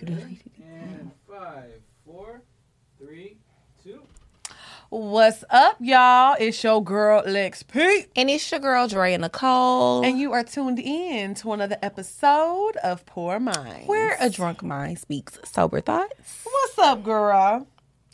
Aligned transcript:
You 0.00 0.06
deleted 0.06 0.46
it. 0.46 0.64
And 0.64 1.10
five, 1.28 1.72
four, 2.06 2.40
three, 2.98 3.36
two. 3.84 4.00
What's 4.88 5.44
up, 5.50 5.76
y'all? 5.78 6.36
It's 6.40 6.64
your 6.64 6.82
girl 6.82 7.22
Lex 7.26 7.62
P. 7.62 8.06
And 8.16 8.30
it's 8.30 8.50
your 8.50 8.60
girl 8.60 8.88
Dre 8.88 9.12
and 9.12 9.20
Nicole. 9.20 10.02
And 10.02 10.18
you 10.18 10.32
are 10.32 10.42
tuned 10.42 10.78
in 10.78 11.34
to 11.34 11.52
another 11.52 11.76
episode 11.82 12.76
of 12.82 13.04
Pour 13.04 13.38
Minds. 13.38 13.86
where 13.86 14.16
a 14.18 14.30
drunk 14.30 14.62
mind 14.62 14.98
speaks 14.98 15.38
sober 15.44 15.82
thoughts. 15.82 16.44
What's 16.44 16.78
up, 16.78 17.04
girl? 17.04 17.66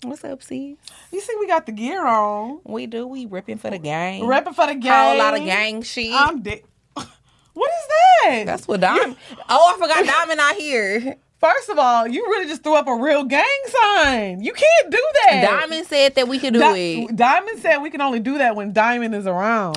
What's 0.03 0.25
up, 0.25 0.43
sis? 0.43 0.77
You 1.12 1.21
see, 1.21 1.37
we 1.39 1.46
got 1.46 1.66
the 1.66 1.73
gear 1.73 2.05
on. 2.05 2.62
We 2.64 2.89
do. 2.89 3.07
We 3.07 3.27
ripping 3.27 3.59
for 3.59 3.71
the 3.71 3.79
gang. 3.79 4.25
Repping 4.25 4.57
for 4.57 4.66
the 4.66 4.75
gang. 4.75 5.11
Whole 5.11 5.18
lot 5.18 5.39
of 5.39 5.45
gang 5.46 5.82
shit. 5.82 6.11
I'm 6.12 6.43
dead. 6.43 6.62
What 7.55 7.71
is 7.71 7.89
that? 7.89 8.43
That's 8.45 8.68
what 8.68 8.80
Diamond. 8.80 9.16
Oh, 9.48 9.75
I 9.75 9.79
forgot 9.80 10.05
Diamond 10.05 10.41
out 10.41 10.57
here. 10.57 11.16
First 11.39 11.68
of 11.68 11.79
all, 11.79 12.07
you 12.09 12.23
really 12.29 12.46
just 12.46 12.62
threw 12.62 12.75
up 12.77 12.89
a 12.89 12.95
real 12.95 13.23
gang 13.25 13.45
sign. 13.66 14.40
You 14.43 14.53
can't 14.53 14.90
do 14.90 15.03
that. 15.27 15.43
Diamond 15.61 15.86
said 15.86 16.14
that 16.14 16.29
we 16.29 16.39
could 16.39 16.54
do 16.54 16.61
Di- 16.61 17.04
it. 17.04 17.17
Diamond 17.17 17.58
said 17.61 17.79
we 17.82 17.90
can 17.90 18.00
only 18.00 18.21
do 18.21 18.39
that 18.39 18.57
when 18.57 18.72
Diamond 18.72 19.14
is 19.14 19.27
around. 19.27 19.77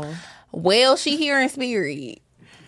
Well, 0.53 0.95
she 0.95 1.17
here 1.17 1.40
in 1.40 1.50
spirit. 1.50 2.22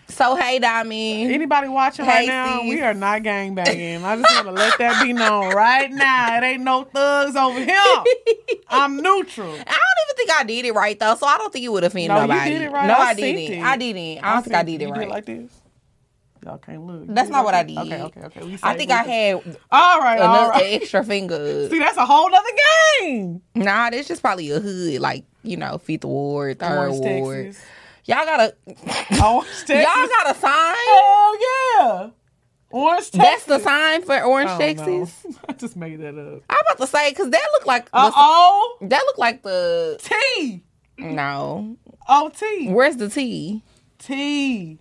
So 0.10 0.36
hey, 0.36 0.60
Diamond. 0.60 1.32
Anybody 1.32 1.70
watching 1.70 2.04
Hey, 2.04 2.12
right 2.12 2.28
now, 2.28 2.60
sis. 2.60 2.70
we 2.70 2.82
are 2.82 2.94
not 2.94 3.24
gang 3.24 3.56
banging. 3.56 4.04
I 4.04 4.18
just 4.18 4.36
want 4.36 4.48
to 4.48 4.52
let 4.52 4.78
that 4.80 5.02
be 5.02 5.14
known 5.14 5.56
right 5.56 5.90
now. 5.90 6.38
It 6.38 6.44
ain't 6.44 6.64
no 6.64 6.84
thugs 6.84 7.38
over 7.38 7.64
here. 7.64 8.04
I'm 8.68 8.98
neutral. 8.98 9.52
I 9.52 9.56
don't 9.56 9.58
even 9.58 10.16
think 10.18 10.32
I 10.38 10.44
did 10.44 10.66
it 10.66 10.74
right 10.74 11.00
though, 11.00 11.16
so 11.16 11.26
I 11.26 11.38
don't 11.38 11.52
think 11.54 11.64
it 11.64 11.70
would 11.70 11.86
offend 11.86 12.10
No, 12.10 12.16
you 12.16 12.28
nobody. 12.28 12.50
did 12.52 12.62
it 12.64 12.72
right. 12.72 12.88
No, 12.88 12.96
I 12.96 12.98
I, 13.06 13.14
didn't. 13.14 13.54
it. 13.54 13.64
I 13.64 13.78
didn't. 13.78 14.24
I 14.24 14.34
don't 14.34 14.44
think 14.44 14.56
I 14.58 14.64
did 14.64 14.82
it 14.82 14.86
you 14.88 14.92
right. 14.92 15.00
Did 15.00 15.10
like 15.10 15.26
this. 15.26 15.50
Y'all 16.44 16.58
can't 16.58 16.86
look. 16.86 17.04
That's 17.08 17.30
not 17.30 17.46
what 17.46 17.54
I 17.54 17.64
did. 17.64 17.78
Okay, 17.78 18.02
okay, 18.02 18.22
okay. 18.22 18.44
We 18.44 18.58
I 18.64 18.76
think 18.76 18.90
I 18.90 19.04
had 19.04 19.36
All 19.72 20.00
right, 20.00 20.20
all 20.20 20.50
another 20.50 20.66
extra 20.66 21.04
finger. 21.04 21.70
See, 21.70 21.78
that's 21.80 21.98
a 21.98 22.06
whole 22.06 22.34
other 22.34 22.50
game. 23.02 23.42
Nah, 23.54 23.92
this 23.92 24.08
just 24.08 24.22
probably 24.24 24.50
a 24.50 24.60
hood, 24.60 25.00
like 25.02 25.26
you 25.44 25.58
know, 25.58 25.78
Fifth 25.78 26.06
Ward, 26.06 26.60
Third 26.60 26.78
Orange, 26.78 27.00
Ward. 27.00 27.46
Texas. 27.46 27.64
Y'all 28.06 28.26
got 28.26 28.40
a 28.40 28.56
Orange, 29.24 29.48
Texas. 29.66 29.70
y'all 29.70 30.08
got 30.08 30.36
a 30.36 30.40
sign. 30.40 30.76
Hell 30.88 31.40
yeah. 31.42 32.10
Orange, 32.72 33.12
Texas. 33.12 33.20
That's 33.20 33.46
the 33.46 33.60
sign 33.60 34.02
for 34.02 34.20
Orange, 34.24 34.50
I 34.50 34.58
don't 34.74 34.78
know. 34.78 35.06
Texas. 35.06 35.26
I 35.48 35.54
just 35.54 35.76
made 35.78 36.00
that 36.02 36.18
up. 36.18 36.42
I'm 36.50 36.58
about 36.66 36.78
to 36.80 36.88
say 36.88 37.12
because 37.12 37.30
that 37.30 37.48
look 37.54 37.68
like 37.68 37.88
Uh 37.94 38.12
oh. 38.16 38.78
that 38.82 39.04
look 39.06 39.18
like 39.20 39.44
the 39.44 40.00
T. 40.02 40.64
no. 40.98 41.78
Oh, 42.10 42.32
T. 42.36 42.70
Where's 42.70 42.98
the 42.98 43.10
T? 43.10 43.62
T. 44.00 44.80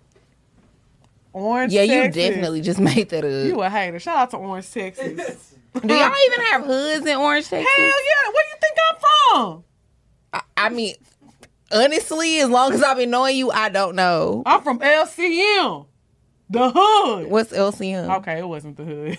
Orange, 1.33 1.73
Yeah, 1.73 1.83
you 1.83 2.09
definitely 2.11 2.61
just 2.61 2.79
made 2.91 3.09
that 3.09 3.23
up. 3.23 3.47
You 3.47 3.61
a 3.61 3.69
hater. 3.69 3.99
Shout 3.99 4.17
out 4.17 4.29
to 4.31 4.37
Orange, 4.37 4.69
Texas. 4.71 5.55
Do 5.81 5.87
y'all 5.87 6.11
even 6.27 6.45
have 6.47 6.65
hoods 6.65 7.05
in 7.05 7.15
Orange, 7.17 7.47
Texas? 7.47 7.71
Hell 7.77 7.87
yeah. 7.87 8.31
Where 8.31 8.43
do 8.43 8.49
you 8.49 8.57
think 8.59 8.77
I'm 8.89 8.97
from? 8.99 9.63
I, 10.33 10.41
I 10.57 10.69
mean, 10.69 10.95
honestly, 11.71 12.39
as 12.41 12.49
long 12.49 12.73
as 12.73 12.83
I've 12.83 12.97
been 12.97 13.09
knowing 13.09 13.37
you, 13.37 13.51
I 13.51 13.69
don't 13.69 13.95
know. 13.95 14.43
I'm 14.45 14.61
from 14.61 14.79
LCM. 14.79 15.85
The 16.49 16.71
hood. 16.75 17.27
What's 17.29 17.53
LCM? 17.53 18.17
Okay, 18.17 18.39
it 18.39 18.47
wasn't 18.47 18.75
the 18.75 18.83
hood. 18.83 19.17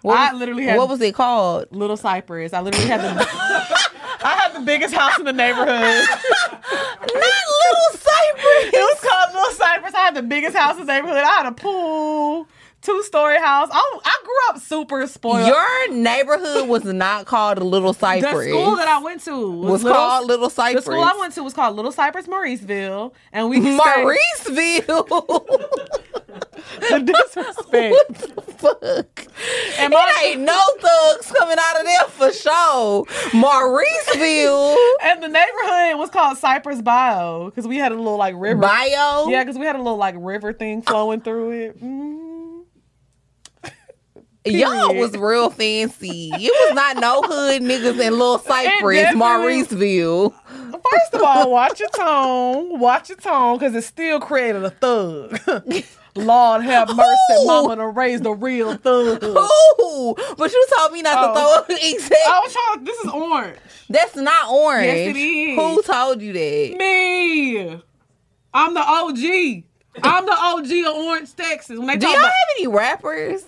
What 0.00 0.18
I 0.18 0.32
literally 0.32 0.64
had 0.64 0.78
What 0.78 0.88
was 0.88 1.00
it 1.00 1.14
called? 1.14 1.66
Little 1.72 1.96
Cypress. 1.96 2.52
I 2.54 2.60
literally 2.60 2.86
had 2.86 3.00
the 3.00 3.26
I 4.22 4.34
had 4.36 4.54
the 4.54 4.60
biggest 4.64 4.94
house 4.94 5.18
in 5.18 5.24
the 5.26 5.32
neighborhood. 5.32 6.04
Not 6.76 7.10
Little 7.10 7.92
Cypress. 7.92 8.74
It 8.74 8.80
was 8.80 9.00
called 9.00 9.34
Little 9.34 9.52
Cypress. 9.52 9.94
I 9.94 9.98
had 9.98 10.14
the 10.14 10.22
biggest 10.22 10.56
house 10.56 10.78
in 10.78 10.86
the 10.86 10.92
neighborhood. 10.92 11.18
I 11.18 11.42
had 11.42 11.46
a 11.46 11.52
pool, 11.52 12.48
two 12.86 13.02
story 13.02 13.38
house. 13.38 13.68
I, 13.72 13.98
I 14.04 14.16
grew 14.24 14.34
up 14.56 14.62
super 14.62 15.06
spoiled. 15.06 15.46
Your 15.46 15.92
neighborhood 15.92 16.68
was 16.68 16.84
not 16.84 17.26
called 17.26 17.58
Little 17.62 17.92
Cypress. 17.92 18.32
the 18.32 18.50
school 18.50 18.76
that 18.76 18.88
I 18.88 18.98
went 19.02 19.22
to 19.24 19.50
was, 19.50 19.70
was 19.70 19.84
Little- 19.84 19.98
called 19.98 20.28
Little 20.28 20.50
Cypress. 20.50 20.84
The 20.84 20.92
school 20.92 21.02
I 21.02 21.16
went 21.18 21.34
to 21.34 21.42
was 21.42 21.52
called 21.52 21.76
Little 21.76 21.92
Cypress 21.92 22.26
Mauriceville, 22.26 23.12
and 23.32 23.50
we 23.50 23.58
Mauriceville. 23.60 25.06
the 26.80 27.00
disrespect. 27.00 27.92
what 27.94 28.08
the 28.18 28.42
fuck? 28.52 29.26
And 29.78 29.92
it 29.92 30.24
ain't 30.24 30.40
no 30.42 30.60
thugs 30.78 31.32
coming 31.32 31.56
out 31.58 31.80
of 31.80 31.84
there 31.84 32.04
for 32.08 32.32
sure. 32.32 33.04
Mauriceville. 33.32 34.76
And 35.02 35.22
the 35.22 35.28
neighborhood 35.28 35.98
was 35.98 36.10
called 36.10 36.38
Cypress 36.38 36.80
Bayou 36.82 37.46
because 37.46 37.66
we 37.66 37.76
had 37.78 37.92
a 37.92 37.96
little 37.96 38.16
like 38.16 38.34
river. 38.36 38.60
Bayou. 38.60 39.30
Yeah, 39.30 39.42
because 39.42 39.58
we 39.58 39.66
had 39.66 39.76
a 39.76 39.82
little 39.82 39.98
like 39.98 40.14
river 40.18 40.52
thing 40.52 40.82
flowing 40.82 41.20
through 41.20 41.50
it. 41.50 41.76
Mm-hmm. 41.82 42.25
Mm. 44.46 44.58
Y'all 44.60 44.94
was 44.94 45.16
real 45.16 45.50
fancy. 45.50 46.30
It 46.32 46.52
was 46.68 46.74
not 46.74 46.96
no 46.98 47.22
hood 47.22 47.62
niggas 47.62 48.00
in 48.00 48.12
Little 48.12 48.38
Cypress, 48.38 49.08
Mauriceville. 49.14 50.32
First 50.72 51.14
of 51.14 51.22
all, 51.22 51.50
watch 51.50 51.80
your 51.80 51.88
tone. 51.90 52.78
Watch 52.78 53.08
your 53.08 53.18
tone 53.18 53.58
because 53.58 53.74
it 53.74 53.82
still 53.82 54.20
created 54.20 54.62
a 54.64 54.70
thug. 54.70 55.38
Lord 56.16 56.62
have 56.62 56.88
mercy, 56.96 57.16
Who? 57.40 57.46
mama 57.46 57.76
to 57.76 57.88
raise 57.88 58.22
the 58.22 58.32
real 58.32 58.74
thug. 58.76 59.22
Ooh, 59.22 60.14
but 60.38 60.50
you 60.52 60.66
told 60.78 60.92
me 60.92 61.02
not 61.02 61.14
Oh. 61.18 61.34
to 61.34 61.66
throw 61.66 61.76
exact. 61.90 62.14
I 62.26 62.40
was 62.40 62.52
trying. 62.54 62.84
This 62.84 62.98
is 63.00 63.10
orange. 63.10 63.58
That's 63.90 64.16
not 64.16 64.50
orange. 64.50 64.86
Yes, 64.86 65.08
it 65.14 65.16
is. 65.18 65.58
Who 65.58 65.82
told 65.82 66.22
you 66.22 66.32
that? 66.32 66.76
Me. 66.78 67.82
I'm 68.54 68.72
the 68.74 68.80
OG. 68.80 69.64
I'm 70.02 70.26
the 70.26 70.32
OG 70.32 70.86
of 70.86 70.94
Orange, 71.06 71.34
Texas. 71.34 71.78
When 71.78 71.86
they 71.88 71.96
Do 71.96 72.06
y'all 72.06 72.16
about 72.16 72.26
have 72.26 72.34
any 72.58 72.66
rappers? 72.66 73.44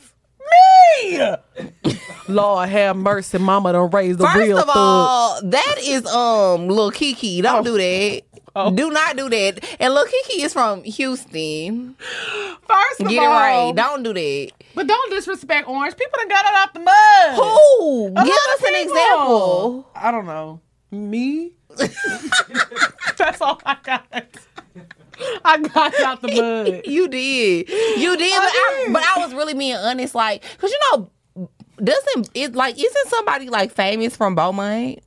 Me, 0.50 1.34
Lord 2.28 2.69
have 2.69 2.97
mercy, 2.97 3.38
mama 3.38 3.72
to 3.72 3.82
raise 3.82 4.16
the 4.16 4.25
First 4.26 4.36
real 4.36 4.59
of 4.59 4.64
thug. 4.66 4.76
all, 4.76 5.41
that 5.42 5.76
is 5.82 6.04
um 6.06 6.69
Lil 6.69 6.91
Keke. 6.92 7.42
Don't 7.42 7.60
Oh. 7.60 7.62
do 7.64 7.76
that. 7.78 8.22
Oh. 8.56 8.70
Do 8.70 8.91
not 8.91 9.16
do 9.16 9.28
that. 9.28 9.64
And 9.78 9.94
Lil 9.94 10.04
Keke 10.06 10.44
is 10.44 10.53
from 10.53 10.82
Houston. 10.84 11.94
First 11.98 13.00
of 13.00 13.08
Get 13.08 13.22
it 13.22 13.26
all, 13.26 13.32
right. 13.32 13.72
Don't 13.75 14.03
do 14.03 14.12
that. 14.12 14.50
but 14.75 14.87
don't 14.87 15.10
disrespect 15.10 15.69
Orange. 15.69 15.97
People 15.97 16.19
done 16.19 16.28
got 16.28 16.44
it 16.44 16.54
out 16.54 16.75
the 16.75 16.81
mud. 16.81 17.34
Who? 17.37 18.06
A 18.16 18.25
Give 18.25 18.34
us 18.34 18.62
an 18.66 18.75
example. 18.75 19.88
I 19.94 20.10
don't 20.10 20.26
know. 20.26 20.60
Me? 20.91 21.53
That's 23.16 23.41
all 23.41 23.60
I 23.64 23.76
got. 23.82 24.06
I 25.44 25.58
got 25.58 26.00
out 26.00 26.22
the 26.22 26.28
mud. 26.28 26.82
You 26.86 27.08
did. 27.08 27.68
You 27.68 28.16
did. 28.16 28.32
But 28.32 28.42
I, 28.52 28.82
did. 28.84 28.92
but 28.92 29.02
I 29.04 29.24
was 29.24 29.34
really 29.34 29.54
being 29.54 29.76
honest, 29.76 30.14
like, 30.14 30.42
cause 30.58 30.70
you 30.70 30.78
know, 30.92 31.10
doesn't 31.82 32.30
it 32.34 32.54
like 32.54 32.76
isn't 32.78 33.08
somebody 33.08 33.48
like 33.48 33.72
famous 33.72 34.16
from 34.16 34.34
Beaumont? 34.34 34.98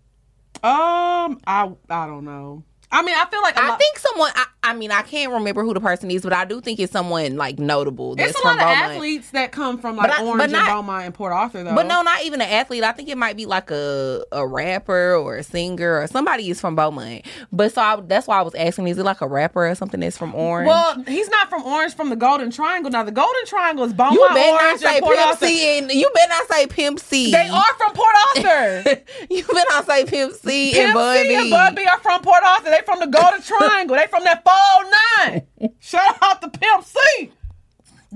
Um, 0.64 1.40
I 1.48 1.72
I 1.90 2.08
don't 2.08 2.26
know. 2.26 2.64
I 2.92 3.02
mean, 3.04 3.16
I 3.16 3.26
feel 3.26 3.42
like 3.42 3.58
I 3.58 3.70
lot- 3.70 3.80
think 3.80 3.98
someone. 4.00 4.32
I, 4.36 4.46
I 4.64 4.74
mean, 4.74 4.92
I 4.92 5.02
can't 5.02 5.32
remember 5.32 5.64
who 5.64 5.74
the 5.74 5.80
person 5.80 6.12
is, 6.12 6.22
but 6.22 6.34
I 6.34 6.46
do 6.46 6.62
think 6.62 6.80
it's 6.80 6.92
someone 6.92 7.36
like 7.36 7.58
notable. 7.58 8.16
That's 8.16 8.32
it's 8.32 8.40
a 8.40 8.42
from 8.42 8.58
lot 8.58 8.68
of 8.68 8.68
Beaumont. 8.76 8.92
athletes 8.94 9.32
that 9.32 9.52
come 9.52 9.78
from 9.80 9.96
like 9.96 10.12
I- 10.12 10.24
Orange 10.24 10.52
but 10.52 10.60
and 10.60 10.68
Beaumont 10.68 11.06
and 11.06 11.14
Port 11.14 11.34
Arthur 11.34 11.64
though. 11.64 11.74
But 11.74 11.88
no, 11.88 12.02
not 12.04 12.24
even 12.24 12.42
an 12.42 12.50
athlete. 12.50 12.84
I 12.84 12.92
think 12.92 13.10
it 13.10 13.18
might 13.18 13.36
be 13.38 13.46
like 13.46 13.72
a 13.72 14.24
a 14.32 14.46
rapper 14.46 15.16
or 15.16 15.38
a 15.38 15.44
singer 15.44 15.98
or 16.02 16.06
somebody 16.08 16.50
is 16.50 16.60
from 16.62 16.76
Beaumont. 16.76 17.26
But 17.52 17.74
so 17.74 17.82
I, 17.82 18.00
that's 18.02 18.28
why 18.28 18.38
I 18.40 18.42
was 18.44 18.54
asking: 18.56 18.88
Is 18.88 18.98
it 18.98 19.04
like 19.04 19.22
a 19.22 19.28
rapper 19.28 19.68
or 19.68 19.74
something 19.76 20.00
that's 20.00 20.18
from 20.18 20.36
Orange? 20.36 20.68
Well, 20.68 21.02
he's 21.08 21.30
not 21.30 21.50
from 21.50 21.64
Orange, 21.64 21.96
from 21.96 22.10
the 22.10 22.16
Golden 22.16 22.52
Triangle. 22.52 22.92
Now 22.92 23.04
the 23.04 23.12
Golden 23.12 23.46
Triangle 23.46 23.86
is 23.86 23.94
Beaumont, 23.94 24.16
you 24.16 24.28
better 24.30 24.52
not 24.52 24.64
Orange, 24.64 24.80
say 24.82 24.96
and 24.98 25.04
Port 25.04 25.16
Pimp 25.16 25.28
Arthur. 25.30 25.48
C, 25.48 25.78
and 25.80 25.92
you 25.92 26.10
better 26.14 26.30
not 26.30 26.48
say 26.50 26.68
Pimp 26.68 27.00
C. 27.00 27.32
They 27.32 27.48
are 27.50 27.74
from 27.78 27.94
Port 27.94 28.16
Arthur. 28.36 29.02
you 29.30 29.44
better 29.44 29.66
not 29.70 29.86
say 29.88 30.06
Pimp 30.06 30.34
C 30.36 30.68
and 30.74 30.76
Pimp 30.76 30.94
Bun 30.94 31.18
C 31.18 31.28
B. 31.28 31.36
and 31.36 31.50
Bun 31.50 31.76
B 31.76 31.86
are 31.86 32.00
from 32.00 32.22
Port 32.22 32.44
Arthur. 32.44 32.70
They 32.70 32.81
from 32.86 33.00
the 33.00 33.08
Golden 33.08 33.42
Triangle. 33.42 33.96
They 33.96 34.08
from 34.08 34.24
that 34.24 34.44
409. 34.44 35.76
Shout 35.80 36.18
out 36.22 36.42
to 36.42 36.50
Pimp 36.50 36.84
C. 36.84 37.32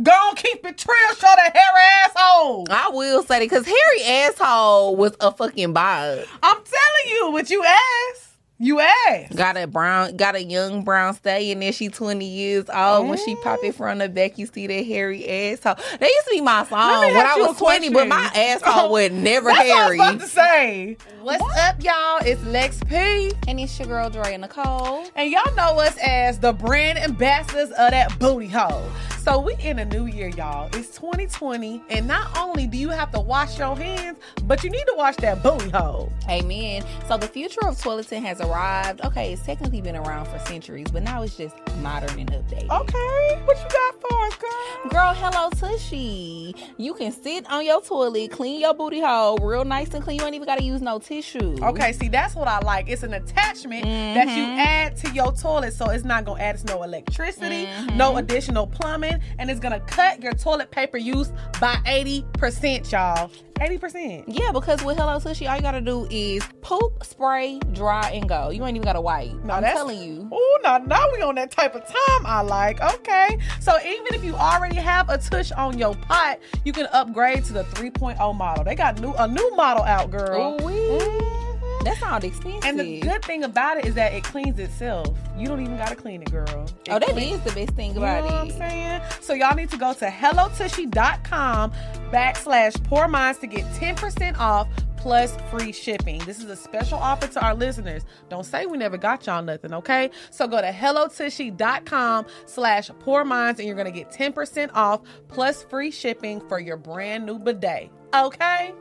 Go 0.02 0.12
on, 0.12 0.36
keep 0.36 0.66
it 0.66 0.78
trill. 0.78 1.16
Show 1.16 1.22
that 1.22 1.56
hairy 1.56 1.86
asshole. 2.06 2.68
I 2.70 2.90
will 2.90 3.24
say 3.24 3.40
that 3.40 3.46
because 3.46 3.66
Harry 3.66 4.04
asshole 4.04 4.98
was 4.98 5.16
a 5.22 5.32
fucking 5.32 5.72
bot. 5.72 6.26
I'm 6.44 6.58
telling 6.58 7.08
you, 7.08 7.32
what 7.32 7.50
you 7.50 7.64
ass. 7.64 8.25
You 8.58 8.80
ass. 8.80 9.34
Got 9.36 9.58
a 9.58 9.68
brown, 9.68 10.16
got 10.16 10.36
a 10.36 10.44
young 10.44 10.86
brown 10.86 11.14
stallion 11.14 11.60
there. 11.60 11.74
She 11.74 11.90
twenty 11.90 12.26
years 12.26 12.70
old. 12.74 13.10
When 13.10 13.18
she 13.18 13.36
pop 13.36 13.60
it 13.64 13.70
oh. 13.70 13.72
from 13.74 13.98
the 13.98 14.08
back, 14.08 14.38
you 14.38 14.46
see 14.46 14.66
that 14.68 14.86
hairy 14.86 15.28
asshole. 15.28 15.76
That 15.76 16.02
used 16.02 16.26
to 16.28 16.32
be 16.32 16.40
my 16.40 16.60
Let 16.60 16.70
song 16.70 17.02
when 17.14 17.26
I 17.26 17.36
was 17.36 17.58
twenty, 17.58 17.90
but 17.90 18.08
my 18.08 18.30
question. 18.30 18.62
asshole 18.64 18.92
was 18.92 19.12
never 19.12 19.50
That's 19.50 19.60
hairy. 19.60 19.98
what 19.98 20.08
I 20.08 20.14
was 20.14 20.16
about 20.16 20.26
to 20.26 20.34
say. 20.34 20.98
What's 21.22 21.58
up, 21.58 21.84
y'all? 21.84 22.20
It's 22.26 22.42
Lex 22.46 22.80
P. 22.86 23.34
And 23.50 23.60
it's 23.60 23.78
your 23.78 23.90
girl 23.90 24.10
Dre 24.10 24.34
and 24.34 24.42
Nicole. 24.42 25.06
And 25.16 25.30
y'all 25.30 25.54
know 25.56 25.78
us 25.80 25.98
as 25.98 26.40
the 26.40 26.54
brand 26.54 26.98
ambassadors 26.98 27.72
of 27.72 27.92
that 27.92 28.18
booty 28.20 28.48
hole. 28.48 28.86
So 29.26 29.40
we 29.40 29.56
in 29.56 29.80
a 29.80 29.86
new 29.86 30.06
year, 30.06 30.28
y'all. 30.28 30.68
It's 30.68 30.96
2020, 30.98 31.82
and 31.90 32.08
not 32.08 32.38
only 32.38 32.68
do 32.68 32.78
you 32.78 32.90
have 32.90 33.12
to 33.14 33.20
wash 33.20 33.58
your 33.58 33.76
hands, 33.76 34.20
but 34.44 34.64
you 34.64 34.70
need 34.70 34.84
to 34.86 34.94
wash 34.96 35.16
that 35.16 35.42
booty 35.42 35.72
hole. 35.72 36.14
Amen. 36.30 36.84
So 37.08 37.18
the 37.18 37.28
future 37.28 37.66
of 37.66 37.76
toileting 37.76 38.22
has 38.22 38.40
arrived. 38.40 39.04
Okay, 39.04 39.34
it's 39.34 39.42
technically 39.42 39.82
been 39.82 39.96
around 39.96 40.28
for 40.28 40.38
centuries, 40.46 40.86
but 40.94 41.02
now 41.02 41.24
it's 41.24 41.38
just 41.38 41.56
modern 41.82 42.20
and 42.20 42.30
updated. 42.30 42.70
Okay, 42.70 43.42
what 43.46 43.58
you 43.58 43.68
got 43.68 44.00
for 44.00 44.26
us, 44.28 44.36
girl? 44.36 44.55
Girl, 44.90 45.16
hello 45.16 45.50
Tushy. 45.50 46.56
You 46.78 46.94
can 46.94 47.12
sit 47.12 47.50
on 47.52 47.66
your 47.66 47.82
toilet, 47.82 48.30
clean 48.32 48.62
your 48.62 48.76
booty 48.76 49.02
hole 49.02 49.38
real 49.38 49.66
nice 49.66 49.94
and 49.96 50.04
clean. 50.04 50.20
You 50.20 50.26
ain't 50.26 50.36
even 50.36 50.46
gotta 50.46 50.64
use 50.64 50.82
no 50.82 51.00
tissue. 51.00 51.58
Okay, 51.62 51.92
see 51.92 52.08
that's 52.08 52.36
what 52.36 52.48
I 52.48 52.60
like. 52.60 52.88
It's 52.88 53.02
an 53.02 53.14
attachment 53.16 53.86
that 53.86 54.28
you 54.28 54.44
mm-hmm. 54.44 54.60
add 54.60 54.96
to 54.98 55.12
your 55.12 55.32
toilet, 55.32 55.74
so 55.74 55.90
it's 55.90 56.04
not 56.04 56.24
gonna 56.26 56.42
add 56.42 56.64
no 56.68 56.84
electricity, 56.84 57.66
no 57.96 58.12
mm-hmm. 58.12 58.18
additional 58.20 58.68
plumbing, 58.68 59.20
and 59.40 59.50
it's 59.50 59.60
gonna 59.60 59.80
cut 59.82 60.22
your 60.22 60.34
toilet 60.34 60.70
paper 60.70 60.98
use 60.98 61.32
by 61.60 61.76
80%, 61.86 62.92
y'all. 62.92 63.32
80%. 63.56 64.26
Yeah, 64.28 64.52
because 64.52 64.84
with 64.84 64.98
Hello 64.98 65.20
Tushy, 65.20 65.48
all 65.48 65.56
you 65.56 65.62
gotta 65.62 65.82
do 65.82 66.08
is 66.10 66.44
poop, 66.62 67.04
spray, 67.04 67.60
dry, 67.72 68.10
and 68.12 68.28
go. 68.28 68.50
You 68.50 68.64
ain't 68.66 68.76
even 68.76 68.86
gotta 68.86 69.02
wipe. 69.02 69.32
Now 69.44 69.56
I'm 69.56 69.64
telling 69.64 70.02
you. 70.02 70.28
Oh, 70.32 70.60
now, 70.64 70.78
now 70.78 71.06
we 71.14 71.22
on 71.22 71.36
that 71.36 71.52
type 71.52 71.76
of 71.76 71.86
time 71.86 72.26
I 72.26 72.42
like. 72.42 72.82
Okay. 72.82 73.38
So 73.62 73.78
even 73.80 74.14
if 74.14 74.24
you 74.24 74.36
already 74.36 74.76
have 74.76 75.10
a 75.10 75.18
tush 75.18 75.52
on 75.54 75.78
your 75.78 75.96
pot, 75.96 76.40
you 76.64 76.74
can 76.74 76.88
upgrade 76.92 77.46
to 77.46 77.54
the 77.54 77.64
3.0 77.64 78.36
model. 78.36 78.64
They 78.64 78.76
got 78.76 79.00
new 79.00 79.14
a 79.18 79.28
new 79.28 79.56
model 79.56 79.84
out, 79.84 80.12
girl. 80.12 80.58
Ooh-wee. 80.62 80.74
Mhm. 80.74 81.45
That 81.86 81.98
sounds 81.98 82.24
expensive. 82.24 82.66
And 82.66 82.80
the 82.80 83.00
good 83.00 83.24
thing 83.24 83.44
about 83.44 83.78
it 83.78 83.86
is 83.86 83.94
that 83.94 84.14
it 84.14 84.24
cleans 84.24 84.58
itself. 84.60 85.16
You 85.38 85.48
don't 85.48 85.62
even 85.62 85.78
gotta 85.78 85.96
clean 85.96 86.22
it, 86.24 86.32
girl. 86.32 86.48
It 86.66 86.74
oh, 86.90 87.00
that 87.00 87.10
clean- 87.10 87.36
is 87.36 87.42
the 87.42 87.52
best 87.52 87.72
thing 87.76 87.96
about 87.96 88.24
You 88.24 88.30
know 88.30 88.36
what 88.36 88.42
I'm 88.42 88.50
it. 88.50 88.58
saying? 88.58 89.02
So 89.22 89.34
y'all 89.34 89.56
need 89.56 89.70
to 89.70 89.78
go 89.78 89.94
to 89.94 90.06
hellotushy.com 90.08 91.72
backslash 92.12 92.84
pour 92.86 93.08
minds 93.08 93.40
to 93.40 93.48
get 93.48 93.66
10% 93.74 94.38
off 94.40 94.68
plus 94.98 95.38
free 95.52 95.72
shipping. 95.72 96.18
This 96.26 96.40
is 96.40 96.50
a 96.50 96.56
special 96.56 96.98
offer 96.98 97.28
to 97.28 97.46
our 97.46 97.54
listeners. 97.54 98.04
Don't 98.30 98.44
say 98.46 98.66
we 98.66 98.76
never 98.80 98.98
got 98.98 99.28
y'all 99.28 99.44
nothing, 99.44 99.72
okay? 99.72 100.10
So 100.32 100.48
go 100.48 100.60
to 100.62 100.72
hellotushy.com 100.72 102.26
slash 102.48 102.90
pour 103.00 103.24
minds 103.24 103.60
and 103.60 103.68
you're 103.68 103.78
gonna 103.78 103.92
get 103.92 104.10
10% 104.10 104.72
off 104.74 105.02
plus 105.28 105.62
free 105.62 105.92
shipping 105.92 106.42
for 106.50 106.60
your 106.60 106.78
brand 106.78 107.28
new 107.28 107.38
bidet. 107.38 107.92
Okay? 108.16 108.74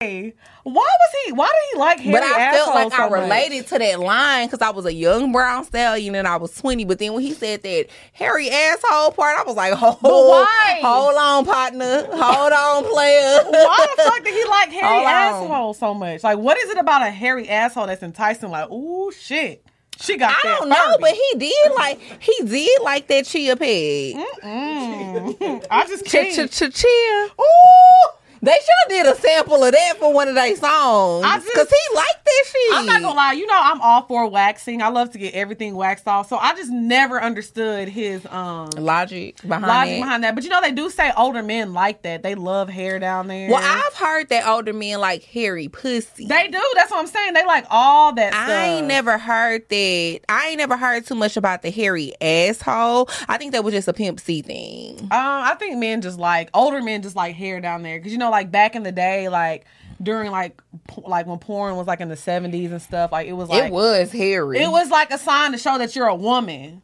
Why 0.00 0.44
was 0.64 1.10
he 1.26 1.32
why 1.32 1.46
did 1.48 1.72
he 1.72 1.78
like 1.80 1.98
hairy 1.98 2.12
But 2.12 2.22
I 2.22 2.52
felt 2.52 2.72
like 2.72 2.92
I 2.92 2.96
so 2.96 3.10
much? 3.10 3.20
related 3.20 3.66
to 3.66 3.78
that 3.80 3.98
line 3.98 4.46
because 4.46 4.62
I 4.62 4.70
was 4.70 4.86
a 4.86 4.94
young 4.94 5.32
brown 5.32 5.64
stallion 5.64 6.14
and 6.14 6.28
I 6.28 6.36
was 6.36 6.54
20. 6.54 6.84
But 6.84 7.00
then 7.00 7.14
when 7.14 7.22
he 7.24 7.34
said 7.34 7.64
that 7.64 7.86
hairy 8.12 8.48
asshole 8.48 9.10
part, 9.10 9.36
I 9.40 9.42
was 9.42 9.56
like, 9.56 9.72
hold, 9.72 9.96
hold 10.00 11.16
on, 11.16 11.44
partner. 11.44 12.06
Hold 12.12 12.52
on, 12.52 12.84
player. 12.92 13.40
Why 13.50 13.86
the 13.96 14.02
fuck 14.04 14.22
did 14.22 14.34
he 14.34 14.44
like 14.44 14.68
hairy 14.70 15.04
asshole 15.04 15.74
so 15.74 15.94
much? 15.94 16.22
Like, 16.22 16.38
what 16.38 16.56
is 16.58 16.70
it 16.70 16.78
about 16.78 17.02
a 17.02 17.10
hairy 17.10 17.48
asshole 17.48 17.88
that's 17.88 18.04
enticing? 18.04 18.50
Like, 18.50 18.70
ooh, 18.70 19.10
shit. 19.10 19.64
She 20.00 20.16
got 20.16 20.30
I 20.30 20.48
don't 20.60 20.68
know, 20.68 20.96
but 21.00 21.10
he 21.10 21.38
did 21.38 21.72
like 21.74 21.98
he 22.22 22.44
did 22.44 22.82
like 22.82 23.08
that 23.08 23.24
chia 23.24 23.56
pig. 23.56 24.14
Mm. 24.44 25.66
I 25.72 25.86
just 25.88 26.04
can't. 26.04 26.32
ch 26.32 26.54
ch 26.54 26.72
chia. 26.72 27.28
Ooh. 27.40 28.10
They 28.40 28.52
should 28.52 28.68
have 28.82 28.88
did 28.88 29.06
a 29.06 29.14
sample 29.20 29.62
of 29.64 29.72
that 29.72 29.96
for 29.98 30.12
one 30.12 30.28
of 30.28 30.34
their 30.34 30.54
songs 30.56 31.44
because 31.44 31.68
he 31.68 31.96
liked 31.96 32.24
that 32.24 32.44
shit. 32.46 32.74
I'm 32.74 32.86
not 32.86 33.02
gonna 33.02 33.14
lie, 33.16 33.32
you 33.32 33.46
know 33.46 33.54
I'm 33.58 33.80
all 33.80 34.02
for 34.02 34.28
waxing. 34.28 34.82
I 34.82 34.88
love 34.88 35.10
to 35.12 35.18
get 35.18 35.34
everything 35.34 35.74
waxed 35.74 36.06
off. 36.06 36.28
So 36.28 36.36
I 36.36 36.54
just 36.54 36.70
never 36.70 37.20
understood 37.22 37.88
his 37.88 38.24
um 38.26 38.68
Logic 38.76 39.36
behind 39.42 39.66
logic 39.66 39.94
it. 39.94 40.00
behind 40.00 40.24
that. 40.24 40.34
But 40.34 40.44
you 40.44 40.50
know 40.50 40.60
they 40.60 40.72
do 40.72 40.90
say 40.90 41.10
older 41.16 41.42
men 41.42 41.72
like 41.72 42.02
that. 42.02 42.22
They 42.22 42.34
love 42.34 42.68
hair 42.68 42.98
down 42.98 43.26
there. 43.28 43.50
Well, 43.50 43.62
I've 43.62 43.94
heard 43.94 44.28
that 44.28 44.46
older 44.46 44.72
men 44.72 45.00
like 45.00 45.22
hairy 45.24 45.68
pussy. 45.68 46.26
they 46.26 46.48
do. 46.48 46.62
That's 46.74 46.90
what 46.90 47.00
I'm 47.00 47.06
saying. 47.06 47.34
They 47.34 47.44
like 47.44 47.66
all 47.70 48.12
that 48.14 48.32
stuff. 48.32 48.48
I 48.48 48.64
ain't 48.64 48.86
never 48.86 49.18
heard 49.18 49.68
that. 49.68 50.20
I 50.28 50.48
ain't 50.48 50.58
never 50.58 50.76
heard 50.76 51.06
too 51.06 51.14
much 51.14 51.36
about 51.36 51.62
the 51.62 51.70
hairy 51.70 52.12
asshole. 52.20 53.08
I 53.28 53.36
think 53.38 53.52
that 53.52 53.64
was 53.64 53.74
just 53.74 53.88
a 53.88 53.92
pimp 53.92 54.20
C 54.20 54.42
thing. 54.42 54.98
Um, 55.00 55.08
I 55.12 55.54
think 55.58 55.78
men 55.78 56.00
just 56.00 56.18
like 56.18 56.50
older 56.54 56.82
men 56.82 57.02
just 57.02 57.16
like 57.16 57.34
hair 57.34 57.60
down 57.60 57.82
there 57.82 57.98
because 57.98 58.12
you 58.12 58.18
know, 58.18 58.27
like 58.30 58.50
back 58.50 58.74
in 58.76 58.82
the 58.82 58.92
day, 58.92 59.28
like 59.28 59.64
during 60.02 60.30
like 60.30 60.60
p- 60.88 61.02
like 61.06 61.26
when 61.26 61.38
porn 61.38 61.76
was 61.76 61.86
like 61.86 62.00
in 62.00 62.08
the 62.08 62.16
seventies 62.16 62.70
and 62.72 62.80
stuff, 62.82 63.12
like 63.12 63.26
it 63.26 63.32
was 63.34 63.48
like 63.48 63.64
it 63.64 63.72
was 63.72 64.12
hairy. 64.12 64.58
it 64.58 64.70
was 64.70 64.90
like 64.90 65.10
a 65.10 65.18
sign 65.18 65.52
to 65.52 65.58
show 65.58 65.78
that 65.78 65.94
you're 65.96 66.06
a 66.06 66.14
woman. 66.14 66.82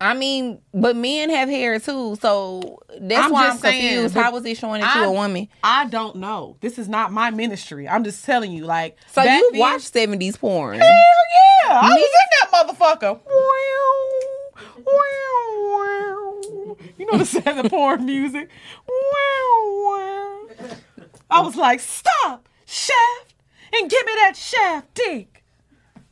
I 0.00 0.12
mean, 0.14 0.60
but 0.74 0.96
men 0.96 1.30
have 1.30 1.48
hair 1.48 1.78
too, 1.78 2.16
so 2.20 2.80
that's 3.00 3.26
I'm 3.26 3.32
why 3.32 3.48
I'm 3.50 3.56
saying, 3.56 3.92
confused. 3.92 4.14
How 4.16 4.32
was 4.32 4.44
it 4.44 4.56
showing 4.58 4.80
that 4.80 4.94
you're 4.96 5.04
I- 5.04 5.08
a 5.08 5.12
woman? 5.12 5.48
I 5.62 5.86
don't 5.86 6.16
know. 6.16 6.56
This 6.60 6.78
is 6.78 6.88
not 6.88 7.12
my 7.12 7.30
ministry. 7.30 7.88
I'm 7.88 8.02
just 8.04 8.24
telling 8.24 8.52
you, 8.52 8.64
like 8.64 8.96
So 9.12 9.22
you 9.22 9.50
then- 9.52 9.60
watched 9.60 9.92
seventies 9.92 10.36
porn? 10.36 10.80
Hell 10.80 10.88
yeah, 10.88 11.80
I 11.80 11.90
was 11.94 12.00
in 12.02 12.06
that 12.76 12.76
motherfucker. 13.00 13.20
Wow, 13.24 14.84
wow, 14.84 15.70
wow. 15.70 16.76
You 16.98 17.06
know 17.10 17.18
the 17.18 17.24
sound 17.24 17.60
of 17.60 17.70
porn 17.70 18.04
music. 18.04 18.48
Wow. 18.88 18.93
I 21.34 21.40
was 21.40 21.56
like, 21.56 21.80
stop, 21.80 22.48
shaft, 22.64 23.34
and 23.72 23.90
give 23.90 24.06
me 24.06 24.12
that 24.22 24.36
shaft 24.36 24.94
dick. 24.94 25.44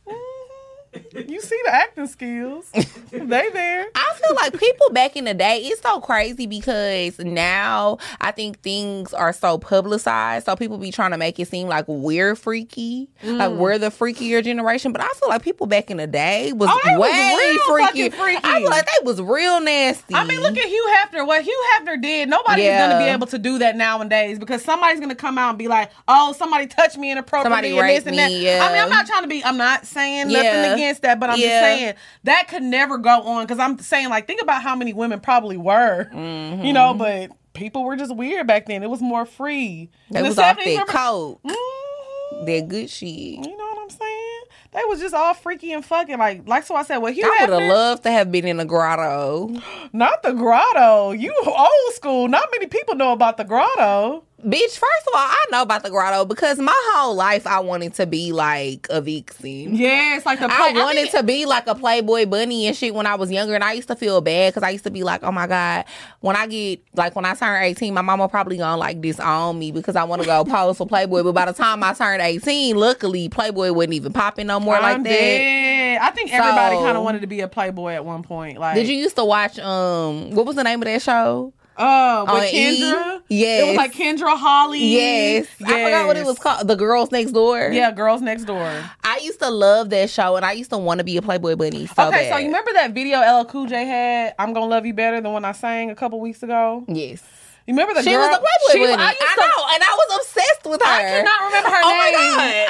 Mhm. 0.07 1.29
You 1.31 1.41
see 1.41 1.59
the 1.65 1.75
acting 1.75 2.07
skills? 2.07 2.71
they 3.11 3.49
there. 3.51 3.87
I 3.95 4.12
feel 4.13 4.35
like 4.37 4.59
people 4.59 4.91
back 4.93 5.17
in 5.17 5.25
the 5.25 5.35
day, 5.35 5.59
it's 5.65 5.81
so 5.83 6.01
crazy 6.01 6.47
because 6.47 7.19
now 7.19 7.99
I 8.21 8.31
think 8.31 8.61
things 8.61 9.13
are 9.13 9.33
so 9.33 9.59
publicized. 9.59 10.47
So 10.47 10.57
people 10.57 10.79
be 10.79 10.91
trying 10.91 11.11
to 11.13 11.19
make 11.19 11.39
it 11.41 11.49
seem 11.49 11.69
like 11.69 11.85
we're 11.89 12.35
freaky, 12.37 13.09
Mm. 13.25 13.37
like 13.39 13.51
we're 13.53 13.79
the 13.79 13.89
freakier 13.91 14.43
generation. 14.43 14.93
But 14.93 15.01
I 15.03 15.09
feel 15.19 15.29
like 15.29 15.43
people 15.43 15.67
back 15.67 15.91
in 15.91 15.97
the 15.97 16.07
day 16.07 16.53
was 16.53 16.69
Oh, 16.73 16.81
was 16.99 17.01
way 17.01 17.37
real 17.39 17.65
freaky. 17.93 18.11
freaky. 18.11 18.41
I 18.45 18.61
feel 18.61 18.71
like 18.71 18.87
they 18.87 19.05
was 19.05 19.21
real 19.21 19.61
nasty. 19.61 20.15
I 20.15 20.25
mean, 20.25 20.41
look 20.41 20.57
at 20.57 20.65
Hugh 20.65 20.95
Hefner. 20.97 21.27
What 21.27 21.43
Hugh 21.43 21.65
Hefner 21.75 22.01
did, 22.01 22.29
nobody's 22.29 22.65
Yeah. 22.65 22.89
gonna 22.89 23.05
be 23.05 23.11
able 23.11 23.27
to 23.29 23.39
do 23.39 23.59
that 23.59 23.77
nowadays 23.77 24.39
because 24.39 24.63
somebody's 24.65 25.01
gonna 25.01 25.15
come 25.15 25.39
out 25.39 25.51
and 25.51 25.59
be 25.59 25.69
like, 25.69 25.91
"Oh, 26.09 26.33
somebody 26.37 26.67
touched 26.67 26.97
me 26.99 27.11
inappropriately 27.11 27.71
Somebody 27.71 27.79
and 27.79 27.89
this 27.99 28.07
and 28.07 28.19
that." 28.19 28.31
me, 28.31 28.45
yeah. 28.45 28.67
I 28.69 28.73
mean, 28.73 28.83
I'm 28.83 28.91
not 28.91 29.07
trying 29.07 29.23
to 29.23 29.29
be. 29.29 29.45
I'm 29.45 29.57
not 29.57 29.87
saying 29.87 30.29
nothing 30.29 30.73
against 30.73 31.03
that, 31.03 31.21
but 31.21 31.31
I'm 31.31 31.37
just 31.39 31.49
saying 31.49 31.95
that 32.25 32.49
could 32.49 32.63
never 32.63 32.99
go 32.99 33.23
on 33.23 33.45
because 33.45 33.59
I'm 33.59 33.79
saying 33.79 34.02
like, 34.11 34.27
think 34.27 34.43
about 34.43 34.63
how 34.63 34.75
many 34.77 34.93
women 34.93 35.21
probably 35.21 35.57
were, 35.57 36.09
Mm-hmm. 36.13 36.65
you 36.65 36.73
know, 36.73 36.95
but 36.95 37.31
people 37.55 37.85
were 37.85 37.97
just 37.97 38.15
weird 38.15 38.47
back 38.47 38.67
then. 38.67 38.83
It 38.83 38.91
was 38.91 39.01
more 39.03 39.25
free. 39.27 39.91
they 40.11 40.19
In 40.19 40.23
the 40.25 40.29
was 40.31 40.39
off 40.39 40.57
70s, 40.59 40.65
that 40.65 40.67
remember- 40.71 40.93
coke, 40.93 41.43
Mhm. 41.45 42.47
that 42.47 42.69
good 42.69 42.91
shit. 42.91 43.09
You 43.09 43.41
know 43.57 43.65
what 43.65 43.79
I'm 43.83 43.91
saying? 43.91 44.41
They 44.73 44.81
was 44.87 45.01
just 45.01 45.15
all 45.15 45.35
freaky 45.35 45.73
and 45.73 45.85
fucking 45.85 46.17
like, 46.19 46.49
like 46.49 46.65
so. 46.65 46.75
I 46.75 46.83
said, 46.83 46.97
well, 46.99 47.13
Hugh 47.13 47.25
I 47.31 47.45
would 47.45 47.61
have 47.61 47.69
loved 47.69 48.05
to 48.05 48.11
have 48.11 48.33
been 48.33 48.47
in 48.47 48.57
the 48.57 48.65
grotto. 48.65 49.55
not 49.93 50.23
the 50.23 50.33
grotto. 50.33 51.11
You 51.11 51.35
old 51.47 51.69
school. 51.95 52.27
Not 52.27 52.49
many 52.53 52.67
people 52.69 52.95
know 52.95 53.13
about 53.13 53.37
the 53.37 53.45
grotto. 53.45 54.25
Bitch, 54.45 54.77
first 54.77 55.07
of 55.07 55.15
all, 55.15 55.21
I 55.21 55.45
know 55.53 55.63
about 55.63 55.85
the 55.85 55.91
grotto 55.91 56.25
because 56.25 56.59
my 56.59 56.77
whole 56.95 57.15
life 57.15 57.47
I 57.47 57.61
wanted 57.61 57.95
to 57.95 58.07
be 58.07 58.33
like 58.33 58.89
a 58.91 59.01
vixen. 59.01 59.77
Yeah, 59.77 60.17
it's 60.17 60.27
like 60.27 60.41
the. 60.41 60.47
I 60.47 60.71
play- 60.73 60.83
wanted 60.83 61.03
mean, 61.03 61.11
to 61.13 61.23
be 61.23 61.47
like 61.47 61.69
a 61.69 61.77
Playboy 61.77 62.27
bunny 62.27 62.67
and 62.67 62.77
shit 62.77 62.93
when 62.93 63.07
I 63.07 63.15
was 63.15 63.31
younger, 63.31 63.55
and 63.55 63.63
I 63.63 63.75
used 63.75 63.87
to 63.89 63.95
feel 63.95 64.21
bad 64.21 64.53
because 64.53 64.65
I 64.65 64.71
used 64.71 64.83
to 64.83 64.91
be 64.91 65.05
like, 65.05 65.23
"Oh 65.23 65.31
my 65.31 65.47
god, 65.47 65.85
when 66.21 66.35
I 66.35 66.49
get 66.49 66.81
like 66.97 67.15
when 67.15 67.25
I 67.25 67.35
turn 67.35 67.63
eighteen, 67.63 67.95
my 67.95 68.03
mama 68.03 68.29
probably 68.29 68.57
gonna 68.57 68.77
like 68.77 69.01
disown 69.01 69.61
me 69.61 69.71
because 69.71 69.95
I 69.95 70.03
want 70.03 70.23
to 70.23 70.27
go 70.27 70.45
pose 70.49 70.77
for 70.77 70.89
Playboy." 70.89 71.23
But 71.23 71.33
by 71.35 71.45
the 71.45 71.53
time 71.53 71.85
I 71.85 71.93
turned 71.93 72.21
eighteen, 72.21 72.77
luckily 72.77 73.29
Playboy 73.29 73.71
wasn't 73.73 73.95
even 73.95 74.13
popping 74.13 74.49
no 74.49 74.59
more 74.59 74.75
like 74.75 74.97
I'm 74.97 75.03
that. 75.05 75.09
dead. 75.11 75.99
I 76.03 76.11
think 76.11 76.33
everybody 76.33 76.77
So- 76.77 76.83
kind 76.83 76.97
of 76.97 77.05
wanted 77.05 77.21
to 77.21 77.27
be 77.29 77.41
a 77.43 77.49
playboy 77.49 77.93
at 77.93 78.05
one 78.05 78.23
point. 78.25 78.59
Like, 78.59 78.75
Did 78.75 78.89
you 78.89 78.97
used 78.97 79.15
to 79.17 79.25
watch 79.25 79.59
um 79.61 80.31
what 80.33 80.47
was 80.47 80.57
the 80.57 80.65
name 80.65 80.81
of 80.83 80.87
that 80.87 81.01
show? 81.01 81.53
Oh, 81.79 81.85
uh, 81.85 82.25
with 82.25 82.43
on 82.43 82.49
E? 82.49 82.81
Kendra. 82.81 83.23
Yes. 83.29 83.63
it 83.63 83.67
was 83.69 83.77
like 83.77 83.93
Kendra 83.95 84.37
Holly. 84.39 84.85
Yes, 84.85 85.47
I 85.65 85.85
forgot 85.85 86.07
what 86.07 86.17
it 86.17 86.25
was 86.27 86.39
called. 86.39 86.69
The 86.69 86.75
Girls 86.77 87.11
Next 87.11 87.33
Door. 87.33 87.71
Yeah, 87.73 87.91
Girls 87.93 88.21
Next 88.21 88.45
Door. 88.45 88.85
I 89.03 89.19
used 89.23 89.39
to 89.41 89.49
love 89.51 89.91
that 89.91 90.11
show, 90.11 90.37
and 90.37 90.45
I 90.45 90.53
used 90.53 90.71
to 90.71 90.79
want 90.79 90.99
to 90.99 91.05
be 91.05 91.17
a 91.17 91.23
Playboy 91.23 91.57
bunny. 91.57 91.87
So 91.87 92.09
okay, 92.09 92.29
so 92.31 92.37
you 92.37 92.47
remember 92.47 92.73
that 92.75 92.93
video 92.93 93.21
LL 93.21 93.45
Cool 93.47 93.67
J 93.67 93.85
had? 93.87 94.35
I'm 94.39 94.53
gonna 94.53 94.67
love 94.67 94.85
you 94.87 94.93
better 94.95 95.21
than 95.21 95.33
when 95.33 95.45
I 95.45 95.53
sang 95.53 95.91
a 95.91 95.95
couple 95.95 96.21
weeks 96.21 96.43
ago. 96.43 96.85
Yes. 96.89 97.23
You 97.67 97.75
remember 97.75 97.95
the 97.95 98.03
She 98.03 98.11
girl? 98.11 98.19
was 98.21 98.37
a 98.37 98.41
Playboy 98.41 98.73
She- 98.73 98.79
bunny. 98.93 99.03
I, 99.03 99.09
I, 99.09 99.35
to- 99.35 99.41
know, 99.41 99.67
and 99.75 99.83
I 99.83 99.95
was 99.97 100.21
obsessed 100.27 100.65
with 100.67 100.83
her. 100.83 100.89
I 100.93 101.03
cannot 101.03 101.47
remember 101.47 101.69
her 101.71 101.75
name. 101.75 101.85
Oh 101.85 101.97
my 101.97 102.11
god! 102.13 102.69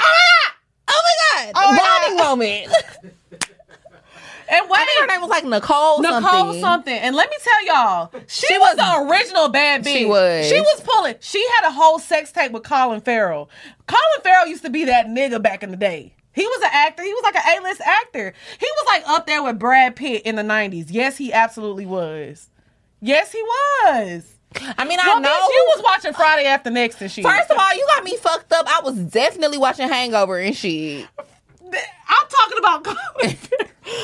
Oh 0.88 1.02
my 1.02 1.14
god! 1.22 1.52
Oh 1.54 1.72
my 1.72 1.78
god! 1.78 2.18
Bonding 2.18 2.24
moment. 2.24 3.14
And 4.52 4.68
what 4.68 4.80
I 4.80 4.84
think 4.84 5.00
her 5.00 5.06
name 5.06 5.20
was 5.22 5.30
like 5.30 5.44
Nicole. 5.44 6.00
Nicole 6.02 6.20
something. 6.22 6.60
something. 6.60 6.94
And 6.94 7.16
let 7.16 7.30
me 7.30 7.36
tell 7.42 7.66
y'all, 7.66 8.10
she, 8.26 8.46
She 8.46 8.58
was, 8.58 8.76
was- 8.76 9.08
the 9.08 9.10
original 9.10 9.48
bad 9.48 9.82
bitch. 9.84 9.92
She 9.96 10.04
was. 10.04 10.46
She 10.48 10.60
was 10.60 10.80
pulling. 10.84 11.14
She 11.20 11.44
had 11.56 11.68
a 11.68 11.72
whole 11.72 11.98
sex 11.98 12.30
tape 12.32 12.52
with 12.52 12.62
Colin 12.62 13.00
Farrell. 13.00 13.48
Colin 13.86 14.22
Farrell 14.22 14.46
used 14.46 14.62
to 14.64 14.70
be 14.70 14.84
that 14.84 15.06
nigga 15.06 15.42
back 15.42 15.62
in 15.62 15.70
the 15.70 15.76
day. 15.76 16.14
He 16.34 16.46
was 16.46 16.62
an 16.62 16.70
actor. 16.72 17.02
He 17.02 17.12
was 17.12 17.22
like 17.24 17.36
an 17.36 17.42
A-list 17.58 17.80
actor. 17.82 18.32
He 18.58 18.66
was 18.66 18.86
like 18.86 19.08
up 19.08 19.26
there 19.26 19.42
with 19.42 19.58
Brad 19.58 19.96
Pitt 19.96 20.22
in 20.22 20.36
the 20.36 20.42
90s. 20.42 20.86
Yes, 20.88 21.16
he 21.18 21.32
absolutely 21.32 21.84
was. 21.86 22.48
Yes, 23.00 23.32
he 23.32 23.42
was. 23.42 24.34
I 24.78 24.84
mean, 24.84 24.98
I 25.02 25.18
know. 25.18 25.28
bitch, 25.28 25.48
you 25.48 25.66
was 25.74 25.82
watching 25.84 26.12
Friday 26.12 26.46
After 26.46 26.70
Next 26.70 27.00
and 27.00 27.10
shit. 27.10 27.24
First 27.24 27.50
of 27.50 27.56
all, 27.58 27.74
you 27.74 27.86
got 27.94 28.04
me 28.04 28.16
fucked 28.16 28.52
up. 28.52 28.66
I 28.68 28.80
was 28.84 28.96
definitely 28.96 29.58
watching 29.58 29.88
Hangover 29.88 30.38
and 30.38 30.54
shit. 30.54 31.06
I'm 31.62 32.28
talking 32.28 32.58
about 32.58 32.84
Colin. 32.84 33.36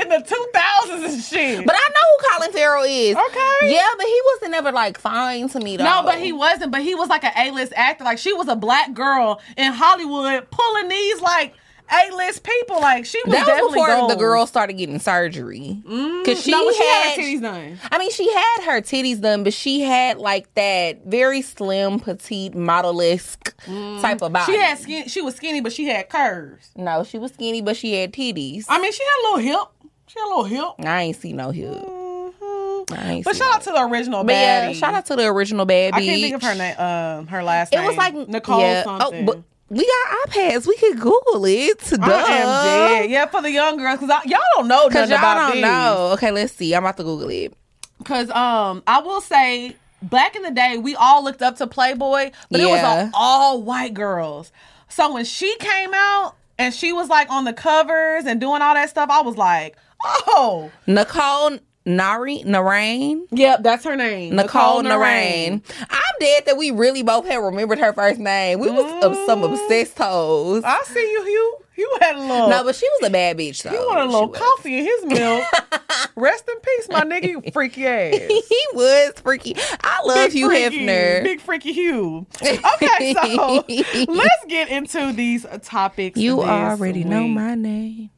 in 0.00 0.08
the 0.08 0.16
2000s 0.16 1.04
and 1.04 1.22
shit. 1.22 1.66
But 1.66 1.74
I 1.76 1.88
know 1.88 1.94
who 2.18 2.38
Colin 2.38 2.52
Farrell 2.52 2.84
is. 2.84 3.16
Okay. 3.16 3.72
Yeah, 3.74 3.88
but 3.96 4.06
he 4.06 4.20
wasn't 4.34 4.54
ever 4.54 4.72
like 4.72 4.98
fine 4.98 5.48
to 5.50 5.60
me 5.60 5.76
though. 5.76 5.84
no, 5.84 6.02
but 6.04 6.18
he 6.18 6.32
wasn't. 6.32 6.72
But 6.72 6.82
he 6.82 6.94
was 6.94 7.08
like 7.08 7.24
an 7.24 7.32
A-list 7.36 7.72
actor. 7.76 8.04
Like 8.04 8.18
she 8.18 8.32
was 8.32 8.48
a 8.48 8.56
black 8.56 8.94
girl 8.94 9.40
in 9.56 9.72
Hollywood 9.72 10.50
pulling 10.50 10.88
these 10.88 11.20
like 11.20 11.54
A-list 11.90 12.44
people. 12.44 12.80
Like 12.80 13.04
she 13.04 13.20
was 13.26 13.34
That 13.34 13.46
was 13.62 13.72
before 13.72 13.88
gold. 13.88 14.10
the 14.10 14.16
girl 14.16 14.46
started 14.46 14.74
getting 14.74 14.98
surgery. 14.98 15.82
Mm, 15.86 16.24
Cause 16.24 16.42
she, 16.42 16.50
no, 16.50 16.70
she 16.70 16.78
had 16.84 17.02
had, 17.04 17.16
her 17.16 17.22
titties 17.22 17.42
done. 17.42 17.78
I 17.90 17.98
mean, 17.98 18.10
she 18.10 18.32
had 18.32 18.60
her 18.64 18.80
titties 18.80 19.20
done, 19.20 19.44
but 19.44 19.52
she 19.52 19.80
had 19.80 20.18
like 20.18 20.52
that 20.54 21.04
very 21.06 21.42
slim, 21.42 21.98
petite, 22.00 22.54
model-esque 22.54 23.56
mm. 23.66 24.00
type 24.00 24.22
of 24.22 24.32
body. 24.32 24.52
She 24.52 24.58
had 24.58 24.78
skin. 24.78 25.08
She 25.08 25.20
was 25.20 25.34
skinny, 25.34 25.60
but 25.60 25.72
she 25.72 25.84
had 25.86 26.08
curves. 26.08 26.70
no, 26.76 27.04
she 27.04 27.18
was 27.18 27.32
skinny, 27.32 27.60
but 27.60 27.76
she 27.76 27.94
had 27.94 28.12
titties. 28.12 28.66
I 28.68 28.80
mean, 28.80 28.92
she 28.92 29.02
had 29.02 29.20
a 29.20 29.22
little 29.34 29.58
hip. 29.60 29.68
She 30.12 30.18
had 30.18 30.26
a 30.26 30.28
little 30.28 30.44
hip. 30.44 30.86
I 30.86 31.02
ain't 31.02 31.16
see 31.16 31.32
no 31.32 31.50
hip. 31.50 31.70
Mhm. 31.72 33.22
But 33.24 33.36
shout 33.36 33.48
no 33.48 33.52
out 33.54 33.62
to 33.62 33.70
the 33.70 33.82
original 33.86 34.24
But 34.24 34.32
yeah, 34.32 34.72
shout 34.72 34.94
out 34.94 35.06
to 35.06 35.16
the 35.16 35.26
original 35.26 35.64
bad 35.66 35.94
I 35.94 36.00
can't 36.04 36.20
think 36.20 36.34
of 36.34 36.42
her 36.42 36.54
name. 36.54 36.78
Um, 36.78 37.26
her 37.28 37.42
last 37.44 37.72
It 37.72 37.76
name. 37.76 37.84
It 37.84 37.88
was 37.88 37.96
like 37.96 38.14
Nicole 38.28 38.60
yeah. 38.60 38.82
something. 38.82 39.22
Oh, 39.22 39.32
but 39.32 39.42
we 39.68 39.86
got 39.86 40.28
iPads. 40.30 40.66
We 40.66 40.76
could 40.78 40.98
Google 40.98 41.44
it. 41.44 41.78
Duh. 41.90 41.98
I. 42.02 43.06
Yeah, 43.08 43.26
for 43.26 43.40
the 43.40 43.52
young 43.52 43.76
girls, 43.76 44.00
because 44.00 44.24
y'all 44.26 44.40
don't 44.56 44.66
know 44.66 44.88
Cause 44.88 45.08
y'all 45.10 45.18
about 45.18 45.46
don't 45.46 45.52
these. 45.52 45.62
know. 45.62 46.10
Okay, 46.14 46.32
let's 46.32 46.52
see. 46.54 46.74
I'm 46.74 46.82
about 46.82 46.96
to 46.96 47.04
Google 47.04 47.30
it. 47.30 47.54
Because 47.98 48.30
um, 48.30 48.82
I 48.88 49.00
will 49.00 49.20
say, 49.20 49.76
back 50.02 50.34
in 50.34 50.42
the 50.42 50.50
day, 50.50 50.76
we 50.78 50.96
all 50.96 51.22
looked 51.22 51.42
up 51.42 51.56
to 51.58 51.68
Playboy, 51.68 52.32
but 52.50 52.58
it 52.60 52.64
was 52.66 52.80
Yeah. 52.80 53.10
all 53.14 53.62
white 53.62 53.94
girls. 53.94 54.50
So 54.88 55.12
when 55.12 55.24
she 55.24 55.54
came 55.58 55.90
out 55.94 56.34
and 56.58 56.74
she 56.74 56.92
was 56.92 57.08
like 57.08 57.30
on 57.30 57.44
the 57.44 57.52
covers 57.52 58.24
and 58.24 58.40
doing 58.40 58.62
all 58.62 58.74
that 58.74 58.90
stuff, 58.90 59.08
I 59.08 59.20
was 59.22 59.36
like, 59.36 59.76
oh, 60.04 60.70
Nicole 60.86 61.58
Nari 61.86 62.42
Narain. 62.44 63.22
yep, 63.30 63.62
that's 63.62 63.84
her 63.84 63.96
name, 63.96 64.36
Nicole 64.36 64.82
Narain. 64.82 65.62
I'm 65.90 66.14
dead 66.20 66.44
that 66.46 66.56
we 66.56 66.70
really 66.70 67.02
both 67.02 67.26
had 67.26 67.36
remembered 67.36 67.78
her 67.78 67.92
first 67.92 68.20
name. 68.20 68.60
We 68.60 68.70
was 68.70 68.84
uh, 69.02 69.26
some 69.26 69.42
obsessed 69.42 69.96
hoes. 69.98 70.62
I 70.64 70.82
see 70.84 71.00
you, 71.00 71.24
Hugh. 71.24 71.56
You 71.76 71.98
had 72.02 72.16
a 72.16 72.20
little. 72.20 72.48
No, 72.50 72.62
but 72.62 72.74
she 72.76 72.86
was 73.00 73.08
a 73.08 73.10
bad 73.10 73.38
bitch 73.38 73.62
though. 73.62 73.72
you 73.72 73.78
want 73.78 74.00
a 74.00 74.04
little 74.04 74.28
coffee 74.28 74.78
in 74.80 74.84
his 74.84 75.06
milk. 75.06 75.44
Rest 76.16 76.46
in 76.46 76.60
peace, 76.60 76.88
my 76.90 77.00
nigga, 77.00 77.28
you 77.28 77.42
freaky 77.54 77.86
ass. 77.86 78.14
he 78.28 78.62
was 78.74 79.14
freaky. 79.22 79.56
I 79.82 80.02
love 80.04 80.30
Hugh 80.32 80.48
freaky, 80.48 80.80
Hefner. 80.80 81.22
Big 81.22 81.40
freaky 81.40 81.72
Hugh. 81.72 82.26
Okay, 82.42 83.14
so 83.14 83.64
let's 84.12 84.44
get 84.46 84.68
into 84.68 85.12
these 85.14 85.46
topics. 85.62 86.18
you 86.20 86.42
already 86.42 87.04
know 87.04 87.26
my 87.26 87.54
name. 87.54 88.10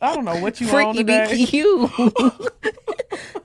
I 0.00 0.14
don't 0.14 0.24
know 0.26 0.40
what 0.40 0.60
you 0.60 0.68
on 0.68 0.72
Freaky 0.72 0.98
today. 0.98 1.26
Dicky 1.26 1.44
Hugh. 1.44 1.90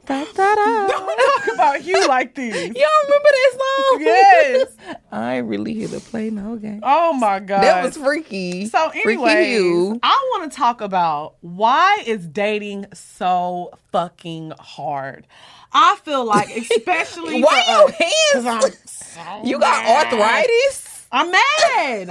da, 0.06 0.26
da, 0.26 0.56
da. 0.56 0.88
Don't 0.88 1.46
talk 1.46 1.54
about 1.54 1.82
Hugh 1.82 2.08
like 2.08 2.36
this. 2.36 2.56
Y'all 2.56 2.88
remember 3.04 3.30
that 3.32 3.52
song? 3.54 4.02
Yes. 4.02 4.76
I 5.12 5.38
ain't 5.38 5.48
really 5.48 5.74
here 5.74 5.88
to 5.88 6.00
play 6.02 6.30
no 6.30 6.58
game. 6.58 6.82
Oh 6.84 7.14
my 7.14 7.40
god. 7.40 7.64
That 7.64 7.84
was 7.84 7.96
freaky. 7.96 8.66
so 8.66 8.90
anyway, 8.90 9.98
I 10.04 10.30
want 10.34 10.52
to 10.52 10.58
talk 10.58 10.82
about 10.82 11.36
why 11.40 12.04
is 12.06 12.28
dating 12.28 12.88
so 12.94 13.72
fucking 13.94 14.52
hard. 14.60 15.28
I 15.74 15.96
feel 16.04 16.26
like, 16.26 16.50
especially 16.58 17.42
Why 17.42 17.64
your 17.70 17.92
hands? 17.92 18.78
so 18.86 19.42
you 19.46 19.58
got 19.58 19.86
arthritis? 19.86 21.08
I'm 21.12 21.32
mad. 21.32 22.08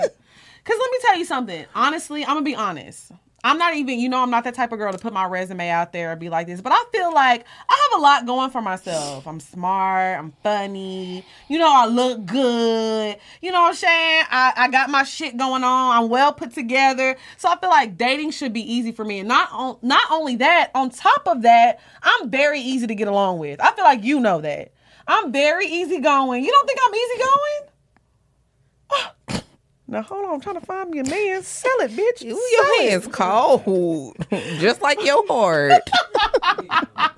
Cause 0.65 0.77
let 0.79 0.91
me 0.91 0.99
tell 1.03 1.19
you 1.19 1.25
something. 1.25 1.67
Honestly, 1.75 2.23
I'm 2.23 2.35
gonna 2.37 2.43
be 2.43 2.55
honest. 2.55 3.13
I'm 3.43 3.57
not 3.57 3.75
even, 3.75 3.99
you 3.99 4.09
know, 4.09 4.23
I'm 4.23 4.31
not 4.31 4.45
that 4.45 4.55
type 4.55 4.73
of 4.73 4.79
girl 4.79 4.93
to 4.93 4.99
put 4.99 5.13
my 5.13 5.25
resume 5.25 5.71
out 5.71 5.93
there 5.93 6.11
and 6.11 6.21
be 6.21 6.29
like 6.29 6.47
this, 6.47 6.61
but 6.61 6.73
I 6.73 6.85
feel 6.93 7.13
like 7.13 7.47
I 7.69 7.89
have 7.91 8.01
a 8.01 8.03
lot 8.03 8.27
going 8.27 8.51
for 8.51 8.61
myself. 8.61 9.27
I'm 9.27 9.41
smart, 9.41 10.19
I'm 10.19 10.33
funny, 10.43 11.25
you 11.49 11.59
know, 11.59 11.71
I 11.73 11.87
look 11.87 12.27
good, 12.27 13.17
you 13.41 13.51
know 13.51 13.63
what 13.63 13.69
I'm 13.69 13.75
saying? 13.75 14.25
I, 14.31 14.53
I 14.57 14.69
got 14.69 14.91
my 14.91 15.05
shit 15.05 15.37
going 15.39 15.65
on, 15.65 15.97
I'm 15.97 16.11
well 16.11 16.33
put 16.33 16.53
together. 16.53 17.17
So 17.39 17.49
I 17.49 17.59
feel 17.59 17.71
like 17.71 17.97
dating 17.97 18.33
should 18.33 18.53
be 18.53 18.73
easy 18.73 18.93
for 18.93 19.05
me. 19.05 19.21
And 19.21 19.29
not 19.29 19.51
on 19.53 19.79
not 19.83 20.11
only 20.11 20.37
that, 20.37 20.71
on 20.75 20.91
top 20.91 21.27
of 21.27 21.43
that, 21.43 21.81
I'm 22.03 22.31
very 22.31 22.61
easy 22.61 22.87
to 22.87 22.95
get 22.95 23.09
along 23.09 23.39
with. 23.39 23.61
I 23.61 23.73
feel 23.73 23.85
like 23.85 24.05
you 24.05 24.21
know 24.21 24.41
that. 24.43 24.73
I'm 25.07 25.33
very 25.33 25.67
easygoing. 25.67 26.45
You 26.45 26.51
don't 26.51 26.67
think 26.67 26.79
I'm 26.87 26.95
easygoing? 26.95 27.70
Now 29.91 30.03
hold 30.03 30.25
on, 30.25 30.35
I'm 30.35 30.41
trying 30.41 30.55
to 30.61 30.65
find 30.65 30.89
me 30.91 31.01
a 31.01 31.05
man. 31.05 31.43
Sell 31.43 31.73
it, 31.81 31.91
bitch. 31.91 32.25
Ooh, 32.25 32.41
Sell 32.55 32.79
your 32.79 32.85
it. 32.87 32.91
hands 32.91 33.09
cold. 33.09 34.17
Just 34.61 34.81
like 34.83 35.05
your 35.05 35.27
heart. 35.27 35.73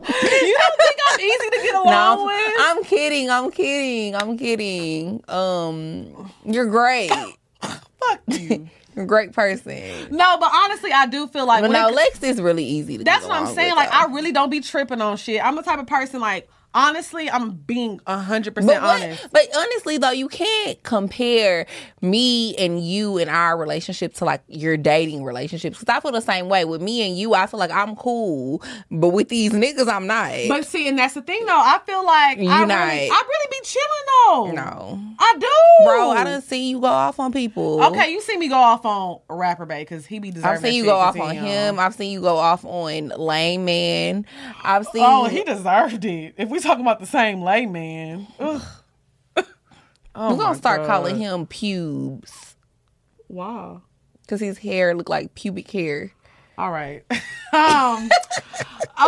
You 0.04 0.58
don't 0.58 0.76
think 0.78 0.96
I'm 1.10 1.20
easy 1.20 1.50
to 1.50 1.58
get 1.62 1.74
along 1.74 2.18
no, 2.18 2.24
with? 2.26 2.54
I'm 2.58 2.84
kidding. 2.84 3.30
I'm 3.30 3.50
kidding. 3.50 4.14
I'm 4.16 4.36
kidding. 4.36 5.22
Um, 5.28 6.30
you're 6.44 6.66
great. 6.66 7.10
Fuck 7.62 8.20
you. 8.28 8.68
You're 8.94 9.04
a 9.04 9.08
great 9.08 9.32
person. 9.32 10.08
no, 10.10 10.36
but 10.38 10.50
honestly, 10.52 10.92
I 10.92 11.06
do 11.06 11.26
feel 11.26 11.46
like 11.46 11.62
But 11.62 11.70
when 11.70 11.80
no, 11.80 11.88
it- 11.88 11.94
Lex 11.94 12.22
is 12.22 12.42
really 12.42 12.64
easy 12.64 12.98
to. 12.98 13.04
that's 13.04 13.22
get 13.22 13.30
what 13.30 13.40
I'm 13.40 13.54
saying. 13.54 13.70
with, 13.70 13.76
Like, 13.76 13.90
though. 13.90 13.96
I 13.98 14.14
really 14.14 14.32
don't 14.32 14.50
be 14.50 14.60
tripping 14.60 15.00
on 15.00 15.16
shit. 15.16 15.42
I'm 15.42 15.56
the 15.56 15.62
type 15.62 15.78
of 15.78 15.86
person 15.86 16.20
like. 16.20 16.48
Honestly, 16.74 17.30
I'm 17.30 17.52
being 17.52 18.00
hundred 18.06 18.54
But, 18.54 18.62
percent 18.64 18.82
honest. 18.82 19.28
but 19.32 19.42
honestly 19.56 19.98
though, 19.98 20.10
you 20.10 20.28
can't 20.28 20.82
compare 20.82 21.66
me 22.00 22.54
and 22.56 22.84
you 22.84 23.18
and 23.18 23.28
our 23.30 23.56
relationship 23.58 24.14
to 24.14 24.24
like 24.24 24.42
your 24.48 24.76
dating 24.76 25.24
relationships. 25.24 25.78
Because 25.78 25.94
I 25.94 26.00
feel 26.00 26.12
the 26.12 26.20
same 26.20 26.48
way 26.48 26.64
with 26.64 26.80
me 26.80 27.06
and 27.06 27.16
you. 27.18 27.34
I 27.34 27.46
feel 27.46 27.60
like 27.60 27.70
I'm 27.70 27.94
cool, 27.96 28.62
but 28.90 29.08
with 29.08 29.28
these 29.28 29.52
niggas, 29.52 29.88
I'm 29.88 30.06
not. 30.06 30.32
But 30.48 30.64
see, 30.66 30.88
and 30.88 30.98
that's 30.98 31.14
the 31.14 31.22
thing 31.22 31.44
though. 31.46 31.52
I 31.52 31.78
feel 31.86 32.04
like 32.04 32.38
You 32.38 32.48
I 32.50 32.64
not. 32.64 32.86
really, 32.88 33.08
I 33.10 33.22
really 33.26 33.48
be 33.50 33.60
chilling 33.64 33.86
though. 34.06 34.50
no, 34.52 35.00
I 35.18 35.34
do, 35.38 35.84
bro, 35.84 36.10
I 36.10 36.24
don't 36.24 36.42
see 36.42 36.70
you 36.70 36.80
go 36.80 36.86
off 36.86 37.20
on 37.20 37.32
people. 37.32 37.82
Okay, 37.84 38.10
you 38.12 38.20
see 38.20 38.36
me 38.36 38.48
go 38.48 38.56
off 38.56 38.84
on 38.86 39.20
Rapper 39.28 39.66
Bay 39.66 39.82
because 39.82 40.06
he 40.06 40.18
be 40.18 40.30
deserving. 40.30 40.50
I've 40.56 40.60
seen 40.62 40.74
you 40.74 40.84
go 40.84 40.96
off 40.96 41.18
on 41.18 41.34
him. 41.36 41.78
I've 41.78 41.94
seen 41.94 42.12
you 42.12 42.20
go 42.20 42.36
off 42.36 42.64
on 42.64 43.08
Lame 43.08 43.64
Man. 43.64 44.26
I've 44.64 44.86
seen. 44.86 45.04
Oh, 45.06 45.24
he 45.26 45.42
deserved 45.44 46.04
it. 46.04 46.34
If 46.38 46.48
we 46.48 46.60
talking 46.62 46.84
about 46.84 47.00
the 47.00 47.06
same 47.06 47.42
layman, 47.42 48.26
ugh. 48.40 48.62
oh 50.14 50.30
We're 50.34 50.36
gonna 50.42 50.54
start 50.56 50.80
God. 50.82 50.86
calling 50.86 51.16
him 51.18 51.46
pubes 51.46 52.56
Wow. 53.28 53.82
because 54.22 54.40
his 54.40 54.58
hair 54.58 54.94
look 54.94 55.08
like 55.08 55.34
pubic 55.34 55.70
hair. 55.70 56.12
All 56.58 56.70
right. 56.70 57.02
um. 57.52 58.08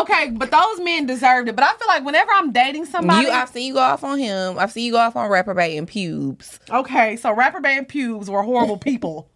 Okay, 0.00 0.30
but 0.32 0.50
those 0.50 0.80
men 0.80 1.06
deserved 1.06 1.48
it. 1.48 1.54
But 1.54 1.64
I 1.64 1.74
feel 1.74 1.86
like 1.86 2.04
whenever 2.04 2.32
I'm 2.32 2.52
dating 2.52 2.86
somebody, 2.86 3.26
You, 3.26 3.30
I've 3.30 3.50
seen 3.50 3.66
you 3.68 3.74
go 3.74 3.80
off 3.80 4.02
on 4.02 4.18
him. 4.18 4.58
I've 4.58 4.72
seen 4.72 4.86
you 4.86 4.92
go 4.92 4.98
off 4.98 5.14
on 5.14 5.30
Rapper 5.30 5.54
Bay 5.54 5.76
and 5.76 5.86
pubes. 5.86 6.58
okay, 6.70 7.16
so 7.16 7.32
Rapper 7.32 7.60
Bay 7.60 7.76
and 7.76 7.86
Pubes 7.86 8.28
were 8.30 8.42
horrible 8.42 8.78
people. 8.78 9.28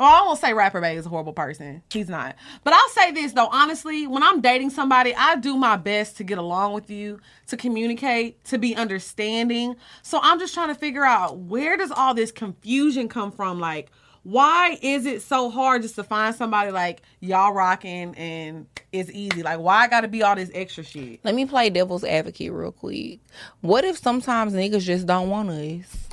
Oh, 0.00 0.04
I 0.04 0.24
won't 0.24 0.38
say 0.38 0.54
Rapper 0.54 0.80
Bay 0.80 0.96
is 0.96 1.06
a 1.06 1.08
horrible 1.08 1.32
person. 1.32 1.82
He's 1.92 2.08
not. 2.08 2.36
But 2.62 2.72
I'll 2.72 2.88
say 2.90 3.10
this 3.10 3.32
though, 3.32 3.48
honestly, 3.50 4.06
when 4.06 4.22
I'm 4.22 4.40
dating 4.40 4.70
somebody, 4.70 5.12
I 5.12 5.34
do 5.36 5.56
my 5.56 5.76
best 5.76 6.16
to 6.18 6.24
get 6.24 6.38
along 6.38 6.74
with 6.74 6.88
you, 6.88 7.18
to 7.48 7.56
communicate, 7.56 8.44
to 8.44 8.58
be 8.58 8.76
understanding. 8.76 9.74
So 10.02 10.20
I'm 10.22 10.38
just 10.38 10.54
trying 10.54 10.68
to 10.68 10.76
figure 10.76 11.04
out 11.04 11.38
where 11.38 11.76
does 11.76 11.90
all 11.90 12.14
this 12.14 12.30
confusion 12.30 13.08
come 13.08 13.32
from? 13.32 13.58
Like, 13.58 13.90
why 14.22 14.78
is 14.82 15.04
it 15.04 15.20
so 15.22 15.50
hard 15.50 15.82
just 15.82 15.96
to 15.96 16.04
find 16.04 16.32
somebody 16.32 16.70
like 16.70 17.02
y'all 17.18 17.52
rocking 17.52 18.14
and 18.16 18.68
it's 18.92 19.10
easy? 19.10 19.42
Like, 19.42 19.58
why 19.58 19.78
I 19.78 19.88
gotta 19.88 20.06
be 20.06 20.22
all 20.22 20.36
this 20.36 20.52
extra 20.54 20.84
shit? 20.84 21.24
Let 21.24 21.34
me 21.34 21.44
play 21.44 21.70
devil's 21.70 22.04
advocate 22.04 22.52
real 22.52 22.70
quick. 22.70 23.18
What 23.62 23.84
if 23.84 23.98
sometimes 23.98 24.52
niggas 24.52 24.82
just 24.82 25.06
don't 25.06 25.28
want 25.28 25.50
us? 25.50 26.08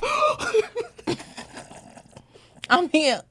I'm 2.68 2.88
here. 2.88 3.22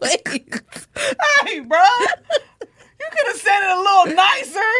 Wait. 0.00 0.28
Hey, 1.44 1.60
bro, 1.60 1.78
you 2.60 3.06
could 3.10 3.26
have 3.28 3.36
said 3.36 3.60
it 3.62 3.76
a 3.76 3.80
little 3.80 4.06
nicer. 4.14 4.72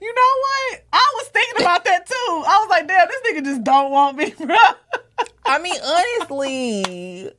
You 0.00 0.14
know 0.14 0.32
what? 0.40 0.84
I 0.92 1.12
was 1.16 1.28
thinking 1.28 1.62
about 1.62 1.84
that 1.84 2.06
too. 2.06 2.44
I 2.46 2.58
was 2.60 2.68
like, 2.70 2.86
damn, 2.86 3.08
this 3.08 3.20
nigga 3.32 3.44
just 3.44 3.64
don't 3.64 3.90
want 3.90 4.16
me, 4.18 4.34
bro. 4.38 4.54
I 5.46 5.58
mean, 5.60 5.74
honestly, 5.82 6.82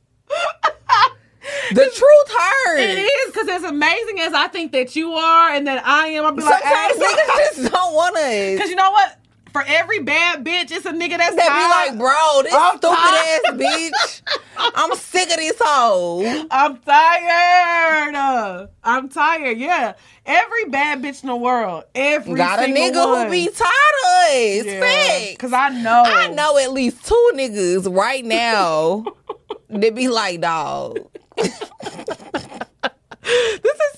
the 1.70 1.74
truth 1.74 2.36
hurts. 2.36 2.82
It 2.82 2.98
is 2.98 3.32
because 3.32 3.48
as 3.48 3.62
amazing 3.64 4.20
as 4.20 4.34
I 4.34 4.48
think 4.48 4.72
that 4.72 4.96
you 4.96 5.12
are 5.12 5.50
and 5.50 5.66
that 5.66 5.84
I 5.86 6.08
am, 6.08 6.24
I'll 6.24 6.32
be 6.32 6.42
like, 6.42 6.62
Sometimes 6.62 6.96
niggas 6.98 7.56
just 7.56 7.72
don't 7.72 7.94
want 7.94 8.16
us. 8.16 8.50
because 8.52 8.70
you 8.70 8.76
know 8.76 8.90
what? 8.90 9.18
For 9.54 9.62
every 9.66 10.00
bad 10.00 10.44
bitch, 10.44 10.70
it's 10.70 10.84
a 10.84 10.90
nigga 10.92 11.16
that's 11.16 11.34
That 11.36 11.48
tired. 11.48 11.92
be 11.92 11.96
like, 11.96 11.98
bro, 11.98 12.42
this 12.42 12.52
I'm 12.52 12.76
stupid 12.76 12.96
tired. 12.96 13.40
ass 13.46 13.52
bitch. 13.54 14.22
I'm 14.74 14.94
sick 14.96 15.30
of 15.30 15.36
this 15.36 15.56
hoe. 15.60 16.46
I'm 16.50 16.76
tired. 16.78 18.14
Uh, 18.14 18.66
I'm 18.82 19.08
tired. 19.08 19.56
Yeah, 19.56 19.94
every 20.26 20.64
bad 20.66 21.02
bitch 21.02 21.22
in 21.22 21.28
the 21.28 21.36
world, 21.36 21.84
every 21.94 22.34
Got 22.34 22.58
a 22.58 22.62
nigga 22.64 23.06
one. 23.06 23.26
who 23.26 23.30
be 23.30 23.46
tired 23.46 23.68
of 24.02 24.10
us. 24.28 24.64
Yeah, 24.66 24.80
Facts. 24.80 25.36
Cause 25.38 25.52
I 25.52 25.68
know. 25.70 26.02
I 26.04 26.26
know 26.28 26.58
at 26.58 26.72
least 26.72 27.06
two 27.06 27.30
niggas 27.34 27.94
right 27.96 28.24
now 28.24 29.04
that 29.70 29.94
be 29.94 30.08
like, 30.08 30.40
dog. 30.40 30.98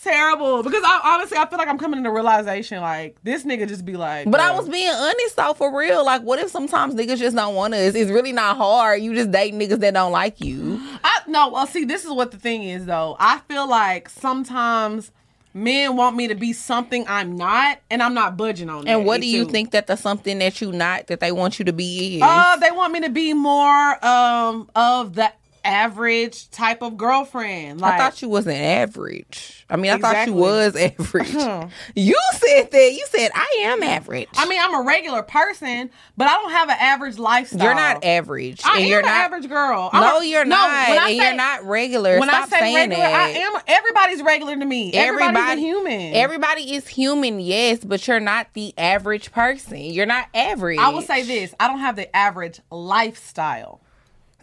Terrible 0.07 0.63
because 0.63 0.83
I 0.85 1.01
honestly 1.03 1.37
I 1.37 1.47
feel 1.47 1.59
like 1.59 1.67
I'm 1.67 1.79
coming 1.79 2.05
to 2.05 2.13
realization 2.13 2.81
like 2.81 3.17
this 3.25 3.45
nigga 3.45 3.67
just 3.67 3.85
be 3.85 3.97
like. 3.97 4.31
But 4.31 4.39
I 4.39 4.57
was 4.57 4.69
being 4.69 4.89
honest 4.89 5.35
though, 5.35 5.53
for 5.53 5.77
real. 5.77 6.05
Like, 6.05 6.23
what 6.23 6.39
if 6.39 6.49
sometimes 6.49 6.95
niggas 6.95 7.19
just 7.19 7.35
don't 7.35 7.57
want 7.57 7.75
us? 7.75 7.97
It's 7.97 8.09
really 8.09 8.31
not 8.31 8.57
hard. 8.57 9.03
You 9.03 9.17
just 9.17 9.33
date 9.33 9.53
niggas 9.53 9.81
that 9.81 9.95
don't 9.95 10.13
like 10.13 10.41
you. 10.41 10.81
I 11.03 11.23
no. 11.27 11.49
Well, 11.49 11.67
see, 11.67 11.85
this 11.85 12.05
is 12.05 12.13
what 12.13 12.31
the 12.31 12.39
thing 12.39 12.63
is 12.63 12.87
though. 12.87 13.17
I 13.19 13.39
feel 13.49 13.69
like 13.69 14.09
sometimes 14.09 15.11
men 15.53 15.97
want 15.97 16.15
me 16.15 16.29
to 16.29 16.37
be 16.37 16.53
something 16.53 17.05
I'm 17.09 17.35
not, 17.37 17.81
and 17.91 18.01
I'm 18.01 18.15
not 18.15 18.37
budging 18.37 18.71
on. 18.71 18.87
And 18.87 19.05
what 19.05 19.21
do 19.21 19.27
you 19.27 19.45
too. 19.45 19.51
think 19.51 19.73
that 19.73 19.89
the 19.89 19.97
something 19.97 20.39
that 20.39 20.61
you 20.61 20.71
not 20.71 21.09
that 21.09 21.19
they 21.19 21.33
want 21.33 21.59
you 21.59 21.65
to 21.65 21.73
be 21.73 22.19
is? 22.19 22.23
Uh, 22.23 22.57
they 22.59 22.71
want 22.71 22.93
me 22.93 23.01
to 23.01 23.11
be 23.11 23.35
more 23.35 24.07
um 24.07 24.71
of 24.77 25.15
the 25.15 25.33
average 25.67 26.51
type 26.51 26.83
of 26.83 26.97
girlfriend. 26.97 27.81
Like 27.81 27.95
I 27.95 27.99
thought 27.99 28.23
you 28.23 28.29
wasn't 28.29 28.57
average. 28.59 29.65
I 29.69 29.77
mean, 29.77 29.91
I 29.93 29.99
thought 29.99 30.27
you 30.27 30.33
was 30.35 30.77
average. 30.77 31.31
Huh. 31.33 31.69
you 31.95 32.19
said 32.35 32.71
that. 32.71 32.93
You 32.93 33.05
said 33.11 33.31
I 33.35 33.63
am 33.65 33.83
average. 33.83 34.29
I 34.35 34.47
mean, 34.47 34.61
I'm 34.63 34.75
a 34.75 34.83
regular 34.87 35.23
person, 35.23 35.91
but 36.17 36.29
I 36.29 36.35
don't 36.35 36.51
have 36.53 36.69
an 36.71 36.77
average 36.79 37.19
lifestyle. 37.19 37.63
you're 37.65 37.75
not 37.75 38.05
average, 38.05 38.61
I 38.65 38.75
and 38.77 38.83
am 38.85 38.89
you're 38.89 39.01
an 39.01 39.07
not. 39.07 39.15
average 39.15 39.49
girl. 39.49 39.91
I'm 39.93 40.01
No, 40.03 40.19
a- 40.21 40.25
you're 40.25 40.45
no, 40.45 40.57
not, 40.57 40.89
when 40.89 40.99
I 40.99 41.09
and 41.11 41.19
say- 41.21 41.27
you're 41.27 41.35
not 41.37 41.65
regular. 41.65 42.19
When 42.21 42.29
Stop 42.29 42.45
I 42.45 42.49
say 42.49 42.59
saying 42.61 42.75
regular, 42.77 43.03
that. 43.03 43.15
I 43.15 43.29
am. 43.31 43.53
Everybody's 43.67 44.23
regular 44.23 44.57
to 44.57 44.65
me. 44.65 44.93
Everybody's 44.95 45.37
Everybody- 45.37 45.61
human. 45.61 46.15
Everybody 46.15 46.75
is 46.75 46.87
human, 46.89 47.41
yes, 47.41 47.79
but 47.85 48.07
you're 48.07 48.21
not 48.21 48.47
the 48.55 48.73
average 48.79 49.33
person. 49.33 49.79
You're 49.79 50.07
not 50.07 50.27
average. 50.35 50.79
I 50.79 50.91
will 50.91 51.03
say 51.03 51.23
this: 51.23 51.55
I 51.59 51.69
don't 51.69 51.81
have 51.81 51.97
the 51.97 52.15
average 52.17 52.61
lifestyle. 52.71 53.81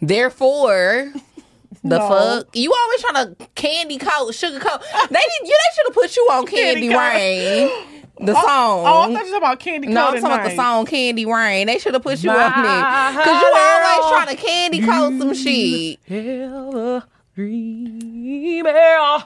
Therefore, 0.06 1.12
the 1.82 1.98
No. 1.98 2.08
fuck 2.08 2.56
you 2.56 2.72
always 2.72 3.00
trying 3.00 3.26
to 3.36 3.46
candy 3.54 3.98
coat, 3.98 4.34
sugar 4.34 4.58
coat. 4.60 4.80
They 5.10 5.20
did. 5.20 5.48
You 5.48 5.56
they 5.58 5.74
should 5.74 5.86
have 5.86 5.94
put 5.94 6.16
you 6.16 6.22
on 6.32 6.46
Candy, 6.46 6.88
Candy. 6.88 6.96
Rain. 6.96 7.70
The 8.16 8.32
song. 8.32 8.84
Oh, 8.86 9.00
I 9.00 9.06
thought 9.06 9.08
you 9.10 9.12
were 9.12 9.18
talking 9.18 9.36
about 9.38 9.58
candy. 9.58 9.88
no, 9.88 10.06
I'm 10.06 10.12
talking 10.20 10.24
about 10.26 10.44
the 10.48 10.54
song 10.54 10.86
Candy 10.86 11.26
Rain. 11.26 11.66
They 11.66 11.78
should 11.80 11.94
have 11.94 12.02
put 12.04 12.22
you 12.22 12.30
My 12.30 12.44
on 12.44 12.62
there. 12.62 13.24
Cause 13.24 13.42
you 13.42 13.52
always 13.56 14.12
trying 14.12 14.36
to 14.36 14.42
candy 14.42 14.80
coat 14.82 15.18
some 15.18 15.34
shit. 15.34 15.98
Hella 16.06 17.08
dream, 17.34 18.64
yeah. 18.66 19.22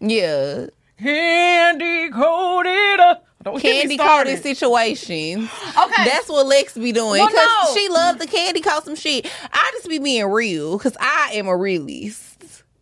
Yeah. 0.00 0.66
candy 0.98 2.10
coated. 2.10 3.00
Don't 3.42 3.60
Candy 3.60 3.96
coated 3.96 4.42
situations. 4.42 5.48
Okay. 5.68 6.04
That's 6.04 6.28
what 6.28 6.46
Lex 6.46 6.74
be 6.74 6.92
doing. 6.92 7.20
Well, 7.20 7.28
Because 7.28 7.48
no. 7.68 7.74
she 7.74 7.88
love 7.88 8.18
the 8.18 8.26
candy 8.26 8.60
coat 8.60 8.84
some 8.84 8.94
shit. 8.94 9.30
I 9.52 9.70
just 9.74 9.88
be 9.88 9.98
being 9.98 10.26
real. 10.26 10.78
Cause 10.78 10.94
I 11.00 11.30
am 11.34 11.46
a 11.48 11.56
realist. 11.56 12.26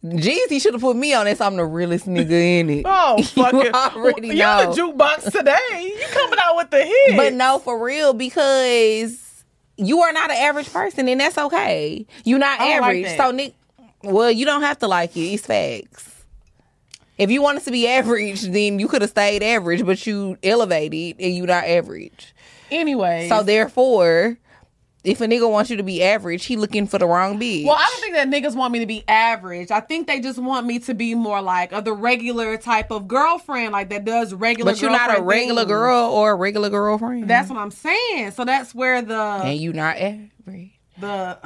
Jeezy 0.04 0.60
should 0.60 0.74
have 0.74 0.80
put 0.80 0.96
me 0.96 1.12
on 1.14 1.26
this. 1.26 1.40
I'm 1.40 1.56
the 1.56 1.64
realest 1.64 2.06
nigga 2.06 2.30
in 2.60 2.70
it. 2.70 2.82
Oh, 2.86 3.22
fucking! 3.34 3.60
you 3.60 3.70
already 3.70 4.28
you 4.28 4.34
know. 4.34 4.72
the 4.72 4.80
jukebox 4.80 5.30
today. 5.32 5.92
You 5.96 6.06
coming 6.12 6.38
out 6.40 6.56
with 6.56 6.70
the 6.70 6.84
hit? 6.84 7.16
But 7.16 7.34
no, 7.34 7.58
for 7.58 7.82
real, 7.82 8.12
because 8.12 9.44
you 9.76 10.00
are 10.00 10.12
not 10.12 10.30
an 10.30 10.36
average 10.36 10.72
person, 10.72 11.08
and 11.08 11.20
that's 11.20 11.36
okay. 11.38 12.06
You're 12.24 12.38
not 12.38 12.58
like 12.60 12.70
average. 12.70 13.04
that. 13.06 13.16
so, 13.18 13.30
Nick, 13.32 13.54
well, 14.02 14.30
you 14.30 14.44
don't 14.44 14.62
have 14.62 14.78
to 14.80 14.88
like 14.88 15.16
it. 15.16 15.20
It's 15.20 15.46
facts. 15.46 16.07
If 17.18 17.30
you 17.30 17.42
wanted 17.42 17.64
to 17.64 17.70
be 17.72 17.88
average, 17.88 18.42
then 18.42 18.78
you 18.78 18.86
could 18.88 19.02
have 19.02 19.10
stayed 19.10 19.42
average, 19.42 19.84
but 19.84 20.06
you 20.06 20.38
elevated 20.42 21.16
and 21.20 21.34
you 21.34 21.46
not 21.46 21.64
average. 21.64 22.34
Anyway, 22.70 23.28
So 23.28 23.42
therefore, 23.42 24.38
if 25.04 25.20
a 25.20 25.26
nigga 25.26 25.50
wants 25.50 25.70
you 25.70 25.76
to 25.78 25.82
be 25.82 26.02
average, 26.02 26.44
he 26.44 26.56
looking 26.56 26.86
for 26.86 26.98
the 26.98 27.06
wrong 27.06 27.40
bitch. 27.40 27.64
Well, 27.64 27.76
I 27.76 27.88
don't 27.90 28.00
think 28.00 28.14
that 28.14 28.28
niggas 28.28 28.54
want 28.54 28.72
me 28.72 28.80
to 28.80 28.86
be 28.86 29.04
average. 29.08 29.70
I 29.70 29.80
think 29.80 30.06
they 30.06 30.20
just 30.20 30.38
want 30.38 30.66
me 30.66 30.78
to 30.80 30.94
be 30.94 31.14
more 31.14 31.40
like 31.40 31.72
of 31.72 31.84
the 31.84 31.92
regular 31.92 32.56
type 32.56 32.90
of 32.90 33.08
girlfriend, 33.08 33.72
like 33.72 33.88
that 33.90 34.04
does 34.04 34.34
regular. 34.34 34.72
but 34.72 34.80
you're 34.80 34.90
not 34.90 35.16
a 35.16 35.22
regular 35.22 35.62
things. 35.62 35.68
girl 35.70 36.10
or 36.10 36.32
a 36.32 36.36
regular 36.36 36.68
girlfriend. 36.68 37.28
That's 37.28 37.48
what 37.48 37.58
I'm 37.58 37.70
saying. 37.70 38.32
So 38.32 38.44
that's 38.44 38.74
where 38.74 39.00
the 39.02 39.18
and 39.18 39.58
you 39.58 39.72
not 39.72 39.96
average. 39.96 40.78
the 40.98 41.38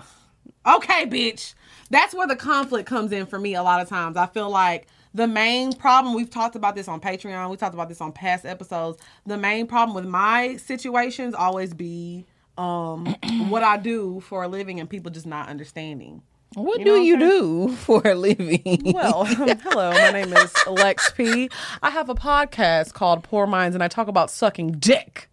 okay, 0.67 1.07
bitch. 1.07 1.55
That's 1.91 2.15
where 2.15 2.27
the 2.27 2.37
conflict 2.37 2.89
comes 2.89 3.13
in 3.13 3.27
for 3.27 3.39
me. 3.39 3.55
A 3.55 3.63
lot 3.63 3.81
of 3.83 3.89
times, 3.89 4.17
I 4.17 4.27
feel 4.27 4.51
like 4.51 4.87
the 5.15 5.27
main 5.27 5.73
problem. 5.73 6.15
We've 6.15 6.31
talked 6.31 6.57
about 6.57 6.75
this 6.75 6.89
on 6.89 7.01
Patreon. 7.01 7.51
We 7.51 7.57
talked 7.57 7.75
about 7.75 7.89
this 7.89 8.01
on 8.01 8.13
past 8.13 8.45
episodes. 8.47 8.99
The 9.27 9.37
main 9.37 9.67
problem 9.67 9.95
with 9.95 10.07
my 10.07 10.57
situations 10.57 11.35
always 11.35 11.75
be 11.75 12.27
um 12.59 13.07
what 13.49 13.63
I 13.63 13.77
do 13.77 14.21
for 14.21 14.43
a 14.43 14.49
living 14.49 14.81
and 14.81 14.89
people 14.89 15.11
just 15.11 15.27
not 15.27 15.49
understanding. 15.49 16.23
What 16.55 16.81
You 16.81 16.85
do 16.85 16.93
what 16.93 17.05
you 17.05 17.15
I'm 17.15 17.21
do 17.21 17.69
for 17.77 18.03
a 18.05 18.15
living? 18.15 18.83
Well, 18.85 19.25
hello, 19.27 19.91
my 19.93 20.11
name 20.11 20.33
is 20.35 20.53
Lex 20.67 21.11
P. 21.13 21.49
I 21.83 21.91
have 21.91 22.09
a 22.11 22.15
podcast 22.15 22.93
called 22.93 23.23
Pour 23.23 23.47
Minds 23.47 23.75
and 23.75 23.83
I 23.83 23.89
talk 23.89 24.09
about 24.09 24.31
sucking 24.31 24.73
dick. 24.73 25.29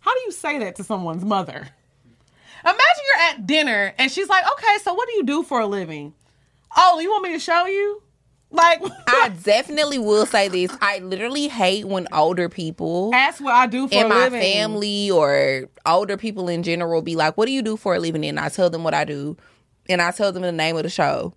How 0.00 0.14
do 0.14 0.20
you 0.26 0.32
say 0.32 0.58
that 0.60 0.76
to 0.76 0.84
someone's 0.84 1.24
mother? 1.24 1.68
Imagine 2.62 2.78
you're 3.06 3.28
at 3.30 3.46
dinner 3.46 3.94
and 3.98 4.10
she's 4.10 4.28
like, 4.28 4.44
okay, 4.52 4.76
so 4.82 4.94
what 4.94 5.08
do 5.08 5.14
you 5.14 5.24
do 5.24 5.42
for 5.42 5.60
a 5.60 5.66
living? 5.66 6.14
Oh, 6.76 7.00
you 7.00 7.10
want 7.10 7.24
me 7.24 7.32
to 7.32 7.38
show 7.40 7.66
you? 7.66 8.02
Like, 8.50 8.80
I 9.06 9.30
definitely 9.42 9.98
will 9.98 10.26
say 10.26 10.48
this. 10.48 10.70
I 10.80 10.98
literally 10.98 11.48
hate 11.48 11.86
when 11.86 12.08
older 12.12 12.48
people 12.48 13.10
ask 13.14 13.40
what 13.42 13.54
I 13.54 13.66
do 13.66 13.88
for 13.88 13.94
in 13.94 14.08
my 14.08 14.24
living. 14.24 14.40
family 14.40 15.10
or 15.10 15.68
older 15.86 16.16
people 16.16 16.48
in 16.48 16.62
general 16.62 17.00
be 17.02 17.16
like, 17.16 17.36
"What 17.36 17.46
do 17.46 17.52
you 17.52 17.62
do 17.62 17.76
for 17.76 17.94
a 17.94 17.98
living?" 17.98 18.24
And 18.24 18.40
I 18.40 18.48
tell 18.48 18.68
them 18.70 18.82
what 18.82 18.94
I 18.94 19.04
do, 19.04 19.36
and 19.88 20.02
I 20.02 20.10
tell 20.10 20.32
them 20.32 20.42
the 20.42 20.52
name 20.52 20.76
of 20.76 20.82
the 20.82 20.90
show. 20.90 21.32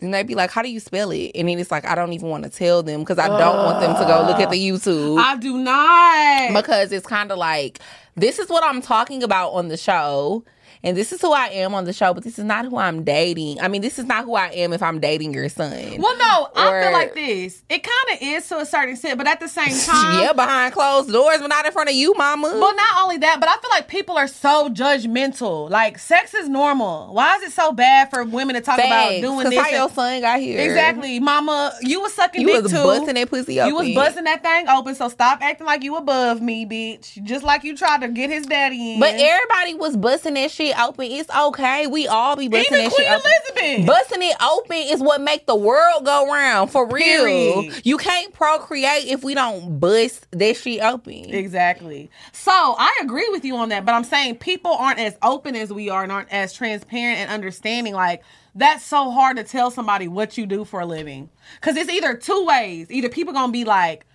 And 0.00 0.12
they 0.12 0.22
be 0.22 0.34
like, 0.34 0.50
"How 0.50 0.60
do 0.60 0.68
you 0.70 0.80
spell 0.80 1.10
it?" 1.12 1.30
And 1.34 1.48
then 1.48 1.58
it's 1.58 1.70
like 1.70 1.86
I 1.86 1.94
don't 1.94 2.12
even 2.12 2.28
want 2.28 2.44
to 2.44 2.50
tell 2.50 2.82
them 2.82 3.00
because 3.00 3.18
I 3.18 3.28
don't 3.28 3.64
want 3.64 3.80
them 3.80 3.94
to 3.94 4.04
go 4.04 4.26
look 4.26 4.38
at 4.40 4.50
the 4.50 4.58
YouTube 4.58 5.18
I 5.18 5.36
do 5.36 5.56
not. 5.56 6.52
because 6.60 6.92
it's 6.92 7.06
kind 7.06 7.32
of 7.32 7.38
like 7.38 7.78
this 8.16 8.38
is 8.38 8.48
what 8.50 8.62
I'm 8.64 8.82
talking 8.82 9.22
about 9.22 9.50
on 9.50 9.68
the 9.68 9.76
show. 9.78 10.44
And 10.84 10.94
this 10.96 11.12
is 11.12 11.20
who 11.22 11.32
I 11.32 11.46
am 11.48 11.74
on 11.74 11.84
the 11.86 11.94
show, 11.94 12.12
but 12.12 12.22
this 12.24 12.38
is 12.38 12.44
not 12.44 12.66
who 12.66 12.76
I'm 12.76 13.04
dating. 13.04 13.58
I 13.60 13.68
mean, 13.68 13.80
this 13.80 13.98
is 13.98 14.04
not 14.04 14.24
who 14.26 14.34
I 14.34 14.48
am 14.48 14.74
if 14.74 14.82
I'm 14.82 15.00
dating 15.00 15.32
your 15.32 15.48
son. 15.48 15.70
well, 15.98 16.16
no, 16.18 16.48
I 16.54 16.82
feel 16.82 16.92
like 16.92 17.14
this. 17.14 17.62
It 17.70 17.82
kind 17.82 18.12
of 18.12 18.18
is 18.28 18.46
to 18.50 18.58
a 18.58 18.66
certain 18.66 18.90
extent, 18.90 19.16
but 19.16 19.26
at 19.26 19.40
the 19.40 19.48
same 19.48 19.74
time, 19.86 20.20
yeah, 20.20 20.34
behind 20.34 20.74
closed 20.74 21.10
doors, 21.10 21.38
but 21.40 21.46
not 21.48 21.64
in 21.64 21.72
front 21.72 21.88
of 21.88 21.94
you, 21.94 22.12
mama. 22.14 22.48
Well, 22.60 22.76
not 22.76 23.02
only 23.02 23.16
that, 23.16 23.40
but 23.40 23.48
I 23.48 23.54
feel 23.54 23.70
like 23.70 23.88
people 23.88 24.18
are 24.18 24.28
so 24.28 24.68
judgmental. 24.68 25.70
Like, 25.70 25.98
sex 25.98 26.34
is 26.34 26.50
normal. 26.50 27.14
Why 27.14 27.36
is 27.36 27.44
it 27.44 27.52
so 27.52 27.72
bad 27.72 28.10
for 28.10 28.22
women 28.22 28.54
to 28.54 28.60
talk 28.60 28.78
about 28.78 29.08
doing 29.22 29.48
this? 29.48 29.58
how 29.58 29.70
your 29.70 29.88
son 29.88 30.20
got 30.20 30.38
here. 30.40 30.60
exactly, 30.60 31.18
Mama. 31.18 31.72
You 31.80 32.02
was 32.02 32.12
sucking 32.12 32.42
You 32.42 32.48
dick 32.48 32.62
was 32.64 32.72
too. 32.72 32.82
busting 32.82 33.14
that 33.14 33.30
pussy 33.30 33.58
open. 33.58 33.68
You 33.70 33.76
was 33.76 33.94
busting 33.94 34.24
that 34.24 34.42
thing 34.42 34.68
open. 34.68 34.94
So 34.94 35.08
stop 35.08 35.40
acting 35.40 35.66
like 35.66 35.82
you 35.82 35.96
above 35.96 36.42
me, 36.42 36.66
bitch. 36.66 37.22
Just 37.24 37.42
like 37.42 37.64
you 37.64 37.74
tried 37.74 38.02
to 38.02 38.08
get 38.08 38.28
his 38.28 38.44
daddy 38.44 38.94
in. 38.94 39.00
But 39.00 39.14
everybody 39.14 39.74
was 39.74 39.96
busting 39.96 40.34
that 40.34 40.50
shit 40.50 40.73
open. 40.78 41.06
It's 41.06 41.30
okay. 41.34 41.86
We 41.86 42.06
all 42.06 42.36
be 42.36 42.48
busting 42.48 42.74
even 42.74 42.84
that 42.84 42.94
Queen 42.94 43.06
shit 43.06 43.14
open. 43.14 43.30
Elizabeth. 43.30 43.86
Busting 43.86 44.22
it 44.22 44.36
open 44.42 44.76
is 44.76 45.00
what 45.00 45.20
make 45.20 45.46
the 45.46 45.56
world 45.56 46.04
go 46.04 46.26
round. 46.30 46.70
For 46.70 46.86
real. 46.88 47.62
Period. 47.62 47.82
You 47.84 47.96
can't 47.98 48.32
procreate 48.32 49.06
if 49.06 49.24
we 49.24 49.34
don't 49.34 49.78
bust 49.78 50.26
that 50.32 50.56
shit 50.56 50.82
open. 50.82 51.34
Exactly. 51.34 52.10
So 52.32 52.52
I 52.52 53.00
agree 53.02 53.28
with 53.30 53.44
you 53.44 53.56
on 53.56 53.68
that, 53.70 53.84
but 53.84 53.92
I'm 53.92 54.04
saying 54.04 54.36
people 54.36 54.72
aren't 54.72 54.98
as 54.98 55.16
open 55.22 55.56
as 55.56 55.72
we 55.72 55.90
are 55.90 56.02
and 56.02 56.12
aren't 56.12 56.32
as 56.32 56.52
transparent 56.52 57.20
and 57.20 57.30
understanding. 57.30 57.94
Like 57.94 58.22
that's 58.54 58.84
so 58.84 59.10
hard 59.10 59.36
to 59.36 59.44
tell 59.44 59.70
somebody 59.70 60.08
what 60.08 60.38
you 60.38 60.46
do 60.46 60.64
for 60.64 60.80
a 60.80 60.86
living 60.86 61.30
because 61.60 61.76
it's 61.76 61.90
either 61.90 62.16
two 62.16 62.44
ways. 62.46 62.90
Either 62.90 63.08
people 63.08 63.32
gonna 63.32 63.52
be 63.52 63.64
like 63.64 64.06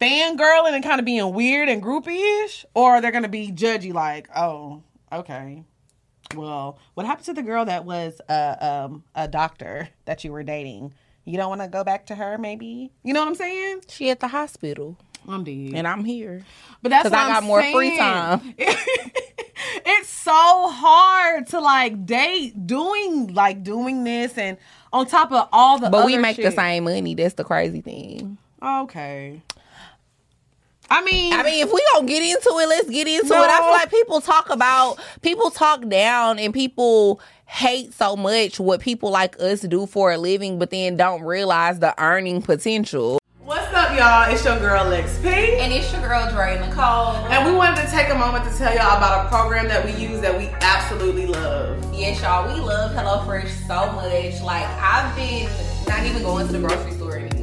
fangirling 0.00 0.72
and 0.72 0.84
kind 0.84 0.98
of 0.98 1.06
being 1.06 1.32
weird 1.32 1.68
and 1.68 1.82
groupie-ish, 1.82 2.66
or 2.74 3.00
they're 3.00 3.12
gonna 3.12 3.28
be 3.28 3.50
judgy, 3.50 3.94
like, 3.94 4.28
oh, 4.36 4.82
okay. 5.10 5.64
Well, 6.34 6.78
what 6.94 7.06
happened 7.06 7.26
to 7.26 7.32
the 7.34 7.42
girl 7.42 7.64
that 7.64 7.84
was 7.84 8.20
uh, 8.28 8.56
um, 8.60 9.04
a 9.14 9.28
doctor 9.28 9.88
that 10.06 10.24
you 10.24 10.32
were 10.32 10.42
dating? 10.42 10.94
You 11.24 11.36
don't 11.36 11.48
want 11.48 11.60
to 11.60 11.68
go 11.68 11.84
back 11.84 12.06
to 12.06 12.14
her, 12.14 12.38
maybe? 12.38 12.92
You 13.02 13.12
know 13.12 13.20
what 13.20 13.28
I'm 13.28 13.34
saying? 13.34 13.82
She 13.88 14.10
at 14.10 14.20
the 14.20 14.28
hospital. 14.28 14.96
I'm 15.28 15.44
dead. 15.44 15.72
And 15.74 15.86
I'm 15.86 16.04
here. 16.04 16.44
But 16.82 16.90
that's 16.90 17.08
because 17.08 17.18
I 17.18 17.28
got 17.28 17.42
I'm 17.42 17.44
more 17.44 17.62
free 17.62 17.96
time. 17.98 18.54
it's 18.58 20.08
so 20.08 20.70
hard 20.70 21.48
to 21.48 21.60
like 21.60 22.06
date 22.06 22.66
doing 22.66 23.34
like 23.34 23.64
doing 23.64 24.04
this 24.04 24.38
and 24.38 24.56
on 24.92 25.06
top 25.06 25.32
of 25.32 25.48
all 25.52 25.78
the 25.78 25.90
But 25.90 26.06
we 26.06 26.16
make 26.16 26.36
the 26.36 26.52
same 26.52 26.84
money. 26.84 27.14
That's 27.14 27.34
the 27.34 27.44
crazy 27.44 27.80
thing. 27.80 28.38
Okay. 28.62 29.42
I 30.90 31.02
mean, 31.02 31.32
I 31.32 31.42
mean, 31.42 31.66
if 31.66 31.72
we 31.72 31.82
gonna 31.94 32.06
get 32.06 32.22
into 32.22 32.58
it, 32.58 32.68
let's 32.68 32.88
get 32.88 33.08
into 33.08 33.28
No. 33.28 33.42
it. 33.42 33.50
I 33.50 33.58
feel 33.58 33.70
like 33.70 33.90
people 33.90 34.20
talk 34.20 34.50
about 34.50 34.98
people 35.22 35.50
talk 35.50 35.86
down 35.88 36.38
and 36.38 36.54
people 36.54 37.20
hate 37.46 37.92
so 37.94 38.16
much 38.16 38.58
what 38.60 38.80
people 38.80 39.10
like 39.10 39.36
us 39.40 39.60
do 39.62 39.86
for 39.86 40.12
a 40.12 40.18
living, 40.18 40.58
but 40.58 40.70
then 40.70 40.96
don't 40.96 41.22
realize 41.22 41.78
the 41.80 41.94
earning 42.02 42.42
potential. 42.42 43.18
what's 43.40 43.72
up, 43.74 43.96
y'all? 43.96 44.28
It's 44.32 44.44
your 44.44 44.58
girl 44.58 44.84
Lex 44.86 45.18
P. 45.20 45.28
And 45.28 45.72
it's 45.72 45.92
your 45.92 46.00
girl 46.02 46.28
Dre 46.30 46.58
Nicole. 46.60 47.14
And 47.30 47.46
we 47.46 47.56
wanted 47.56 47.82
to 47.84 47.90
take 47.90 48.08
a 48.08 48.14
moment 48.14 48.44
to 48.50 48.56
tell 48.58 48.74
y'all 48.74 48.96
about 48.96 49.26
a 49.26 49.28
program 49.28 49.68
that 49.68 49.84
we 49.84 49.92
use 49.92 50.20
that 50.20 50.36
we 50.36 50.48
absolutely 50.60 51.26
love. 51.26 51.78
Yes, 51.94 52.20
y'all, 52.22 52.52
we 52.52 52.60
love 52.60 52.90
HelloFresh 52.92 53.66
so 53.68 53.92
much. 53.92 54.40
Like, 54.42 54.66
I've 54.80 55.14
been 55.14 55.48
not 55.88 56.04
even 56.04 56.22
going 56.22 56.46
to 56.48 56.52
the 56.52 56.58
grocery 56.58 56.92
store 56.92 57.16
anymore. 57.18 57.35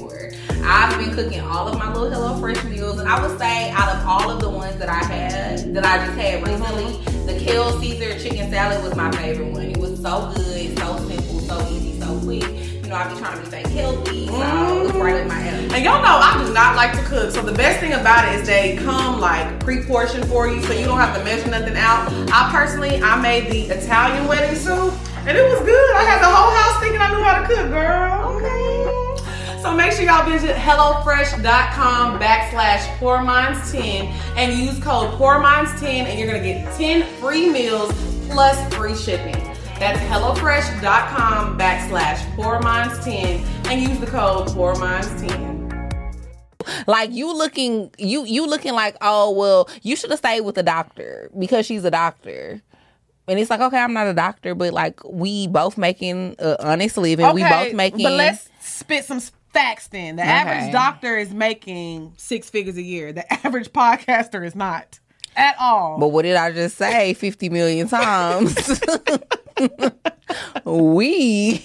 I've 0.66 0.98
been 0.98 1.14
cooking 1.14 1.42
all 1.42 1.68
of 1.68 1.78
my 1.78 1.94
little 1.94 2.10
HelloFresh 2.10 2.70
meals, 2.70 3.00
and 3.00 3.10
I 3.10 3.26
would 3.26 3.38
say 3.38 3.70
out 3.72 3.96
of 3.96 4.08
all 4.08 4.30
of 4.30 4.40
the 4.40 4.50
ones 4.50 4.78
that 4.78 4.90
I 4.90 5.04
had, 5.04 5.74
that 5.74 5.86
I 5.86 6.06
just 6.06 6.18
had 6.18 6.48
recently, 6.48 6.98
the 7.26 7.38
Kale 7.38 7.80
Caesar 7.80 8.18
chicken 8.18 8.50
salad 8.50 8.82
was 8.82 8.96
my 8.96 9.12
favorite 9.12 9.52
one. 9.52 9.66
It 9.66 9.78
was 9.78 10.02
so 10.02 10.32
good, 10.34 10.78
so 10.80 10.98
simple, 11.08 11.40
so 11.40 11.68
easy, 11.70 12.00
so 12.00 12.18
quick. 12.22 12.44
You 12.44 12.90
know, 12.90 12.96
I've 12.96 13.10
been 13.10 13.18
trying 13.18 13.38
to 13.38 13.44
be 13.44 13.50
fake 13.50 13.68
healthy, 13.68 14.28
so 14.28 14.84
it's 14.84 14.92
mm. 14.94 15.02
right 15.02 15.28
my 15.28 15.48
alley. 15.48 15.64
And 15.74 15.84
y'all 15.84 16.02
know 16.02 16.20
I 16.22 16.44
do 16.46 16.54
not 16.54 16.76
like 16.76 16.94
to 16.94 17.04
cook, 17.04 17.32
so 17.32 17.42
the 17.42 17.54
best 17.54 17.80
thing 17.80 17.94
about 17.94 18.28
it 18.28 18.40
is 18.40 18.48
they 18.48 18.78
come 18.78 19.20
like 19.20 19.60
pre-portioned 19.60 20.26
for 20.28 20.48
you, 20.48 20.62
so 20.64 20.74
you 20.74 20.86
don't 20.86 21.00
have 21.00 21.18
to 21.18 21.24
measure 21.26 21.50
nothing 21.50 21.76
out. 21.76 22.08
I 22.32 22.50
personally, 22.52 23.02
I 23.02 23.20
made 23.22 23.52
the 23.52 23.74
Italian 23.74 24.28
wedding 24.28 24.56
soup, 24.56 24.94
and 25.28 25.38
it 25.38 25.44
was 25.44 25.60
good. 25.60 25.96
I 25.96 26.04
had 26.04 26.22
the 26.22 26.34
whole 26.34 26.52
house 26.56 26.82
thinking 26.82 27.02
I 27.02 27.10
knew 27.12 27.24
how 27.24 27.42
to 27.42 27.48
cook, 27.48 27.70
girl. 27.70 28.23
Okay. 29.64 29.72
So 29.72 29.78
make 29.78 29.92
sure 29.94 30.04
y'all 30.04 30.30
visit 30.30 30.56
HelloFresh.com 30.56 32.20
backslash 32.20 32.86
PourMinds10 32.98 34.14
and 34.36 34.60
use 34.60 34.80
code 34.80 35.12
PourMinds10 35.18 35.84
and 35.84 36.20
you're 36.20 36.28
gonna 36.28 36.44
get 36.44 36.76
10 36.76 37.04
free 37.20 37.50
meals 37.50 37.92
plus 38.30 38.74
free 38.76 38.96
shipping. 38.96 39.42
That's 39.80 40.00
HelloFresh.com 40.00 41.58
backslash 41.58 42.18
PourMinds10 42.36 43.68
and 43.68 43.82
use 43.82 44.00
the 44.00 44.06
code 44.08 44.50
PourMinds10. 44.50 45.54
like 46.88 47.12
you 47.12 47.34
looking 47.36 47.92
you 47.98 48.26
you 48.26 48.48
looking 48.48 48.74
like 48.74 48.96
oh 49.02 49.32
well 49.32 49.70
you 49.82 49.98
should 49.98 50.10
have 50.10 50.20
stayed 50.20 50.40
with 50.42 50.56
the 50.56 50.64
doctor 50.64 51.30
because 51.38 51.66
she's 51.66 51.84
a 51.84 51.92
doctor 51.92 52.62
and 53.28 53.38
it's 53.38 53.50
like 53.50 53.60
okay 53.60 53.78
i'm 53.78 53.92
not 53.92 54.08
a 54.08 54.14
doctor 54.14 54.56
but 54.56 54.72
like 54.72 55.04
we 55.04 55.46
both 55.48 55.78
making 55.78 56.38
a 56.40 56.66
honest 56.66 56.96
living 56.96 57.34
we 57.34 57.44
both 57.44 57.74
making 57.74 58.04
But 58.04 58.14
let's 58.14 58.50
spit 58.62 59.04
some 59.04 59.20
facts 59.54 59.88
then. 59.88 60.16
The 60.18 60.24
Okay. 60.24 60.32
average 60.32 60.72
doctor 60.72 61.16
is 61.18 61.34
making 61.34 62.14
six 62.18 62.50
figures 62.50 62.76
a 62.78 62.82
year. 62.82 63.14
The 63.14 63.32
average 63.46 63.70
podcaster 63.72 64.46
is 64.46 64.56
not 64.56 65.00
at 65.36 65.56
all. 65.60 65.98
but 65.98 66.10
what 66.10 66.22
did 66.22 66.36
i 66.36 66.52
just 66.52 66.78
say 66.78 67.16
50 67.16 67.50
million 67.50 67.88
times 67.88 68.80
we 70.66 71.60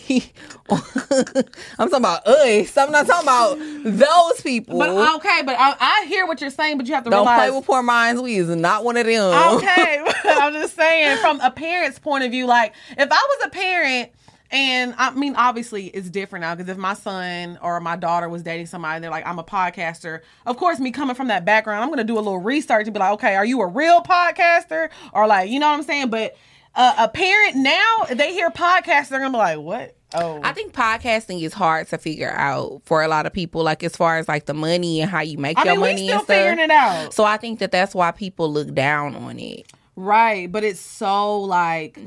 i'm 0.70 1.88
talking 1.90 1.94
about 1.96 2.26
us 2.26 2.76
i'm 2.76 2.90
not 2.90 3.06
talking 3.06 3.24
about 3.28 3.58
those 3.84 4.40
people 4.42 4.78
But 4.78 5.16
okay, 5.16 5.42
but 5.44 5.56
I, 5.58 5.76
I 5.78 6.06
hear 6.08 6.26
what 6.26 6.40
you're 6.40 6.48
saying, 6.50 6.78
but 6.78 6.86
you 6.86 6.94
have 6.94 7.04
to 7.04 7.10
don't 7.10 7.20
realize. 7.26 7.48
play 7.50 7.56
with 7.58 7.66
pour 7.66 7.82
minds 7.82 8.20
we 8.20 8.36
is 8.36 8.48
not 8.48 8.84
one 8.84 8.96
of 8.96 9.06
them 9.06 9.56
okay, 9.56 10.02
I'm 10.24 10.52
just 10.54 10.74
saying 10.74 11.18
from 11.18 11.40
a 11.40 11.50
parent's 11.50 11.98
point 11.98 12.24
of 12.24 12.30
view. 12.30 12.46
Like, 12.46 12.74
if 12.90 13.08
I 13.10 13.26
was 13.38 13.46
a 13.46 13.50
parent, 13.50 14.10
and 14.50 14.94
I 14.96 15.10
mean, 15.10 15.34
obviously 15.36 15.86
it's 15.88 16.08
different 16.08 16.42
now 16.42 16.54
because 16.54 16.70
if 16.70 16.78
my 16.78 16.94
son 16.94 17.58
or 17.62 17.80
my 17.80 17.96
daughter 17.96 18.28
was 18.28 18.42
dating 18.42 18.66
somebody, 18.66 19.00
they're 19.00 19.10
like, 19.10 19.26
I'm 19.26 19.38
a 19.38 19.44
podcaster. 19.44 20.20
Of 20.46 20.56
course, 20.56 20.78
me 20.78 20.90
coming 20.90 21.14
from 21.14 21.28
that 21.28 21.44
background, 21.44 21.82
I'm 21.82 21.90
gonna 21.90 22.04
do 22.04 22.14
a 22.14 22.20
little 22.20 22.38
research 22.38 22.86
and 22.86 22.94
be 22.94 23.00
like, 23.00 23.12
okay, 23.14 23.36
are 23.36 23.44
you 23.44 23.60
a 23.60 23.66
real 23.66 24.02
podcaster 24.02 24.88
or 25.12 25.26
like, 25.26 25.50
you 25.50 25.58
know 25.58 25.68
what 25.68 25.74
I'm 25.78 25.82
saying? 25.82 26.10
But 26.10 26.36
uh, 26.74 26.94
a 26.98 27.08
parent 27.08 27.56
now, 27.56 28.06
if 28.10 28.16
they 28.18 28.32
hear 28.32 28.50
podcast, 28.50 29.08
they're 29.08 29.20
gonna 29.20 29.32
be 29.32 29.38
like, 29.38 29.58
what? 29.58 29.94
Oh, 30.14 30.40
I 30.42 30.52
think 30.54 30.72
podcasting 30.72 31.42
is 31.42 31.52
hard 31.52 31.86
to 31.88 31.98
figure 31.98 32.30
out 32.30 32.80
for 32.86 33.02
a 33.02 33.08
lot 33.08 33.26
of 33.26 33.34
people, 33.34 33.62
like 33.62 33.82
as 33.84 33.94
far 33.94 34.16
as 34.16 34.26
like 34.28 34.46
the 34.46 34.54
money 34.54 35.02
and 35.02 35.10
how 35.10 35.20
you 35.20 35.36
make 35.36 35.58
I 35.58 35.64
your 35.64 35.74
mean, 35.74 35.80
we 35.82 35.88
money 35.88 36.06
still 36.06 36.14
and 36.18 36.24
stuff. 36.24 36.36
figuring 36.36 36.58
it 36.60 36.70
out. 36.70 37.12
So 37.12 37.24
I 37.24 37.36
think 37.36 37.58
that 37.58 37.72
that's 37.72 37.94
why 37.94 38.10
people 38.12 38.50
look 38.50 38.72
down 38.72 39.14
on 39.14 39.38
it. 39.38 39.70
Right, 39.96 40.50
but 40.50 40.64
it's 40.64 40.80
so 40.80 41.40
like 41.40 41.98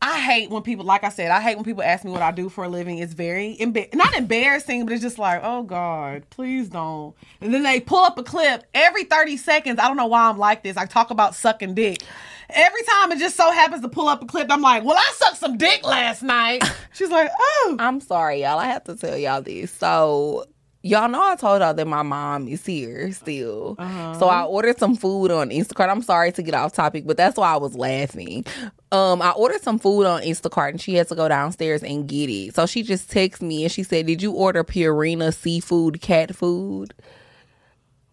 I 0.00 0.20
hate 0.20 0.50
when 0.50 0.62
people 0.62 0.84
like 0.84 1.02
I 1.02 1.08
said, 1.08 1.30
I 1.32 1.40
hate 1.40 1.56
when 1.56 1.64
people 1.64 1.82
ask 1.82 2.04
me 2.04 2.12
what 2.12 2.22
I 2.22 2.30
do 2.30 2.48
for 2.48 2.64
a 2.64 2.68
living. 2.68 2.98
It's 2.98 3.14
very 3.14 3.56
emba- 3.60 3.92
not 3.94 4.14
embarrassing, 4.14 4.84
but 4.84 4.92
it's 4.92 5.02
just 5.02 5.18
like, 5.18 5.40
"Oh 5.42 5.64
god, 5.64 6.24
please 6.30 6.68
don't." 6.68 7.16
And 7.40 7.52
then 7.52 7.64
they 7.64 7.80
pull 7.80 8.04
up 8.04 8.16
a 8.16 8.22
clip 8.22 8.64
every 8.74 9.04
30 9.04 9.36
seconds. 9.36 9.80
I 9.80 9.88
don't 9.88 9.96
know 9.96 10.06
why 10.06 10.28
I'm 10.28 10.38
like 10.38 10.62
this. 10.62 10.76
I 10.76 10.86
talk 10.86 11.10
about 11.10 11.34
sucking 11.34 11.74
dick. 11.74 12.02
Every 12.50 12.82
time 12.84 13.12
it 13.12 13.18
just 13.18 13.36
so 13.36 13.50
happens 13.50 13.82
to 13.82 13.88
pull 13.88 14.08
up 14.08 14.22
a 14.22 14.26
clip, 14.26 14.46
I'm 14.50 14.62
like, 14.62 14.84
"Well, 14.84 14.96
I 14.96 15.12
sucked 15.16 15.38
some 15.38 15.58
dick 15.58 15.84
last 15.84 16.22
night." 16.22 16.62
She's 16.92 17.10
like, 17.10 17.30
"Oh." 17.38 17.76
I'm 17.80 18.00
sorry, 18.00 18.42
y'all. 18.42 18.58
I 18.58 18.66
have 18.66 18.84
to 18.84 18.94
tell 18.96 19.18
y'all 19.18 19.42
this. 19.42 19.72
So 19.72 20.46
y'all 20.82 21.08
know 21.08 21.22
I 21.22 21.36
told 21.36 21.60
y'all 21.60 21.74
that 21.74 21.86
my 21.86 22.02
mom 22.02 22.48
is 22.48 22.64
here 22.64 23.12
still. 23.12 23.76
Uh-huh. 23.78 24.18
So 24.18 24.26
I 24.26 24.44
ordered 24.44 24.78
some 24.78 24.96
food 24.96 25.30
on 25.30 25.50
Instacart. 25.50 25.88
I'm 25.90 26.02
sorry 26.02 26.32
to 26.32 26.42
get 26.42 26.54
off 26.54 26.72
topic, 26.72 27.06
but 27.06 27.16
that's 27.16 27.36
why 27.36 27.52
I 27.52 27.56
was 27.56 27.74
laughing. 27.74 28.44
Um, 28.92 29.20
I 29.20 29.30
ordered 29.32 29.62
some 29.62 29.78
food 29.78 30.04
on 30.04 30.22
Instacart 30.22 30.70
and 30.70 30.80
she 30.80 30.94
had 30.94 31.08
to 31.08 31.14
go 31.14 31.28
downstairs 31.28 31.82
and 31.82 32.06
get 32.08 32.30
it. 32.30 32.54
So 32.54 32.66
she 32.66 32.82
just 32.82 33.10
texted 33.10 33.42
me 33.42 33.64
and 33.64 33.72
she 33.72 33.82
said, 33.82 34.06
Did 34.06 34.22
you 34.22 34.32
order 34.32 34.64
Purina 34.64 35.34
seafood 35.34 36.00
cat 36.00 36.34
food? 36.34 36.94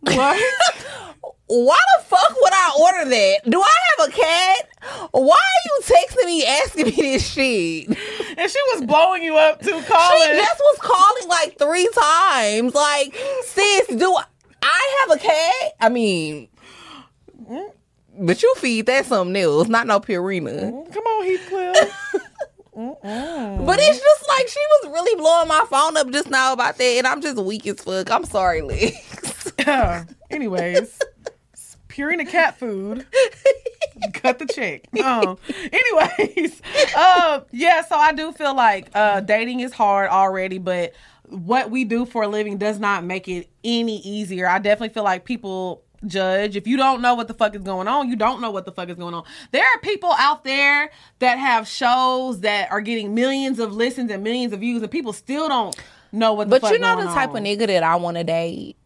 What? 0.02 0.42
Why 1.48 1.78
the 1.98 2.04
fuck 2.06 2.36
would 2.42 2.54
I 2.54 2.72
order 2.80 3.10
that? 3.10 3.40
Do 3.50 3.62
I 3.62 3.76
have 3.98 4.10
a 4.10 4.12
cat? 4.12 5.10
Why 5.12 5.36
are 5.38 5.64
you 5.66 5.80
texting 5.84 6.26
me 6.26 6.46
asking 6.46 6.86
me 6.86 6.92
this 6.92 7.28
shit? 7.28 7.88
and 8.38 8.50
she 8.52 8.60
was 8.74 8.84
blowing 8.86 9.24
you 9.24 9.36
up 9.38 9.62
too, 9.62 9.80
She 9.80 9.86
calling. 9.88 10.30
just 10.30 10.60
was 10.60 10.78
calling 10.80 11.28
like 11.30 11.58
three 11.60 11.88
times. 11.94 12.74
Like, 12.74 13.16
sis, 13.44 13.88
do 13.88 14.18
I, 14.64 15.06
have 15.08 15.18
a 15.18 15.20
cat? 15.22 15.74
I 15.80 15.90
mean, 15.90 16.48
but 18.18 18.42
you 18.42 18.56
feed 18.56 18.88
that 18.88 19.06
something 19.06 19.36
else, 19.42 19.68
not 19.68 19.86
no 19.86 20.00
Purina. 20.00 20.72
Come 20.92 21.04
on, 21.04 21.26
Heathcliff. 21.26 22.22
But 22.76 23.80
it's 23.80 24.00
just 24.00 24.28
like 24.28 24.50
she 24.50 24.60
was 24.60 24.92
really 24.92 25.16
blowing 25.16 25.48
my 25.48 25.64
phone 25.70 25.96
up 25.96 26.10
just 26.12 26.30
now 26.30 26.52
about 26.52 26.78
that, 26.78 26.84
and 26.84 27.08
I'm 27.08 27.22
just 27.22 27.38
weak 27.38 27.66
as 27.68 27.80
fuck. 27.80 28.12
I'm 28.12 28.26
sorry, 28.26 28.62
Lex. 28.62 29.54
Anyways, 30.30 31.00
Purina 31.96 32.28
cat 32.30 32.58
food. 32.60 33.06
Cut 34.14 34.40
the 34.40 34.46
check. 34.46 34.84
Um, 35.04 35.38
anyways, 35.72 36.62
uh, 36.96 37.42
yeah. 37.52 37.82
So 37.84 37.96
I 37.96 38.12
do 38.12 38.32
feel 38.34 38.56
like 38.56 38.90
uh, 38.94 39.22
dating 39.22 39.62
is 39.62 39.72
hard 39.74 40.10
already, 40.10 40.58
but 40.58 40.94
what 41.30 41.72
we 41.72 41.86
do 41.86 42.06
for 42.06 42.24
a 42.24 42.28
living 42.28 42.58
does 42.58 42.80
not 42.80 43.04
make 43.04 43.28
it 43.28 43.50
any 43.64 44.00
easier. 44.00 44.48
I 44.48 44.60
definitely 44.60 44.94
feel 44.94 45.04
like 45.04 45.24
people 45.26 45.84
judge 46.06 46.56
if 46.56 46.68
you 46.68 46.78
don't 46.78 47.02
know 47.02 47.16
what 47.16 47.28
the 47.28 47.34
fuck 47.34 47.56
is 47.56 47.64
going 47.64 47.88
on 47.88 48.08
you 48.08 48.16
don't 48.16 48.40
know 48.40 48.52
what 48.52 48.64
the 48.66 48.72
fuck 48.72 48.88
is 48.90 48.96
going 48.96 49.16
on 49.16 49.24
there 49.52 49.64
are 49.64 49.80
people 49.80 50.12
out 50.20 50.44
there 50.44 50.92
that 51.18 51.40
have 51.40 51.68
shows 51.68 52.42
that 52.42 52.72
are 52.72 52.82
getting 52.82 53.16
millions 53.16 53.58
of 53.58 53.74
listens 53.74 54.12
and 54.12 54.24
millions 54.24 54.54
of 54.54 54.60
views 54.60 54.84
and 54.84 54.92
people 54.92 55.12
still 55.14 55.48
don't 55.48 55.76
know 56.12 56.34
what 56.34 56.48
the 56.48 56.52
But 56.52 56.62
fuck 56.62 56.72
you're 56.72 56.80
not 56.80 56.96
going 56.98 57.08
the 57.08 57.14
type 57.14 57.30
on. 57.32 57.38
of 57.38 57.44
nigga 57.44 57.66
that 57.66 57.82
I 57.82 57.96
want 57.96 58.18
to 58.18 58.24
date 58.24 58.78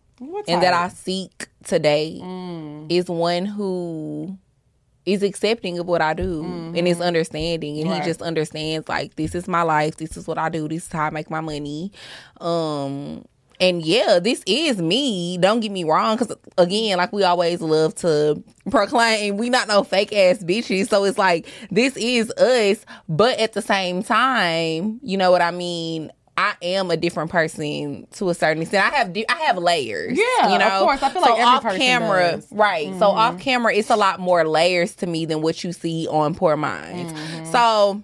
and 0.48 0.62
that 0.64 0.74
I 0.74 0.90
seek 0.90 1.48
today 1.64 2.20
date 2.20 2.86
is 2.90 3.06
one 3.10 3.46
who 3.46 4.38
is 5.06 5.24
accepting 5.24 5.80
of 5.80 5.88
what 5.88 6.02
I 6.02 6.14
do 6.14 6.44
and 6.44 6.88
is 6.88 7.02
understanding 7.02 7.80
and 7.80 7.90
Right. 7.90 8.02
he 8.04 8.08
just 8.10 8.22
understands 8.22 8.88
like 8.88 9.16
this 9.16 9.34
is 9.34 9.48
my 9.48 9.62
life, 9.64 9.98
this 9.98 10.16
is 10.18 10.28
what 10.28 10.38
I 10.38 10.50
do, 10.50 10.68
this 10.68 10.86
is 10.86 10.92
how 10.92 11.06
I 11.06 11.10
make 11.10 11.30
my 11.30 11.42
money. 11.42 11.92
Um 12.40 13.26
and 13.62 13.86
yeah, 13.86 14.20
this 14.20 14.42
is 14.48 14.82
me. 14.82 15.38
Don't 15.38 15.60
get 15.60 15.72
me 15.72 15.84
wrong, 15.84 16.16
because 16.16 16.34
again, 16.58 16.98
like 16.98 17.12
we 17.12 17.24
always 17.24 17.60
love 17.60 17.94
to 17.96 18.42
proclaim, 18.72 19.36
we 19.36 19.50
not 19.50 19.68
no 19.68 19.84
fake 19.84 20.14
ass 20.14 20.38
bitches. 20.44 20.88
So 20.88 21.04
it's 21.04 21.18
like 21.18 21.46
this 21.70 21.98
is 21.98 22.32
us, 22.32 22.86
but 23.10 23.38
at 23.38 23.52
the 23.54 23.62
same 23.62 24.02
time, 24.02 25.00
you 25.04 25.18
know 25.18 25.30
what 25.32 25.42
I 25.42 25.52
mean. 25.52 26.10
I 26.40 26.56
am 26.62 26.90
a 26.90 26.96
different 26.96 27.32
person 27.32 28.08
to 28.14 28.30
a 28.30 28.34
certain 28.34 28.62
extent. 28.62 28.94
I 28.94 28.96
have 28.96 29.18
I 29.28 29.44
have 29.44 29.58
layers. 29.58 30.18
Yeah, 30.18 30.54
you 30.54 30.58
know. 30.58 30.70
of 30.70 30.84
course. 30.84 31.04
I 31.04 31.10
feel 31.10 31.22
like 31.22 31.32
so 31.32 31.36
every 31.36 31.44
off 31.44 31.64
person 31.64 31.80
camera, 31.80 32.32
does. 32.32 32.46
Mm-hmm. 32.46 32.56
right? 32.56 32.98
So 32.98 33.08
off 33.08 33.40
camera, 33.40 33.76
it's 33.76 33.90
a 33.90 33.98
lot 33.98 34.22
more 34.22 34.48
layers 34.48 34.96
to 34.96 35.06
me 35.06 35.26
than 35.26 35.42
what 35.42 35.66
you 35.66 35.74
see 35.74 36.08
on 36.08 36.34
Pour 36.34 36.56
Minds. 36.56 37.12
Mm-hmm. 37.12 37.52
So 37.52 38.02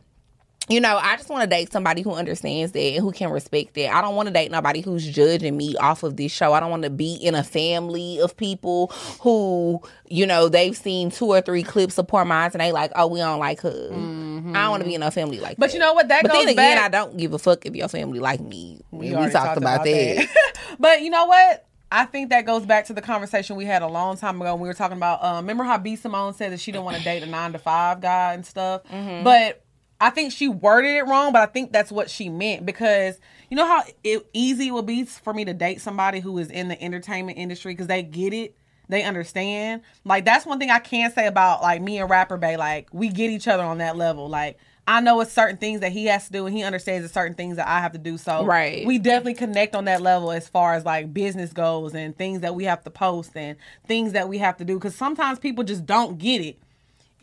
you 0.68 0.82
know, 0.82 0.98
I 0.98 1.16
just 1.16 1.30
want 1.30 1.44
to 1.44 1.48
date 1.48 1.72
somebody 1.72 2.02
who 2.02 2.14
understands 2.14 2.72
that 2.72 2.80
and 2.80 3.04
who 3.04 3.12
can 3.12 3.30
respect 3.30 3.76
that. 3.76 3.94
I 3.94 4.02
don't 4.02 4.16
want 4.16 4.28
to 4.28 4.34
date 4.34 4.50
nobody 4.50 4.82
who's 4.82 5.08
judging 5.08 5.56
me 5.56 5.76
off 5.76 6.02
of 6.02 6.18
this 6.18 6.32
show. 6.32 6.54
I 6.54 6.60
don't 6.60 6.72
want 6.72 6.84
to 6.84 6.90
be 6.90 7.14
in 7.14 7.36
a 7.36 7.44
family 7.44 8.20
of 8.20 8.36
people 8.36 8.88
who, 9.22 9.82
you 10.08 10.26
know, 10.26 10.50
they've 10.50 10.76
seen 10.76 11.12
two 11.12 11.28
or 11.28 11.42
three 11.42 11.62
clips 11.62 11.98
of 12.00 12.08
Pour 12.08 12.26
Minds 12.26 12.56
and 12.56 12.62
they 12.62 12.72
like, 12.72 12.92
oh, 12.96 13.08
we 13.08 13.20
don't 13.20 13.40
like 13.40 13.62
her. 13.62 13.70
I 13.70 13.94
don't 13.94 14.70
want 14.72 14.82
to 14.82 14.88
be 14.88 14.96
in 14.96 15.04
a 15.04 15.12
family 15.12 15.40
like 15.40 15.58
But 15.58 15.68
that. 15.68 15.74
you 15.74 15.80
know 15.80 15.94
what? 15.94 16.08
That 16.08 16.24
but 16.24 16.32
goes 16.32 16.46
then 16.46 16.54
again, 16.54 16.78
back. 16.78 16.86
I 16.86 16.90
don't 16.90 17.16
give 17.16 17.34
a 17.34 17.40
fuck 17.40 17.66
if 17.66 17.76
your 17.76 17.88
family 17.88 18.20
like 18.20 18.40
me. 18.40 18.82
We, 18.90 19.14
already 19.14 19.34
talked, 19.34 19.58
about, 19.58 19.84
that. 19.84 20.28
but 20.80 21.02
you 21.02 21.12
know 21.12 21.26
what? 21.26 21.68
I 21.92 22.06
think 22.06 22.32
that 22.32 22.46
goes 22.46 22.66
back 22.66 22.86
to 22.86 22.94
the 22.94 23.02
conversation 23.02 23.56
we 23.56 23.66
had 23.66 23.84
a 23.84 23.88
long 23.88 24.18
time 24.18 24.42
ago. 24.42 24.56
When 24.56 24.64
we 24.64 24.68
were 24.68 24.74
talking 24.74 24.98
about. 24.98 25.24
Uh, 25.24 25.36
remember 25.38 25.64
how 25.64 25.78
B 25.78 25.96
Simone 25.96 26.34
said 26.34 26.52
that 26.52 26.60
she 26.60 26.72
didn't 26.72 26.86
want 26.86 26.98
to 26.98 27.04
date 27.04 27.22
a 27.22 27.28
nine 27.28 27.54
to 27.54 27.60
five 27.60 28.02
guy 28.02 28.34
and 28.34 28.46
stuff. 28.46 28.82
Mm-hmm. 28.92 29.24
But 29.24 29.65
I 30.00 30.10
think 30.10 30.32
she 30.32 30.48
worded 30.48 30.92
it 30.96 31.04
wrong. 31.04 31.32
But 31.34 31.42
I 31.42 31.46
think 31.46 31.72
that's 31.72 31.92
what 31.92 32.10
she 32.10 32.30
meant 32.30 32.66
because 32.66 33.20
you 33.50 33.58
know 33.58 33.66
how 33.66 33.84
it, 34.04 34.26
easy 34.34 34.68
it 34.68 34.72
would 34.72 34.86
be 34.86 35.04
for 35.06 35.34
me 35.34 35.46
to 35.46 35.54
date 35.54 35.82
somebody 35.82 36.20
who 36.20 36.38
is 36.38 36.50
in 36.50 36.68
the 36.68 36.82
entertainment 36.82 37.38
industry 37.38 37.74
because 37.74 37.88
they 37.88 38.04
get 38.04 38.34
it. 38.34 38.56
They 38.88 39.04
understand. 39.04 39.82
Like 40.04 40.26
that's 40.26 40.46
one 40.46 40.60
thing 40.60 40.70
I 40.70 40.80
can 40.80 41.12
say 41.12 41.28
about 41.28 41.62
like 41.62 41.82
me 41.82 42.00
and 42.00 42.10
Rapper 42.10 42.38
Bay. 42.38 42.58
Like 42.58 42.90
we 42.92 43.10
get 43.10 43.30
each 43.32 43.48
other 43.48 43.64
on 43.64 43.80
that 43.80 43.96
level. 43.96 44.30
Like 44.30 44.58
I 44.88 45.02
know 45.02 45.20
it's 45.22 45.32
certain 45.32 45.58
things 45.58 45.80
that 45.80 45.92
he 45.92 46.06
has 46.06 46.28
to 46.28 46.32
do, 46.32 46.46
and 46.46 46.56
he 46.56 46.62
understands 46.64 47.08
the 47.08 47.12
certain 47.12 47.34
things 47.36 47.56
that 47.56 47.68
I 47.68 47.80
have 47.80 47.94
to 47.94 47.98
do. 47.98 48.18
So 48.20 48.46
Right. 48.46 48.86
we 48.86 49.00
definitely 49.00 49.34
connect 49.34 49.76
on 49.76 49.86
that 49.86 50.02
level 50.02 50.32
as 50.32 50.48
far 50.48 50.76
as 50.76 50.86
like 50.86 51.12
business 51.14 51.54
goes 51.54 51.96
and 51.96 52.16
things 52.16 52.42
that 52.42 52.54
we 52.54 52.66
have 52.66 52.84
to 52.84 52.92
post 52.92 53.32
and 53.36 53.58
things 53.88 54.14
that 54.14 54.30
we 54.30 54.38
have 54.38 54.58
to 54.58 54.66
do. 54.66 54.76
Because 54.76 54.96
sometimes 54.96 55.40
people 55.40 55.64
just 55.64 55.86
don't 55.86 56.20
get 56.20 56.42
it. 56.42 56.60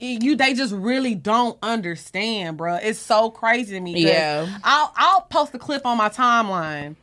You 0.02 0.34
they 0.34 0.52
just 0.52 0.74
really 0.74 1.14
don't 1.14 1.56
understand, 1.62 2.56
bro. 2.56 2.74
It's 2.74 2.98
so 2.98 3.30
crazy 3.30 3.74
to 3.74 3.80
me. 3.80 4.04
Yeah. 4.04 4.48
I'll 4.64 4.92
I'll 4.96 5.20
post 5.22 5.54
a 5.54 5.58
clip 5.58 5.86
on 5.86 5.96
my 5.96 6.08
timeline. 6.08 6.96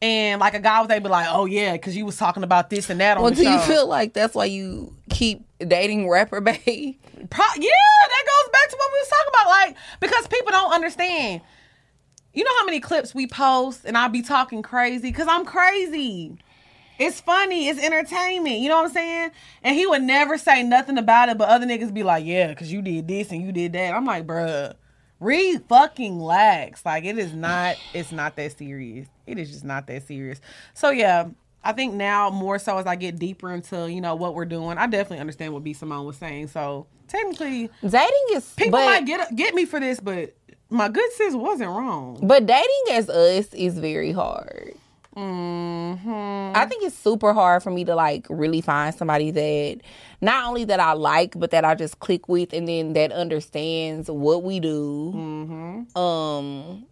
And 0.00 0.40
like 0.40 0.54
a 0.54 0.60
guy 0.60 0.80
was 0.80 0.88
able 0.90 0.96
to 0.96 1.04
be 1.04 1.10
like, 1.10 1.26
oh 1.28 1.44
yeah, 1.44 1.72
because 1.72 1.94
you 1.94 2.06
was 2.06 2.16
talking 2.16 2.44
about 2.44 2.70
this 2.70 2.88
and 2.88 3.00
that 3.00 3.16
on 3.18 3.22
Well, 3.22 3.34
do 3.34 3.42
you 3.42 3.58
feel 3.60 3.86
like 3.86 4.14
that's 4.14 4.34
why 4.34 4.46
you 4.46 4.94
keep 5.10 5.44
dating 5.58 6.08
rapper 6.08 6.40
bae? 6.40 6.54
Pro- 6.54 6.64
yeah, 6.64 6.94
that 7.28 8.24
goes 8.24 8.52
back 8.52 8.68
to 8.70 8.76
what 8.76 8.92
we 8.92 8.98
was 8.98 9.08
talking 9.08 9.28
about. 9.28 9.48
Like, 9.48 9.76
because 10.00 10.26
people 10.28 10.52
don't 10.52 10.72
understand. 10.72 11.42
You 12.32 12.44
know 12.44 12.50
how 12.60 12.64
many 12.64 12.80
clips 12.80 13.14
we 13.14 13.26
post 13.26 13.84
and 13.84 13.98
I'll 13.98 14.08
be 14.08 14.22
talking 14.22 14.62
crazy? 14.62 15.10
Because 15.10 15.26
I'm 15.28 15.44
crazy. 15.44 16.38
It's 16.98 17.20
funny, 17.20 17.68
it's 17.68 17.80
entertainment. 17.82 18.58
You 18.58 18.68
know 18.68 18.76
what 18.76 18.86
I'm 18.86 18.92
saying? 18.92 19.30
And 19.62 19.76
he 19.76 19.86
would 19.86 20.02
never 20.02 20.36
say 20.36 20.62
nothing 20.62 20.98
about 20.98 21.28
it, 21.28 21.38
but 21.38 21.48
other 21.48 21.66
niggas 21.66 21.94
be 21.94 22.02
like, 22.02 22.24
yeah, 22.24 22.48
because 22.48 22.72
you 22.72 22.82
did 22.82 23.06
this 23.06 23.30
and 23.30 23.42
you 23.42 23.52
did 23.52 23.72
that. 23.74 23.94
I'm 23.94 24.04
like, 24.04 24.26
bruh, 24.26 24.74
read 25.20 25.62
fucking 25.68 26.18
lax. 26.18 26.84
Like, 26.84 27.04
it 27.04 27.18
is 27.18 27.32
not, 27.32 27.76
it's 27.94 28.10
not 28.10 28.34
that 28.36 28.58
serious. 28.58 29.06
It 29.26 29.38
is 29.38 29.50
just 29.50 29.64
not 29.64 29.86
that 29.86 30.06
serious. 30.06 30.40
So, 30.74 30.90
yeah. 30.90 31.28
I 31.64 31.72
think 31.72 31.94
now 31.94 32.30
more 32.30 32.58
so 32.58 32.78
as 32.78 32.86
I 32.86 32.94
get 32.94 33.18
deeper 33.18 33.52
into 33.52 33.90
you 33.90 34.00
know 34.00 34.14
what 34.14 34.34
we're 34.34 34.44
doing, 34.44 34.78
I 34.78 34.86
definitely 34.86 35.18
understand 35.18 35.52
what 35.52 35.64
B 35.64 35.72
Simone 35.74 36.06
was 36.06 36.16
saying. 36.16 36.48
So 36.48 36.86
technically, 37.08 37.68
Dating 37.82 38.26
is 38.32 38.48
people 38.56 38.78
but, 38.78 38.86
might 38.86 39.06
get 39.06 39.34
get 39.34 39.54
me 39.54 39.64
for 39.66 39.80
this, 39.80 39.98
but 39.98 40.34
my 40.70 40.88
good 40.88 41.10
sis 41.12 41.34
wasn't 41.34 41.70
wrong. 41.70 42.20
but 42.22 42.46
dating 42.46 42.84
as 42.92 43.10
us 43.10 43.52
is 43.52 43.78
very 43.78 44.12
hard. 44.12 44.74
Mm-hmm. 45.18 46.56
I 46.56 46.64
think 46.66 46.84
it's 46.84 46.96
super 46.96 47.32
hard 47.32 47.62
for 47.62 47.70
me 47.70 47.84
to 47.84 47.94
like 47.94 48.26
really 48.30 48.60
find 48.60 48.94
somebody 48.94 49.30
that 49.32 49.80
not 50.20 50.46
only 50.46 50.64
that 50.64 50.80
I 50.80 50.92
like, 50.92 51.38
but 51.38 51.50
that 51.50 51.64
I 51.64 51.74
just 51.74 51.98
click 51.98 52.28
with, 52.28 52.52
and 52.52 52.68
then 52.68 52.92
that 52.92 53.10
understands 53.12 54.10
what 54.10 54.42
we 54.42 54.60
do, 54.60 55.12
Mm-hmm. 55.14 55.98
um, 55.98 56.84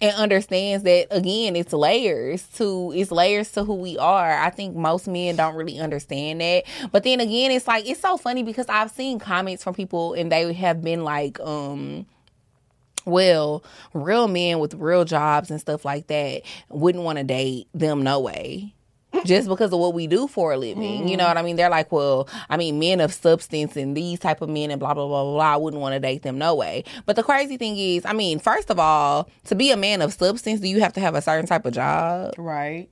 and 0.00 0.16
understands 0.16 0.82
that 0.82 1.06
again, 1.12 1.54
it's 1.54 1.72
layers 1.72 2.42
to 2.54 2.92
it's 2.96 3.12
layers 3.12 3.52
to 3.52 3.62
who 3.62 3.74
we 3.74 3.96
are. 3.98 4.32
I 4.36 4.50
think 4.50 4.74
most 4.74 5.06
men 5.06 5.36
don't 5.36 5.54
really 5.54 5.78
understand 5.78 6.40
that, 6.40 6.64
but 6.90 7.04
then 7.04 7.20
again, 7.20 7.52
it's 7.52 7.68
like 7.68 7.88
it's 7.88 8.00
so 8.00 8.16
funny 8.16 8.42
because 8.42 8.66
I've 8.68 8.90
seen 8.90 9.20
comments 9.20 9.62
from 9.62 9.74
people, 9.74 10.14
and 10.14 10.32
they 10.32 10.52
have 10.54 10.82
been 10.82 11.04
like, 11.04 11.38
um 11.40 12.06
well, 13.04 13.64
real 13.94 14.28
men 14.28 14.58
with 14.58 14.74
real 14.74 15.04
jobs 15.04 15.50
and 15.50 15.60
stuff 15.60 15.84
like 15.84 16.06
that 16.08 16.42
wouldn't 16.68 17.04
want 17.04 17.18
to 17.18 17.24
date 17.24 17.68
them 17.74 18.02
no 18.02 18.20
way. 18.20 18.74
Just 19.26 19.46
because 19.46 19.72
of 19.74 19.78
what 19.78 19.92
we 19.92 20.06
do 20.06 20.26
for 20.26 20.54
a 20.54 20.56
living. 20.56 21.06
You 21.06 21.18
know 21.18 21.28
what 21.28 21.36
I 21.36 21.42
mean? 21.42 21.56
They're 21.56 21.68
like, 21.68 21.92
well, 21.92 22.28
I 22.48 22.56
mean, 22.56 22.78
men 22.78 22.98
of 22.98 23.12
substance 23.12 23.76
and 23.76 23.94
these 23.94 24.18
type 24.18 24.40
of 24.40 24.48
men 24.48 24.70
and 24.70 24.80
blah, 24.80 24.94
blah, 24.94 25.06
blah, 25.06 25.22
blah, 25.22 25.32
blah. 25.34 25.52
I 25.52 25.56
wouldn't 25.58 25.82
want 25.82 25.92
to 25.92 26.00
date 26.00 26.22
them 26.22 26.38
no 26.38 26.54
way. 26.54 26.84
But 27.04 27.16
the 27.16 27.22
crazy 27.22 27.58
thing 27.58 27.76
is, 27.76 28.06
I 28.06 28.14
mean, 28.14 28.38
first 28.38 28.70
of 28.70 28.78
all, 28.78 29.28
to 29.44 29.54
be 29.54 29.70
a 29.70 29.76
man 29.76 30.00
of 30.00 30.14
substance, 30.14 30.60
do 30.60 30.68
you 30.68 30.80
have 30.80 30.94
to 30.94 31.00
have 31.00 31.14
a 31.14 31.20
certain 31.20 31.46
type 31.46 31.66
of 31.66 31.74
job? 31.74 32.32
Right. 32.38 32.88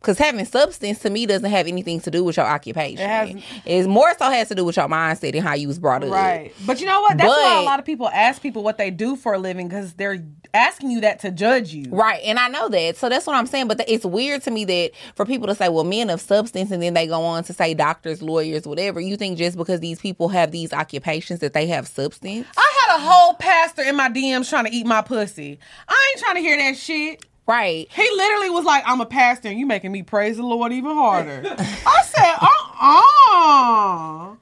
Because 0.00 0.16
having 0.18 0.44
substance 0.44 1.00
to 1.00 1.10
me 1.10 1.26
doesn't 1.26 1.50
have 1.50 1.66
anything 1.66 2.00
to 2.02 2.10
do 2.10 2.22
with 2.22 2.36
your 2.36 2.46
occupation. 2.46 2.98
It 3.04 3.08
has- 3.08 3.42
It's 3.64 3.88
more 3.88 4.14
so 4.16 4.30
has 4.30 4.46
to 4.48 4.54
do 4.54 4.64
with 4.64 4.76
your 4.76 4.86
mindset 4.88 5.34
and 5.34 5.42
how 5.46 5.54
you 5.54 5.66
was 5.66 5.78
brought 5.80 6.04
up. 6.04 6.10
Right. 6.10 6.52
But 6.66 6.80
you 6.80 6.86
know 6.86 7.00
what? 7.00 7.18
That's 7.18 7.28
why 7.28 7.60
a 7.60 7.64
lot 7.64 7.80
of 7.80 7.84
people 7.84 8.08
ask 8.08 8.40
people 8.40 8.62
what 8.62 8.78
they 8.78 8.90
do 8.90 9.16
for 9.16 9.34
a 9.34 9.38
living 9.38 9.66
because 9.66 9.94
they're 9.94 10.24
asking 10.54 10.92
you 10.92 11.00
that 11.00 11.18
to 11.20 11.30
judge 11.32 11.74
you. 11.74 11.86
Right, 11.90 12.20
and 12.24 12.38
I 12.38 12.48
know 12.48 12.68
that. 12.68 12.96
So 12.96 13.08
that's 13.08 13.26
what 13.26 13.34
I'm 13.36 13.46
saying. 13.46 13.66
But 13.68 13.78
th- 13.78 13.88
it's 13.90 14.04
weird 14.04 14.40
to 14.42 14.50
me 14.52 14.64
that 14.66 14.92
for 15.16 15.26
people 15.26 15.46
to 15.48 15.54
say, 15.54 15.68
well, 15.68 15.84
men 15.84 16.10
of 16.10 16.20
substance, 16.20 16.70
and 16.70 16.80
then 16.82 16.94
they 16.94 17.06
go 17.08 17.20
on 17.22 17.42
to 17.44 17.52
say 17.52 17.74
doctors, 17.74 18.22
lawyers, 18.22 18.66
whatever. 18.66 19.00
You 19.00 19.16
think 19.16 19.36
just 19.36 19.56
because 19.58 19.80
these 19.80 19.98
people 20.00 20.28
have 20.28 20.52
these 20.52 20.72
occupations 20.72 21.40
that 21.40 21.52
they 21.54 21.66
have 21.66 21.88
substance? 21.88 22.46
I 22.56 22.72
had 22.86 22.96
a 22.98 23.00
whole 23.00 23.34
pastor 23.34 23.82
in 23.82 23.96
my 23.96 24.08
DMs 24.08 24.48
trying 24.48 24.64
to 24.64 24.72
eat 24.72 24.86
my 24.86 25.02
pussy. 25.02 25.58
I 25.88 26.10
ain't 26.14 26.22
trying 26.22 26.36
to 26.36 26.40
hear 26.40 26.56
that 26.56 26.76
shit. 26.78 27.24
Right. 27.48 27.88
He 27.90 28.02
literally 28.02 28.50
was 28.50 28.66
like, 28.66 28.84
I'm 28.86 29.00
a 29.00 29.06
pastor 29.06 29.48
and 29.48 29.58
you 29.58 29.64
making 29.66 29.90
me 29.90 30.02
praise 30.02 30.36
the 30.36 30.42
Lord 30.42 30.70
even 30.70 30.90
harder. 30.90 31.42
I 31.58 32.02
said, 32.04 32.34
uh-uh. 32.42 34.36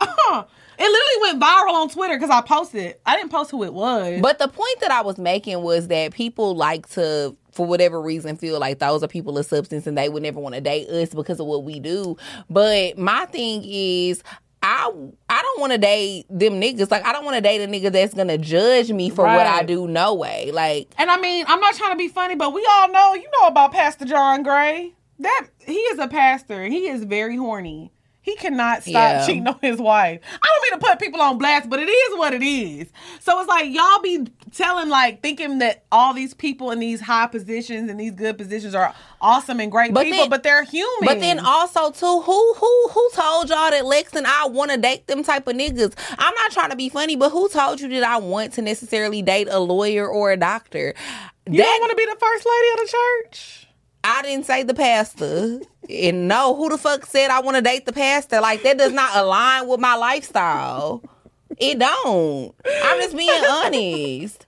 Uh-uh. 0.00 0.44
It 0.80 0.82
literally 0.82 1.32
went 1.32 1.42
viral 1.42 1.72
on 1.72 1.88
Twitter 1.88 2.16
because 2.16 2.30
I 2.30 2.42
posted. 2.42 2.96
I 3.06 3.16
didn't 3.16 3.32
post 3.32 3.50
who 3.50 3.64
it 3.64 3.72
was. 3.72 4.20
But 4.20 4.38
the 4.38 4.46
point 4.46 4.80
that 4.80 4.90
I 4.90 5.00
was 5.00 5.16
making 5.18 5.62
was 5.62 5.88
that 5.88 6.12
people 6.12 6.54
like 6.54 6.88
to, 6.90 7.34
for 7.50 7.66
whatever 7.66 8.00
reason, 8.00 8.36
feel 8.36 8.60
like 8.60 8.78
those 8.78 9.02
are 9.02 9.08
people 9.08 9.38
of 9.38 9.46
substance 9.46 9.86
and 9.86 9.96
they 9.96 10.10
would 10.10 10.22
never 10.22 10.38
want 10.38 10.54
to 10.54 10.60
date 10.60 10.88
us 10.88 11.14
because 11.14 11.40
of 11.40 11.46
what 11.46 11.64
we 11.64 11.80
do. 11.80 12.16
But 12.50 12.98
my 12.98 13.24
thing 13.24 13.62
is, 13.64 14.22
I 14.68 14.92
I 15.30 15.42
don't 15.42 15.60
want 15.60 15.72
to 15.72 15.78
date 15.78 16.26
them 16.28 16.60
niggas. 16.60 16.90
Like 16.90 17.04
I 17.06 17.12
don't 17.12 17.24
want 17.24 17.36
to 17.36 17.40
date 17.40 17.62
a 17.62 17.66
nigga 17.66 17.90
that's 17.90 18.12
gonna 18.12 18.36
judge 18.36 18.92
me 18.92 19.08
for 19.08 19.24
what 19.24 19.46
I 19.46 19.62
do. 19.62 19.88
No 19.88 20.12
way. 20.14 20.50
Like 20.52 20.92
And 20.98 21.10
I 21.10 21.18
mean, 21.18 21.46
I'm 21.48 21.60
not 21.60 21.74
trying 21.74 21.92
to 21.92 21.96
be 21.96 22.08
funny, 22.08 22.34
but 22.34 22.52
we 22.52 22.66
all 22.70 22.90
know, 22.90 23.14
you 23.14 23.28
know 23.40 23.46
about 23.46 23.72
Pastor 23.72 24.04
John 24.04 24.42
Gray. 24.42 24.92
That 25.20 25.48
he 25.64 25.72
is 25.72 25.98
a 25.98 26.06
pastor. 26.06 26.64
He 26.66 26.86
is 26.86 27.04
very 27.04 27.36
horny. 27.36 27.92
He 28.28 28.36
cannot 28.36 28.82
stop 28.82 28.92
Yeah. 28.92 29.26
cheating 29.26 29.46
on 29.48 29.58
his 29.62 29.78
wife. 29.78 30.20
I 30.30 30.46
don't 30.46 30.62
mean 30.70 30.80
to 30.80 30.86
put 30.86 30.98
people 30.98 31.22
on 31.22 31.38
blast, 31.38 31.70
but 31.70 31.80
it 31.80 31.88
is 31.88 32.18
what 32.18 32.34
it 32.34 32.42
is. 32.42 32.88
So 33.20 33.40
it's 33.40 33.48
like 33.48 33.72
y'all 33.72 34.00
be 34.02 34.26
telling, 34.54 34.90
like, 34.90 35.22
thinking 35.22 35.60
that 35.60 35.84
all 35.90 36.12
these 36.12 36.34
people 36.34 36.70
in 36.70 36.78
these 36.78 37.00
high 37.00 37.26
positions 37.26 37.88
and 37.90 37.98
these 37.98 38.12
good 38.12 38.36
positions 38.36 38.74
are 38.74 38.94
awesome 39.22 39.60
and 39.60 39.72
great 39.72 39.94
But 39.94 40.04
people, 40.04 40.18
then- 40.18 40.28
but 40.28 40.42
they're 40.42 40.62
human. 40.64 41.06
But 41.06 41.20
then 41.20 41.38
also 41.40 41.90
too, 41.90 42.20
who 42.20 42.54
who 42.54 42.88
who 42.90 43.10
told 43.14 43.48
y'all 43.48 43.70
that 43.70 43.86
Lex 43.86 44.12
and 44.14 44.26
I 44.26 44.46
want 44.48 44.72
to 44.72 44.76
date 44.76 45.06
them 45.06 45.22
type 45.24 45.48
of 45.48 45.56
niggas? 45.56 45.94
I'm 46.18 46.34
not 46.34 46.50
trying 46.52 46.68
to 46.68 46.76
be 46.76 46.90
funny, 46.90 47.16
but 47.16 47.30
who 47.30 47.48
told 47.48 47.80
you 47.80 47.88
that 47.88 48.04
I 48.04 48.18
want 48.18 48.52
to 48.54 48.62
necessarily 48.62 49.22
date 49.22 49.48
a 49.50 49.58
lawyer 49.58 50.06
or 50.06 50.32
a 50.32 50.36
doctor? 50.36 50.92
you 51.50 51.56
that 51.56 51.64
don't 51.64 51.80
want 51.80 51.90
to 51.92 51.96
be 51.96 52.04
the 52.04 52.16
first 52.20 52.44
lady 52.46 52.68
of 52.74 52.86
the 52.86 52.92
church. 53.24 53.64
I 54.04 54.22
didn't 54.22 54.44
say 54.44 54.62
the 54.64 54.74
pastor. 54.74 55.60
And 55.88 56.28
no, 56.28 56.54
who 56.54 56.68
the 56.68 56.78
fuck 56.78 57.06
said 57.06 57.30
I 57.30 57.40
want 57.40 57.56
to 57.56 57.62
date 57.62 57.86
the 57.86 57.92
pastor? 57.92 58.40
Like 58.40 58.62
that 58.62 58.78
does 58.78 58.92
not 58.92 59.16
align 59.16 59.68
with 59.68 59.80
my 59.80 59.94
lifestyle. 59.94 61.02
It 61.56 61.78
don't. 61.78 62.54
I'm 62.84 63.00
just 63.00 63.16
being 63.16 63.44
honest. 63.44 64.46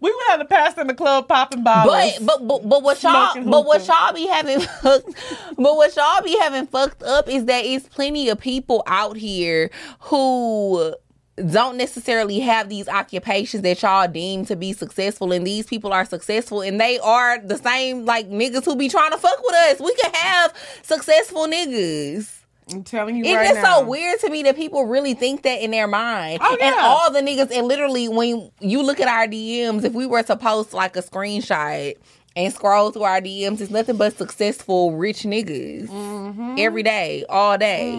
We 0.00 0.10
would 0.10 0.24
have 0.28 0.38
the 0.38 0.44
pastor 0.44 0.82
in 0.82 0.86
the 0.86 0.94
club 0.94 1.28
popping 1.28 1.62
bottles. 1.62 2.18
But 2.20 2.26
but 2.26 2.46
but, 2.46 2.68
but 2.68 2.82
what 2.82 3.02
y'all 3.02 3.42
but 3.42 3.64
what 3.64 3.86
y'all 3.86 4.12
be 4.12 4.26
having 4.26 4.60
fucked, 4.60 5.14
but 5.56 5.76
what 5.76 5.96
y'all 5.96 6.22
be 6.22 6.38
having 6.38 6.66
fucked 6.66 7.02
up 7.02 7.28
is 7.28 7.46
that 7.46 7.64
it's 7.64 7.88
plenty 7.88 8.28
of 8.28 8.38
people 8.38 8.82
out 8.86 9.16
here 9.16 9.70
who 10.00 10.94
don't 11.36 11.76
necessarily 11.78 12.40
have 12.40 12.68
these 12.68 12.88
occupations 12.88 13.62
that 13.62 13.80
y'all 13.82 14.06
deem 14.06 14.44
to 14.44 14.54
be 14.56 14.72
successful 14.74 15.32
and 15.32 15.46
these 15.46 15.66
people 15.66 15.92
are 15.92 16.04
successful 16.04 16.60
and 16.60 16.78
they 16.80 16.98
are 16.98 17.38
the 17.40 17.56
same 17.56 18.04
like 18.04 18.28
niggas 18.28 18.64
who 18.66 18.76
be 18.76 18.88
trying 18.88 19.10
to 19.12 19.16
fuck 19.18 19.40
with 19.42 19.54
us. 19.54 19.80
We 19.80 19.94
could 19.94 20.14
have 20.14 20.52
successful 20.82 21.46
niggas. 21.46 22.38
I'm 22.70 22.84
telling 22.84 23.16
you 23.16 23.24
It's 23.24 23.34
right 23.34 23.48
just 23.48 23.62
now. 23.62 23.80
so 23.80 23.86
weird 23.88 24.20
to 24.20 24.30
me 24.30 24.42
that 24.44 24.56
people 24.56 24.84
really 24.86 25.14
think 25.14 25.42
that 25.42 25.60
in 25.62 25.70
their 25.72 25.88
mind. 25.88 26.38
Oh, 26.42 26.50
And 26.60 26.74
yeah. 26.74 26.82
all 26.82 27.10
the 27.10 27.20
niggas, 27.20 27.50
and 27.50 27.66
literally 27.66 28.08
when 28.08 28.50
you 28.60 28.82
look 28.82 29.00
at 29.00 29.08
our 29.08 29.26
DMs, 29.26 29.84
if 29.84 29.94
we 29.94 30.06
were 30.06 30.22
to 30.22 30.36
post 30.36 30.72
like 30.74 30.96
a 30.96 31.02
screenshot 31.02 31.94
and 32.36 32.52
scroll 32.52 32.90
through 32.92 33.02
our 33.02 33.20
DMs, 33.20 33.60
it's 33.60 33.70
nothing 33.70 33.96
but 33.96 34.16
successful 34.16 34.92
rich 34.92 35.22
niggas 35.22 35.88
Mm-hmm. 35.88 36.54
every 36.58 36.82
day, 36.82 37.24
all 37.28 37.58
day. 37.58 37.96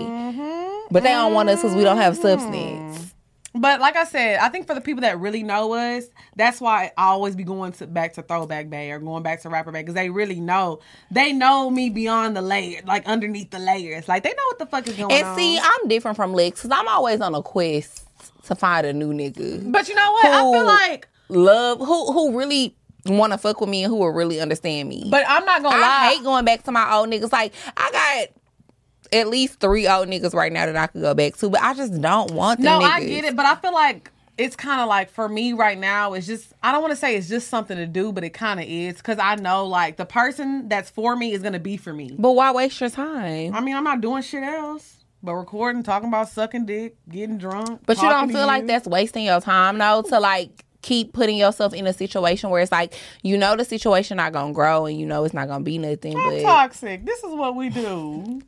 But 0.92 1.04
they 1.04 1.10
don't 1.10 1.34
want 1.34 1.50
us 1.50 1.62
because 1.62 1.76
we 1.76 1.84
don't 1.84 1.98
have 1.98 2.16
substance. 2.16 3.13
But 3.56 3.80
like 3.80 3.96
I 3.96 4.04
said, 4.06 4.40
I 4.40 4.50
think 4.50 4.66
for 4.66 4.74
the 4.74 4.82
people 4.82 5.02
that 5.02 5.20
really 5.20 5.44
know 5.44 5.74
us, 5.74 6.06
that's 6.36 6.60
why 6.60 6.92
I 6.98 7.06
always 7.06 7.36
be 7.36 7.44
going 7.44 7.72
to 7.74 7.88
back 7.88 8.14
to 8.14 8.24
Throwback 8.24 8.70
Bay 8.70 8.92
or 8.92 9.00
going 9.00 9.22
back 9.22 9.42
to 9.44 9.50
Rapper 9.50 9.72
Bay 9.72 9.82
because 9.82 9.94
they 9.94 10.10
really 10.10 10.40
know. 10.40 10.80
They 11.12 11.34
know 11.34 11.70
me 11.70 11.90
beyond 11.90 12.36
the 12.36 12.42
layer, 12.42 12.82
like 12.86 13.06
underneath 13.06 13.52
the 13.52 13.60
layers. 13.60 14.08
Like 14.08 14.24
they 14.24 14.30
know 14.32 14.46
what 14.48 14.60
the 14.60 14.66
fuck 14.66 14.88
is 14.88 14.96
going 14.96 15.12
And 15.12 15.24
on. 15.24 15.30
And 15.34 15.40
see, 15.40 15.60
I'm 15.60 15.88
different 15.88 16.18
from 16.18 16.34
Lex 16.34 16.62
because 16.64 16.78
I'm 16.78 16.88
always 16.88 17.22
on 17.22 17.36
a 17.36 17.44
quest 17.44 18.08
to 18.46 18.56
find 18.56 18.86
a 18.88 18.94
new 18.94 19.14
nigga. 19.14 19.72
but 19.72 19.88
you 19.88 19.96
know 19.96 20.12
what? 20.12 20.26
I 20.26 20.40
feel 20.42 20.66
like 20.66 21.08
love 21.30 21.78
who 21.80 22.12
who 22.12 22.38
really 22.38 22.76
want 23.06 23.34
to 23.34 23.38
fuck 23.38 23.60
with 23.60 23.70
me 23.70 23.84
and 23.84 23.92
who 23.92 23.98
will 23.98 24.12
really 24.12 24.40
understand 24.40 24.90
me. 24.90 25.08
But 25.10 25.26
I'm 25.28 25.46
not 25.46 25.62
gonna 25.62 25.76
I 25.76 25.80
lie. 25.80 26.10
hate 26.14 26.24
going 26.24 26.46
back 26.46 26.64
to 26.64 26.72
my 26.72 26.94
old 26.96 27.10
niggas. 27.10 27.32
Like 27.32 27.54
I 27.78 27.92
got 27.92 28.43
at 29.14 29.28
least 29.28 29.60
three 29.60 29.88
old 29.88 30.08
niggas 30.08 30.34
right 30.34 30.52
now 30.52 30.66
that 30.66 30.76
I 30.76 30.88
could 30.88 31.02
go 31.02 31.14
back 31.14 31.38
to, 31.38 31.50
but 31.50 31.62
I 31.62 31.74
just 31.74 32.00
don't 32.02 32.32
want 32.32 32.60
them. 32.60 32.80
no, 32.80 32.86
I 32.86 33.04
get 33.04 33.26
it, 33.26 33.36
but 33.36 33.46
I 33.46 33.56
feel 33.56 33.74
like 33.74 34.12
it's 34.38 34.56
kind 34.56 34.82
of 34.82 34.88
like 34.88 35.10
for 35.10 35.30
me 35.30 35.54
right 35.54 35.78
now. 35.78 36.14
It's 36.14 36.28
just 36.28 36.54
I 36.64 36.72
don't 36.72 36.82
want 36.82 36.92
to 36.92 36.98
say 36.98 37.16
it's 37.16 37.30
just 37.30 37.48
something 37.48 37.78
to 37.78 37.86
do, 37.86 38.12
but 38.12 38.24
it 38.24 38.32
kind 38.32 38.60
of 38.60 38.66
is 38.68 38.98
because 38.98 39.20
I 39.20 39.36
know 39.36 39.66
like 39.66 39.98
the 39.98 40.06
person 40.06 40.68
that's 40.68 40.90
for 40.90 41.16
me 41.16 41.34
is 41.34 41.42
gonna 41.42 41.60
be 41.60 41.78
for 41.78 41.94
me. 41.94 42.16
But 42.18 42.32
why 42.32 42.52
waste 42.52 42.82
your 42.82 42.90
time? 42.90 43.54
I 43.54 43.62
mean, 43.62 43.76
I'm 43.76 43.84
not 43.84 44.02
doing 44.02 44.24
shit 44.24 44.44
else 44.44 45.04
but 45.24 45.36
recording, 45.36 45.84
talking 45.84 46.10
about 46.10 46.28
sucking 46.28 46.66
dick, 46.66 46.98
getting 47.10 47.38
drunk. 47.38 47.82
But 47.86 47.98
you 48.02 48.10
don't 48.10 48.30
feel 48.30 48.46
like 48.46 48.64
you. 48.64 48.68
that's 48.68 48.86
wasting 48.86 49.24
your 49.24 49.40
time 49.40 49.78
though 49.78 50.02
to 50.10 50.20
like 50.20 50.66
keep 50.82 51.14
putting 51.14 51.38
yourself 51.38 51.74
in 51.74 51.88
a 51.88 51.94
situation 51.94 52.50
where 52.50 52.62
it's 52.62 52.72
like 52.72 52.94
you 53.24 53.38
know 53.38 53.56
the 53.56 53.64
situation 53.64 54.18
not 54.18 54.34
gonna 54.34 54.52
grow 54.52 54.86
and 54.86 55.00
you 55.00 55.06
know 55.06 55.24
it's 55.24 55.34
not 55.34 55.48
gonna 55.48 55.64
be 55.64 55.78
nothing. 55.78 56.18
I'm 56.18 56.30
but 56.30 56.42
toxic. 56.42 57.06
This 57.06 57.24
is 57.24 57.34
what 57.34 57.56
we 57.56 57.70
do. 57.70 58.42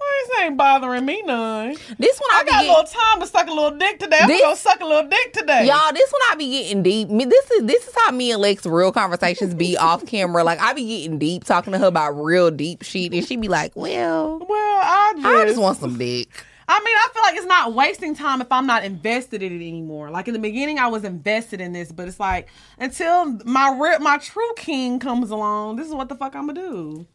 This 0.00 0.40
ain't 0.42 0.56
bothering 0.56 1.04
me 1.06 1.22
none. 1.22 1.70
this 1.98 2.18
one 2.18 2.30
I, 2.32 2.40
I 2.40 2.44
got 2.44 2.64
a 2.64 2.68
little 2.68 2.84
time 2.84 3.20
to 3.20 3.26
suck 3.26 3.46
a 3.48 3.52
little 3.52 3.76
dick 3.78 3.98
today. 3.98 4.18
I'm 4.20 4.28
This- 4.28 4.40
gonna 4.40 4.56
suck 4.56 4.80
a 4.80 4.84
little 4.84 5.08
dick 5.08 5.32
today. 5.32 5.66
y'all. 5.66 5.92
This 5.92 6.10
one 6.12 6.20
I 6.30 6.34
be 6.36 6.50
getting 6.50 6.82
deep. 6.82 7.08
Me, 7.08 7.24
this 7.24 7.50
is 7.52 7.64
this 7.66 7.86
is 7.86 7.94
how 7.96 8.10
me 8.10 8.32
and 8.32 8.40
Lex 8.42 8.66
real 8.66 8.92
conversations 8.92 9.54
be 9.54 9.76
off 9.78 10.04
camera. 10.06 10.44
Like 10.44 10.60
I 10.60 10.72
be 10.74 10.86
getting 10.86 11.18
deep, 11.18 11.44
talking 11.44 11.72
to 11.72 11.78
her 11.78 11.86
about 11.86 12.12
real 12.12 12.50
deep 12.50 12.82
shit, 12.82 13.12
and 13.12 13.24
she 13.26 13.36
be 13.36 13.48
like, 13.48 13.72
"Well, 13.74 14.38
Well, 14.48 14.80
I 14.82 15.12
just, 15.16 15.26
I 15.26 15.44
just 15.46 15.60
want 15.60 15.78
some 15.78 15.96
dick." 15.98 16.28
I 16.70 16.78
mean, 16.80 16.94
I 16.96 17.08
feel 17.14 17.22
like 17.22 17.36
it's 17.36 17.46
not 17.46 17.72
wasting 17.72 18.14
time 18.14 18.42
if 18.42 18.52
I'm 18.52 18.66
not 18.66 18.84
invested 18.84 19.42
in 19.42 19.52
it 19.52 19.56
anymore. 19.66 20.10
Like 20.10 20.28
in 20.28 20.34
the 20.34 20.40
beginning, 20.40 20.78
I 20.78 20.88
was 20.88 21.02
invested 21.04 21.62
in 21.62 21.72
this, 21.72 21.90
but 21.92 22.06
it's 22.08 22.20
like 22.20 22.48
until 22.78 23.38
my 23.46 23.74
re- 23.78 23.98
my 24.00 24.18
true 24.18 24.52
king 24.56 24.98
comes 24.98 25.30
along, 25.30 25.76
this 25.76 25.86
is 25.86 25.94
what 25.94 26.08
the 26.10 26.14
fuck 26.14 26.36
I'm 26.36 26.46
gonna 26.48 26.60
do. 26.60 27.06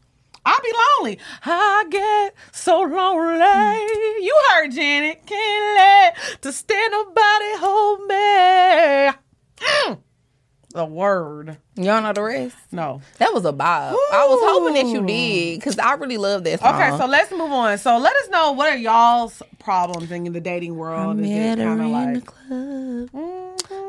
I'll 0.46 0.60
be 0.62 0.72
lonely. 1.00 1.18
I 1.44 1.84
get 1.90 2.34
so 2.52 2.80
lonely. 2.80 4.24
You 4.24 4.40
heard 4.50 4.70
Janet. 4.72 5.26
Can't 5.26 5.76
let 5.76 6.42
to 6.42 6.52
stand 6.52 6.92
nobody 6.92 7.56
hold 7.56 8.00
me. 8.06 9.12
Mm. 9.86 9.98
The 10.74 10.84
word. 10.84 11.56
Don't 11.76 12.02
know 12.02 12.12
the 12.12 12.22
rest. 12.22 12.56
No. 12.72 13.00
That 13.18 13.32
was 13.32 13.44
a 13.44 13.52
bob. 13.52 13.94
I 14.12 14.26
was 14.28 14.40
hoping 14.42 14.74
that 14.74 14.86
you 14.86 15.06
did 15.06 15.60
because 15.60 15.78
I 15.78 15.92
really 15.94 16.16
love 16.16 16.42
that 16.44 16.58
song. 16.60 16.74
Okay, 16.74 16.96
so 16.98 17.06
let's 17.06 17.30
move 17.30 17.52
on. 17.52 17.78
So 17.78 17.96
let 17.98 18.14
us 18.16 18.28
know 18.28 18.52
what 18.52 18.70
are 18.72 18.76
y'all's 18.76 19.40
problems 19.60 20.10
in 20.10 20.24
the 20.32 20.40
dating 20.40 20.74
world. 20.76 21.20
Is 21.20 21.28
met 21.28 21.58
her 21.58 21.72
in 21.74 21.92
like 21.92 22.14
the 22.14 22.20
club, 22.22 23.10
Mhm. 23.12 23.43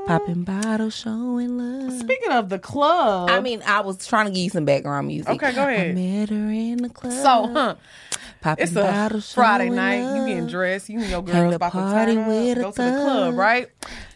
Popping 0.07 0.43
bottles, 0.43 0.95
showing 0.95 1.57
love. 1.57 1.99
Speaking 1.99 2.31
of 2.31 2.49
the 2.49 2.59
club, 2.59 3.29
I 3.29 3.39
mean, 3.41 3.61
I 3.65 3.81
was 3.81 4.05
trying 4.05 4.25
to 4.27 4.31
give 4.31 4.43
you 4.43 4.49
some 4.49 4.65
background 4.65 5.07
music. 5.07 5.29
Okay, 5.33 5.53
go 5.53 5.67
ahead. 5.67 5.91
I 5.91 5.93
met 5.93 6.29
her 6.29 6.49
in 6.51 6.77
the 6.77 6.89
club. 6.89 7.13
so 7.13 7.47
huh, 7.53 7.75
popping 8.41 8.63
it's 8.63 8.75
a 8.75 8.81
bottles, 8.81 9.33
Friday 9.33 9.65
showing 9.65 9.75
night. 9.75 9.97
You 9.97 10.03
love. 10.19 10.27
getting 10.27 10.47
dressed. 10.47 10.89
You 10.89 10.99
and 11.01 11.09
your 11.09 11.21
girls 11.23 11.55
about 11.55 11.71
to 11.71 11.77
party 11.79 12.13
turn 12.15 12.27
with 12.27 12.57
up, 12.57 12.63
go 12.63 12.71
to 12.71 12.81
the 12.91 12.97
club, 13.01 13.35
right? 13.35 13.67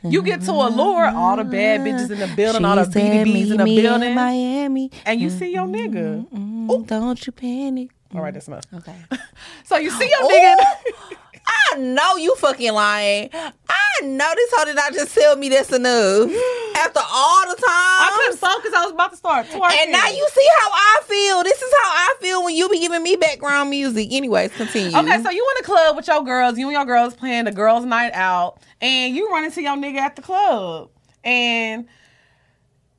You 0.03 0.21
get 0.23 0.41
to 0.41 0.51
Allure, 0.51 1.05
all 1.09 1.37
the 1.37 1.43
bad 1.43 1.81
bitches 1.81 2.11
in 2.11 2.19
the 2.19 2.27
building, 2.35 2.63
all 2.65 2.75
the 2.75 2.85
She 2.85 2.91
said, 2.91 3.27
BDBs 3.27 3.51
in 3.51 3.57
the 3.57 3.63
"Meet 3.65 3.75
me 3.75 3.77
in 3.79 3.83
building, 3.83 4.15
Miami. 4.15 4.91
and 5.05 5.19
you 5.19 5.29
see 5.29 5.51
your 5.53 5.67
nigga. 5.67 6.27
Mm, 6.29 6.87
don't 6.87 7.25
you 7.25 7.31
panic. 7.33 7.89
All 8.15 8.21
right, 8.21 8.33
that's 8.33 8.47
enough. 8.47 8.63
Okay. 8.73 8.95
So 9.65 9.77
you 9.77 9.91
see 9.91 10.09
your 10.09 10.29
nigga. 10.29 10.55
I 11.49 11.77
know 11.77 12.15
you 12.15 12.35
fucking 12.35 12.73
lying. 12.73 13.29
I 13.33 14.01
know 14.03 14.31
this 14.35 14.51
hoe 14.53 14.65
did 14.65 14.75
not 14.75 14.93
just 14.93 15.15
tell 15.15 15.35
me 15.35 15.49
that's 15.49 15.71
enough. 15.71 16.29
After 16.77 17.01
all 17.01 17.41
the 17.49 17.55
time. 17.55 17.65
I 17.67 18.11
couldn't 18.15 18.39
focus. 18.39 18.73
I 18.73 18.83
was 18.85 18.93
about 18.93 19.11
to 19.11 19.17
start 19.17 19.47
twerking. 19.47 19.77
And 19.81 19.91
now 19.91 20.07
you 20.07 20.29
see 20.31 20.47
how 20.61 20.69
I 20.71 21.01
feel. 21.05 21.43
This 21.43 21.61
is 21.61 21.73
how 21.81 21.89
I 21.89 22.15
feel 22.21 22.43
when 22.43 22.55
you 22.55 22.69
be 22.69 22.79
giving 22.79 23.03
me 23.03 23.15
background 23.15 23.69
music. 23.69 24.09
Anyways, 24.11 24.53
continue. 24.53 24.97
Okay, 24.97 25.23
so 25.23 25.29
you 25.29 25.47
in 25.57 25.61
the 25.61 25.65
club 25.65 25.95
with 25.95 26.07
your 26.07 26.23
girls, 26.23 26.57
you 26.57 26.67
and 26.67 26.73
your 26.73 26.85
girls 26.85 27.15
playing 27.15 27.45
the 27.45 27.51
girls' 27.51 27.85
night 27.85 28.13
out, 28.13 28.59
and 28.79 29.15
you 29.15 29.29
run 29.29 29.43
into 29.43 29.61
your 29.61 29.75
nigga 29.75 29.97
at 29.97 30.15
the 30.15 30.21
club, 30.21 30.89
and 31.23 31.87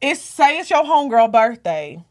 it's 0.00 0.20
say 0.20 0.58
it's 0.58 0.70
your 0.70 0.84
homegirl 0.84 1.32
birthday, 1.32 2.02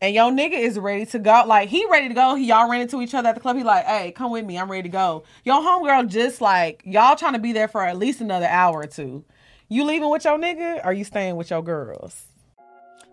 and 0.00 0.14
your 0.14 0.30
nigga 0.30 0.58
is 0.58 0.78
ready 0.78 1.06
to 1.06 1.18
go. 1.18 1.44
Like 1.46 1.68
he 1.68 1.86
ready 1.90 2.08
to 2.08 2.14
go. 2.14 2.34
He 2.34 2.46
y'all 2.46 2.70
ran 2.70 2.82
into 2.82 3.00
each 3.02 3.14
other 3.14 3.28
at 3.28 3.34
the 3.34 3.40
club. 3.40 3.56
He 3.56 3.64
like, 3.64 3.84
hey, 3.84 4.12
come 4.12 4.30
with 4.30 4.44
me. 4.44 4.58
I'm 4.58 4.70
ready 4.70 4.84
to 4.84 4.88
go. 4.88 5.24
Your 5.44 5.60
homegirl 5.62 6.08
just 6.08 6.40
like 6.40 6.82
y'all 6.84 7.16
trying 7.16 7.34
to 7.34 7.38
be 7.38 7.52
there 7.52 7.68
for 7.68 7.82
at 7.82 7.96
least 7.96 8.20
another 8.20 8.46
hour 8.46 8.80
or 8.80 8.86
two. 8.86 9.24
You 9.68 9.84
leaving 9.84 10.10
with 10.10 10.24
your 10.24 10.38
nigga, 10.38 10.84
or 10.86 10.92
you 10.92 11.02
staying 11.02 11.34
with 11.34 11.50
your 11.50 11.62
girls? 11.62 12.26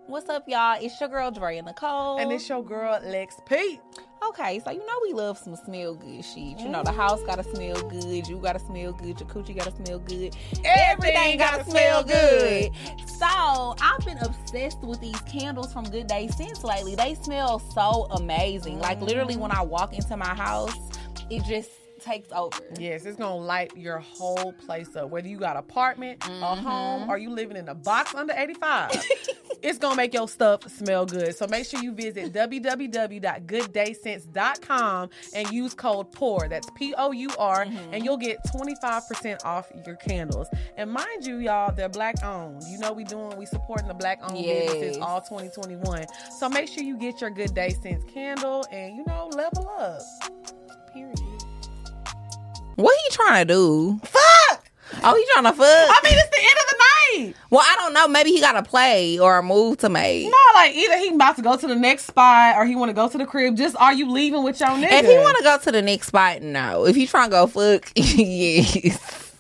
What's 0.05 0.29
up, 0.29 0.47
y'all? 0.47 0.77
It's 0.79 0.99
your 0.99 1.09
girl 1.09 1.31
Drea 1.31 1.63
Nicole. 1.63 2.19
And 2.19 2.31
it's 2.31 2.47
your 2.47 2.63
girl 2.63 2.99
Lex 3.03 3.37
Pete. 3.47 3.79
Okay, 4.29 4.61
so 4.63 4.71
you 4.71 4.85
know 4.85 4.99
we 5.01 5.13
love 5.13 5.37
some 5.37 5.55
smell 5.55 5.95
good 5.95 6.23
shit. 6.23 6.59
You 6.59 6.69
know 6.69 6.83
the 6.83 6.91
house 6.91 7.21
gotta 7.23 7.43
smell 7.43 7.81
good, 7.89 8.27
you 8.27 8.37
gotta 8.37 8.59
smell 8.59 8.93
good, 8.93 9.19
your 9.19 9.29
coochie 9.29 9.55
gotta 9.55 9.71
smell 9.71 9.99
good, 9.99 10.35
everything 10.63 11.37
gotta 11.37 11.63
smell 11.69 12.03
good. 12.03 12.71
So 13.07 13.75
I've 13.81 14.05
been 14.05 14.17
obsessed 14.19 14.81
with 14.81 15.01
these 15.01 15.19
candles 15.21 15.73
from 15.73 15.85
Good 15.85 16.07
Day 16.07 16.27
Scents 16.27 16.63
lately. 16.63 16.95
They 16.95 17.15
smell 17.15 17.59
so 17.59 18.07
amazing. 18.11 18.79
Like 18.79 19.01
literally, 19.01 19.35
when 19.35 19.51
I 19.51 19.55
mm-hmm. 19.55 19.69
walk 19.69 19.93
into 19.93 20.15
my 20.15 20.33
house, 20.33 20.75
it 21.29 21.43
just 21.43 21.71
takes 21.99 22.31
over. 22.31 22.59
Yes, 22.77 23.05
it's 23.05 23.17
gonna 23.17 23.35
light 23.35 23.75
your 23.75 23.99
whole 23.99 24.53
place 24.53 24.95
up. 24.95 25.09
Whether 25.09 25.27
you 25.27 25.37
got 25.37 25.57
apartment, 25.57 26.23
a 26.25 26.29
mm-hmm. 26.29 26.65
home, 26.65 27.09
or 27.09 27.17
you 27.17 27.29
living 27.29 27.57
in 27.57 27.67
a 27.69 27.75
box 27.75 28.13
under 28.13 28.33
85. 28.35 28.91
it's 29.63 29.79
gonna 29.79 29.95
make 29.95 30.13
your 30.13 30.27
stuff 30.27 30.69
smell 30.69 31.05
good. 31.05 31.33
So 31.35 31.47
make 31.47 31.65
sure 31.65 31.81
you 31.81 31.93
visit 31.93 32.33
www.gooddayscents.com 32.33 35.09
and 35.33 35.51
use 35.51 35.73
code 35.73 36.11
POUR. 36.11 36.49
That's 36.49 36.69
P-O-U-R, 36.75 37.65
mm-hmm. 37.65 37.93
and 37.93 38.03
you'll 38.03 38.17
get 38.17 38.39
25% 38.45 39.45
off 39.45 39.71
your 39.85 39.95
candles. 39.95 40.49
And 40.75 40.91
mind 40.91 41.25
you, 41.25 41.37
y'all, 41.37 41.73
they're 41.73 41.87
black 41.87 42.21
owned. 42.23 42.63
You 42.69 42.79
know 42.79 42.91
we 42.91 43.05
doing 43.05 43.37
we 43.37 43.45
supporting 43.45 43.87
the 43.87 43.93
black 43.93 44.19
owned 44.21 44.43
businesses 44.43 44.97
all 44.97 45.21
2021. 45.21 46.07
So 46.37 46.49
make 46.49 46.67
sure 46.67 46.83
you 46.83 46.97
get 46.97 47.21
your 47.21 47.29
Good 47.29 47.53
Day 47.53 47.69
Scents 47.69 48.03
candle 48.11 48.65
and 48.71 48.97
you 48.97 49.05
know 49.07 49.29
level 49.33 49.71
up. 49.79 50.01
Period. 50.93 51.17
What 52.75 52.97
he 53.05 53.11
trying 53.11 53.47
to 53.47 53.53
do? 53.53 53.99
Fuck! 54.03 54.71
Oh, 55.03 55.15
he 55.15 55.25
trying 55.33 55.45
to 55.45 55.53
fuck? 55.53 55.67
I 55.67 55.99
mean, 56.03 56.15
it's 56.17 56.29
the 56.29 56.41
end 56.41 56.57
well, 57.49 57.61
I 57.61 57.75
don't 57.77 57.93
know. 57.93 58.07
Maybe 58.07 58.31
he 58.31 58.39
got 58.39 58.55
a 58.55 58.63
play 58.63 59.19
or 59.19 59.37
a 59.37 59.43
move 59.43 59.77
to 59.79 59.89
make. 59.89 60.25
No, 60.25 60.31
like 60.55 60.73
either 60.75 60.97
he 60.97 61.09
about 61.09 61.35
to 61.37 61.41
go 61.41 61.55
to 61.57 61.67
the 61.67 61.75
next 61.75 62.05
spot 62.05 62.57
or 62.57 62.65
he 62.65 62.75
want 62.75 62.89
to 62.89 62.93
go 62.93 63.07
to 63.07 63.17
the 63.17 63.25
crib. 63.25 63.55
Just 63.57 63.75
are 63.77 63.93
you 63.93 64.09
leaving 64.09 64.43
with 64.43 64.59
your 64.59 64.69
nigga? 64.69 64.91
If 64.91 65.05
he 65.05 65.17
want 65.17 65.37
to 65.37 65.43
go 65.43 65.57
to 65.57 65.71
the 65.71 65.81
next 65.81 66.07
spot, 66.07 66.41
no. 66.41 66.85
If 66.85 66.95
he 66.95 67.07
trying 67.07 67.29
to 67.29 67.31
go 67.31 67.47
fuck, 67.47 67.91
yes. 67.95 69.31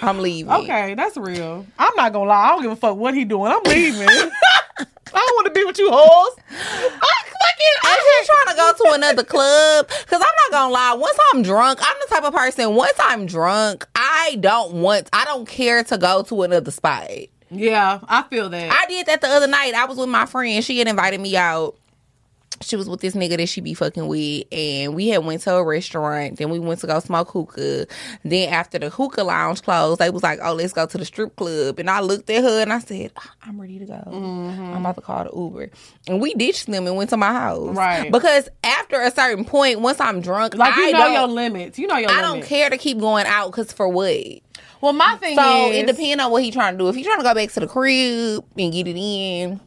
I'm 0.00 0.18
leaving. 0.18 0.52
okay, 0.52 0.94
that's 0.94 1.16
real. 1.16 1.64
I'm 1.78 1.94
not 1.96 2.12
gonna 2.12 2.28
lie. 2.28 2.44
I 2.44 2.48
don't 2.50 2.62
give 2.62 2.72
a 2.72 2.76
fuck 2.76 2.96
what 2.96 3.14
he 3.14 3.24
doing. 3.24 3.52
I'm 3.52 3.62
leaving. 3.64 4.08
I 4.78 4.84
don't 5.12 5.36
want 5.36 5.46
to 5.46 5.52
be 5.52 5.64
with 5.64 5.78
you 5.78 5.90
hoes. 5.90 6.36
I 6.50 7.22
fucking. 7.26 7.74
If 7.84 8.18
he's 8.18 8.26
trying 8.26 8.46
to 8.48 8.56
go 8.56 8.72
to 8.84 8.94
another 8.94 9.24
club, 9.24 9.88
because 9.88 10.06
I'm 10.12 10.20
not 10.20 10.50
gonna 10.50 10.72
lie, 10.72 10.94
once 10.94 11.18
I'm 11.32 11.42
drunk, 11.42 11.80
I'm 11.82 11.96
the 12.00 12.14
type 12.14 12.24
of 12.24 12.34
person. 12.34 12.74
Once 12.74 12.94
I'm 12.98 13.26
drunk, 13.26 13.86
I 13.94 14.38
don't 14.40 14.74
want, 14.74 15.08
I 15.12 15.24
don't 15.24 15.46
care 15.46 15.84
to 15.84 15.98
go 15.98 16.22
to 16.22 16.42
another 16.42 16.70
spot. 16.70 17.10
Yeah, 17.50 18.00
I 18.08 18.22
feel 18.22 18.48
that. 18.48 18.72
I 18.72 18.86
did 18.86 19.06
that 19.06 19.20
the 19.20 19.28
other 19.28 19.46
night. 19.46 19.74
I 19.74 19.84
was 19.84 19.98
with 19.98 20.08
my 20.08 20.24
friend. 20.24 20.64
She 20.64 20.78
had 20.78 20.88
invited 20.88 21.20
me 21.20 21.36
out. 21.36 21.76
She 22.62 22.76
was 22.76 22.88
with 22.88 23.00
this 23.00 23.14
nigga 23.14 23.36
that 23.36 23.48
she 23.48 23.60
be 23.60 23.74
fucking 23.74 24.06
with, 24.06 24.44
and 24.52 24.94
we 24.94 25.08
had 25.08 25.24
went 25.24 25.42
to 25.42 25.54
a 25.54 25.64
restaurant. 25.64 26.38
Then 26.38 26.50
we 26.50 26.58
went 26.58 26.80
to 26.80 26.86
go 26.86 26.98
smoke 27.00 27.30
hookah. 27.30 27.86
Then 28.24 28.48
after 28.52 28.78
the 28.78 28.90
hookah 28.90 29.24
lounge 29.24 29.62
closed, 29.62 30.00
they 30.00 30.10
was 30.10 30.22
like, 30.22 30.38
"Oh, 30.42 30.54
let's 30.54 30.72
go 30.72 30.86
to 30.86 30.98
the 30.98 31.04
strip 31.04 31.36
club." 31.36 31.78
And 31.78 31.90
I 31.90 32.00
looked 32.00 32.30
at 32.30 32.42
her 32.42 32.60
and 32.62 32.72
I 32.72 32.78
said, 32.78 33.12
"Ah, 33.16 33.32
"I'm 33.46 33.60
ready 33.60 33.78
to 33.78 33.84
go. 33.84 34.02
I'm 34.06 34.76
about 34.80 34.94
to 34.96 35.00
call 35.02 35.24
the 35.24 35.30
Uber." 35.36 35.70
And 36.08 36.20
we 36.20 36.34
ditched 36.34 36.66
them 36.66 36.86
and 36.86 36.96
went 36.96 37.10
to 37.10 37.16
my 37.16 37.32
house, 37.32 37.76
Right. 37.76 38.10
Because 38.10 38.48
after 38.64 39.00
a 39.00 39.10
certain 39.10 39.44
point, 39.44 39.80
once 39.80 40.00
I'm 40.00 40.20
drunk, 40.20 40.54
like 40.56 40.76
you 40.76 40.88
I 40.88 40.90
know 40.92 41.06
your 41.06 41.26
limits. 41.28 41.78
You 41.78 41.86
know 41.86 41.96
your 41.96 42.10
I 42.10 42.22
limits. 42.22 42.28
don't 42.32 42.42
care 42.44 42.70
to 42.70 42.76
keep 42.78 42.98
going 42.98 43.26
out 43.26 43.50
because 43.50 43.72
for 43.72 43.88
what? 43.88 44.16
Well, 44.80 44.92
my 44.92 45.16
thing 45.16 45.36
So 45.36 45.70
is, 45.70 45.76
it 45.78 45.86
depends 45.86 46.22
on 46.22 46.30
what 46.32 46.42
he 46.42 46.50
trying 46.50 46.74
to 46.74 46.78
do. 46.78 46.88
If 46.88 46.96
he 46.96 47.04
trying 47.04 47.18
to 47.18 47.22
go 47.22 47.34
back 47.34 47.50
to 47.52 47.60
the 47.60 47.66
crib 47.68 48.44
and 48.58 48.72
get 48.72 48.88
it 48.88 48.96
in, 48.96 49.60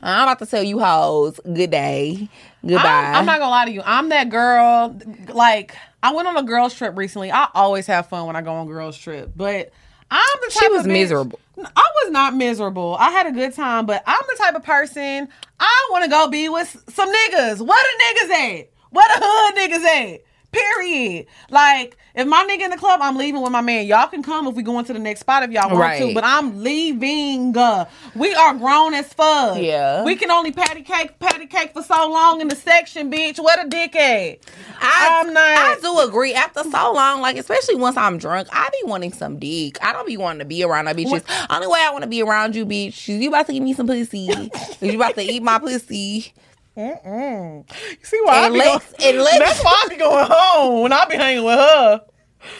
I'm 0.00 0.22
about 0.22 0.38
to 0.38 0.46
tell 0.46 0.62
you 0.62 0.78
hoes, 0.78 1.38
good 1.44 1.70
day, 1.70 2.28
goodbye. 2.66 2.88
I'm, 2.88 3.16
I'm 3.16 3.26
not 3.26 3.38
gonna 3.38 3.50
lie 3.50 3.64
to 3.66 3.70
you. 3.70 3.82
I'm 3.84 4.08
that 4.10 4.30
girl. 4.30 4.98
Like 5.28 5.76
I 6.02 6.12
went 6.14 6.28
on 6.28 6.36
a 6.36 6.42
girls 6.42 6.74
trip 6.74 6.96
recently. 6.96 7.30
I 7.30 7.48
always 7.54 7.86
have 7.86 8.08
fun 8.08 8.26
when 8.26 8.36
I 8.36 8.42
go 8.42 8.52
on 8.52 8.66
girls 8.66 8.96
trip, 8.96 9.32
but 9.36 9.70
I'm 10.10 10.24
the 10.40 10.50
type 10.52 10.62
She 10.64 10.68
was 10.72 10.86
miserable. 10.86 11.38
I 11.58 11.90
was 12.02 12.10
not 12.10 12.34
miserable. 12.34 12.96
I 12.98 13.10
had 13.10 13.26
a 13.26 13.32
good 13.32 13.54
time, 13.54 13.86
but 13.86 14.02
I'm 14.06 14.22
the 14.28 14.36
type 14.42 14.54
of 14.54 14.62
person 14.62 15.28
I 15.60 15.88
want 15.92 16.04
to 16.04 16.10
go 16.10 16.28
be 16.28 16.48
with 16.48 16.68
some 16.88 17.08
niggas. 17.12 17.60
Where 17.60 17.78
the 17.82 18.04
niggas 18.04 18.30
at? 18.30 18.70
Where 18.90 19.08
the 19.08 19.20
hood 19.24 19.56
niggas 19.56 19.84
at? 20.14 20.20
Period. 20.52 21.26
Like, 21.50 21.96
if 22.14 22.26
my 22.28 22.44
nigga 22.48 22.64
in 22.64 22.70
the 22.70 22.76
club, 22.76 23.00
I'm 23.02 23.16
leaving 23.16 23.40
with 23.40 23.52
my 23.52 23.62
man. 23.62 23.86
Y'all 23.86 24.06
can 24.06 24.22
come 24.22 24.46
if 24.46 24.54
we 24.54 24.62
go 24.62 24.78
into 24.78 24.92
the 24.92 24.98
next 24.98 25.20
spot 25.20 25.42
if 25.42 25.50
y'all 25.50 25.68
want 25.68 25.80
Right. 25.80 25.98
to, 26.02 26.12
but 26.14 26.24
I'm 26.24 26.62
leaving. 26.62 27.56
Uh, 27.56 27.86
we 28.14 28.34
are 28.34 28.52
grown 28.54 28.92
as 28.92 29.10
fuck. 29.14 29.58
Yeah. 29.58 30.04
We 30.04 30.14
can 30.16 30.30
only 30.30 30.52
patty 30.52 30.82
cake, 30.82 31.18
patty 31.18 31.46
cake 31.46 31.72
for 31.72 31.82
so 31.82 32.10
long 32.10 32.42
in 32.42 32.48
the 32.48 32.56
section, 32.56 33.10
bitch. 33.10 33.38
What 33.38 33.64
a 33.64 33.68
dick 33.68 33.96
at? 33.96 34.38
I, 34.80 35.22
I'm 35.24 35.32
not- 35.32 35.42
I 35.42 35.78
do 35.80 36.00
agree. 36.00 36.34
After 36.34 36.62
so 36.64 36.92
long, 36.92 37.22
like 37.22 37.36
especially 37.38 37.76
once 37.76 37.96
I'm 37.96 38.18
drunk, 38.18 38.48
I 38.52 38.68
be 38.70 38.88
wanting 38.88 39.12
some 39.12 39.38
dick. 39.38 39.78
I 39.82 39.92
don't 39.94 40.06
be 40.06 40.18
wanting 40.18 40.40
to 40.40 40.44
be 40.44 40.62
around 40.62 40.84
no 40.84 40.92
bitches. 40.92 41.22
Only 41.48 41.66
way 41.66 41.80
I 41.82 41.90
want 41.92 42.02
to 42.04 42.10
be 42.10 42.22
around 42.22 42.54
you, 42.54 42.66
bitch, 42.66 43.08
is 43.08 43.22
you 43.22 43.28
about 43.28 43.46
to 43.46 43.52
give 43.54 43.62
me 43.62 43.72
some 43.72 43.86
pussy. 43.86 44.28
you 44.82 44.96
about 44.96 45.14
to 45.14 45.22
eat 45.22 45.42
my 45.42 45.58
pussy. 45.58 46.34
Mm-mm. 46.76 47.70
You 47.90 47.96
see 48.02 48.20
why 48.24 48.46
And 48.46 48.54
I 48.54 48.58
be 48.58 48.58
going, 48.64 48.80
and 49.04 49.18
let's- 49.18 49.38
That's 49.38 49.64
why 49.64 49.82
I 49.84 49.88
be 49.88 49.96
going 49.96 50.26
home 50.28 50.82
when 50.82 50.92
I 50.92 51.04
be 51.06 51.16
hanging 51.16 51.44
with 51.44 51.58
her. 51.58 52.00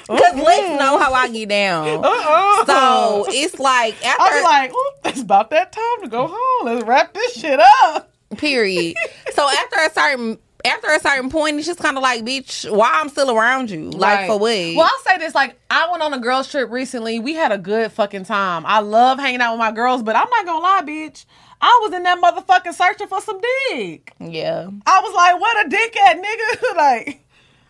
Cause 0.06 0.18
mm-hmm. 0.20 0.40
let's 0.40 0.80
know 0.80 0.98
how 0.98 1.12
I 1.12 1.28
get 1.28 1.48
down. 1.48 2.04
Uh-uh. 2.04 2.64
So 2.66 3.26
it's 3.28 3.58
like 3.58 3.94
after 4.06 4.22
I 4.22 4.38
be 4.38 4.44
like, 4.44 4.72
it's 5.06 5.20
about 5.22 5.50
that 5.50 5.72
time 5.72 6.02
to 6.02 6.08
go 6.08 6.28
home. 6.32 6.66
Let's 6.66 6.84
wrap 6.86 7.14
this 7.14 7.34
shit 7.34 7.58
up. 7.84 8.12
period. 8.38 8.94
so 9.32 9.48
after 9.48 9.76
a 9.80 9.90
certain 9.90 10.38
after 10.64 10.86
a 10.88 11.00
certain 11.00 11.28
point, 11.28 11.56
it's 11.58 11.66
just 11.66 11.80
kind 11.80 11.96
of 11.96 12.04
like, 12.04 12.24
bitch, 12.24 12.70
why 12.70 12.90
I'm 12.94 13.08
still 13.08 13.36
around 13.36 13.70
you? 13.70 13.90
Like 13.90 14.18
Right. 14.20 14.26
for 14.28 14.38
what? 14.38 14.76
Well, 14.76 14.82
I'll 14.92 15.12
say 15.12 15.18
this: 15.18 15.34
like, 15.34 15.58
I 15.70 15.90
went 15.90 16.02
on 16.02 16.14
a 16.14 16.20
girls 16.20 16.48
trip 16.48 16.70
recently. 16.70 17.18
We 17.18 17.34
had 17.34 17.50
a 17.50 17.58
good 17.58 17.90
fucking 17.90 18.24
time. 18.24 18.64
I 18.66 18.78
love 18.80 19.18
hanging 19.18 19.40
out 19.40 19.54
with 19.54 19.58
my 19.58 19.72
girls, 19.72 20.04
but 20.04 20.14
I'm 20.14 20.28
not 20.30 20.46
gonna 20.46 20.60
lie, 20.62 20.82
bitch. 20.84 21.24
I 21.62 21.78
was 21.82 21.92
in 21.94 22.02
that 22.02 22.20
motherfucking 22.20 22.74
searching 22.74 23.06
for 23.06 23.20
some 23.20 23.40
dick. 23.70 24.12
yeah. 24.18 24.68
I 24.84 25.00
was 25.00 25.14
like, 25.14 25.40
"What 25.40 25.66
a 25.66 25.68
dick 25.68 25.96
at, 25.96 26.16
nigga!" 26.20 26.76
like, 26.76 27.24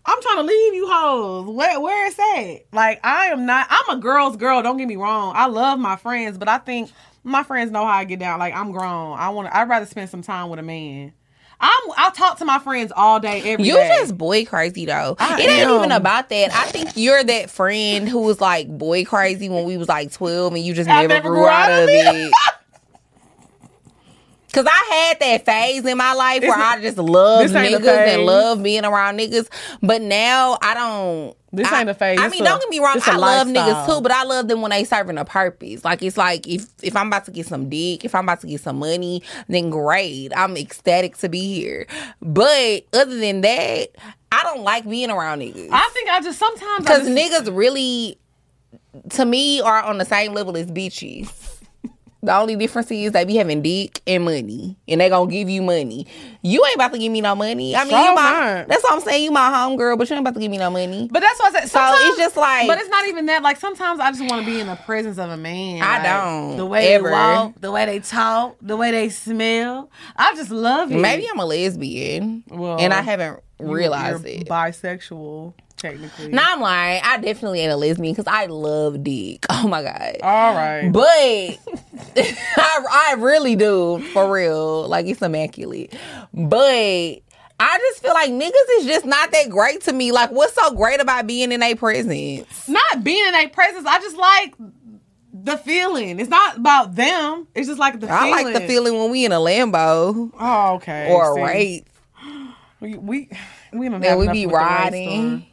I'm 0.07 0.21
trying 0.23 0.37
to 0.39 0.43
leave 0.43 0.75
you 0.75 0.89
hoes. 0.91 1.47
Where 1.55 1.79
where 1.79 2.07
is 2.07 2.17
that? 2.17 2.61
Like, 2.73 3.01
I 3.05 3.27
am 3.27 3.45
not. 3.45 3.67
I'm 3.69 3.99
a 3.99 4.01
girl's 4.01 4.37
girl. 4.37 4.63
Don't 4.63 4.79
get 4.79 4.89
me 4.89 4.97
wrong. 4.97 5.35
I 5.37 5.47
love 5.47 5.79
my 5.79 5.97
friends, 5.97 6.39
but 6.39 6.49
I 6.49 6.57
think 6.59 6.91
my 7.23 7.43
friends 7.43 7.71
know 7.71 7.85
how 7.85 7.93
I 7.93 8.05
get 8.05 8.19
down. 8.19 8.39
Like, 8.39 8.55
I'm 8.55 8.73
grown. 8.73 9.19
I 9.19 9.29
want. 9.29 9.49
to 9.49 9.57
I'd 9.57 9.69
rather 9.69 9.87
spend 9.87 10.09
some 10.09 10.23
time 10.23 10.49
with 10.49 10.59
a 10.59 10.63
man. 10.63 11.13
I'm. 11.61 11.81
I 11.97 12.11
talk 12.11 12.39
to 12.39 12.47
my 12.47 12.59
friends 12.59 12.93
all 12.97 13.21
day, 13.21 13.41
every 13.53 13.65
day. 13.65 13.71
You 13.71 13.75
just 13.77 14.17
boy 14.17 14.47
crazy 14.47 14.87
though. 14.87 15.17
I 15.19 15.39
it 15.39 15.51
ain't 15.51 15.69
am. 15.69 15.77
even 15.77 15.93
about 15.93 16.31
that. 16.31 16.51
I 16.53 16.65
think 16.69 16.97
you're 16.97 17.23
that 17.23 17.51
friend 17.51 18.09
who 18.09 18.23
was 18.23 18.41
like 18.41 18.67
boy 18.69 19.05
crazy 19.05 19.51
when 19.51 19.65
we 19.65 19.77
was 19.77 19.89
like 19.89 20.11
twelve 20.13 20.55
and 20.55 20.65
you 20.65 20.73
just 20.73 20.89
never, 20.89 21.09
never 21.09 21.29
grew 21.29 21.47
out 21.47 21.71
of 21.71 21.89
it. 21.91 22.33
Cause 24.53 24.67
I 24.71 25.09
had 25.09 25.21
that 25.21 25.47
phase 25.47 25.87
in 25.87 25.97
my 25.97 26.13
life 26.13 26.43
where 26.43 26.53
I 26.53 26.79
just 26.83 26.99
love 26.99 27.43
this 27.43 27.55
ain't 27.55 27.75
a 27.75 27.79
niggas 27.79 28.07
and 28.07 28.27
love 28.27 28.63
being 28.63 28.85
around 28.85 29.19
niggas, 29.19 29.49
but 29.83 30.03
now 30.03 30.59
I 30.61 30.75
don't. 30.75 31.37
This 31.55 31.67
I- 31.73 31.81
ain't 31.81 31.89
a 31.89 31.95
phase. 31.95 32.19
I 32.21 32.29
mean, 32.29 32.43
a- 32.43 32.45
don't 32.45 32.61
get 32.61 32.69
me 32.69 32.79
wrong. 32.79 33.01
I 33.03 33.11
a 33.11 33.15
I 33.15 33.17
love 33.17 33.47
niggas 33.47 33.87
too, 33.87 34.03
but 34.03 34.13
I 34.13 34.25
love 34.25 34.49
them 34.49 34.61
when 34.61 34.71
they 34.71 34.85
serving 34.85 35.17
a 35.17 35.25
purpose. 35.25 35.87
Like 35.87 36.03
it's 36.03 36.19
like 36.19 36.47
if 36.47 36.67
if 36.83 36.95
I'm 36.97 37.07
about 37.07 37.25
to 37.27 37.31
get 37.31 37.47
some 37.47 37.71
dick, 37.71 38.05
if 38.05 38.15
I'm 38.15 38.25
about 38.25 38.43
to 38.43 38.47
get 38.47 38.61
some 38.61 38.79
money, 38.79 39.23
then 39.49 39.71
great. 39.71 40.33
I'm 40.37 40.55
ecstatic 40.59 41.17
to 41.19 41.31
be 41.31 41.55
here. 41.55 41.87
But 42.21 42.85
other 42.93 43.17
than 43.17 43.41
that, 43.41 43.89
I 44.33 44.43
don't 44.43 44.63
like 44.63 44.89
being 44.89 45.11
around 45.11 45.41
niggas 45.41 45.69
I 45.73 45.91
think 45.95 46.11
I 46.11 46.21
just 46.21 46.39
sometimes 46.39 46.85
because 46.85 47.09
niggas 47.09 47.57
really, 47.57 48.19
to 49.11 49.25
me, 49.25 49.63
are 49.63 49.83
on 49.83 49.97
the 49.97 50.05
same 50.05 50.35
level 50.35 50.59
as 50.59 50.67
bitches. 50.67 51.52
The 52.25 52.37
only 52.39 52.55
difference 52.55 52.89
is 52.93 53.11
they 53.11 53.25
be 53.25 53.35
having 53.35 53.63
dick 53.63 54.01
and 54.07 54.25
money, 54.25 54.77
and 54.87 55.01
they 55.01 55.09
gonna 55.09 55.29
give 55.29 55.49
you 55.51 55.61
money. 55.61 56.07
You 56.41 56.65
ain't 56.65 56.77
about 56.77 56.93
to 56.93 56.99
give 56.99 57.11
me 57.11 57.21
no 57.21 57.35
money. 57.35 57.75
I 57.75 57.83
mean, 57.83 57.93
you 58.05 58.15
my, 58.15 58.65
that's 58.69 58.85
what 58.85 58.93
I'm 58.93 59.01
saying. 59.01 59.25
You 59.25 59.33
my 59.33 59.51
homegirl, 59.51 59.99
but 59.99 60.09
you 60.09 60.15
ain't 60.15 60.23
about 60.23 60.35
to 60.35 60.41
give 60.41 60.49
me 60.49 60.57
no 60.59 60.71
money. 60.71 61.09
But 61.11 61.19
that's 61.19 61.41
what 61.41 61.53
I 61.53 61.61
said. 61.67 61.71
So 61.71 61.81
it's 62.07 62.19
just 62.19 62.37
like- 62.37 62.69
but 62.69 62.79
it's 62.79 62.89
not 62.89 63.09
even 63.09 63.27
that. 63.27 63.43
Like 63.43 63.57
sometimes 63.57 63.99
I 63.99 64.13
just 64.13 64.21
want 64.31 64.41
to 64.41 64.47
be 64.47 64.61
in 64.61 64.69
the 64.69 64.77
presence 64.77 65.19
of 65.19 65.31
a 65.31 65.37
man. 65.37 65.83
I 65.83 65.95
Like, 65.99 66.03
don't, 66.05 66.57
The 66.59 66.67
way 66.67 66.95
ever. 66.95 67.09
they 67.09 67.13
walk, 67.13 67.55
the 67.61 67.73
way 67.73 67.87
they 67.87 67.99
talk, 67.99 68.57
the 68.63 68.77
way 68.77 68.93
they 68.93 69.09
smell. 69.09 69.91
I 70.17 70.37
just 70.37 70.53
love 70.53 70.93
it. 70.93 70.99
Maybe 70.99 71.27
I'm 71.29 71.41
a 71.41 71.45
lesbian, 71.45 72.45
Well, 72.49 72.79
and 72.79 72.95
I 72.95 73.03
haven't 73.03 73.41
realized 73.59 74.25
it. 74.27 74.47
Bisexual, 74.49 75.55
technically. 75.83 76.29
No, 76.29 76.43
I'm 76.43 76.61
lying. 76.61 77.03
I 77.05 77.19
definitely 77.19 77.61
ain't 77.61 77.73
a 77.73 77.77
lesbian 77.77 78.15
because 78.15 78.27
I 78.33 78.47
love 78.47 79.03
dick. 79.05 79.45
Oh 79.51 79.69
my 79.69 79.83
god. 79.83 80.17
All 80.23 80.55
right. 80.55 80.91
But 80.91 81.05
I, 82.57 83.11
I 83.11 83.15
really 83.19 83.55
do, 83.55 84.01
for 84.13 84.33
real. 84.33 84.89
Like 84.89 85.07
it's 85.07 85.21
immaculate. 85.23 85.95
But 86.35 87.21
I 87.61 87.79
just 87.79 88.03
feel 88.03 88.13
like 88.15 88.31
niggas 88.31 88.79
is 88.81 88.87
just 88.87 89.05
not 89.05 89.31
that 89.31 89.51
great 89.51 89.83
to 89.83 89.93
me. 89.93 90.11
Like, 90.11 90.31
what's 90.33 90.55
so 90.55 90.73
great 90.75 91.01
about 91.01 91.27
being 91.29 91.53
in 91.53 91.63
a 91.63 91.75
presence? 91.77 92.69
not 92.69 93.05
being 93.05 93.25
in 93.27 93.33
their 93.33 93.49
presence. 93.51 93.87
I 93.87 94.01
just 94.01 94.17
like 94.17 94.55
the 95.33 95.57
feeling. 95.59 96.19
It's 96.19 96.29
not 96.31 96.57
about 96.57 96.95
them. 96.97 97.47
It's 97.55 97.69
just 97.69 97.79
like 97.79 98.01
the 98.01 98.11
I 98.13 98.21
feeling. 98.21 98.35
I 98.35 98.43
like 98.51 98.55
the 98.63 98.67
feeling 98.67 98.99
when 98.99 99.11
we 99.11 99.25
in 99.25 99.33
a 99.33 99.37
Lambo 99.37 100.31
Oh, 100.39 100.75
okay. 100.77 101.09
or 101.13 101.39
a 101.39 101.53
See, 101.53 101.85
We 102.81 102.97
we 102.97 103.29
we 103.73 103.89
don't 103.89 104.19
we 104.19 104.29
be 104.29 104.47
riding. 104.47 105.47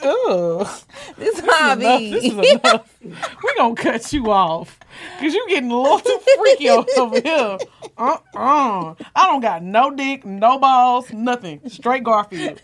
Ugh. 0.00 0.68
This 1.16 1.40
how 1.40 1.70
I 1.70 1.72
enough. 1.72 2.00
This 2.00 2.24
is 2.24 2.32
enough. 2.32 2.98
we 3.02 3.54
gonna 3.56 3.74
cut 3.74 4.12
you 4.12 4.30
off 4.30 4.78
because 5.16 5.34
you're 5.34 5.46
getting 5.48 5.70
a 5.70 5.76
little 5.76 5.98
too 5.98 6.18
freaky 6.36 6.70
over 6.96 7.20
here. 7.20 7.58
Uh 7.96 8.16
uh 8.36 8.94
I 9.16 9.26
don't 9.26 9.40
got 9.40 9.62
no 9.62 9.90
dick, 9.90 10.24
no 10.24 10.58
balls, 10.58 11.12
nothing. 11.12 11.60
Straight 11.68 12.04
Garfield. 12.04 12.60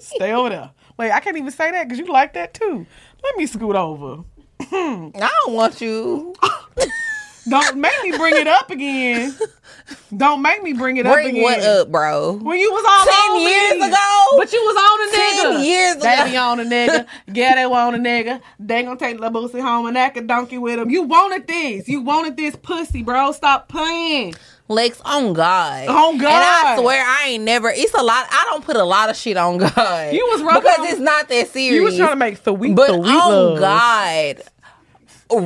Stay 0.00 0.32
over 0.32 0.48
there. 0.50 0.70
Wait, 0.96 1.10
I 1.10 1.20
can't 1.20 1.36
even 1.36 1.50
say 1.50 1.70
that 1.70 1.84
because 1.84 1.98
you 1.98 2.06
like 2.06 2.34
that 2.34 2.54
too. 2.54 2.86
Let 3.24 3.36
me 3.36 3.46
scoot 3.46 3.74
over. 3.74 4.22
I 4.60 5.10
don't 5.44 5.54
want 5.54 5.80
you. 5.80 6.34
Don't 7.50 7.76
make 7.78 8.02
me 8.02 8.16
bring 8.16 8.36
it 8.36 8.46
up 8.46 8.70
again. 8.70 9.36
Don't 10.16 10.40
make 10.40 10.62
me 10.62 10.72
bring 10.72 10.96
it 10.98 11.06
up 11.06 11.18
again. 11.18 11.42
what 11.42 11.60
up, 11.60 11.90
bro? 11.90 12.32
When 12.34 12.58
you 12.58 12.70
was 12.72 12.84
all 12.88 13.04
Ten 13.06 13.30
on 13.32 13.40
years 13.40 13.80
me. 13.80 13.86
ago? 13.88 14.26
but 14.36 14.52
you 14.52 14.60
was 14.60 14.76
on 14.76 15.00
a 15.00 15.12
nigga. 15.12 15.42
Ten 15.56 15.64
years 15.64 15.96
ago. 15.96 16.02
They 16.24 16.30
be 16.30 16.36
on 16.36 16.60
a 16.60 16.64
nigga. 16.64 17.06
Yeah, 17.32 17.54
they 17.56 17.66
want 17.66 17.96
a 17.96 17.98
nigga. 17.98 18.40
They 18.58 18.82
gonna 18.82 18.98
take 18.98 19.18
boosie 19.18 19.60
home 19.60 19.86
and 19.86 19.98
act 19.98 20.16
a 20.16 20.20
donkey 20.20 20.58
with 20.58 20.78
him. 20.78 20.90
You 20.90 21.02
wanted 21.02 21.46
this. 21.46 21.88
You 21.88 22.00
wanted 22.02 22.36
this 22.36 22.56
pussy, 22.56 23.02
bro. 23.02 23.32
Stop 23.32 23.68
playing. 23.68 24.34
Lex, 24.68 25.00
on 25.04 25.32
God. 25.32 25.88
On 25.88 26.16
God. 26.18 26.28
And 26.32 26.44
I 26.44 26.76
swear 26.80 27.04
I 27.04 27.30
ain't 27.30 27.42
never. 27.44 27.68
It's 27.70 27.92
a 27.94 28.02
lot. 28.02 28.26
I 28.30 28.46
don't 28.50 28.64
put 28.64 28.76
a 28.76 28.84
lot 28.84 29.10
of 29.10 29.16
shit 29.16 29.36
on 29.36 29.58
God. 29.58 30.14
You 30.14 30.24
was 30.30 30.42
rubbing 30.42 30.62
because 30.62 30.78
on- 30.78 30.86
it's 30.86 31.00
not 31.00 31.28
that 31.28 31.48
serious. 31.48 31.74
You 31.74 31.82
was 31.82 31.96
trying 31.96 32.10
to 32.10 32.16
make 32.16 32.36
sweet, 32.36 32.76
but 32.76 32.88
sweet 32.88 33.10
on 33.12 33.56
love. 33.56 33.58
God, 33.58 34.42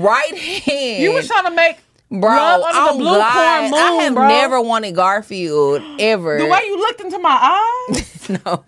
right 0.03 0.37
hand. 0.39 1.03
You 1.03 1.13
was 1.15 1.27
trying 1.27 1.45
to 1.45 1.51
make 1.53 1.79
bro. 2.11 2.31
love 2.31 2.63
under 2.63 2.93
the 2.93 2.99
blue 2.99 3.17
God, 3.17 3.33
corn 3.33 3.71
moon, 3.71 3.75
I 3.81 4.03
have 4.05 4.15
bro. 4.15 4.29
never 4.29 4.61
wanted 4.61 4.95
Garfield 4.95 5.83
ever. 6.01 6.39
the 6.39 6.47
way 6.47 6.61
you 6.67 6.79
looked 6.79 7.01
into 7.01 7.19
my 7.19 7.61
eyes. 7.91 8.29
no, 8.47 8.63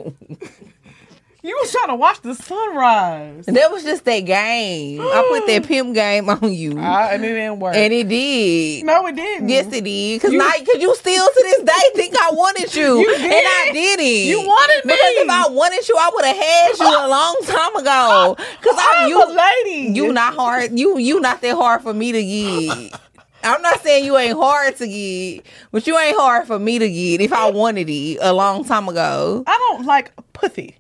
You 1.43 1.57
was 1.61 1.71
trying 1.71 1.89
to 1.89 1.95
watch 1.95 2.21
the 2.23 2.35
sunrise. 2.35 3.47
that 3.47 3.71
was 3.71 3.85
just 3.85 4.05
that 4.05 4.21
game. 4.21 5.01
I 5.01 5.27
put 5.31 5.47
that 5.47 5.65
pimp 5.69 5.95
game 5.95 6.29
on 6.29 6.53
you, 6.53 6.75
Ah, 6.79 7.11
and 7.13 7.25
it 7.25 7.29
didn't 7.35 7.61
work. 7.61 7.77
and 7.77 7.93
it 7.93 8.09
did. 8.09 8.85
no, 8.85 9.07
it 9.07 9.15
didn't. 9.15 9.49
Yes, 9.49 9.73
it 9.73 9.85
did. 9.85 10.21
Cause 10.23 10.33
You- 10.33 10.39
now, 10.41 10.51
cause 10.51 10.77
you 10.81 10.93
still 10.97 11.25
to 11.27 11.35
this 11.45 11.63
day 11.63 11.73
think 11.95 12.17
I 12.19 12.31
wanted 12.33 12.75
you, 12.75 12.99
You 12.99 13.15
and 13.15 13.23
I 13.25 13.71
did. 13.73 13.97
didn't. 13.99 14.29
You 14.29 14.41
wanted 14.41 14.85
me. 14.87 14.93
because 14.93 15.13
if 15.19 15.31
I 15.31 15.49
wanted 15.51 15.89
you, 15.89 15.97
I 15.97 16.11
would 16.13 16.25
have 16.25 16.37
had 16.37 16.79
you 16.81 17.07
a 17.07 17.09
long 17.09 17.37
time 17.45 17.77
ago. 17.77 18.37
Cause 18.63 18.75
I'm 18.77 19.05
I'm 19.05 19.09
you, 19.09 19.23
a 19.23 19.29
lady. 19.65 19.93
you 19.95 20.13
not 20.13 20.35
hard. 20.35 20.77
You 20.77 20.99
you 20.99 21.21
not 21.21 21.41
that 21.43 21.55
hard 21.55 21.83
for 21.83 21.95
me 21.95 22.11
to 22.13 22.25
get. 22.25 23.01
I'm 23.47 23.63
not 23.63 23.83
saying 23.83 24.05
you 24.05 24.17
ain't 24.17 24.37
hard 24.37 24.77
to 24.77 24.87
get, 24.87 25.47
but 25.73 25.87
you 25.87 25.99
ain't 25.99 26.17
hard 26.19 26.47
for 26.47 26.59
me 26.59 26.79
to 26.79 26.89
get. 26.91 27.21
If 27.21 27.33
I 27.33 27.51
wanted 27.51 27.89
it 27.89 28.19
a 28.21 28.33
long 28.33 28.65
time 28.65 28.89
ago, 28.89 29.45
I 29.47 29.57
don't 29.71 29.87
like 29.87 30.13
pussy. 30.33 30.77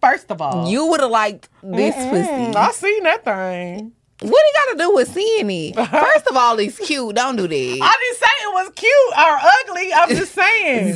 First 0.00 0.30
of 0.30 0.40
all, 0.40 0.68
you 0.70 0.86
would 0.86 1.00
have 1.00 1.10
liked 1.10 1.48
this 1.62 1.94
Mm, 1.96 2.10
pussy. 2.10 2.54
I 2.54 2.70
seen 2.72 3.02
that 3.04 3.24
thing. 3.24 3.92
What 4.20 4.32
it 4.46 4.54
got 4.56 4.72
to 4.72 4.78
do 4.78 4.94
with 4.94 5.08
seeing 5.12 5.50
it? 5.50 5.74
First 5.90 6.26
of 6.28 6.36
all, 6.36 6.58
it's 6.58 6.78
cute. 6.78 7.14
Don't 7.16 7.36
do 7.36 7.46
that. 7.46 7.78
I 7.82 7.96
didn't 8.00 8.18
say 8.18 8.26
it 8.40 8.54
was 8.54 8.72
cute 8.74 9.12
or 9.18 9.38
ugly. 9.82 9.92
I'm 9.92 10.08
just 10.08 10.32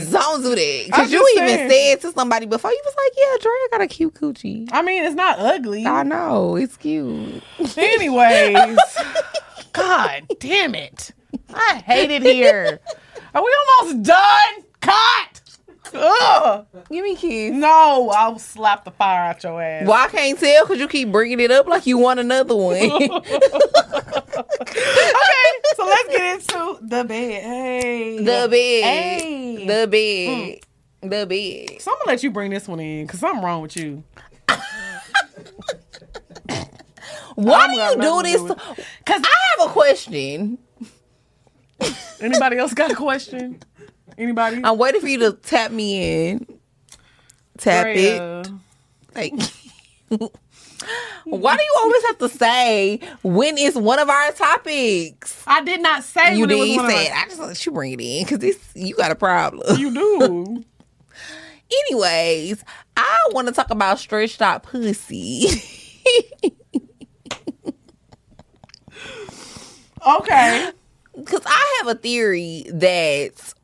saying. 0.07 0.11
Don't 0.11 0.43
do 0.43 0.55
that. 0.55 0.83
Because 0.87 1.13
you 1.13 1.29
even 1.37 1.49
saying. 1.49 1.71
said 2.01 2.01
to 2.09 2.13
somebody 2.13 2.47
before, 2.47 2.71
you 2.71 2.81
was 2.83 2.95
like, 2.97 3.13
yeah, 3.19 3.37
Dre 3.43 3.53
got 3.73 3.81
a 3.83 3.87
cute 3.89 4.15
coochie. 4.15 4.69
I 4.73 4.81
mean, 4.83 5.05
it's 5.05 5.15
not 5.17 5.39
ugly. 5.39 5.87
I 5.87 6.03
know. 6.03 6.57
It's 6.57 6.79
cute. 6.79 7.43
Anyways, 7.77 8.79
God 9.73 10.27
damn 10.39 10.75
it! 10.75 11.13
I 11.53 11.83
hate 11.85 12.11
it 12.11 12.23
here. 12.23 12.81
Are 13.35 13.43
we 13.43 13.57
almost 13.79 14.03
done? 14.03 14.65
Cut. 14.81 15.41
Ugh. 15.93 16.67
Give 16.91 17.05
me 17.05 17.17
keys. 17.17 17.53
No, 17.53 18.11
I'll 18.15 18.39
slap 18.39 18.85
the 18.85 18.91
fire 18.91 19.31
out 19.31 19.43
your 19.43 19.61
ass. 19.61 19.87
Well, 19.87 19.93
I 19.97 20.09
can't 20.09 20.39
tell 20.39 20.65
because 20.65 20.81
you 20.81 20.89
keep 20.89 21.11
bringing 21.11 21.41
it 21.41 21.51
up 21.51 21.67
like 21.67 21.87
you 21.87 21.99
want 21.99 22.21
another 22.21 22.55
one. 22.55 22.77
Okay, 24.41 25.51
so 25.77 25.85
let's 25.85 26.09
get 26.09 26.35
into 26.35 26.79
the 26.83 27.05
bed. 27.05 27.43
Hey, 27.43 28.19
the 28.19 28.49
bed. 28.49 28.51
Hey. 28.51 29.67
The 29.67 29.87
bed. 29.87 30.61
Mm. 31.03 31.11
The 31.11 31.27
bed. 31.27 31.81
So 31.81 31.91
I'm 31.91 31.99
gonna 31.99 32.13
let 32.13 32.23
you 32.23 32.31
bring 32.31 32.51
this 32.51 32.69
one 32.69 32.81
in 32.81 33.07
because 33.07 33.21
something 33.21 33.43
wrong 33.43 33.63
with 33.63 33.77
you. 33.77 34.03
Why 37.35 37.65
I'm 37.65 37.71
do 37.99 38.07
you 38.07 38.23
do 38.23 38.23
this? 38.23 38.43
Because 38.99 39.23
I 39.25 39.35
have 39.59 39.69
a 39.69 39.73
question. 39.73 40.59
Anybody 42.21 42.59
else 42.59 42.75
got 42.75 42.91
a 42.91 42.95
question? 42.95 43.59
Anybody? 44.19 44.61
I'm 44.63 44.77
waiting 44.77 45.01
for 45.01 45.09
you 45.09 45.19
to 45.21 45.33
tap 45.33 45.71
me 45.71 46.29
in. 46.31 46.47
Tap 47.59 47.87
it. 47.87 47.95
Drea. 47.95 48.43
Thank 49.13 49.41
you. 50.11 50.31
Why 51.25 51.57
do 51.57 51.63
you 51.63 51.75
always 51.79 52.05
have 52.07 52.19
to 52.19 52.29
say 52.31 53.01
when 53.23 53.59
is 53.59 53.77
one 53.77 53.99
of 53.99 54.09
our 54.09 54.33
topics? 54.33 55.43
I 55.47 55.63
did 55.63 55.81
not 55.83 56.03
say 56.05 56.35
you 56.35 56.41
when 56.43 56.51
it 56.51 56.55
was 56.59 56.69
did 56.69 56.77
one 56.77 56.85
of 56.87 56.91
say 56.91 57.07
it. 57.07 57.13
our- 57.13 57.19
I 57.19 57.25
just 57.27 57.39
let 57.41 57.67
you 57.67 57.73
bring 57.73 57.93
it 57.93 58.01
in 58.01 58.25
because 58.25 58.39
this 58.39 58.59
you 58.75 58.95
got 58.95 59.11
a 59.11 59.15
problem. 59.15 59.79
You 59.79 59.93
do. 59.95 60.65
Anyways, 61.91 62.65
I 62.97 63.19
want 63.31 63.47
to 63.49 63.55
talk 63.55 63.71
about 63.71 63.99
stretched 63.99 64.43
out 64.43 64.63
pussy. 64.65 65.47
okay. 70.07 70.71
Because 71.17 71.43
I 71.45 71.79
have 71.79 71.97
a 71.97 71.99
theory 71.99 72.65
that 72.73 73.55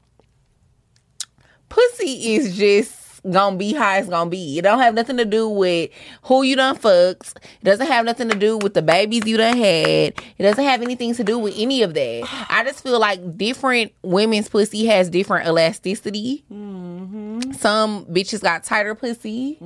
pussy 1.68 2.34
is 2.34 2.56
just 2.56 3.05
gonna 3.30 3.56
be 3.56 3.72
how 3.72 3.96
it's 3.96 4.08
gonna 4.08 4.30
be. 4.30 4.58
It 4.58 4.62
don't 4.62 4.78
have 4.78 4.94
nothing 4.94 5.16
to 5.16 5.24
do 5.24 5.48
with 5.48 5.90
who 6.22 6.42
you 6.42 6.56
done 6.56 6.76
fucked. 6.76 7.36
It 7.60 7.64
doesn't 7.64 7.86
have 7.86 8.04
nothing 8.04 8.28
to 8.28 8.36
do 8.36 8.58
with 8.58 8.74
the 8.74 8.82
babies 8.82 9.26
you 9.26 9.36
done 9.36 9.56
had. 9.56 10.14
It 10.38 10.42
doesn't 10.42 10.64
have 10.64 10.82
anything 10.82 11.14
to 11.14 11.24
do 11.24 11.38
with 11.38 11.54
any 11.56 11.82
of 11.82 11.94
that. 11.94 12.46
I 12.48 12.64
just 12.64 12.82
feel 12.82 12.98
like 12.98 13.36
different 13.36 13.92
women's 14.02 14.48
pussy 14.48 14.86
has 14.86 15.10
different 15.10 15.46
elasticity. 15.46 16.44
Some 16.48 18.06
bitches 18.06 18.42
got 18.42 18.64
tighter 18.64 18.94
pussy. 18.94 19.58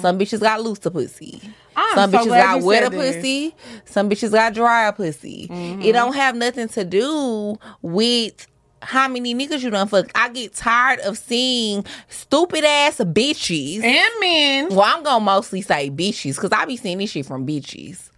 Some 0.00 0.18
bitches 0.18 0.40
got 0.40 0.62
looser 0.62 0.90
pussy. 0.90 1.40
I'm 1.76 1.94
Some 1.94 2.10
so 2.10 2.18
bitches 2.18 2.28
got 2.28 2.62
wetter 2.62 2.90
pussy. 2.90 3.54
Some 3.84 4.10
bitches 4.10 4.32
got 4.32 4.54
drier 4.54 4.92
pussy. 4.92 5.48
Mm-hmm. 5.48 5.82
It 5.82 5.92
don't 5.92 6.14
have 6.14 6.34
nothing 6.34 6.68
to 6.68 6.84
do 6.84 7.58
with 7.82 8.46
how 8.82 9.08
many 9.08 9.34
niggas 9.34 9.62
you 9.62 9.70
done 9.70 9.88
fucked. 9.88 10.12
I 10.14 10.28
get 10.30 10.54
tired 10.54 11.00
of 11.00 11.18
seeing 11.18 11.84
stupid 12.08 12.64
ass 12.64 12.98
bitches. 12.98 13.82
And 13.82 14.10
men. 14.20 14.68
well, 14.70 14.82
I'm 14.82 15.02
gonna 15.02 15.24
mostly 15.24 15.62
say 15.62 15.90
bitches 15.90 16.36
because 16.36 16.52
I 16.52 16.64
be 16.64 16.76
seeing 16.76 16.98
this 16.98 17.10
shit 17.10 17.26
from 17.26 17.46
bitches. 17.46 18.08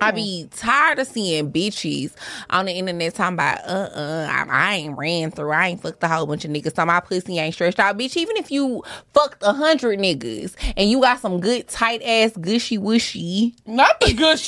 I 0.00 0.10
be 0.10 0.48
tired 0.50 0.98
of 0.98 1.06
seeing 1.06 1.52
bitches 1.52 2.12
on 2.50 2.66
the 2.66 2.72
internet 2.72 3.14
talking 3.14 3.34
about, 3.34 3.60
uh 3.64 3.90
uh, 3.94 4.28
I, 4.30 4.44
I 4.50 4.74
ain't 4.74 4.98
ran 4.98 5.30
through, 5.30 5.52
I 5.52 5.68
ain't 5.68 5.80
fucked 5.80 6.02
a 6.02 6.08
whole 6.08 6.26
bunch 6.26 6.44
of 6.44 6.50
niggas, 6.50 6.74
so 6.74 6.84
my 6.84 7.00
pussy 7.00 7.38
ain't 7.38 7.54
stretched 7.54 7.78
out. 7.78 7.96
Bitch, 7.96 8.16
even 8.16 8.36
if 8.36 8.50
you 8.50 8.82
fucked 9.12 9.42
a 9.42 9.52
hundred 9.52 9.98
niggas 10.00 10.54
and 10.76 10.90
you 10.90 11.00
got 11.00 11.20
some 11.20 11.40
good 11.40 11.68
tight 11.68 12.02
ass 12.02 12.32
gushy 12.36 12.76
wushy, 12.76 13.54
Not 13.66 14.00
the 14.00 14.12
good 14.12 14.38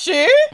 shit. 0.00 0.48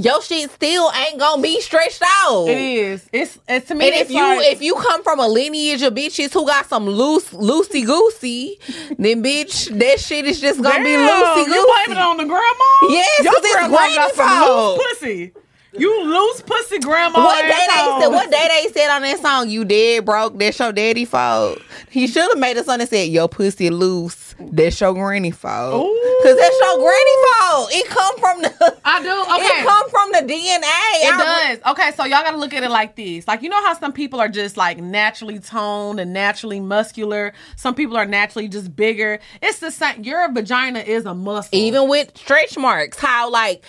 Your 0.00 0.22
shit 0.22 0.48
still 0.52 0.92
ain't 0.92 1.18
gonna 1.18 1.42
be 1.42 1.60
stretched 1.60 2.04
out. 2.20 2.46
It 2.46 2.56
is. 2.56 3.08
It's 3.12 3.36
it's 3.48 3.66
to 3.66 3.74
me. 3.74 3.86
And 3.86 3.96
if 3.96 4.10
you 4.10 4.22
like, 4.22 4.46
if 4.46 4.62
you 4.62 4.76
come 4.76 5.02
from 5.02 5.18
a 5.18 5.26
lineage 5.26 5.82
of 5.82 5.92
bitches 5.92 6.32
who 6.32 6.46
got 6.46 6.66
some 6.66 6.86
loose 6.86 7.30
loosey 7.30 7.84
goosey, 7.84 8.60
then 8.96 9.24
bitch, 9.24 9.76
that 9.76 9.98
shit 9.98 10.24
is 10.24 10.40
just 10.40 10.62
gonna 10.62 10.84
be 10.84 10.92
Damn, 10.92 11.08
loosey 11.08 11.52
You 11.52 11.66
blaming 11.86 12.00
it 12.00 12.06
on 12.06 12.16
the 12.16 12.26
grandma? 12.26 12.64
Yes, 12.90 13.24
your 13.24 13.34
grandma 13.42 13.94
got 13.96 14.14
some 14.14 14.48
loose 14.48 14.80
pussy. 14.92 15.32
You 15.76 16.02
loose 16.04 16.40
pussy 16.40 16.78
grandma. 16.78 17.18
What 17.24 17.42
day 17.42 17.48
they 17.48 18.00
said? 18.00 18.08
What 18.08 18.30
day 18.30 18.48
they 18.48 18.72
said 18.72 18.88
on 18.90 19.02
that 19.02 19.20
song? 19.20 19.50
You 19.50 19.64
dead 19.66 20.04
broke. 20.06 20.38
That's 20.38 20.58
your 20.58 20.72
daddy 20.72 21.04
fault. 21.04 21.58
He 21.90 22.06
should 22.06 22.28
have 22.30 22.38
made 22.38 22.56
a 22.56 22.64
song 22.64 22.78
that 22.78 22.88
said 22.88 23.08
your 23.08 23.28
pussy 23.28 23.68
loose. 23.68 24.34
That's 24.40 24.80
your 24.80 24.94
granny 24.94 25.30
fault. 25.30 25.84
Ooh. 25.84 26.20
Cause 26.24 26.36
that's 26.36 26.56
your 26.60 26.76
granny 26.78 27.26
fault. 27.40 27.70
It 27.72 27.86
come 27.86 28.18
from 28.18 28.42
the. 28.42 28.76
I 28.84 29.02
do. 29.02 29.08
Okay. 29.38 29.44
It 29.60 29.66
come 29.66 29.90
from 29.90 30.12
the 30.12 30.32
DNA. 30.32 30.62
It 30.62 31.14
I- 31.14 31.56
does. 31.62 31.72
Okay, 31.72 31.90
so 31.96 32.04
y'all 32.04 32.22
got 32.22 32.30
to 32.32 32.38
look 32.38 32.54
at 32.54 32.62
it 32.62 32.70
like 32.70 32.96
this. 32.96 33.28
Like 33.28 33.42
you 33.42 33.48
know 33.50 33.62
how 33.64 33.74
some 33.74 33.92
people 33.92 34.20
are 34.20 34.28
just 34.28 34.56
like 34.56 34.78
naturally 34.78 35.38
toned 35.38 36.00
and 36.00 36.12
naturally 36.12 36.60
muscular. 36.60 37.34
Some 37.56 37.74
people 37.74 37.96
are 37.96 38.06
naturally 38.06 38.48
just 38.48 38.74
bigger. 38.74 39.18
It's 39.42 39.58
the 39.58 39.70
same. 39.70 40.02
Your 40.02 40.32
vagina 40.32 40.78
is 40.80 41.04
a 41.04 41.14
muscle. 41.14 41.50
even 41.58 41.88
with 41.88 42.16
stretch 42.16 42.56
marks, 42.56 42.98
how 42.98 43.30
like 43.30 43.64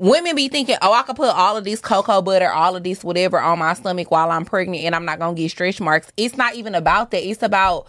women 0.00 0.34
be 0.34 0.48
thinking, 0.48 0.76
oh, 0.80 0.92
I 0.92 1.02
could 1.02 1.16
put 1.16 1.28
all 1.28 1.56
of 1.56 1.64
this 1.64 1.78
cocoa 1.80 2.22
butter, 2.22 2.50
all 2.50 2.74
of 2.74 2.82
this 2.82 3.04
whatever 3.04 3.38
on 3.38 3.58
my 3.58 3.74
stomach 3.74 4.10
while 4.10 4.30
I'm 4.30 4.46
pregnant 4.46 4.82
and 4.84 4.94
I'm 4.94 5.04
not 5.04 5.18
gonna 5.18 5.34
get 5.34 5.50
stretch 5.50 5.80
marks. 5.80 6.10
It's 6.16 6.36
not 6.36 6.54
even 6.54 6.74
about 6.74 7.10
that. 7.10 7.22
It's 7.22 7.42
about 7.42 7.86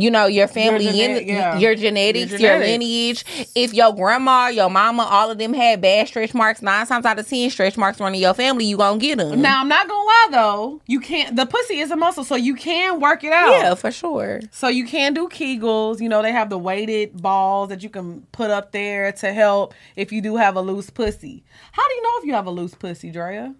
you 0.00 0.10
know 0.10 0.26
your 0.26 0.48
family, 0.48 0.86
gene- 0.86 1.16
in, 1.16 1.28
yeah. 1.28 1.58
your 1.58 1.74
genetics, 1.74 2.32
Your 2.32 2.40
your, 2.40 2.58
lineage. 2.58 3.24
If 3.54 3.74
your 3.74 3.92
grandma, 3.94 4.48
your 4.48 4.70
mama, 4.70 5.02
all 5.04 5.30
of 5.30 5.38
them 5.38 5.52
had 5.52 5.80
bad 5.80 6.08
stretch 6.08 6.34
marks, 6.34 6.62
nine 6.62 6.86
times 6.86 7.04
out 7.04 7.18
of 7.18 7.28
ten, 7.28 7.50
stretch 7.50 7.76
marks 7.76 8.00
running 8.00 8.20
your 8.20 8.34
family, 8.34 8.64
you 8.64 8.76
gonna 8.76 8.98
get 8.98 9.18
them. 9.18 9.40
now 9.42 9.60
I'm 9.60 9.68
not 9.68 9.88
gonna 9.88 10.04
lie 10.04 10.28
though. 10.30 10.80
You 10.86 11.00
can't. 11.00 11.36
The 11.36 11.46
pussy 11.46 11.78
is 11.78 11.90
a 11.90 11.96
muscle, 11.96 12.24
so 12.24 12.34
you 12.36 12.54
can 12.54 13.00
work 13.00 13.24
it 13.24 13.32
out. 13.32 13.50
yeah, 13.50 13.74
for 13.74 13.90
sure. 13.90 14.40
So 14.50 14.68
you 14.68 14.86
can 14.86 15.14
do 15.14 15.28
Kegels. 15.28 16.00
You 16.00 16.08
know, 16.08 16.22
they 16.22 16.32
have 16.32 16.50
the 16.50 16.58
weighted 16.58 17.20
balls 17.20 17.68
that 17.68 17.82
you 17.82 17.88
can 17.90 18.22
put 18.32 18.50
up 18.50 18.72
there 18.72 19.12
to 19.12 19.32
help 19.32 19.74
if 19.96 20.12
you 20.12 20.20
do 20.20 20.36
have 20.36 20.56
a 20.56 20.60
loose 20.60 20.90
pussy. 20.90 21.44
How 21.72 21.86
do 21.88 21.94
you 21.94 22.02
know 22.02 22.10
if 22.18 22.24
you 22.24 22.34
have 22.34 22.46
a 22.46 22.50
loose 22.50 22.74
pussy, 22.74 23.10
Drea? 23.10 23.54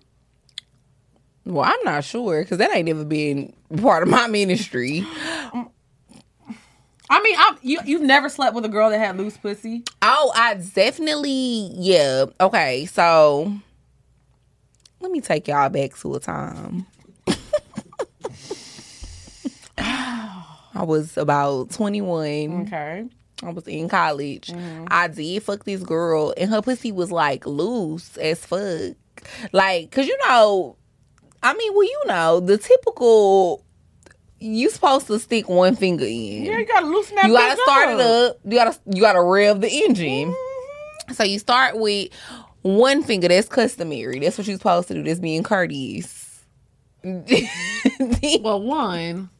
Well, 1.47 1.65
I'm 1.65 1.85
not 1.85 2.05
sure 2.05 2.43
because 2.43 2.59
that 2.59 2.75
ain't 2.75 2.87
never 2.89 3.05
been 3.05 3.53
part 3.83 4.03
of 4.03 4.09
my 4.09 4.27
ministry. 4.29 5.07
Um, 5.53 5.71
I 7.11 7.23
mean, 7.23 7.37
I'm, 7.39 7.57
you 7.63 7.81
you've 7.85 8.03
never 8.03 8.29
slept 8.29 8.55
with 8.55 8.65
a 8.65 8.69
girl 8.69 8.91
that 8.91 8.99
had 8.99 9.17
loose 9.17 9.37
pussy. 9.37 9.83
Oh, 10.01 10.33
I 10.35 10.55
definitely, 10.55 11.71
yeah. 11.75 12.27
Okay, 12.41 12.87
so 12.87 13.53
let 15.01 15.13
me 15.13 15.21
take 15.21 15.49
y'all 15.49 15.69
back 15.69 15.97
to 15.99 16.15
a 16.15 16.21
time. 16.21 16.87
I 19.79 20.83
was 20.83 21.17
about 21.17 21.71
21. 21.71 22.63
Okay. 22.63 23.05
I 23.43 23.51
was 23.51 23.69
in 23.69 23.89
college. 23.89 24.49
Mm-hmm. 24.49 24.87
I 24.89 25.09
did 25.09 25.43
fuck 25.43 25.65
this 25.65 25.83
girl, 25.83 26.33
and 26.37 26.51
her 26.51 26.63
pussy 26.63 26.91
was 26.91 27.13
like 27.13 27.47
loose 27.47 28.17
as 28.17 28.45
fuck. 28.45 28.97
Like, 29.53 29.91
cause 29.91 30.07
you 30.07 30.17
know, 30.27 30.77
I 31.43 31.55
mean, 31.55 31.73
well, 31.75 31.85
you 31.85 32.03
know, 32.07 32.41
the 32.41 32.57
typical. 32.57 33.63
You 34.45 34.69
supposed 34.71 35.07
to 35.07 35.19
stick 35.19 35.49
one 35.49 35.75
finger 35.75 36.05
in 36.05 36.45
Yeah, 36.45 36.59
you 36.59 36.67
gotta 36.67 36.87
loosen 36.87 37.17
that. 37.17 37.27
you 37.27 37.33
gotta 37.33 37.61
start 37.63 37.91
it 37.95 38.01
up. 38.01 38.39
You 38.45 38.51
gotta 38.53 38.79
you 38.93 39.01
gotta 39.01 39.23
rev 39.23 39.61
the 39.61 39.69
engine. 39.71 40.33
Mm-hmm. 40.33 41.13
So 41.15 41.25
you 41.25 41.39
start 41.39 41.79
with 41.79 42.11
one 42.63 43.03
finger. 43.03 43.29
That's 43.29 43.49
customary. 43.49 44.19
That's 44.19 44.37
what 44.37 44.47
you're 44.47 44.57
supposed 44.59 44.89
to 44.89 44.95
do. 44.95 45.03
That's 45.03 45.21
being 45.21 45.43
courteous. 45.43 46.43
Well, 48.41 48.63
one. 48.63 49.31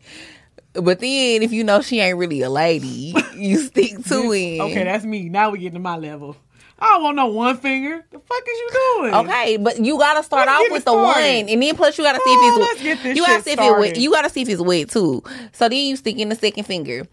but 0.75 1.01
then 1.01 1.43
if 1.43 1.53
you 1.53 1.65
know 1.65 1.81
she 1.81 2.01
ain't 2.01 2.19
really 2.19 2.43
a 2.43 2.51
lady, 2.51 3.15
you 3.37 3.59
stick 3.59 4.05
two 4.09 4.33
in. 4.33 4.61
Okay, 4.61 4.85
that's 4.85 5.05
me. 5.05 5.29
Now 5.29 5.51
we 5.51 5.59
getting 5.59 5.75
to 5.75 5.81
my 5.81 5.97
level. 5.97 6.37
I 6.85 6.89
don't 6.89 7.03
want 7.03 7.17
no 7.17 7.27
one 7.27 7.57
finger. 7.57 8.05
The 8.11 8.19
fuck 8.19 8.43
is 8.47 8.59
you 8.59 8.71
doing? 9.01 9.15
Okay, 9.15 9.57
but 9.57 9.83
you 9.83 9.99
gotta 9.99 10.23
start 10.23 10.47
Let's 10.47 10.67
off 10.67 10.71
with 10.73 10.85
the 10.85 10.93
one, 10.93 11.17
and 11.23 11.63
then 11.63 11.75
plus 11.77 11.97
you 11.97 12.05
gotta 12.05 12.19
see 12.19 12.25
Oh, 12.27 12.53
if 12.57 12.61
let's 12.61 12.73
it's 12.75 12.83
get 12.83 12.97
wet. 12.99 13.03
this 13.05 13.17
You 13.17 13.27
gotta 13.27 13.43
see 13.43 13.51
if 13.53 13.59
it 13.61 13.79
wet. 13.79 13.97
You 13.97 14.11
gotta 14.11 14.29
see 14.31 14.43
if 14.43 14.49
he's 14.49 14.61
wet 14.61 14.91
too. 14.91 15.23
So 15.53 15.69
then 15.69 15.79
you 15.79 15.97
stick 15.97 16.19
in 16.19 16.29
the 16.29 16.35
second 16.37 16.65
finger. 16.65 17.07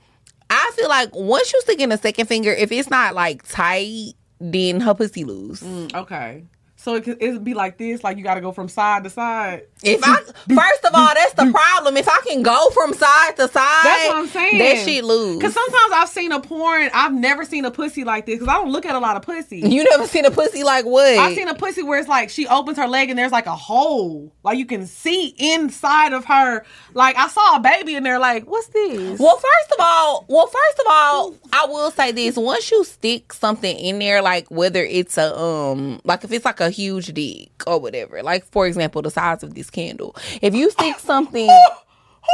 I 0.49 0.72
feel 0.76 0.89
like 0.89 1.15
once 1.15 1.53
you 1.53 1.61
stick 1.61 1.80
in 1.80 1.88
the 1.89 1.97
second 1.97 2.26
finger, 2.26 2.51
if 2.51 2.72
it's 2.74 2.89
not 2.89 3.15
like 3.15 3.47
tight, 3.47 4.13
then 4.41 4.82
her 4.82 4.93
pussy 4.93 5.24
loose. 5.24 5.61
Mm, 5.61 5.95
okay. 5.95 6.43
So 6.82 6.96
it 6.96 7.04
could 7.04 7.22
it'd 7.22 7.44
be 7.44 7.54
like 7.54 7.78
this, 7.78 8.04
like 8.04 8.18
you 8.18 8.24
got 8.24 8.34
to 8.36 8.42
go 8.42 8.52
from 8.52 8.68
side 8.68 9.04
to 9.04 9.12
side. 9.12 9.68
If 9.84 10.02
I 10.04 10.16
first 10.16 10.84
of 10.84 10.96
all, 10.96 11.14
that's 11.14 11.34
the 11.34 11.52
problem. 11.52 11.96
If 11.96 12.10
I 12.10 12.20
can 12.28 12.42
go 12.42 12.72
from 12.72 12.94
side 12.96 13.36
to 13.36 13.48
side, 13.48 13.84
That's 13.84 14.08
what 14.10 14.18
I'm 14.18 14.28
saying. 14.28 14.58
That 14.58 14.78
shit 14.84 15.04
lose. 15.04 15.38
Because 15.38 15.54
sometimes 15.54 15.94
I've 15.94 16.10
seen 16.10 16.32
a 16.32 16.40
porn, 16.40 16.90
I've 16.92 17.14
never 17.14 17.46
seen 17.46 17.66
a 17.66 17.72
pussy 17.72 18.04
like 18.04 18.26
this 18.26 18.40
because 18.40 18.48
I 18.48 18.56
don't 18.56 18.72
look 18.72 18.88
at 18.88 18.96
a 18.96 19.00
lot 19.00 19.16
of 19.16 19.22
pussy. 19.22 19.60
you 19.60 19.84
never 19.84 20.08
seen 20.08 20.26
a 20.26 20.32
pussy 20.32 20.64
like 20.64 20.86
what? 20.86 21.20
I've 21.20 21.36
seen 21.36 21.48
a 21.48 21.54
pussy 21.54 21.84
where 21.84 22.00
it's 22.00 22.10
like 22.10 22.32
she 22.32 22.48
opens 22.48 22.78
her 22.78 22.88
leg 22.88 23.12
and 23.12 23.20
there's 23.20 23.32
like 23.32 23.46
a 23.46 23.56
hole, 23.56 24.34
like 24.42 24.58
you 24.58 24.66
can 24.66 24.88
see 24.88 25.36
inside 25.38 26.14
of 26.14 26.26
her. 26.26 26.66
Like 26.96 27.16
I 27.16 27.28
saw 27.28 27.58
a 27.58 27.60
baby 27.60 27.94
in 27.94 28.02
there. 28.02 28.18
Like 28.18 28.50
what's 28.50 28.68
this? 28.68 29.20
well, 29.20 29.36
first 29.36 29.72
of 29.72 29.78
all, 29.80 30.26
well, 30.28 30.48
first 30.48 30.80
of 30.80 30.86
all, 30.90 31.36
I 31.54 31.68
will 31.68 31.92
say 31.92 32.12
this: 32.12 32.38
once 32.38 32.72
you 32.72 32.84
stick 32.86 33.34
something 33.34 33.78
in 33.78 34.00
there, 34.00 34.24
like 34.24 34.50
whether 34.50 34.84
it's 34.84 35.20
a 35.20 35.38
um, 35.40 36.02
like 36.06 36.24
if 36.24 36.32
it's 36.32 36.44
like 36.44 36.60
a 36.60 36.70
huge 36.72 37.07
dick 37.13 37.51
or 37.67 37.80
whatever, 37.80 38.24
like 38.24 38.45
for 38.45 38.65
example, 38.67 39.01
the 39.01 39.11
size 39.11 39.43
of 39.43 39.53
this 39.53 39.69
candle. 39.69 40.15
If 40.41 40.55
you 40.55 40.69
stick 40.72 40.97
something, 40.99 41.47
Who, 41.47 41.67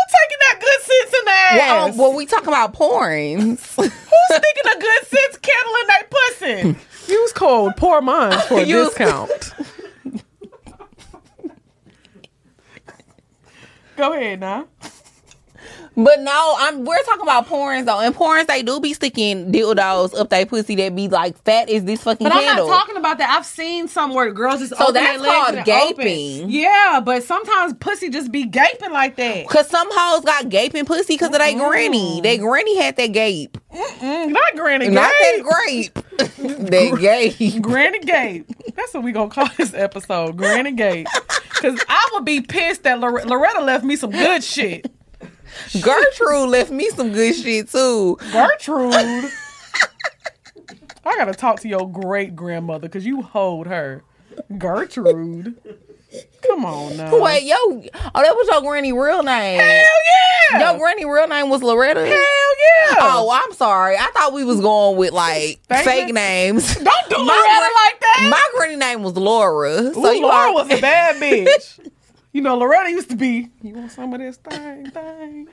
taking 0.10 0.38
that 0.40 0.60
good 0.60 0.82
sense 0.82 1.14
in 1.20 1.26
their 1.26 1.58
well, 1.60 1.92
well, 1.98 2.14
we 2.16 2.26
talking 2.26 2.48
about 2.50 2.74
porns. 2.74 3.76
Who's 3.76 3.92
sticking 4.30 4.72
a 4.76 4.80
good 4.80 5.08
sense 5.08 5.38
candle 5.38 5.74
in 5.82 5.88
their 5.88 6.06
pussy? 6.10 6.76
Use 7.12 7.34
code 7.34 7.76
Pour 7.78 8.02
Minds 8.02 8.44
for 8.46 8.60
a 8.60 8.64
Use- 8.64 8.90
discount. 8.90 9.54
Go 13.96 14.14
ahead 14.14 14.40
now. 14.42 14.68
But 16.00 16.22
no, 16.22 16.56
I'm 16.60 16.86
we're 16.86 17.02
talking 17.04 17.24
about 17.24 17.48
porns 17.48 17.86
though. 17.86 18.00
And 18.00 18.14
porns 18.16 18.46
they 18.46 18.62
do 18.62 18.80
be 18.80 18.94
sticking 18.94 19.52
dildos 19.52 20.16
up 20.18 20.30
their 20.30 20.46
pussy 20.46 20.76
that 20.76 20.96
be 20.96 21.08
like 21.08 21.36
fat 21.44 21.72
as 21.72 21.86
this 21.86 22.04
fucking 22.04 22.26
But 22.28 22.36
I'm 22.36 22.44
candle. 22.44 22.68
not 22.68 22.80
talking 22.82 22.98
about 22.98 23.18
that. 23.18 23.32
I've 23.36 23.48
seen 23.48 23.88
some 23.88 24.14
where 24.14 24.32
girls 24.32 24.60
just 24.60 24.76
So 24.78 24.84
open 24.90 24.94
that's 24.94 25.08
their 25.08 25.20
legs 25.20 25.34
called 25.34 25.56
and 25.56 25.70
open. 25.70 25.96
gaping. 26.06 26.50
Yeah, 26.52 27.02
but 27.04 27.24
sometimes 27.24 27.74
pussy 27.80 28.10
just 28.10 28.32
be 28.32 28.46
gaping 28.46 28.92
like 28.92 29.16
that. 29.16 29.48
Cause 29.50 29.68
some 29.70 29.88
hoes 29.92 30.24
got 30.24 30.50
gaping 30.50 30.86
pussy 30.86 31.16
because 31.16 31.30
of 31.30 31.40
their 31.40 31.58
granny. 31.58 32.22
Their 32.22 32.38
granny 32.38 32.78
had 32.78 32.96
that 32.98 33.08
gape. 33.08 33.58
Mm, 33.74 34.30
not 34.30 34.56
granny 34.56 34.90
Not 34.90 35.12
gape. 35.20 35.44
that 35.44 35.44
grape. 35.44 35.94
that 36.70 36.98
gape. 37.00 37.62
Granny 37.62 38.00
Gape. 38.00 38.48
That's 38.76 38.94
what 38.94 39.02
we 39.04 39.12
gonna 39.12 39.30
call 39.32 39.48
this 39.58 39.74
episode. 39.74 40.38
Granny 40.38 40.74
Gape. 40.74 41.08
Cause 41.50 41.80
I 41.90 42.10
would 42.14 42.24
be 42.26 42.42
pissed 42.42 42.84
that 42.84 43.00
Lore- 43.00 43.24
Loretta 43.26 43.64
left 43.64 43.84
me 43.84 43.96
some 43.96 44.12
good 44.12 44.44
shit. 44.44 44.92
Gertrude 45.82 46.50
left 46.50 46.72
me 46.72 46.90
some 46.90 47.12
good 47.12 47.36
shit 47.36 47.70
too. 47.70 48.18
Gertrude. 48.32 48.94
I 51.06 51.16
gotta 51.16 51.34
talk 51.34 51.60
to 51.62 51.68
your 51.68 51.90
great 51.90 52.36
grandmother 52.36 52.88
because 52.88 53.06
you 53.06 53.22
hold 53.22 53.68
her. 53.68 54.04
Gertrude. 54.58 55.56
Come 56.48 56.66
on 56.66 56.98
now. 56.98 57.20
Wait, 57.22 57.44
yo, 57.44 57.56
oh, 57.56 57.82
that 57.84 58.36
was 58.36 58.48
your 58.52 58.62
granny 58.62 58.94
real 58.94 59.24
name. 59.24 59.60
Hell 59.60 59.70
yeah. 60.52 60.72
Your 60.72 60.80
granny 60.80 61.06
real 61.06 61.28
name 61.28 61.50
was 61.50 61.62
Loretta. 61.62 62.00
Hell 62.06 62.10
yeah. 62.10 62.96
Oh, 63.00 63.30
I'm 63.32 63.54
sorry. 63.54 63.98
I 63.98 64.10
thought 64.14 64.32
we 64.34 64.44
was 64.46 64.62
going 64.62 64.98
with 64.98 65.12
like 65.12 65.60
Fake 65.68 65.84
fake, 65.86 66.14
names. 66.14 66.76
Don't 66.76 66.86
do 67.10 67.18
My 67.18 67.34
Loretta 67.34 67.74
like 67.74 68.00
that. 68.00 68.28
My 68.32 68.58
granny 68.58 68.78
name 68.78 69.04
was 69.04 69.16
Laura. 69.18 69.94
So 69.94 70.06
Ooh, 70.06 70.14
you 70.16 70.22
Laura 70.22 70.36
are- 70.50 70.54
was 70.54 70.70
a 70.72 70.80
bad 70.80 71.22
bitch. 71.22 71.80
You 72.32 72.42
know, 72.42 72.58
Loretta 72.58 72.90
used 72.92 73.10
to 73.10 73.16
be. 73.16 73.50
You 73.62 73.74
want 73.74 73.92
some 73.92 74.14
of 74.14 74.20
this 74.20 74.38
thing, 74.38 74.92
thing? 74.92 75.48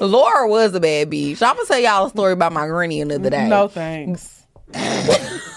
Laura 0.00 0.48
was 0.48 0.74
a 0.74 0.80
bad 0.80 1.10
bitch. 1.10 1.42
I'm 1.42 1.56
gonna 1.56 1.66
tell 1.66 1.78
y'all 1.78 2.06
a 2.06 2.10
story 2.10 2.32
about 2.32 2.52
my 2.52 2.66
granny 2.66 3.00
another 3.00 3.30
day. 3.30 3.48
No 3.48 3.68
thanks. 3.68 4.44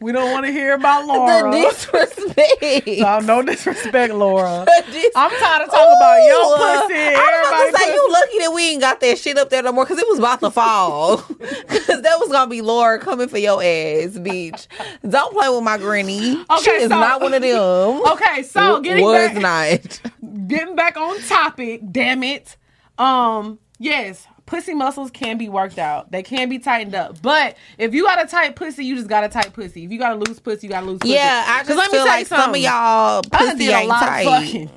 we 0.00 0.12
don't 0.12 0.32
want 0.32 0.46
to 0.46 0.52
hear 0.52 0.74
about 0.74 1.06
Laura. 1.06 1.50
The 1.50 1.50
disrespect. 1.68 3.00
No, 3.00 3.18
no 3.20 3.42
disrespect, 3.42 4.14
Laura. 4.14 4.66
Dis- 4.90 5.12
I'm 5.14 5.30
tired 5.30 5.62
of 5.64 5.70
talking 5.70 5.96
about 6.00 6.16
your 6.24 6.56
pussy. 6.56 6.94
I 7.14 7.42
was 7.42 7.48
about 7.48 7.78
to 7.78 7.84
say 7.84 7.94
you 7.94 8.08
lucky 8.12 8.38
that 8.38 8.52
we 8.54 8.68
ain't 8.70 8.80
got 8.80 9.00
that 9.00 9.18
shit 9.18 9.36
up 9.38 9.50
there 9.50 9.62
no 9.62 9.72
more 9.72 9.84
because 9.84 9.98
it 9.98 10.06
was 10.08 10.18
about 10.18 10.40
to 10.40 10.50
fall. 10.50 11.18
Because 11.70 12.02
that 12.02 12.18
was 12.18 12.28
gonna 12.30 12.50
be 12.50 12.60
Laura 12.62 12.98
coming 12.98 13.28
for 13.28 13.38
your 13.38 13.60
ass, 13.62 14.16
bitch. 14.18 14.66
Don't 15.08 15.32
play 15.32 15.48
with 15.48 15.62
my 15.62 15.78
granny. 15.78 16.44
she 16.62 16.70
is 16.70 16.88
so- 16.88 17.00
not 17.00 17.20
one 17.20 17.34
of 17.34 17.42
them. 17.42 18.02
Okay, 18.12 18.42
so 18.42 18.80
getting 18.80 19.04
was 19.04 19.30
back, 19.32 19.36
not. 19.40 20.00
getting 20.48 20.74
back 20.76 20.96
on 20.96 21.20
topic. 21.22 21.80
Damn 21.90 22.22
it. 22.22 22.56
Um, 22.98 23.58
yes, 23.78 24.26
pussy 24.50 24.74
muscles 24.74 25.12
can 25.12 25.38
be 25.38 25.48
worked 25.48 25.78
out. 25.78 26.10
They 26.10 26.24
can 26.24 26.48
be 26.48 26.58
tightened 26.58 26.94
up. 26.94 27.22
But 27.22 27.56
if 27.78 27.94
you 27.94 28.04
got 28.04 28.22
a 28.22 28.26
tight 28.26 28.56
pussy, 28.56 28.84
you 28.84 28.96
just 28.96 29.08
got 29.08 29.22
a 29.22 29.28
tight 29.28 29.52
pussy. 29.52 29.84
If 29.84 29.92
you 29.92 29.98
got 29.98 30.12
a 30.12 30.16
loose 30.16 30.40
pussy, 30.40 30.66
you 30.66 30.72
got 30.72 30.82
a 30.82 30.86
loose 30.86 30.98
pussy. 30.98 31.14
Yeah, 31.14 31.44
I 31.46 31.62
just 31.62 31.78
let 31.78 31.90
me 31.90 31.98
feel 31.98 32.04
tell 32.04 32.14
you 32.14 32.20
like 32.20 32.26
some 32.26 32.50
of 32.50 32.60
y'all 32.60 33.22
pussy 33.22 33.68
ain't 33.68 33.88
lot 33.88 34.00
tight. 34.00 34.26
of 34.26 34.44
fucking. 34.44 34.70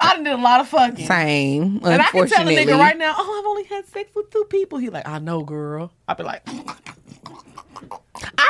I 0.00 0.14
done 0.14 0.24
did 0.24 0.32
a 0.32 0.36
lot 0.36 0.60
of 0.60 0.68
fucking. 0.68 1.06
Same, 1.06 1.80
And 1.84 2.00
I 2.00 2.06
can 2.06 2.28
tell 2.28 2.48
a 2.48 2.50
nigga 2.50 2.78
right 2.78 2.96
now, 2.96 3.14
oh, 3.18 3.40
I've 3.40 3.46
only 3.46 3.64
had 3.64 3.84
sex 3.88 4.08
with 4.14 4.30
two 4.30 4.44
people. 4.44 4.78
He 4.78 4.90
like, 4.90 5.08
I 5.08 5.18
know, 5.18 5.42
girl. 5.42 5.90
I 6.06 6.14
be 6.14 6.22
like, 6.22 6.42
I 6.46 6.52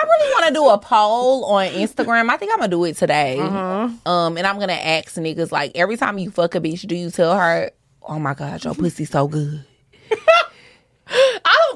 really 0.04 0.32
want 0.32 0.46
to 0.48 0.52
do 0.52 0.68
a 0.68 0.76
poll 0.78 1.46
on 1.46 1.68
Instagram. 1.68 2.28
I 2.28 2.36
think 2.36 2.52
I'm 2.52 2.58
gonna 2.58 2.68
do 2.68 2.84
it 2.84 2.98
today. 2.98 3.38
Uh-huh. 3.38 3.88
Um, 4.04 4.36
and 4.36 4.46
I'm 4.46 4.58
gonna 4.58 4.74
ask 4.74 5.14
niggas 5.14 5.50
like 5.50 5.72
every 5.74 5.96
time 5.96 6.18
you 6.18 6.30
fuck 6.30 6.54
a 6.54 6.60
bitch, 6.60 6.86
do 6.86 6.94
you 6.94 7.10
tell 7.10 7.34
her, 7.36 7.70
"Oh 8.02 8.18
my 8.18 8.34
god, 8.34 8.62
your 8.64 8.74
pussy 8.74 9.06
so 9.06 9.26
good"? 9.26 9.64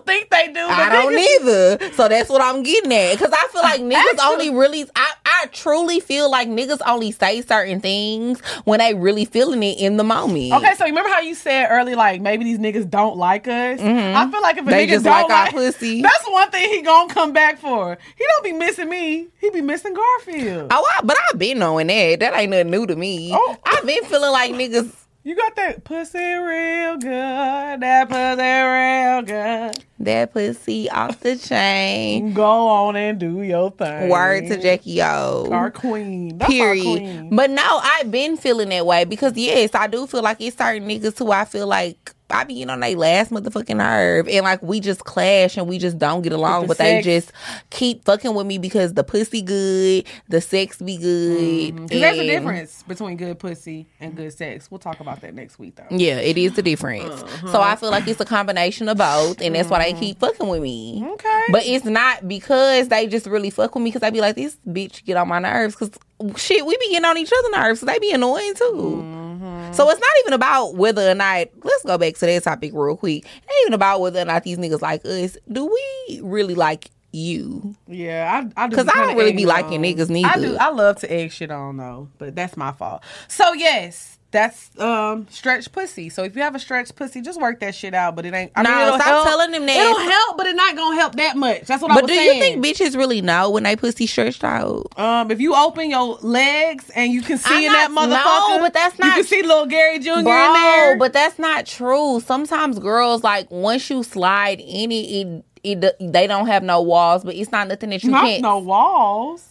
Don't 0.04 0.06
think 0.06 0.30
they 0.30 0.46
do. 0.48 0.54
But 0.66 0.70
I 0.70 0.88
don't 0.90 1.12
niggas- 1.14 1.40
either. 1.80 1.92
So 1.94 2.08
that's 2.08 2.28
what 2.28 2.40
I'm 2.42 2.62
getting 2.62 2.92
at. 2.92 3.12
Because 3.12 3.32
I 3.32 3.46
feel 3.52 3.62
like 3.62 3.80
niggas 3.82 3.94
Actually- 4.18 4.48
only 4.48 4.50
really, 4.50 4.84
I, 4.96 5.12
I 5.24 5.46
truly 5.52 6.00
feel 6.00 6.30
like 6.30 6.48
niggas 6.48 6.80
only 6.86 7.12
say 7.12 7.40
certain 7.42 7.80
things 7.80 8.40
when 8.64 8.78
they 8.80 8.94
really 8.94 9.24
feeling 9.24 9.62
it 9.62 9.78
in 9.78 9.96
the 9.96 10.04
moment. 10.04 10.52
Okay, 10.52 10.74
so 10.76 10.84
remember 10.84 11.10
how 11.10 11.20
you 11.20 11.34
said 11.34 11.68
earlier, 11.70 11.96
like 11.96 12.20
maybe 12.20 12.44
these 12.44 12.58
niggas 12.58 12.88
don't 12.88 13.16
like 13.16 13.46
us. 13.48 13.80
I 13.80 14.30
feel 14.30 14.42
like 14.42 14.56
if 14.58 14.66
a 14.66 14.70
Mm-hmm. 14.70 14.70
They 14.70 14.86
nigga 14.86 15.02
don't 15.02 15.28
like 15.28 15.28
like 15.28 15.50
pussy. 15.52 16.02
that's 16.02 16.26
one 16.28 16.50
thing 16.50 16.70
he 16.70 16.82
gonna 16.82 17.12
come 17.12 17.32
back 17.32 17.58
for. 17.58 17.98
He 18.16 18.24
don't 18.28 18.44
be 18.44 18.52
missing 18.52 18.88
me. 18.88 19.28
He 19.40 19.50
be 19.50 19.60
missing 19.60 19.94
Garfield. 19.94 20.68
Oh, 20.72 20.88
I, 20.98 21.02
but 21.04 21.16
I've 21.30 21.38
been 21.38 21.58
knowing 21.58 21.88
that. 21.88 22.20
That 22.20 22.34
ain't 22.34 22.50
nothing 22.50 22.70
new 22.70 22.86
to 22.86 22.96
me. 22.96 23.30
Oh. 23.34 23.56
I've 23.64 23.84
been 23.84 24.04
feeling 24.04 24.30
like 24.32 24.52
niggas. 24.52 24.90
You 25.24 25.36
got 25.36 25.54
that 25.54 25.84
pussy 25.84 26.18
real 26.18 26.96
good. 26.96 27.80
That 27.80 28.08
pussy 28.08 28.42
real 28.42 29.22
good. 29.22 29.84
That 30.00 30.32
pussy 30.32 30.90
off 30.90 31.20
the 31.20 31.36
chain. 31.36 32.32
Go 32.34 32.66
on 32.66 32.96
and 32.96 33.20
do 33.20 33.40
your 33.42 33.70
thing. 33.70 34.08
Word 34.08 34.48
to 34.48 34.60
Jackie 34.60 35.00
O. 35.00 35.48
Our 35.52 35.70
queen. 35.70 36.38
That's 36.38 36.50
our 36.50 36.50
Period. 36.50 36.82
queen. 36.82 37.36
But 37.36 37.50
no, 37.50 37.62
I've 37.84 38.10
been 38.10 38.36
feeling 38.36 38.70
that 38.70 38.84
way 38.84 39.04
because 39.04 39.36
yes, 39.36 39.70
I 39.74 39.86
do 39.86 40.08
feel 40.08 40.22
like 40.22 40.40
it's 40.40 40.56
certain 40.56 40.88
niggas 40.88 41.16
who 41.16 41.30
I 41.30 41.44
feel 41.44 41.68
like 41.68 42.12
I 42.32 42.44
be 42.44 42.54
getting 42.54 42.70
on 42.70 42.80
their 42.80 42.96
last 42.96 43.30
motherfucking 43.30 43.76
nerve, 43.76 44.28
and 44.28 44.42
like 44.44 44.62
we 44.62 44.80
just 44.80 45.04
clash 45.04 45.56
and 45.56 45.68
we 45.68 45.78
just 45.78 45.98
don't 45.98 46.22
get 46.22 46.32
along. 46.32 46.66
But 46.66 46.78
they 46.78 47.02
just 47.02 47.32
keep 47.70 48.04
fucking 48.04 48.34
with 48.34 48.46
me 48.46 48.58
because 48.58 48.94
the 48.94 49.04
pussy 49.04 49.42
good, 49.42 50.06
the 50.28 50.40
sex 50.40 50.78
be 50.78 50.96
good. 50.96 51.76
'Cause 51.76 51.88
there's 52.00 52.18
a 52.18 52.26
difference 52.26 52.82
between 52.84 53.16
good 53.16 53.38
pussy 53.38 53.86
and 54.00 54.16
good 54.16 54.32
sex. 54.32 54.70
We'll 54.70 54.78
talk 54.78 55.00
about 55.00 55.20
that 55.20 55.34
next 55.34 55.58
week, 55.58 55.76
though. 55.76 55.96
Yeah, 55.96 56.16
it 56.16 56.38
is 56.38 56.52
the 56.52 56.62
difference. 56.62 57.22
Uh-huh. 57.22 57.52
So 57.52 57.60
I 57.60 57.76
feel 57.76 57.90
like 57.90 58.06
it's 58.08 58.20
a 58.20 58.24
combination 58.24 58.88
of 58.88 58.98
both, 58.98 59.40
and 59.40 59.54
that's 59.54 59.68
why 59.68 59.84
they 59.84 59.98
keep 59.98 60.18
fucking 60.18 60.48
with 60.48 60.62
me. 60.62 61.04
Okay. 61.06 61.44
But 61.50 61.66
it's 61.66 61.84
not 61.84 62.26
because 62.26 62.88
they 62.88 63.06
just 63.06 63.26
really 63.26 63.50
fuck 63.50 63.74
with 63.74 63.82
me 63.84 63.90
because 63.90 64.02
I 64.02 64.10
be 64.10 64.20
like, 64.20 64.36
this 64.36 64.56
bitch 64.66 65.04
get 65.04 65.16
on 65.16 65.28
my 65.28 65.38
nerves 65.38 65.74
because 65.74 65.90
shit, 66.36 66.64
we 66.66 66.76
be 66.78 66.90
getting 66.90 67.04
on 67.04 67.18
each 67.18 67.32
other's 67.36 67.50
nerves 67.52 67.80
so 67.80 67.86
they 67.86 67.98
be 67.98 68.12
annoying 68.12 68.54
too. 68.54 68.72
Mm-hmm. 69.04 69.72
So 69.72 69.88
it's 69.88 70.00
not 70.00 70.10
even 70.20 70.32
about 70.34 70.74
whether 70.74 71.10
or 71.10 71.14
not, 71.14 71.48
let's 71.64 71.84
go 71.84 71.96
back 71.98 72.14
to 72.16 72.26
that 72.26 72.42
topic 72.44 72.72
real 72.74 72.96
quick. 72.96 73.24
It 73.24 73.26
ain't 73.26 73.62
even 73.62 73.72
about 73.74 74.00
whether 74.00 74.20
or 74.20 74.24
not 74.24 74.44
these 74.44 74.58
niggas 74.58 74.82
like 74.82 75.04
us. 75.04 75.36
Do 75.50 75.66
we 75.66 76.20
really 76.22 76.54
like 76.54 76.90
you? 77.12 77.74
Yeah, 77.88 78.42
I, 78.56 78.64
I 78.64 78.68
do 78.68 78.76
'Cause 78.76 78.86
be 78.86 78.92
I 78.94 79.06
don't 79.06 79.16
really 79.16 79.32
be 79.32 79.46
liking 79.46 79.78
on. 79.78 79.84
niggas 79.84 80.10
I 80.10 80.12
neither. 80.12 80.40
do. 80.48 80.56
I 80.58 80.70
love 80.70 80.96
to 81.00 81.10
egg 81.12 81.32
shit 81.32 81.50
on 81.50 81.76
though, 81.78 82.08
but 82.18 82.34
that's 82.36 82.56
my 82.56 82.72
fault. 82.72 83.02
So 83.28 83.52
yes, 83.54 84.18
that's 84.32 84.70
um 84.80 85.26
stretch 85.30 85.70
pussy. 85.70 86.08
So 86.08 86.24
if 86.24 86.34
you 86.34 86.42
have 86.42 86.54
a 86.54 86.58
stretch 86.58 86.94
pussy, 86.96 87.20
just 87.20 87.40
work 87.40 87.60
that 87.60 87.74
shit 87.74 87.94
out. 87.94 88.16
But 88.16 88.26
it 88.26 88.34
ain't. 88.34 88.50
I 88.56 88.62
No, 88.62 88.70
mean, 88.70 88.78
it'll 88.80 88.94
stop 88.98 89.06
help. 89.06 89.26
telling 89.28 89.50
them 89.52 89.66
that. 89.66 89.76
It'll 89.76 89.98
help, 90.10 90.36
but 90.38 90.46
it's 90.46 90.56
not 90.56 90.74
gonna 90.74 90.96
help 90.96 91.14
that 91.16 91.36
much. 91.36 91.62
That's 91.62 91.80
what 91.82 91.90
I 91.92 92.00
was 92.00 92.10
saying. 92.10 92.28
But 92.28 92.32
do 92.64 92.68
you 92.68 92.74
think 92.80 92.94
bitches 92.94 92.96
really 92.98 93.20
know 93.22 93.50
when 93.50 93.62
they 93.62 93.76
pussy 93.76 94.06
stretched 94.06 94.42
out? 94.42 94.86
Um, 94.98 95.30
if 95.30 95.40
you 95.40 95.54
open 95.54 95.90
your 95.90 96.16
legs 96.22 96.90
and 96.96 97.12
you 97.12 97.22
can 97.22 97.38
see 97.38 97.54
I'm 97.54 97.62
in 97.64 97.72
that 97.72 97.90
not- 97.92 98.08
motherfucker, 98.08 98.56
no, 98.56 98.62
but 98.64 98.72
that's 98.74 98.98
You 98.98 99.04
not 99.04 99.14
can 99.16 99.24
see 99.24 99.42
little 99.42 99.66
Gary 99.66 99.98
Jr. 100.00 100.10
in 100.18 100.24
there. 100.24 100.96
but 100.96 101.12
that's 101.12 101.38
not 101.38 101.66
true. 101.66 102.20
Sometimes 102.20 102.78
girls 102.78 103.22
like 103.22 103.50
once 103.50 103.88
you 103.90 104.02
slide 104.02 104.60
it, 104.60 104.64
it, 104.64 105.44
it 105.62 106.12
they 106.12 106.26
don't 106.26 106.46
have 106.46 106.62
no 106.62 106.80
walls, 106.82 107.22
but 107.22 107.34
it's 107.34 107.52
not 107.52 107.68
nothing 107.68 107.90
that 107.90 108.02
you 108.02 108.10
not 108.10 108.24
can't. 108.24 108.42
no 108.42 108.58
walls. 108.58 109.44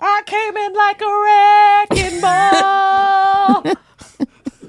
I 0.00 0.22
came 0.26 0.56
in 0.56 0.72
like 0.74 1.00
a 1.00 2.04
wrecking 2.04 2.20
ball. 2.20 3.64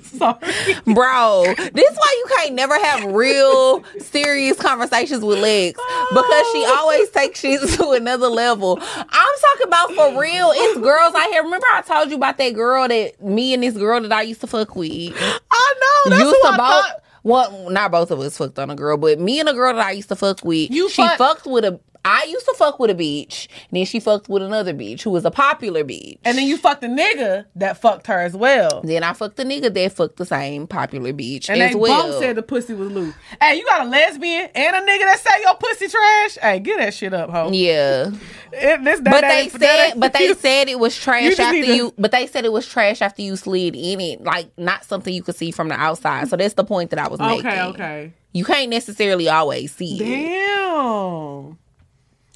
Sorry. 0.04 0.94
Bro, 0.94 1.54
this 1.74 1.92
is 1.92 1.98
why 1.98 2.16
you 2.18 2.26
can't 2.36 2.54
never 2.56 2.78
have 2.78 3.14
real 3.14 3.84
serious 4.00 4.60
conversations 4.60 5.24
with 5.24 5.40
Lex 5.40 5.80
because 6.10 6.46
she 6.52 6.64
oh. 6.66 6.78
always 6.80 7.10
takes 7.12 7.40
shit 7.40 7.62
to 7.78 7.92
another 7.92 8.28
level. 8.28 8.80
I'm 8.82 9.08
talking 9.08 9.68
about 9.68 9.94
for 9.94 10.20
real. 10.20 10.52
It's 10.54 10.80
girls 10.80 11.16
out 11.16 11.30
here. 11.30 11.44
Remember 11.44 11.68
I 11.72 11.82
told 11.82 12.10
you 12.10 12.18
about 12.18 12.38
that 12.38 12.54
girl 12.54 12.88
that 12.88 13.24
me 13.24 13.54
and 13.54 13.64
this 13.64 13.78
girl 13.78 14.02
that 14.02 14.12
I 14.12 14.24
used 14.24 14.42
to 14.42 14.48
fuck 14.48 14.76
with. 14.76 15.14
I 15.16 15.74
know. 16.06 16.10
That's 16.10 16.24
used 16.24 16.38
what 16.42 16.50
to 16.50 16.54
I 16.54 16.58
both. 16.58 16.86
thought. 16.86 17.04
Well, 17.24 17.70
not 17.70 17.92
both 17.92 18.12
of 18.12 18.20
us 18.20 18.38
fucked 18.38 18.58
on 18.60 18.70
a 18.70 18.76
girl, 18.76 18.98
but 18.98 19.20
me 19.20 19.40
and 19.40 19.50
a 19.50 19.54
girl 19.54 19.74
that 19.74 19.86
I 19.86 19.92
used 19.92 20.10
to 20.10 20.16
fuck 20.16 20.44
with. 20.44 20.72
You 20.72 20.90
she 20.90 21.02
fuck- 21.02 21.18
fucked 21.18 21.46
with 21.46 21.66
a. 21.66 21.80
I 22.06 22.24
used 22.30 22.46
to 22.46 22.54
fuck 22.58 22.80
with 22.80 22.90
a 22.90 22.96
bitch. 22.96 23.48
Then 23.72 23.86
she 23.86 24.00
fucked 24.00 24.30
with 24.30 24.42
another 24.42 24.74
beach 24.74 25.04
who 25.04 25.10
was 25.10 25.26
a 25.26 25.32
popular 25.32 25.84
beach. 25.84 26.18
And 26.24 26.38
then 26.38 26.46
you 26.48 26.58
fucked 26.58 26.84
a 26.84 26.88
nigga 26.88 27.46
that 27.56 27.80
fucked 27.82 28.08
her 28.08 28.20
as 28.20 28.36
well. 28.36 28.82
then 28.84 29.04
I 29.04 29.14
fucked 29.14 29.38
a 29.40 29.44
nigga 29.44 29.74
that 29.74 29.92
fucked 29.94 30.18
the 30.18 30.26
same 30.26 30.66
popular 30.66 31.12
beach 31.14 31.50
And 31.50 31.62
as 31.62 31.74
they 31.74 31.80
well. 31.80 32.04
both 32.12 32.20
said 32.22 32.36
the 32.38 32.42
pussy 32.44 32.74
was 32.74 32.90
loose. 32.92 33.14
Hey, 33.42 33.58
you 33.58 33.66
got 33.66 33.86
a 33.86 33.90
lesbian 33.90 34.50
and 34.56 34.76
a 34.76 34.80
nigga 34.80 35.04
that 35.04 35.20
say 35.20 35.42
your 35.42 35.56
pussy 35.56 35.88
trash? 35.88 36.38
Hey, 36.42 36.60
get 36.60 36.78
that 36.78 36.94
shit 36.94 37.14
up, 37.14 37.30
ho. 37.30 37.50
yeah, 37.52 38.12
It- 38.54 38.84
this- 38.84 39.00
that 39.02 39.04
but 39.04 39.22
they 39.22 39.48
that 39.50 39.60
said, 39.60 39.88
ain't 39.92 40.00
but 40.00 40.14
they 40.14 40.26
you. 40.28 40.36
said 40.36 40.70
it 40.70 40.80
was 40.80 40.98
trash 40.98 41.24
just 41.26 41.40
after 41.40 41.62
to- 41.66 41.76
you. 41.76 41.94
But 41.98 42.12
they 42.12 42.28
said 42.28 42.46
it 42.46 42.52
was 42.54 42.66
trash 42.68 43.02
after 43.02 43.22
you 43.22 43.36
slid 43.36 43.76
in 43.76 44.00
it, 44.02 44.24
like 44.24 44.48
not 44.58 44.86
something 44.86 45.14
you 45.14 45.22
could 45.22 45.36
see 45.36 45.52
from 45.52 45.68
the 45.68 45.76
outside. 45.76 46.28
So 46.30 46.38
that's 46.38 46.54
the 46.54 46.64
point 46.64 46.90
that 46.92 47.00
I 47.00 47.08
was 47.10 47.20
making. 47.20 47.46
Okay, 47.46 47.62
okay. 47.62 48.14
You 48.32 48.46
can't 48.46 48.70
necessarily 48.70 49.28
always 49.28 49.74
see 49.76 49.96
it. 50.00 50.00
Damn. 50.00 51.58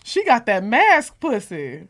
She 0.04 0.24
got 0.26 0.46
that 0.46 0.64
mask 0.64 1.20
pussy. 1.20 1.88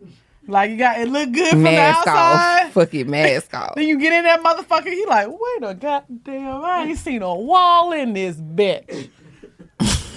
Like 0.48 0.72
you 0.72 0.78
got 0.78 1.00
it 1.00 1.08
look 1.08 1.32
good 1.32 1.50
from 1.52 1.64
mask 1.64 2.04
the 2.06 2.10
outside. 2.12 2.66
off. 2.68 2.72
Fucking 2.74 3.10
mask 3.10 3.54
off. 3.54 3.76
Then 3.76 3.88
you 3.88 3.98
get 4.00 4.14
in 4.14 4.24
that 4.26 4.42
motherfucker, 4.44 4.88
he 4.92 5.06
like, 5.06 5.28
wait 5.30 5.70
a 5.70 5.74
goddamn, 5.74 6.64
I 6.64 6.84
ain't 6.86 6.98
seen 7.00 7.22
a 7.22 7.34
wall 7.34 7.92
in 7.94 8.14
this 8.14 8.36
bitch. 8.38 9.10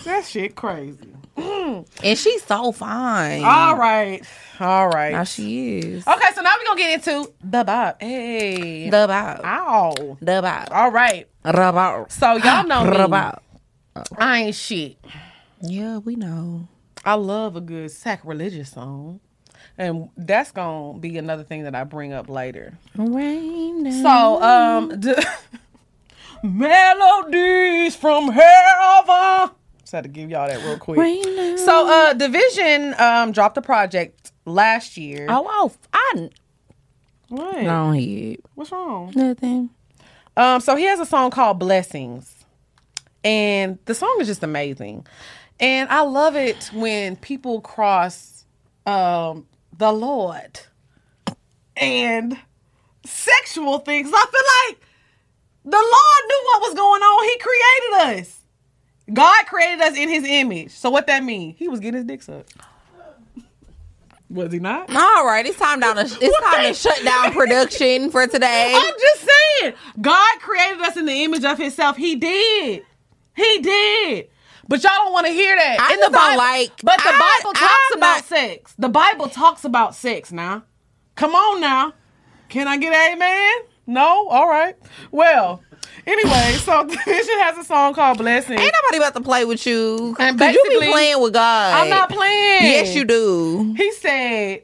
that 0.05 0.25
shit 0.25 0.55
crazy. 0.55 0.99
Mm. 1.37 1.87
And 2.03 2.19
she's 2.19 2.43
so 2.45 2.73
fine. 2.73 3.45
All 3.45 3.77
right. 3.77 4.23
All 4.59 4.89
right. 4.89 5.13
Now 5.13 5.25
she 5.25 5.79
is. 5.79 6.07
Okay, 6.07 6.29
so 6.35 6.41
now 6.41 6.53
we're 6.59 6.65
gonna 6.67 6.81
get 6.81 6.95
into 6.95 7.33
the 7.45 7.63
bop. 7.63 8.01
Hey. 8.01 8.89
The 8.89 9.07
bow. 9.07 9.41
Ow. 9.45 10.17
The 10.21 10.41
bow. 10.43 10.65
All 10.71 10.91
right. 10.91 11.29
The 11.45 11.53
bow. 11.53 12.07
So 12.09 12.37
y'all 12.37 12.65
know 12.67 12.85
The 12.91 13.03
me. 13.03 13.09
bow. 13.09 13.39
I 14.17 14.43
ain't 14.45 14.55
shit. 14.55 14.97
Yeah, 15.61 15.99
we 15.99 16.17
know. 16.17 16.69
I 17.07 17.15
love 17.15 17.55
a 17.55 17.61
good 17.61 17.91
sacrilegious 17.93 18.73
song. 18.73 19.21
And 19.79 20.09
that's 20.17 20.51
gonna 20.51 20.99
be 20.99 21.19
another 21.19 21.45
thing 21.45 21.63
that 21.65 21.75
I 21.75 21.85
bring 21.85 22.13
up 22.13 22.29
later. 22.29 22.77
Rain. 22.97 23.91
So, 24.03 24.43
um, 24.43 24.99
d- 25.01 25.15
melodies 26.43 27.95
from 27.95 28.31
heaven. 28.31 29.51
Just 29.81 29.93
had 29.93 30.03
to 30.03 30.09
give 30.09 30.31
y'all 30.31 30.49
that 30.49 30.65
real 30.65 30.79
quick. 30.79 30.99
Rain. 30.99 31.59
So, 31.59 31.87
uh, 31.89 32.15
dvsn 32.15 32.99
um 32.99 33.33
dropped 33.33 33.57
a 33.57 33.63
project 33.63 34.33
last 34.45 34.97
year. 34.97 35.27
Oh, 35.31 35.47
oh, 35.49 35.73
I 35.93 36.29
what? 37.29 37.63
don't 37.63 38.37
What's 38.55 38.73
wrong? 38.73 39.13
nothing. 39.15 39.71
Um, 40.37 40.61
so 40.61 40.75
he 40.77 40.85
has 40.85 41.01
a 41.01 41.07
song 41.07 41.31
called 41.31 41.59
Blessings. 41.59 42.33
And 43.25 43.79
the 43.87 43.95
song 43.95 44.17
is 44.21 44.27
just 44.29 44.43
amazing. 44.43 45.07
And 45.59 45.89
I 45.89 46.03
love 46.03 46.37
it 46.37 46.71
when 46.73 47.17
people 47.17 47.61
cross 47.61 48.45
um 48.87 49.47
the 49.77 49.93
Lord 49.93 50.61
and 51.77 52.39
sexual 53.05 53.79
things. 53.79 54.11
I 54.13 54.27
feel 54.27 54.75
like 54.77 54.81
the 55.65 55.77
Lord 55.77 56.23
knew 56.29 56.43
what 56.45 56.63
was 56.63 56.75
going 56.75 57.03
on. 57.03 57.25
He 57.25 57.39
created 57.39 58.21
us. 58.21 58.41
God 59.13 59.47
created 59.47 59.81
us 59.83 59.97
in 59.97 60.09
his 60.09 60.25
image. 60.25 60.71
So 60.73 60.91
what 60.91 61.07
that 61.07 61.23
mean? 61.23 61.55
He 61.57 61.69
was 61.69 61.81
getting 61.81 61.99
his 61.99 62.05
dick 62.05 62.23
sucked. 62.23 62.55
Was 64.29 64.53
he 64.53 64.59
not? 64.59 64.91
All 64.95 65.25
right, 65.25 65.47
it's 65.47 65.59
time 65.59 65.79
down. 65.79 65.97
To, 65.97 66.03
it's 66.03 66.41
time 66.51 66.67
to 66.67 66.75
shut 66.75 67.05
down 67.05 67.33
production 67.33 68.11
for 68.11 68.27
today. 68.27 68.73
I'm 68.77 68.95
just 68.99 69.29
saying, 69.61 69.75
God 70.01 70.41
created 70.41 70.81
us 70.81 70.97
in 70.97 71.07
the 71.07 71.23
image 71.25 71.45
of 71.45 71.57
Himself. 71.59 71.97
He 71.97 72.17
did. 72.17 72.83
He 73.37 73.59
did. 73.61 74.29
But 74.69 74.83
y'all 74.83 74.93
don't 74.97 75.12
want 75.12 75.27
to 75.27 75.33
hear 75.33 75.55
that. 75.57 75.77
I 75.81 75.95
in 75.95 76.01
the 76.01 76.11
Bible, 76.11 76.39
like- 76.39 76.73
But 76.83 76.97
the 77.03 77.09
I- 77.11 77.39
Bible 77.43 77.53
talks 77.55 77.73
I'm 77.93 77.99
about 77.99 78.17
not- 78.17 78.25
sex. 78.25 78.75
The 78.79 78.89
Bible 78.89 79.29
talks 79.29 79.64
about 79.64 79.95
sex 79.95 80.33
now. 80.33 80.64
Come 81.14 81.35
on 81.35 81.61
now. 81.61 81.93
Can 82.49 82.69
I 82.69 82.77
get 82.77 82.93
amen? 83.12 83.53
No? 83.87 84.29
All 84.29 84.49
right. 84.49 84.75
Well, 85.12 85.62
anyway, 86.07 86.53
so 86.64 86.85
dvsn 86.87 87.43
has 87.43 87.59
a 87.59 87.64
song 87.64 87.95
called 87.95 88.19
Blessing. 88.19 88.59
Ain't 88.59 88.73
nobody 88.83 88.99
about 88.99 89.14
to 89.14 89.21
play 89.21 89.45
with 89.45 89.64
you. 89.67 90.17
And 90.19 90.39
you 90.41 90.47
be 90.47 90.55
basically- 90.55 90.91
playing 90.91 91.23
with 91.23 91.33
God. 91.33 91.75
I'm 91.85 91.89
not 91.91 92.09
playing. 92.11 92.64
Yes, 92.64 92.95
you 92.95 93.05
do. 93.05 93.75
He 93.77 93.93
said, 93.93 94.62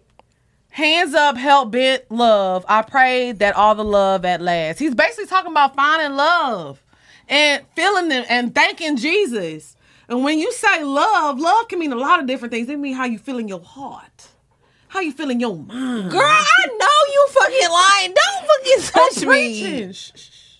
Hands 0.70 1.12
up, 1.14 1.36
help 1.36 1.70
bent 1.70 2.10
love. 2.10 2.64
I 2.66 2.80
pray 2.82 3.32
that 3.32 3.54
all 3.56 3.74
the 3.74 3.84
love 3.84 4.24
at 4.24 4.40
last. 4.40 4.78
He's 4.78 4.94
basically 4.94 5.26
talking 5.26 5.50
about 5.52 5.76
finding 5.76 6.16
love 6.16 6.82
and 7.28 7.62
feeling 7.76 8.10
and 8.10 8.54
thanking 8.54 8.96
Jesus. 8.96 9.76
And 10.08 10.24
when 10.24 10.38
you 10.38 10.52
say 10.52 10.82
love, 10.84 11.38
love 11.38 11.68
can 11.68 11.78
mean 11.78 11.92
a 11.92 11.96
lot 11.96 12.20
of 12.20 12.26
different 12.26 12.52
things. 12.52 12.68
It 12.68 12.78
mean 12.78 12.94
how 12.94 13.04
you 13.04 13.18
feel 13.18 13.38
in 13.38 13.48
your 13.48 13.62
heart, 13.62 14.28
how 14.88 15.00
you 15.00 15.12
feel 15.12 15.30
in 15.30 15.40
your 15.40 15.56
mind. 15.56 16.10
Girl, 16.10 16.20
I 16.20 16.66
know 16.66 17.12
you 17.12 17.26
fucking 17.30 17.70
lying. 17.70 18.14
Don't 18.14 18.46
fucking 18.46 19.02
I'm 19.04 19.14
touch 19.14 19.26
me. 19.26 19.92
Shh, 19.92 20.12
shh, 20.14 20.30
shh. 20.30 20.56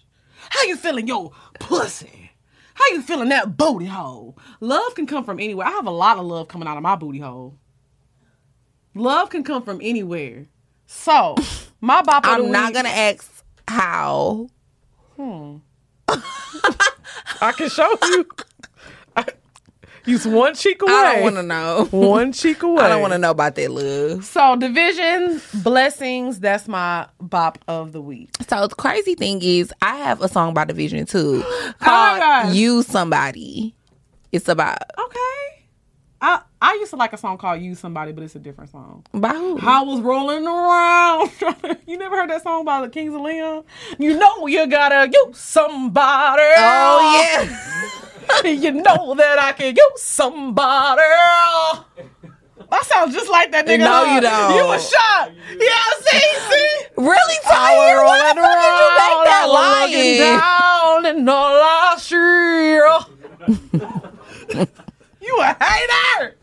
How 0.51 0.63
you 0.65 0.77
feeling 0.77 1.07
your 1.09 1.33
pussy? 1.59 2.31
How 2.75 2.85
you 2.95 3.03
feeling 3.03 3.29
that 3.31 3.57
booty 3.57 3.87
hole? 3.87 4.37
Love 4.61 4.95
can 4.95 5.07
come 5.07 5.25
from 5.25 5.39
anywhere. 5.41 5.67
I 5.67 5.71
have 5.71 5.87
a 5.87 5.91
lot 5.91 6.19
of 6.19 6.25
love 6.25 6.49
coming 6.49 6.67
out 6.69 6.77
of 6.77 6.83
my 6.83 6.97
booty 6.97 7.19
hole. 7.19 7.59
Love 8.95 9.31
can 9.31 9.43
come 9.45 9.63
from 9.63 9.81
anywhere. 9.83 10.47
So, 10.87 11.37
my 11.81 12.03
bop 12.07 12.27
I'm 12.27 12.51
not 12.51 12.67
week- 12.69 12.75
gonna 12.75 12.89
ask 12.91 13.45
how. 13.69 14.49
Hmm. 15.17 15.57
I 17.41 17.53
can 17.53 17.69
show 17.69 17.91
you. 18.05 18.27
I, 20.07 20.11
use 20.11 20.27
one 20.27 20.55
cheek 20.55 20.83
away. 20.83 20.93
I 20.93 21.13
don't 21.15 21.23
want 21.23 21.37
to 21.37 21.43
know. 21.43 21.89
One 21.91 22.33
cheek 22.33 22.63
away. 22.63 22.83
I 22.83 22.89
don't 22.89 23.01
want 23.01 23.13
to 23.13 23.19
know 23.19 23.31
about 23.31 23.55
that 23.57 23.71
love. 23.71 24.25
So, 24.25 24.41
dvsn 24.41 25.63
blessings. 25.63 26.41
That's 26.41 26.69
my 26.69 27.07
bop 27.21 27.59
of 27.69 27.93
the 27.93 28.01
week. 28.01 28.31
So 28.49 28.67
the 28.67 28.75
crazy 28.75 29.15
thing 29.15 29.41
is, 29.43 29.73
I 29.83 29.97
have 29.97 30.21
a 30.21 30.29
song 30.29 30.55
by 30.55 30.65
dvsn 30.65 31.09
too 31.09 31.43
Oh 31.47 31.73
called 31.81 32.19
gosh. 32.21 32.55
"You 32.55 32.83
Somebody." 32.83 33.75
It's 34.33 34.49
about 34.49 34.79
Okay. 34.99 35.19
I 36.21 36.41
I 36.61 36.75
used 36.75 36.91
to 36.91 36.97
like 36.97 37.13
a 37.13 37.19
song 37.19 37.37
called 37.37 37.61
"Use 37.61 37.81
Somebody," 37.81 38.13
but 38.13 38.23
it's 38.23 38.37
a 38.37 38.39
different 38.39 38.71
song. 38.71 39.05
by 39.13 39.31
who? 39.31 39.59
I 39.61 39.83
was 39.83 40.01
rolling 40.01 40.47
around. 40.47 41.31
you 41.87 41.99
never 41.99 42.17
heard 42.17 42.31
that 42.31 42.43
song 42.45 42.65
by 42.65 42.81
the 42.81 42.89
Kings 42.89 43.13
of 43.13 43.21
Leon? 43.21 43.65
You 43.99 44.17
know 44.17 44.47
you 44.47 44.67
gotta 44.69 45.11
use 45.13 45.37
somebody. 45.39 46.43
Oh 46.57 47.25
yeah. 47.45 47.91
you 48.45 48.73
know 48.73 49.15
that 49.15 49.39
I 49.39 49.53
can 49.53 49.75
use 49.75 50.03
somebody. 50.03 51.03
That 52.71 52.85
sounds 52.87 53.13
just 53.15 53.31
like 53.31 53.53
that 53.53 53.67
nigga. 53.67 53.81
No, 53.81 54.07
huh? 54.07 54.15
you 54.15 54.21
don't. 54.23 54.57
You 54.57 54.65
was 54.65 54.89
shocked. 54.89 55.33
Yeah, 55.61 55.91
see, 56.01 56.19
see. 56.49 56.69
Really, 56.97 57.39
I 57.45 57.77
was 57.77 58.09
Why 58.09 58.33
the 58.33 58.41
fuck 58.41 58.59
did 58.63 58.75
you 58.81 58.89
make 58.97 59.21
that 59.29 59.45
I 59.45 59.53
lying? 59.53 60.19
down 60.19 61.17
in 61.17 61.25
the 61.25 61.33
last 61.33 62.11
year. 62.11 62.89
you 65.21 65.39
a 65.41 65.57
hater. 65.61 66.37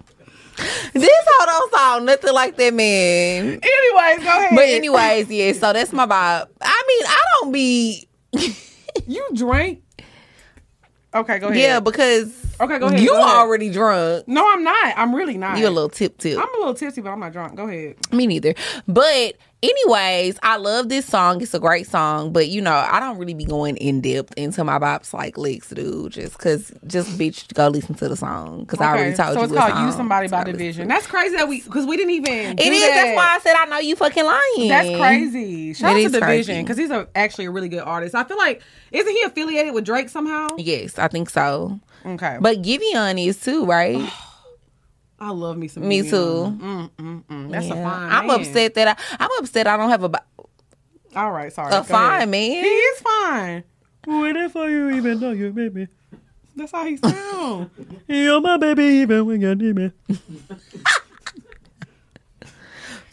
This 0.94 1.10
whole 1.28 1.46
don't 1.48 1.72
sound 1.74 2.06
nothing 2.06 2.34
like 2.34 2.58
that 2.58 2.74
man. 2.74 3.60
Anyways, 3.64 4.24
go 4.24 4.30
ahead. 4.30 4.50
But 4.54 4.70
anyways, 4.70 5.32
yeah. 5.32 5.54
So 5.54 5.74
that's 5.74 5.94
my 5.94 6.06
vibe. 6.06 6.48
I 6.62 6.84
mean, 6.88 7.04
I 7.08 7.24
don't 7.42 7.52
be. 7.52 8.08
you 9.08 9.28
drink. 9.34 9.82
Okay, 11.14 11.40
go 11.40 11.48
ahead. 11.48 11.60
Yeah, 11.60 11.80
because 11.80 12.32
Okay, 12.62 12.78
go 12.78 12.88
ahead. 12.88 13.00
you 13.00 13.10
go 13.10 13.18
ahead. 13.18 13.38
already 13.38 13.70
drunk. 13.72 14.28
No, 14.28 14.48
I'm 14.52 14.64
not. 14.64 14.94
I'm 14.96 15.16
really 15.16 15.38
not. 15.38 15.58
You're 15.58 15.70
a 15.70 15.72
little 15.72 15.90
tip 15.90 16.18
tip. 16.20 16.38
I'm 16.38 16.54
a 16.56 16.58
little 16.60 16.74
tipsy, 16.76 17.02
but 17.02 17.10
I'm 17.10 17.20
not 17.20 17.32
drunk. 17.34 17.56
Go 17.56 17.68
ahead. 17.68 17.96
Me 18.12 18.28
neither. 18.28 18.54
But 18.88 19.36
anyways, 19.62 20.40
I 20.44 20.58
love 20.58 20.90
this 20.90 21.06
song. 21.06 21.42
It's 21.42 21.54
a 21.54 21.60
great 21.60 21.88
song, 21.88 22.32
but 22.32 22.50
you 22.50 22.62
know, 22.62 22.74
I 22.74 23.00
don't 23.00 23.18
really 23.18 23.34
be 23.34 23.46
going 23.46 23.78
in 23.78 24.02
depth 24.02 24.34
into 24.38 24.64
my 24.64 24.80
bops 24.80 25.14
like 25.14 25.38
Lex 25.38 25.70
do. 25.70 26.10
Just 26.10 26.38
cause, 26.38 26.72
just 26.88 27.18
bitch, 27.18 27.54
go 27.54 27.68
listen 27.68 27.96
to 27.96 28.10
the 28.10 28.16
song 28.16 28.62
because 28.62 28.80
I 28.82 28.90
already 28.90 29.16
told 29.16 29.34
so 29.34 29.40
you. 29.40 29.44
it's 29.46 29.54
what 29.54 29.72
called 29.72 29.86
"Use 29.86 29.96
Somebody" 29.96 30.28
by 30.28 30.44
dvsn. 30.44 30.88
That's 30.88 31.08
crazy 31.08 31.36
that 31.36 31.48
we 31.48 31.62
because 31.62 31.86
we 31.86 31.98
didn't 31.98 32.14
even. 32.14 32.34
It 32.34 32.60
is. 32.60 32.82
That. 32.82 32.96
That's 32.96 33.16
why 33.16 33.36
I 33.36 33.40
said 33.40 33.56
I 33.58 33.66
know 33.66 33.80
you 33.80 33.96
fucking 33.96 34.26
lying. 34.26 34.68
That's 34.70 34.98
crazy. 34.98 35.74
Shout 35.74 35.98
It 35.98 36.06
out 36.06 36.12
to. 36.14 36.20
dvsn 36.22 36.64
because 36.64 36.78
he's 36.78 36.92
a, 36.92 37.08
actually 37.16 37.46
a 37.46 37.52
really 37.52 37.70
good 37.70 37.84
artist. 37.84 38.16
I 38.16 38.24
feel 38.24 38.38
like 38.38 38.62
isn't 38.92 39.12
he 39.12 39.24
affiliated 39.24 39.74
with 39.74 39.86
Drake 39.86 40.10
somehow? 40.10 40.48
Yes, 40.58 40.98
I 40.98 41.08
think 41.08 41.30
so. 41.30 41.80
Okay, 42.06 42.38
But 42.40 42.62
Giveon 42.62 43.24
is 43.26 43.40
too, 43.42 43.66
right? 43.66 44.10
I 45.22 45.30
love 45.32 45.58
me 45.58 45.68
some. 45.68 45.88
Me 45.88 46.02
Giveon. 46.02 46.10
too. 46.10 46.66
Mm, 46.66 46.90
mm, 46.98 47.24
mm. 47.26 47.52
That's 47.52 47.66
a 47.66 47.70
Yeah. 47.70 47.84
fine. 47.84 48.12
I'm 48.12 48.28
man. 48.28 48.40
upset 48.40 48.74
that 48.76 48.88
I. 49.00 49.16
I'm 49.24 49.30
upset 49.40 49.68
I 49.68 49.78
don't 49.78 49.90
have 49.90 50.04
a. 50.04 50.12
All 51.16 51.32
right, 51.32 51.52
sorry. 51.52 51.68
A 51.74 51.78
Go 51.80 51.84
fine 51.84 52.16
ahead. 52.18 52.30
man. 52.30 52.52
He 52.64 52.70
is 52.70 53.00
fine. 53.02 53.64
Waiting 54.08 54.50
for 54.50 54.70
you, 54.70 54.90
even 54.92 55.20
though 55.20 55.32
you 55.32 55.52
made 55.52 55.74
me. 55.76 55.88
That's 56.56 56.72
how 56.72 56.86
he 56.86 56.98
sounds. 56.98 57.70
You're 58.08 58.42
my 58.42 58.58
baby, 58.58 58.84
even 58.84 59.26
when 59.26 59.42
you 59.42 59.56
need 59.56 59.76
me. 59.76 59.92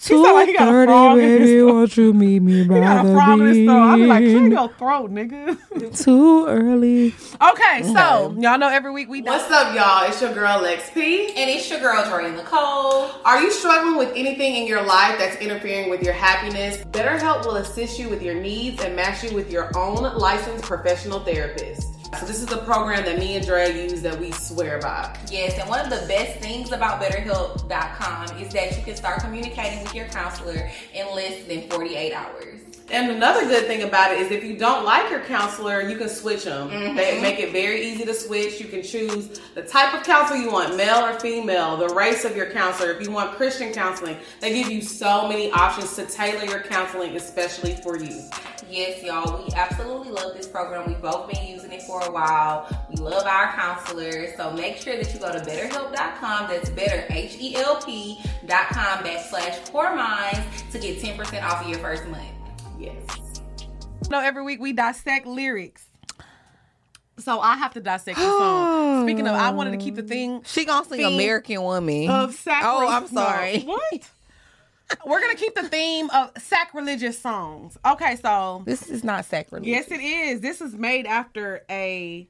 He 0.09 0.15
sound 0.15 0.35
like 0.35 0.49
he 0.49 0.53
got 0.55 0.69
a 0.69 0.85
frog 0.87 1.19
in 1.19 1.41
his 1.43 1.51
throat. 1.51 1.73
won't 1.75 1.97
you 1.97 2.13
meet 2.13 2.41
me 2.43 2.63
He 2.63 2.65
got 2.67 3.05
a 3.07 3.13
frog 3.13 3.41
in 3.41 3.47
his. 3.47 3.69
I'll 3.69 3.97
be 3.97 4.07
like, 4.07 4.25
clear 4.25 4.49
your 4.49 4.69
throat, 4.71 5.11
nigga. 5.13 5.57
Too 6.05 6.47
early. 6.47 7.15
okay, 7.43 7.83
so 7.83 8.35
y'all 8.39 8.59
know 8.59 8.69
every 8.69 8.91
week 8.93 9.09
we 9.09 9.23
What's 9.23 9.51
up, 9.51 9.75
y'all? 9.75 10.09
It's 10.09 10.21
your 10.23 10.33
girl 10.33 10.61
Lex 10.63 10.91
P. 10.91 11.29
And 11.37 11.51
it's 11.51 11.69
your 11.69 11.81
girl, 11.81 12.05
Dre 12.09 12.31
Nicole. 12.31 13.11
Are 13.25 13.41
you 13.43 13.51
struggling 13.51 13.97
with 13.97 14.13
anything 14.15 14.57
in 14.57 14.67
your 14.67 14.83
life 14.83 15.19
that's 15.19 15.37
interfering 15.37 15.91
with 15.91 16.03
your 16.03 16.15
happiness? 16.15 16.79
BetterHelp 16.93 17.45
will 17.45 17.57
assist 17.57 17.99
you 17.99 18.09
with 18.09 18.23
your 18.23 18.35
needs 18.35 18.83
and 18.83 18.95
match 18.97 19.23
you 19.25 19.35
with 19.35 19.51
your 19.51 19.77
own 19.77 20.03
licensed 20.17 20.65
professional 20.65 21.21
therapist. 21.21 21.96
So 22.15 22.25
this 22.25 22.41
is 22.41 22.47
the 22.47 22.59
program 22.59 23.05
that 23.05 23.19
me 23.19 23.37
and 23.37 23.45
Dre 23.45 23.73
use 23.73 24.01
that 24.03 24.19
we 24.19 24.31
swear 24.31 24.79
by. 24.79 25.15
Yes, 25.29 25.59
and 25.59 25.69
one 25.69 25.81
of 25.81 25.91
the 25.91 26.07
best 26.07 26.39
things 26.39 26.73
about 26.73 27.03
BetterHelp.com 27.03 28.39
is 28.39 28.53
that 28.53 28.77
you 28.77 28.83
can 28.85 28.95
start 28.95 29.21
communicating 29.21 29.83
with 29.83 29.95
your 29.95 30.07
counselor 30.07 30.71
in 30.95 31.07
less 31.15 31.45
than 31.45 31.69
48 31.69 32.13
hours. 32.15 32.66
And 32.89 33.11
another 33.11 33.47
good 33.47 33.67
thing 33.67 33.83
about 33.83 34.13
it 34.13 34.21
is 34.21 34.31
if 34.31 34.45
you 34.45 34.57
don't 34.57 34.85
like 34.85 35.11
your 35.11 35.21
counselor, 35.21 35.89
you 35.89 35.97
can 35.97 36.09
switch 36.09 36.45
them. 36.45 36.69
They 36.69 36.77
mm-hmm. 36.77 37.23
make 37.23 37.41
it 37.41 37.51
very 37.51 37.85
easy 37.85 38.05
to 38.05 38.15
switch. 38.15 38.61
You 38.61 38.69
can 38.69 38.83
choose 38.83 39.41
the 39.55 39.63
type 39.63 39.93
of 39.93 40.05
counselor 40.05 40.39
you 40.39 40.53
want, 40.53 40.77
male 40.77 41.05
or 41.05 41.19
female, 41.19 41.77
the 41.77 41.89
race 41.89 42.25
of 42.25 42.37
your 42.37 42.51
counselor. 42.51 42.93
If 42.93 43.03
you 43.03 43.11
want 43.11 43.37
Christian 43.37 43.73
counseling, 43.73 44.17
they 44.41 44.55
give 44.55 44.71
you 44.71 44.83
so 44.83 45.29
many 45.29 45.51
options 45.51 45.97
to 45.97 46.07
tailor 46.07 46.45
your 46.45 46.61
counseling 46.61 47.17
especially 47.17 47.75
for 47.83 47.97
you. 47.97 48.23
Yes, 48.71 49.03
y'all. 49.03 49.45
We 49.45 49.53
absolutely 49.55 50.11
love 50.11 50.37
this 50.37 50.47
program. 50.47 50.87
We've 50.87 51.01
both 51.01 51.29
been 51.29 51.45
using 51.47 51.73
it 51.73 51.83
for 51.83 52.03
a 52.03 52.11
while. 52.11 52.69
We 52.89 52.97
love 52.97 53.27
our 53.27 53.53
counselors. 53.53 54.37
So 54.37 54.53
make 54.53 54.77
sure 54.77 54.97
that 54.97 55.13
you 55.13 55.21
go 55.21 55.33
to 55.33 55.39
betterhelp.com. 55.39 56.51
That's 56.51 56.71
better, 56.71 57.05
H 57.11 57.37
E 57.41 57.57
L 57.57 57.81
P.com 57.83 59.05
backslash 59.05 59.71
pour 59.71 59.95
minds 59.95 60.41
to 60.73 60.79
get 60.79 61.01
10% 61.01 61.43
off 61.43 61.65
of 61.65 61.69
your 61.69 61.79
first 61.79 62.07
month. 62.07 62.36
Yes. 62.79 63.03
know, 64.11 64.21
every 64.21 64.43
week 64.43 64.61
we 64.61 64.73
dissect 64.73 65.27
lyrics. 65.27 65.87
So 67.19 67.41
I 67.41 67.57
have 67.57 67.73
to 67.75 67.81
dissect 67.81 68.19
the 68.19 68.25
song. 68.25 69.05
Speaking 69.07 69.27
of, 69.27 69.35
I 69.35 69.51
wanted 69.51 69.73
to 69.73 69.79
keep 69.79 69.95
the 69.95 70.03
thing 70.03 70.43
She 70.45 70.65
gonna 70.65 70.87
sing 70.87 71.03
American 71.03 71.63
Woman. 71.63 72.11
of 72.11 72.35
sacrifice. 72.35 72.65
Oh, 72.71 72.89
I'm 72.89 73.07
sorry. 73.09 73.61
what? 73.63 74.11
We're 75.07 75.21
gonna 75.21 75.35
keep 75.35 75.55
the 75.55 75.69
theme 75.69 76.11
of 76.11 76.31
sacrilegious 76.39 77.19
songs. 77.19 77.77
Okay, 77.85 78.17
so 78.17 78.63
This 78.67 78.89
is 78.89 79.03
not 79.03 79.25
sacrilegious. 79.25 79.69
yes, 79.69 79.91
it 79.91 80.01
is. 80.03 80.41
This 80.41 80.61
is 80.61 80.75
made 80.75 81.07
after 81.07 81.65
a 81.71 82.29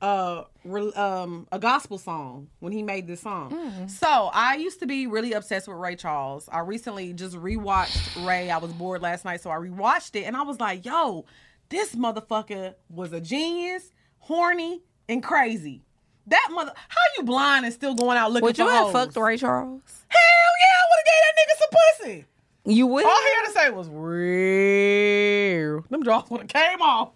uh 0.00 0.44
re- 0.64 0.92
um 0.92 1.46
a 1.50 1.58
gospel 1.58 1.98
song 1.98 2.48
when 2.60 2.72
he 2.72 2.82
made 2.82 3.06
this 3.06 3.20
song. 3.22 3.88
So 3.88 4.06
I 4.32 4.54
used 4.56 4.78
to 4.80 4.86
be 4.86 5.06
really 5.06 5.32
obsessed 5.32 5.66
with 5.68 5.76
Ray 5.76 5.96
Charles. 5.96 6.48
I 6.52 6.60
recently 6.60 7.12
just 7.12 7.34
rewatched 7.36 8.24
Ray. 8.26 8.50
I 8.50 8.58
was 8.58 8.72
bored 8.72 9.02
last 9.02 9.24
night, 9.24 9.40
so 9.40 9.50
I 9.50 9.56
rewatched 9.56 10.14
it 10.14 10.24
and 10.24 10.36
I 10.36 10.42
was 10.42 10.60
like, 10.60 10.84
yo, 10.84 11.24
this 11.68 11.94
motherfucker 11.96 12.74
was 12.88 13.12
a 13.12 13.20
genius, 13.20 13.90
horny, 14.20 14.82
and 15.08 15.22
crazy. 15.22 15.82
That 16.28 16.48
mother 16.52 16.72
how 16.76 17.00
you 17.16 17.24
blind 17.24 17.64
and 17.64 17.74
still 17.74 17.94
going 17.94 18.16
out 18.18 18.30
looking 18.30 18.44
Would 18.44 18.56
for 18.56 18.62
you 18.62 18.68
have 18.68 18.84
hoes? 18.84 18.92
fucked 18.92 19.16
Ray 19.16 19.36
Charles? 19.36 19.80
Hell 20.08 20.20
yeah, 20.60 20.76
I 20.76 20.84
would 20.90 20.98
have 20.98 21.06
gave 21.06 21.22
that 21.24 21.34
nigga 21.40 21.58
some 21.58 21.70
pussy. 22.14 22.24
You 22.66 22.86
would. 22.86 23.04
All 23.04 23.10
he 23.22 23.34
had 23.34 23.46
to 23.46 23.52
say 23.52 23.70
was 23.70 23.88
real. 23.88 25.84
Them 25.90 26.02
jaws 26.04 26.28
would 26.30 26.40
have 26.42 26.48
came 26.48 26.82
off. 26.82 27.10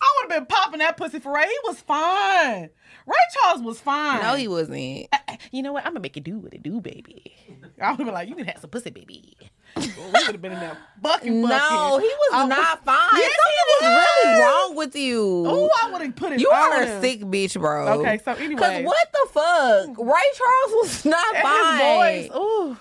I 0.00 0.14
would 0.26 0.32
have 0.32 0.40
been 0.40 0.46
popping 0.46 0.78
that 0.80 0.96
pussy 0.96 1.20
for 1.20 1.32
Ray. 1.34 1.46
He 1.46 1.56
was 1.64 1.80
fine. 1.80 2.70
Ray 3.06 3.16
Charles 3.34 3.62
was 3.62 3.80
fine. 3.80 4.22
No, 4.22 4.34
he 4.34 4.46
wasn't. 4.48 5.06
Uh, 5.12 5.16
uh, 5.28 5.36
you 5.52 5.62
know 5.62 5.72
what? 5.72 5.84
I'm 5.84 5.92
gonna 5.92 6.00
make 6.00 6.16
it 6.16 6.24
do 6.24 6.38
what 6.38 6.52
it 6.54 6.62
do, 6.62 6.80
baby. 6.80 7.34
I 7.82 7.90
would 7.90 7.98
have 7.98 8.06
been 8.06 8.14
like, 8.14 8.28
you 8.28 8.34
can 8.34 8.44
have 8.46 8.58
some 8.60 8.70
pussy, 8.70 8.90
baby. 8.90 9.36
Well, 9.76 9.86
we 9.96 10.02
would 10.12 10.22
have 10.26 10.42
been 10.42 10.52
in 10.52 10.60
there 10.60 10.76
bucking, 11.00 11.42
bucking. 11.42 11.48
No, 11.48 11.98
he 11.98 12.06
was 12.06 12.30
I 12.32 12.46
not 12.46 12.84
fine. 12.84 13.08
Yes, 13.14 13.32
he 13.32 13.84
Something 13.84 13.96
was 13.96 14.06
really 14.24 14.42
wrong 14.42 14.76
with 14.76 14.96
you. 14.96 15.44
Oh, 15.46 15.70
I 15.82 15.90
would 15.92 16.02
have 16.02 16.16
put 16.16 16.32
it. 16.32 16.40
you 16.40 16.50
are 16.50 16.76
on 16.76 16.82
a 16.88 17.00
sick 17.00 17.20
bitch, 17.20 17.58
bro. 17.60 18.00
Okay, 18.00 18.18
so 18.24 18.32
anyway, 18.32 18.60
Cause 18.60 18.84
what 18.84 19.08
the 19.12 19.28
fuck? 19.32 19.98
Ray 19.98 20.22
Charles 20.34 20.72
was 20.82 21.04
not 21.04 21.34
And 21.36 21.42
fine. 21.42 22.14
his 22.22 22.28
voice. 22.28 22.36
Ooh. 22.38 22.76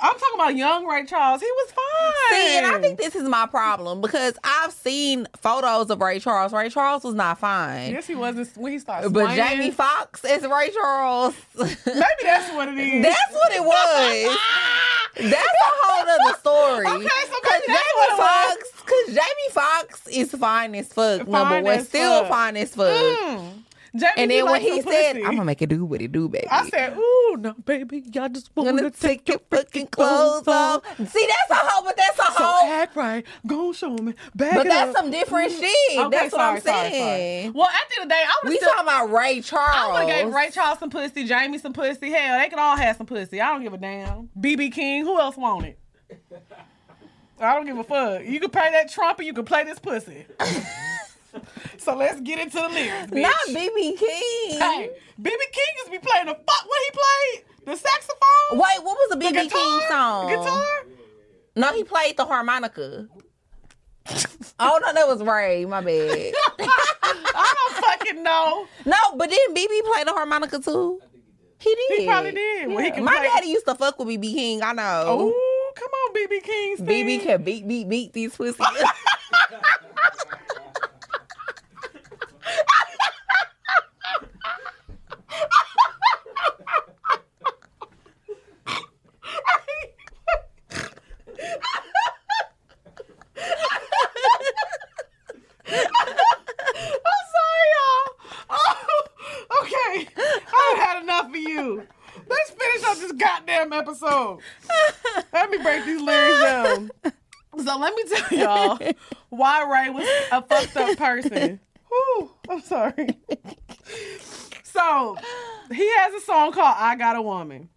I'm 0.00 0.12
talking 0.12 0.34
about 0.34 0.56
young 0.56 0.86
Ray 0.86 1.04
Charles. 1.04 1.40
He 1.40 1.46
was 1.50 1.72
fine. 1.72 2.38
See, 2.38 2.56
and 2.58 2.66
I 2.66 2.78
think 2.80 2.98
this 2.98 3.14
is 3.16 3.28
my 3.28 3.46
problem 3.46 4.00
because 4.00 4.38
I've 4.44 4.72
seen 4.72 5.26
photos 5.40 5.90
of 5.90 6.00
Ray 6.00 6.18
Charles. 6.20 6.52
Ray 6.52 6.68
Charles 6.68 7.04
was 7.04 7.14
not 7.14 7.38
fine. 7.38 7.92
Yes, 7.92 8.06
he 8.06 8.14
wasn't 8.14 8.56
when 8.56 8.72
he 8.72 8.78
started. 8.78 9.12
But 9.12 9.26
swinging. 9.34 9.44
Jamie 9.44 9.70
Foxx 9.70 10.24
is 10.24 10.42
Ray 10.46 10.70
Charles. 10.70 11.34
Maybe 11.56 11.74
that's 12.22 12.52
what 12.54 12.68
it 12.68 12.78
is. 12.78 13.02
That's 13.02 13.32
what 13.34 13.52
it 13.52 13.62
was. 13.62 14.38
That's 15.16 15.32
a 15.34 15.70
whole 15.82 16.08
other 16.08 16.38
story. 16.38 16.86
Okay, 16.86 17.08
so 17.26 17.40
Cause 17.42 17.60
maybe 17.66 17.72
that's 17.72 17.92
what 17.96 18.08
Jamie 18.08 18.12
it 18.12 18.18
was. 18.18 18.46
Foxx, 18.46 18.82
cause 18.82 19.06
Jamie 19.08 19.50
Foxx 19.50 20.06
is 20.08 20.30
fine 20.40 20.74
as 20.76 20.92
fuck. 20.92 21.26
Number 21.26 21.32
Fine 21.56 21.64
one, 21.64 21.84
still 21.84 22.20
fuck. 22.20 22.28
fine 22.28 22.56
as 22.56 22.72
fuck. 22.72 22.86
Mm. 22.94 23.52
Jamie 23.98 24.12
And 24.16 24.30
then 24.30 24.44
when 24.46 24.60
he 24.60 24.80
said, 24.82 25.14
pussy. 25.14 25.24
"I'm 25.24 25.32
gonna 25.32 25.44
make 25.44 25.60
it 25.62 25.68
do 25.68 25.84
what 25.84 26.00
it 26.00 26.12
do, 26.12 26.28
baby," 26.28 26.46
I 26.50 26.68
said, 26.68 26.96
"Ooh, 26.96 27.36
no, 27.38 27.54
baby, 27.64 28.04
y'all 28.12 28.28
just 28.28 28.50
want 28.56 28.76
gonna 28.76 28.90
to 28.90 29.00
take 29.00 29.28
your 29.28 29.40
fucking 29.50 29.88
clothes 29.88 30.46
off. 30.48 30.82
See, 30.96 31.04
that's 31.28 31.50
a 31.62 31.66
whole, 31.66 31.84
but 31.84 31.96
that's 31.96 32.18
a 32.18 32.32
So 32.32 32.44
whole. 32.44 32.72
act 32.72 32.96
right, 32.96 33.24
go 33.46 33.72
show 33.72 33.90
me, 33.90 34.14
back 34.34 34.54
But 34.54 34.66
that's 34.68 34.90
up. 34.90 34.96
some 34.96 35.10
different 35.10 35.52
mm. 35.52 35.60
shit. 35.60 35.98
Okay, 35.98 36.16
that's 36.16 36.32
what 36.32 36.40
I'm 36.40 36.60
sorry, 36.60 36.60
sorry, 36.60 36.90
saying. 36.90 37.42
sorry. 37.52 37.58
Well, 37.58 37.68
at 37.68 37.88
the 37.88 37.94
end 38.00 38.02
of 38.04 38.08
the 38.08 38.14
day, 38.14 38.22
I 38.26 38.34
would 38.44 38.50
We 38.50 38.56
still. 38.56 38.68
talking 38.70 38.82
about 38.84 39.10
Ray 39.12 39.40
Charles. 39.40 39.76
I 39.76 39.92
would 40.04 40.08
have 40.10 40.24
gave 40.24 40.34
Ray 40.34 40.50
Charles 40.50 40.78
some 40.78 40.90
pussy, 40.90 41.24
Jamie 41.24 41.58
some 41.58 41.72
pussy. 41.72 42.10
Hell, 42.10 42.38
they 42.38 42.48
could 42.48 42.58
all 42.58 42.76
have 42.76 42.96
some 42.96 43.06
pussy. 43.06 43.40
I 43.40 43.48
don't 43.52 43.62
give 43.62 43.74
a 43.74 43.78
damn. 43.78 44.28
BB 44.38 44.72
King, 44.72 45.04
who 45.04 45.18
else 45.20 45.36
want 45.36 45.66
it? 45.66 45.78
I 47.40 47.54
don't 47.54 47.66
give 47.66 47.78
a 47.78 47.84
fuck. 47.84 48.24
You 48.24 48.40
can 48.40 48.50
pay 48.50 48.70
that 48.72 48.90
trumpet, 48.90 49.24
you 49.24 49.32
can 49.32 49.44
play 49.44 49.62
this 49.64 49.78
pussy. 49.78 50.26
so 51.78 51.96
let's 51.96 52.20
get 52.20 52.38
into 52.38 52.56
the 52.56 52.68
lyrics. 52.68 53.10
Bitch. 53.10 53.22
Not 53.22 53.34
BB 53.48 53.98
King. 53.98 54.58
Hey, 54.60 54.90
BB 55.20 55.24
King 55.52 55.72
used 55.76 55.86
to 55.86 55.90
be 55.90 55.98
playing 55.98 56.26
the 56.26 56.34
fuck 56.34 56.66
what 56.66 56.80
he 56.84 56.90
played? 56.92 57.44
The 57.66 57.76
saxophone? 57.76 58.52
Wait, 58.58 58.82
what 58.82 58.96
was 58.96 59.08
the 59.10 59.16
The 59.16 59.24
BB? 59.26 59.50
King 59.50 59.80
song? 59.88 60.30
The 60.30 60.36
guitar? 60.36 60.66
No, 61.56 61.72
he 61.74 61.84
played 61.84 62.16
the 62.16 62.24
harmonica. 62.24 63.08
oh 64.60 64.78
no, 64.82 64.92
that 64.94 65.06
was 65.06 65.22
Ray. 65.22 65.64
My 65.66 65.80
bad. 65.82 66.34
I 66.60 67.54
don't 67.54 67.84
fucking 67.84 68.22
know. 68.22 68.66
no, 68.86 68.96
but 69.16 69.28
then 69.28 69.54
BB 69.54 69.92
played 69.92 70.06
the 70.06 70.12
harmonica 70.12 70.58
too. 70.60 71.00
He 71.60 71.74
did. 71.88 71.98
He 72.00 72.06
probably 72.06 72.32
did. 72.32 72.68
Well, 72.68 72.78
he 72.84 72.90
can 72.92 73.04
My 73.04 73.16
play- 73.16 73.24
daddy 73.26 73.48
used 73.48 73.66
to 73.66 73.74
fuck 73.74 73.98
with 73.98 74.08
BB 74.08 74.32
King. 74.34 74.62
I 74.62 74.72
know. 74.72 75.04
Oh, 75.06 75.72
come 75.74 75.90
on, 75.90 76.14
BB 76.14 76.42
King. 76.42 76.76
BB 76.78 77.22
can 77.24 77.42
beat, 77.42 77.66
beat, 77.68 77.88
beat 77.88 78.12
these 78.12 78.34
pussies. 78.36 78.56
I'm 95.66 97.24
sorry, 97.34 97.68
y'all. 97.74 98.14
Oh, 98.50 99.04
okay, 99.62 100.08
I've 100.16 100.78
had 100.78 101.02
enough 101.02 101.26
of 101.28 101.36
you. 101.36 101.86
Let's 102.28 102.50
finish 102.50 102.84
up 102.86 102.98
this 102.98 103.12
goddamn 103.12 103.72
episode. 103.72 104.40
Let 105.32 105.50
me 105.50 105.58
break 105.58 105.84
these 105.84 106.00
lyrics 106.00 106.40
down. 106.40 106.90
So 107.64 107.76
let 107.78 107.94
me 107.94 107.97
tell 108.08 108.38
y'all 108.78 108.92
why 109.28 109.62
Ray 109.62 109.90
was 109.90 110.08
a 110.32 110.42
fucked 110.42 110.76
up 110.76 110.96
person. 110.96 111.60
Whew, 111.88 112.30
I'm 112.48 112.60
sorry. 112.60 113.18
So 114.62 115.16
he 115.72 115.90
has 115.96 116.14
a 116.14 116.20
song 116.20 116.52
called 116.52 116.76
"I 116.78 116.94
Got 116.94 117.16
a 117.16 117.22
Woman," 117.22 117.68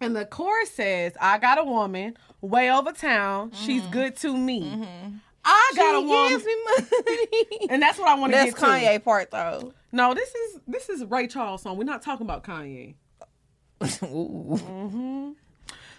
and 0.00 0.16
the 0.16 0.24
chorus 0.24 0.70
says, 0.70 1.12
"I 1.20 1.36
got 1.36 1.58
a 1.58 1.64
woman 1.64 2.16
way 2.40 2.70
over 2.70 2.92
town. 2.92 3.50
She's 3.52 3.82
mm-hmm. 3.82 3.92
good 3.92 4.16
to 4.18 4.34
me. 4.34 4.62
Mm-hmm. 4.62 5.16
I 5.44 5.72
got 5.76 5.96
a 5.96 6.00
woman." 6.00 6.28
gives 6.30 6.44
me 6.46 6.54
money. 6.64 7.66
And 7.68 7.82
that's 7.82 7.98
what 7.98 8.08
I 8.08 8.14
want 8.14 8.32
to 8.32 8.38
That's 8.38 8.54
get 8.54 8.60
to. 8.60 8.66
Kanye 8.66 9.04
part 9.04 9.30
though. 9.30 9.74
No, 9.90 10.14
this 10.14 10.34
is 10.34 10.60
this 10.66 10.88
is 10.88 11.04
Ray 11.04 11.26
Charles 11.26 11.62
song. 11.62 11.76
We're 11.76 11.84
not 11.84 12.00
talking 12.00 12.24
about 12.24 12.44
Kanye. 12.44 12.94
Ooh, 14.04 14.58
mm-hmm. 14.58 15.32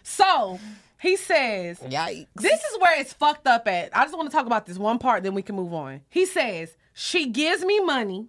So 0.01 0.59
he 1.03 1.17
says, 1.17 1.79
yikes. 1.79 2.27
this 2.35 2.63
is 2.63 2.79
where 2.79 2.97
it's 2.97 3.11
fucked 3.11 3.45
up 3.45 3.67
at. 3.67 3.95
I 3.95 4.05
just 4.05 4.15
want 4.15 4.31
to 4.31 4.35
talk 4.35 4.45
about 4.45 4.65
this 4.65 4.77
one 4.77 4.99
part, 4.99 5.23
then 5.23 5.33
we 5.33 5.41
can 5.41 5.57
move 5.57 5.73
on. 5.73 5.99
He 6.09 6.25
says, 6.25 6.77
she 6.93 7.27
gives 7.27 7.61
me 7.65 7.81
money 7.81 8.27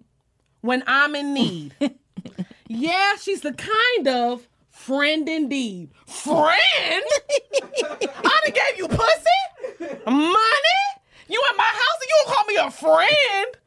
when 0.59 0.83
I'm 0.85 1.15
in 1.15 1.33
need. 1.33 1.73
yeah, 2.67 3.15
she's 3.15 3.39
the 3.39 3.53
kind 3.53 4.07
of 4.09 4.45
friend 4.71 5.29
indeed. 5.29 5.91
Friend? 6.05 6.53
I 6.81 8.41
done 8.43 8.53
gave 8.53 8.77
you 8.77 8.89
pussy? 8.89 10.01
Money? 10.05 10.81
You 11.29 11.41
at 11.49 11.57
my 11.57 11.63
house 11.63 11.97
and 12.01 12.09
you 12.09 12.23
don't 12.25 12.35
call 12.35 12.45
me 12.45 12.55
a 12.57 12.71
friend? 12.71 13.57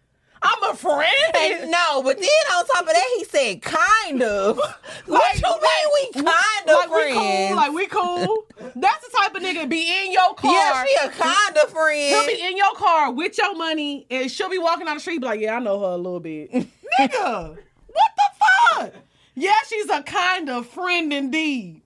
I'm 0.42 0.70
a 0.70 0.74
friend. 0.76 1.36
And 1.36 1.70
no, 1.70 2.02
but 2.02 2.18
then 2.18 2.28
on 2.52 2.66
top 2.66 2.82
of 2.82 2.88
that, 2.88 3.14
he 3.16 3.24
said 3.24 3.62
kind 3.62 4.22
of. 4.22 4.56
what 5.06 5.34
you 5.36 5.42
mean 5.42 6.12
we 6.14 6.22
kind 6.22 6.68
of 6.68 6.76
like 6.76 6.90
we 6.90 7.12
friends? 7.12 7.48
cool, 7.48 7.56
like 7.56 7.72
we 7.72 7.86
cool. 7.86 8.46
That's 8.76 9.08
the 9.08 9.16
type 9.20 9.34
of 9.34 9.42
nigga 9.42 9.68
be 9.68 10.04
in 10.04 10.12
your 10.12 10.34
car. 10.36 10.52
yeah, 10.52 10.84
she 10.84 11.06
a 11.06 11.10
kind 11.10 11.56
of 11.56 11.70
friend. 11.70 11.98
He'll 11.98 12.26
be 12.26 12.42
in 12.42 12.56
your 12.56 12.72
car 12.74 13.12
with 13.12 13.36
your 13.38 13.56
money, 13.56 14.06
and 14.10 14.30
she'll 14.30 14.50
be 14.50 14.58
walking 14.58 14.86
down 14.86 14.96
the 14.96 15.00
street, 15.00 15.20
be 15.20 15.26
like, 15.26 15.40
"Yeah, 15.40 15.56
I 15.56 15.58
know 15.58 15.80
her 15.80 15.86
a 15.86 15.96
little 15.96 16.20
bit." 16.20 16.50
Nigga, 17.00 17.56
what 17.86 18.10
the 18.16 18.76
fuck? 18.76 18.92
Yeah, 19.34 19.54
she's 19.68 19.88
a 19.90 20.02
kind 20.02 20.48
of 20.50 20.66
friend 20.66 21.12
indeed. 21.12 21.82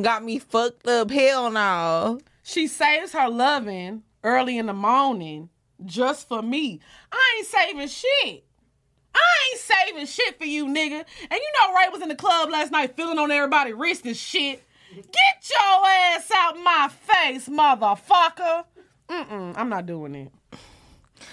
Got 0.00 0.24
me 0.24 0.38
fucked 0.38 0.86
up. 0.86 1.10
Hell 1.10 1.50
no. 1.50 2.20
She 2.42 2.66
saves 2.66 3.12
her 3.12 3.28
loving 3.28 4.02
early 4.24 4.58
in 4.58 4.66
the 4.66 4.72
morning 4.72 5.48
just 5.86 6.28
for 6.28 6.42
me. 6.42 6.80
I 7.10 7.34
ain't 7.38 7.46
saving 7.46 7.88
shit. 7.88 8.44
I 9.14 9.20
ain't 9.50 9.60
saving 9.60 10.06
shit 10.06 10.38
for 10.38 10.44
you, 10.44 10.66
nigga. 10.66 11.04
And 11.30 11.32
you 11.32 11.52
know 11.60 11.74
Ray 11.74 11.88
was 11.92 12.02
in 12.02 12.08
the 12.08 12.14
club 12.14 12.50
last 12.50 12.72
night 12.72 12.96
feeling 12.96 13.18
on 13.18 13.30
everybody 13.30 13.72
wrist 13.72 14.06
and 14.06 14.16
shit. 14.16 14.62
Get 14.94 15.50
your 15.50 15.86
ass 15.86 16.30
out 16.34 16.56
my 16.56 16.90
face, 16.90 17.48
motherfucker. 17.48 18.64
Mm-mm, 19.08 19.54
I'm 19.56 19.68
not 19.68 19.86
doing 19.86 20.14
it. 20.14 20.32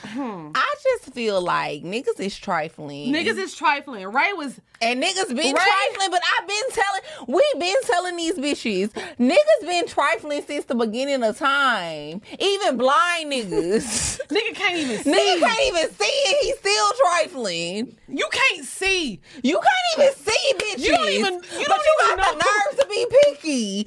I 0.03 0.75
just 0.83 1.13
feel 1.13 1.41
like 1.41 1.83
niggas 1.83 2.19
is 2.19 2.37
trifling. 2.37 3.13
Niggas 3.13 3.37
is 3.37 3.53
trifling. 3.55 4.05
Ray 4.07 4.33
was 4.33 4.59
and 4.81 5.03
niggas 5.03 5.27
been 5.35 5.53
Right? 5.53 5.89
trifling, 5.91 6.11
but 6.11 6.21
I've 6.39 6.47
been 6.47 6.63
telling, 6.71 7.01
we 7.27 7.43
been 7.59 7.75
telling 7.85 8.15
these 8.15 8.35
bitches, 8.35 8.89
niggas 9.17 9.61
been 9.67 9.87
trifling 9.87 10.41
since 10.43 10.65
the 10.65 10.75
beginning 10.75 11.21
of 11.23 11.37
time. 11.37 12.21
Even 12.39 12.77
blind 12.77 13.31
niggas. 13.31 14.19
nigga 14.29 14.55
can't 14.55 14.77
even 14.77 15.03
see. 15.03 15.11
Nigga 15.11 15.39
can't 15.41 15.67
even 15.75 15.89
see 15.91 16.05
it. 16.05 16.45
He's 16.45 16.57
still 16.59 16.91
trifling. 17.09 17.95
You 18.07 18.27
can't 18.31 18.65
see. 18.65 19.19
You 19.43 19.59
can't 19.59 19.99
even 19.99 20.13
see 20.15 20.53
bitches. 20.55 20.79
You 20.85 20.91
don't 20.91 21.09
even- 21.09 21.33
you 21.33 21.39
but 21.41 21.67
don't 21.67 21.85
you 21.85 21.95
even 22.05 22.17
got 22.17 22.31
the 22.31 22.37
know. 22.37 22.45
nerve 22.45 22.79
to 22.79 22.87
be 22.89 23.05
picky. 23.23 23.85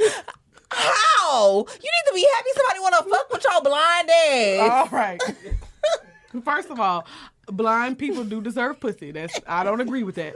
How? 0.71 1.59
You 1.59 1.65
need 1.65 2.09
to 2.09 2.15
be 2.15 2.27
happy 2.35 2.49
somebody 2.57 2.81
want 2.81 2.95
to 3.05 3.11
fuck 3.11 3.31
with 3.33 3.45
your 3.51 3.63
blind 3.63 4.11
ass. 4.11 4.71
All 4.93 4.99
right. 4.99 5.21
First 6.45 6.71
of 6.71 6.81
all, 6.81 7.07
blind 7.47 7.99
people 7.99 8.25
do 8.25 8.41
deserve 8.41 8.81
pussy. 8.81 9.11
That's 9.13 9.39
I 9.47 9.65
don't 9.65 9.81
agree 9.81 10.03
with 10.03 10.15
that. 10.17 10.35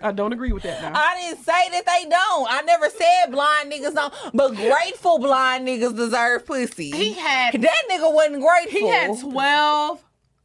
I 0.00 0.12
don't 0.12 0.32
agree 0.32 0.52
with 0.52 0.62
that 0.62 0.80
now. 0.80 0.92
I 0.94 1.16
didn't 1.20 1.44
say 1.44 1.70
that 1.72 1.84
they 1.84 2.08
don't. 2.08 2.46
I 2.48 2.62
never 2.62 2.88
said 2.88 3.32
blind 3.32 3.72
niggas 3.72 3.94
don't, 3.94 4.14
but 4.32 4.54
grateful 4.54 5.18
blind 5.18 5.66
niggas 5.66 5.96
deserve 5.96 6.46
pussy. 6.46 6.90
He 6.92 7.14
had- 7.14 7.60
that 7.60 7.82
nigga 7.90 8.12
wasn't 8.12 8.40
grateful. 8.40 8.78
He 8.80 8.86
had 8.86 9.18
12 9.18 10.04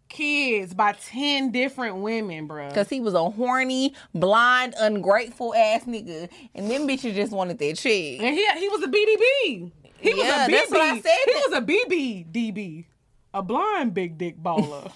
kids 0.09 0.73
by 0.73 0.93
10 0.93 1.51
different 1.51 1.97
women, 1.97 2.47
bro. 2.47 2.71
Cause 2.71 2.89
he 2.89 2.99
was 2.99 3.13
a 3.13 3.29
horny, 3.29 3.93
blind, 4.15 4.73
ungrateful 4.79 5.53
ass 5.53 5.83
nigga, 5.83 6.29
and 6.55 6.69
them 6.71 6.87
bitches 6.87 7.13
just 7.13 7.31
wanted 7.31 7.59
their 7.59 7.73
chick. 7.73 8.21
And 8.21 8.35
he 8.35 8.47
he 8.59 8.69
was 8.69 8.81
a 8.83 8.87
BDB. 8.87 9.71
He 9.99 10.13
was 10.15 10.23
a 10.27 10.31
BB. 10.31 10.51
that's 10.51 10.71
what 10.71 10.81
I 10.81 10.99
said. 10.99 11.17
He 11.25 11.33
was 11.47 11.57
a 11.57 11.61
BB 11.61 12.31
DB. 12.31 12.85
A 13.33 13.41
blind 13.41 13.93
big 13.93 14.17
dick 14.17 14.37
bowler. 14.37 14.91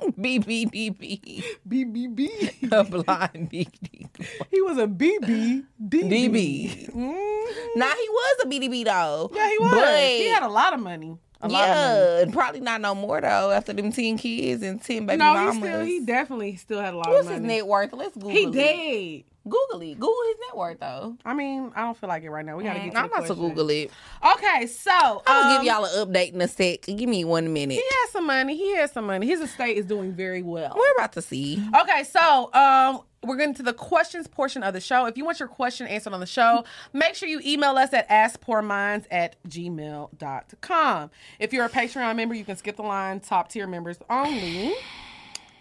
BBDB, 0.00 1.42
BBB. 1.66 2.70
a 2.72 2.84
blind 2.84 3.48
big 3.48 3.68
dick. 3.80 4.28
He 4.50 4.60
was 4.60 4.76
a 4.78 4.86
BB 4.86 5.64
DB. 5.82 6.02
DB. 6.28 6.90
Mhm. 6.90 7.76
Nah, 7.76 7.86
he 7.94 8.08
was 8.08 8.36
a 8.44 8.46
BDB 8.48 8.84
though. 8.84 9.30
Yeah, 9.34 9.48
he 9.50 9.58
was. 9.58 9.70
But, 9.72 9.98
he 9.98 10.28
had 10.28 10.42
a 10.42 10.48
lot 10.48 10.74
of 10.74 10.80
money. 10.80 11.16
A 11.42 11.48
lot 11.48 11.68
of 11.68 11.76
money. 11.76 12.28
yeah, 12.28 12.32
probably 12.32 12.60
not 12.60 12.80
no 12.80 12.94
more 12.94 13.20
though. 13.20 13.50
After 13.50 13.72
them 13.72 13.92
ten 13.92 14.18
kids 14.18 14.62
and 14.62 14.82
ten 14.82 15.06
baby 15.06 15.18
No, 15.18 15.32
mamas. 15.34 15.54
he 15.54 15.60
still 15.60 15.84
he 15.84 16.00
definitely 16.00 16.56
still 16.56 16.80
had 16.80 16.94
a 16.94 16.96
lot 16.96 17.08
What's 17.08 17.26
of 17.26 17.32
his 17.32 17.40
money. 17.40 17.54
net 17.54 17.66
worth? 17.66 17.92
Let's 17.92 18.14
Google 18.14 18.30
He 18.30 18.44
it. 18.44 18.52
dead. 18.52 19.24
Google 19.48 19.80
it. 19.82 19.94
Google 19.94 20.16
his 20.28 20.36
net 20.48 20.56
worth 20.56 20.80
though. 20.80 21.16
I 21.24 21.34
mean, 21.34 21.72
I 21.74 21.82
don't 21.82 21.96
feel 21.96 22.08
like 22.08 22.22
it 22.24 22.30
right 22.30 22.44
now. 22.44 22.56
We 22.56 22.64
gotta 22.64 22.80
get 22.80 22.92
to 22.92 22.98
I'm 22.98 23.08
the 23.08 23.14
about 23.14 23.26
to. 23.28 23.34
Google 23.34 23.70
it. 23.70 23.90
Okay, 24.34 24.66
so 24.66 24.90
I'm 25.26 25.42
gonna 25.42 25.56
um, 25.56 25.64
give 25.64 25.72
y'all 25.72 25.84
an 25.84 26.08
update 26.08 26.32
in 26.34 26.40
a 26.40 26.48
sec. 26.48 26.82
Give 26.82 27.08
me 27.08 27.24
one 27.24 27.52
minute. 27.52 27.74
He 27.74 27.82
has 28.02 28.10
some 28.10 28.26
money. 28.26 28.56
He 28.56 28.74
has 28.76 28.92
some 28.92 29.06
money. 29.06 29.26
His 29.26 29.40
estate 29.40 29.76
is 29.76 29.86
doing 29.86 30.12
very 30.12 30.42
well. 30.42 30.72
We're 30.76 30.92
about 30.96 31.12
to 31.12 31.22
see. 31.22 31.62
Okay, 31.82 32.02
so 32.04 32.52
um, 32.54 33.02
we're 33.22 33.36
getting 33.36 33.54
to 33.54 33.62
the 33.62 33.72
questions 33.72 34.26
portion 34.26 34.62
of 34.62 34.74
the 34.74 34.80
show. 34.80 35.06
If 35.06 35.16
you 35.16 35.24
want 35.24 35.38
your 35.40 35.48
question 35.48 35.86
answered 35.86 36.12
on 36.12 36.20
the 36.20 36.26
show, 36.26 36.64
make 36.92 37.14
sure 37.14 37.28
you 37.28 37.40
email 37.44 37.76
us 37.76 37.92
at 37.92 38.08
askpourminds 38.08 39.04
at 39.10 39.36
gmail.com. 39.48 41.10
If 41.38 41.52
you're 41.52 41.64
a 41.64 41.70
Patreon 41.70 42.16
member, 42.16 42.34
you 42.34 42.44
can 42.44 42.56
skip 42.56 42.76
the 42.76 42.82
line, 42.82 43.20
top 43.20 43.48
tier 43.48 43.66
members 43.66 43.98
only. 44.10 44.74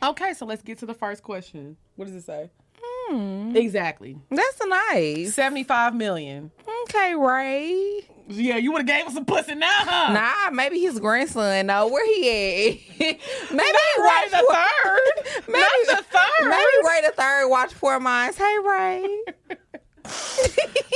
Okay, 0.04 0.34
so 0.34 0.46
let's 0.46 0.62
get 0.62 0.78
to 0.80 0.86
the 0.86 0.94
first 0.94 1.24
question. 1.24 1.78
What 1.96 2.06
does 2.06 2.16
it 2.16 2.24
say? 2.24 2.50
Hmm. 3.10 3.56
Exactly. 3.56 4.18
That's 4.32 4.60
nice. 4.66 5.34
75 5.34 5.95
million. 5.95 6.51
Okay, 6.84 7.16
Ray. 7.16 8.01
Yeah, 8.28 8.58
you 8.58 8.72
would 8.72 8.80
have 8.80 8.88
gave 8.88 9.06
us 9.06 9.14
some 9.14 9.26
pussy 9.26 9.53
now, 9.53 9.68
huh? 9.70 10.14
Nah, 10.14 10.49
maybe 10.51 10.80
his 10.80 10.99
grandson. 10.99 11.68
No, 11.68 11.88
where 11.88 12.03
he 12.08 12.30
at? 12.30 12.78
maybe 12.99 13.20
Not 13.51 13.99
Ray 13.99 14.30
the 14.32 14.43
Poor- 14.47 14.56
third. 14.56 15.43
Maybe 15.47 15.64
Not 15.88 15.97
the 15.97 16.03
third. 16.03 16.49
Maybe 16.49 16.88
Ray 16.89 17.01
the 17.06 17.12
third 17.16 17.47
watch 17.49 17.76
Pour 17.80 17.99
Minds. 17.99 18.38
Hey, 18.38 18.56
Ray. 18.66 19.20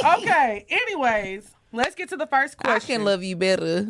Okay, 0.05 0.65
anyways, 0.69 1.49
let's 1.71 1.95
get 1.95 2.09
to 2.09 2.17
the 2.17 2.27
first 2.27 2.57
question. 2.57 2.75
I 2.75 2.79
can 2.79 3.05
love 3.05 3.23
you 3.23 3.35
better. 3.35 3.87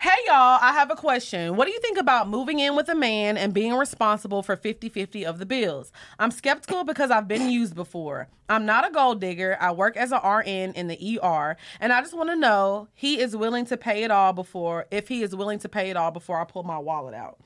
Hey 0.00 0.18
y'all, 0.26 0.58
I 0.60 0.72
have 0.72 0.90
a 0.90 0.96
question. 0.96 1.56
What 1.56 1.66
do 1.66 1.72
you 1.72 1.80
think 1.80 1.98
about 1.98 2.28
moving 2.28 2.58
in 2.58 2.74
with 2.74 2.88
a 2.88 2.94
man 2.94 3.36
and 3.36 3.52
being 3.52 3.74
responsible 3.74 4.42
for 4.42 4.56
50-50 4.56 5.24
of 5.24 5.38
the 5.38 5.46
bills? 5.46 5.92
I'm 6.18 6.30
skeptical 6.30 6.84
because 6.84 7.10
I've 7.10 7.28
been 7.28 7.48
used 7.50 7.74
before. 7.74 8.28
I'm 8.48 8.66
not 8.66 8.88
a 8.88 8.92
gold 8.92 9.20
digger. 9.20 9.56
I 9.60 9.72
work 9.72 9.96
as 9.96 10.12
a 10.12 10.16
RN 10.18 10.72
in 10.72 10.88
the 10.88 11.20
ER, 11.22 11.56
and 11.80 11.92
I 11.92 12.00
just 12.00 12.14
want 12.14 12.30
to 12.30 12.36
know 12.36 12.88
he 12.94 13.20
is 13.20 13.36
willing 13.36 13.64
to 13.66 13.76
pay 13.76 14.02
it 14.02 14.10
all 14.10 14.32
before 14.32 14.86
if 14.90 15.08
he 15.08 15.22
is 15.22 15.34
willing 15.34 15.58
to 15.60 15.68
pay 15.68 15.90
it 15.90 15.96
all 15.96 16.10
before 16.10 16.40
I 16.40 16.44
pull 16.44 16.62
my 16.64 16.78
wallet 16.78 17.14
out. 17.14 17.38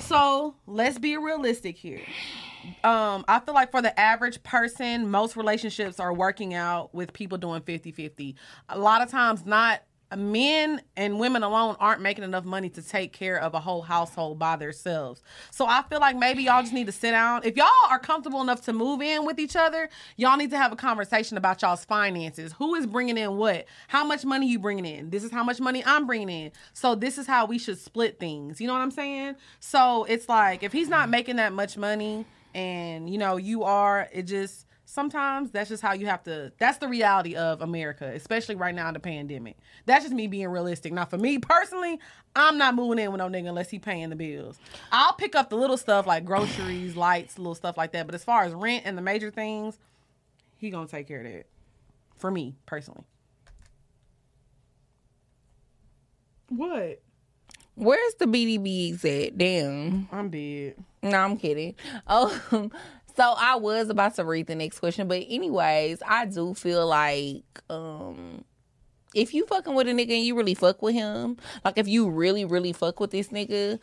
So, 0.00 0.56
let's 0.66 0.98
be 0.98 1.16
realistic 1.16 1.76
here. 1.76 2.02
Um, 2.84 3.24
I 3.28 3.40
feel 3.40 3.54
like 3.54 3.70
for 3.70 3.82
the 3.82 3.98
average 3.98 4.42
person, 4.42 5.10
most 5.10 5.36
relationships 5.36 6.00
are 6.00 6.12
working 6.12 6.54
out 6.54 6.94
with 6.94 7.12
people 7.12 7.38
doing 7.38 7.62
50-50. 7.62 8.34
A 8.68 8.78
lot 8.78 9.02
of 9.02 9.10
times 9.10 9.44
not 9.44 9.82
men 10.16 10.82
and 10.96 11.18
women 11.18 11.42
alone 11.42 11.76
aren't 11.80 12.00
making 12.00 12.24
enough 12.24 12.44
money 12.44 12.68
to 12.70 12.82
take 12.82 13.12
care 13.12 13.38
of 13.38 13.54
a 13.54 13.60
whole 13.60 13.82
household 13.82 14.38
by 14.38 14.56
themselves. 14.56 15.22
So 15.50 15.66
I 15.66 15.82
feel 15.88 16.00
like 16.00 16.16
maybe 16.16 16.42
y'all 16.44 16.62
just 16.62 16.72
need 16.72 16.86
to 16.86 16.92
sit 16.92 17.12
down. 17.12 17.42
If 17.44 17.56
y'all 17.56 17.68
are 17.90 17.98
comfortable 17.98 18.42
enough 18.42 18.62
to 18.62 18.72
move 18.72 19.00
in 19.00 19.24
with 19.24 19.38
each 19.38 19.56
other, 19.56 19.88
y'all 20.16 20.36
need 20.36 20.50
to 20.50 20.58
have 20.58 20.72
a 20.72 20.76
conversation 20.76 21.36
about 21.36 21.62
y'all's 21.62 21.84
finances. 21.84 22.52
Who 22.58 22.74
is 22.74 22.86
bringing 22.86 23.18
in 23.18 23.36
what? 23.36 23.66
How 23.88 24.04
much 24.04 24.24
money 24.24 24.48
you 24.48 24.58
bringing 24.58 24.86
in? 24.86 25.10
This 25.10 25.24
is 25.24 25.30
how 25.30 25.44
much 25.44 25.60
money 25.60 25.82
I'm 25.84 26.06
bringing 26.06 26.28
in. 26.28 26.52
So 26.72 26.94
this 26.94 27.18
is 27.18 27.26
how 27.26 27.46
we 27.46 27.58
should 27.58 27.78
split 27.78 28.18
things. 28.20 28.60
You 28.60 28.66
know 28.66 28.74
what 28.74 28.80
I'm 28.80 28.90
saying? 28.90 29.36
So 29.60 30.04
it's 30.04 30.28
like 30.28 30.62
if 30.62 30.72
he's 30.72 30.88
not 30.88 31.08
making 31.08 31.36
that 31.36 31.52
much 31.52 31.76
money 31.76 32.26
and 32.54 33.08
you 33.08 33.18
know 33.18 33.36
you 33.36 33.64
are, 33.64 34.08
it 34.12 34.24
just 34.24 34.66
sometimes 34.92 35.50
that's 35.50 35.70
just 35.70 35.82
how 35.82 35.94
you 35.94 36.04
have 36.04 36.22
to 36.22 36.52
that's 36.58 36.76
the 36.76 36.86
reality 36.86 37.34
of 37.34 37.62
america 37.62 38.12
especially 38.14 38.54
right 38.54 38.74
now 38.74 38.88
in 38.88 38.94
the 38.94 39.00
pandemic. 39.00 39.56
That's 39.86 40.04
just 40.04 40.14
me 40.14 40.26
being 40.26 40.48
realistic. 40.48 40.92
Now 40.92 41.06
for 41.06 41.16
me 41.18 41.38
personally 41.38 41.98
i'm 42.36 42.58
not 42.58 42.74
moving 42.74 42.98
in 42.98 43.10
with 43.10 43.18
no 43.18 43.28
nigga 43.28 43.48
unless 43.48 43.70
he 43.70 43.78
paying 43.78 44.10
the 44.10 44.16
bills. 44.16 44.58
I'll 44.90 45.14
pick 45.14 45.34
up 45.34 45.50
the 45.50 45.56
little 45.56 45.76
stuff 45.76 46.06
like 46.06 46.24
groceries 46.24 46.94
lights 46.96 47.38
little 47.38 47.54
stuff 47.54 47.76
like 47.76 47.92
that. 47.92 48.06
But 48.06 48.14
as 48.14 48.24
far 48.24 48.44
as 48.44 48.52
rent 48.52 48.84
and 48.84 48.98
the 48.98 49.02
major 49.02 49.30
things 49.30 49.78
he 50.58 50.70
gonna 50.70 50.86
take 50.86 51.08
care 51.08 51.24
of 51.24 51.32
that 51.32 51.46
for 52.18 52.30
me 52.30 52.54
personally. 52.66 53.04
What? 56.50 57.00
Where's 57.74 58.14
the 58.16 58.26
BDBs 58.26 59.26
at? 59.26 59.38
Damn. 59.38 60.06
i'm 60.12 60.28
dead 60.28 60.74
No, 61.02 61.18
I'm 61.18 61.36
kidding. 61.36 61.74
Oh, 62.06 62.28
so 63.16 63.34
I 63.36 63.56
was 63.56 63.88
about 63.88 64.14
to 64.16 64.24
read 64.24 64.46
the 64.46 64.54
next 64.54 64.78
question, 64.78 65.08
but 65.08 65.24
anyways, 65.28 66.02
I 66.06 66.26
do 66.26 66.54
feel 66.54 66.86
like 66.86 67.44
um 67.68 68.44
if 69.14 69.34
you 69.34 69.44
fucking 69.46 69.74
with 69.74 69.88
a 69.88 69.90
nigga 69.90 70.12
and 70.16 70.24
you 70.24 70.34
really 70.34 70.54
fuck 70.54 70.80
with 70.80 70.94
him, 70.94 71.36
like 71.64 71.76
if 71.76 71.86
you 71.86 72.08
really, 72.08 72.44
really 72.44 72.72
fuck 72.72 72.98
with 72.98 73.10
this 73.10 73.28
nigga, 73.28 73.78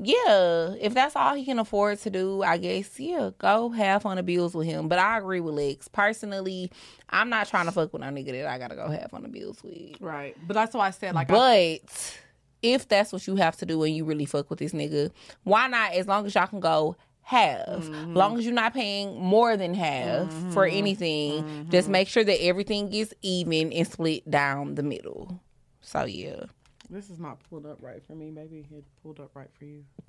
yeah, 0.00 0.74
if 0.80 0.94
that's 0.94 1.14
all 1.16 1.34
he 1.34 1.44
can 1.44 1.58
afford 1.58 1.98
to 2.00 2.10
do, 2.10 2.42
I 2.42 2.56
guess, 2.56 2.98
yeah, 2.98 3.30
go 3.38 3.68
half 3.68 4.06
on 4.06 4.16
the 4.16 4.22
bills 4.22 4.54
with 4.54 4.66
him. 4.66 4.88
But 4.88 4.98
I 4.98 5.18
agree 5.18 5.40
with 5.40 5.54
Lex. 5.54 5.88
Personally, 5.88 6.70
I'm 7.10 7.28
not 7.30 7.48
trying 7.48 7.66
to 7.66 7.72
fuck 7.72 7.92
with 7.92 8.02
a 8.02 8.06
nigga 8.06 8.32
that 8.32 8.46
I 8.46 8.58
gotta 8.58 8.76
go 8.76 8.88
half 8.88 9.12
on 9.14 9.22
the 9.22 9.28
bills 9.28 9.62
with. 9.62 10.00
right 10.00 10.36
but 10.46 10.54
that's 10.54 10.74
why 10.74 10.86
i 10.88 10.90
said 10.90 11.14
like 11.14 11.30
I, 11.30 11.34
But 11.34 12.18
if 12.62 12.88
that's 12.88 13.12
what 13.12 13.26
you 13.26 13.36
have 13.36 13.56
to 13.58 13.66
do 13.66 13.82
and 13.82 13.94
you 13.94 14.04
really 14.04 14.24
fuck 14.26 14.50
with 14.50 14.58
this 14.58 14.72
nigga, 14.72 15.10
why 15.44 15.66
not? 15.68 15.92
As 15.92 16.06
long 16.06 16.26
as 16.26 16.34
y'all 16.34 16.46
can 16.46 16.60
go 16.60 16.96
half, 17.22 17.66
Mm-hmm. 17.68 18.14
long 18.14 18.38
as 18.38 18.44
you're 18.44 18.54
not 18.54 18.72
paying 18.74 19.20
more 19.20 19.56
than 19.56 19.74
half 19.74 20.32
for 20.52 20.64
anything, 20.66 21.44
Mm-hmm. 21.44 21.70
just 21.70 21.88
make 21.88 22.08
sure 22.08 22.24
that 22.24 22.42
everything 22.42 22.88
gets 22.88 23.12
even 23.22 23.72
and 23.72 23.86
split 23.86 24.28
down 24.30 24.74
the 24.76 24.82
middle. 24.82 25.40
So 25.82 26.04
yeah, 26.04 26.44
this 26.90 27.10
is 27.10 27.18
not 27.18 27.38
pulled 27.50 27.66
up 27.66 27.78
right 27.82 28.02
for 28.06 28.14
me 28.14 28.30
maybe 28.30 28.64
it 28.70 28.84
pulled 29.02 29.20
up 29.20 29.30
right 29.34 29.50
for 29.58 29.64
you 29.66 29.84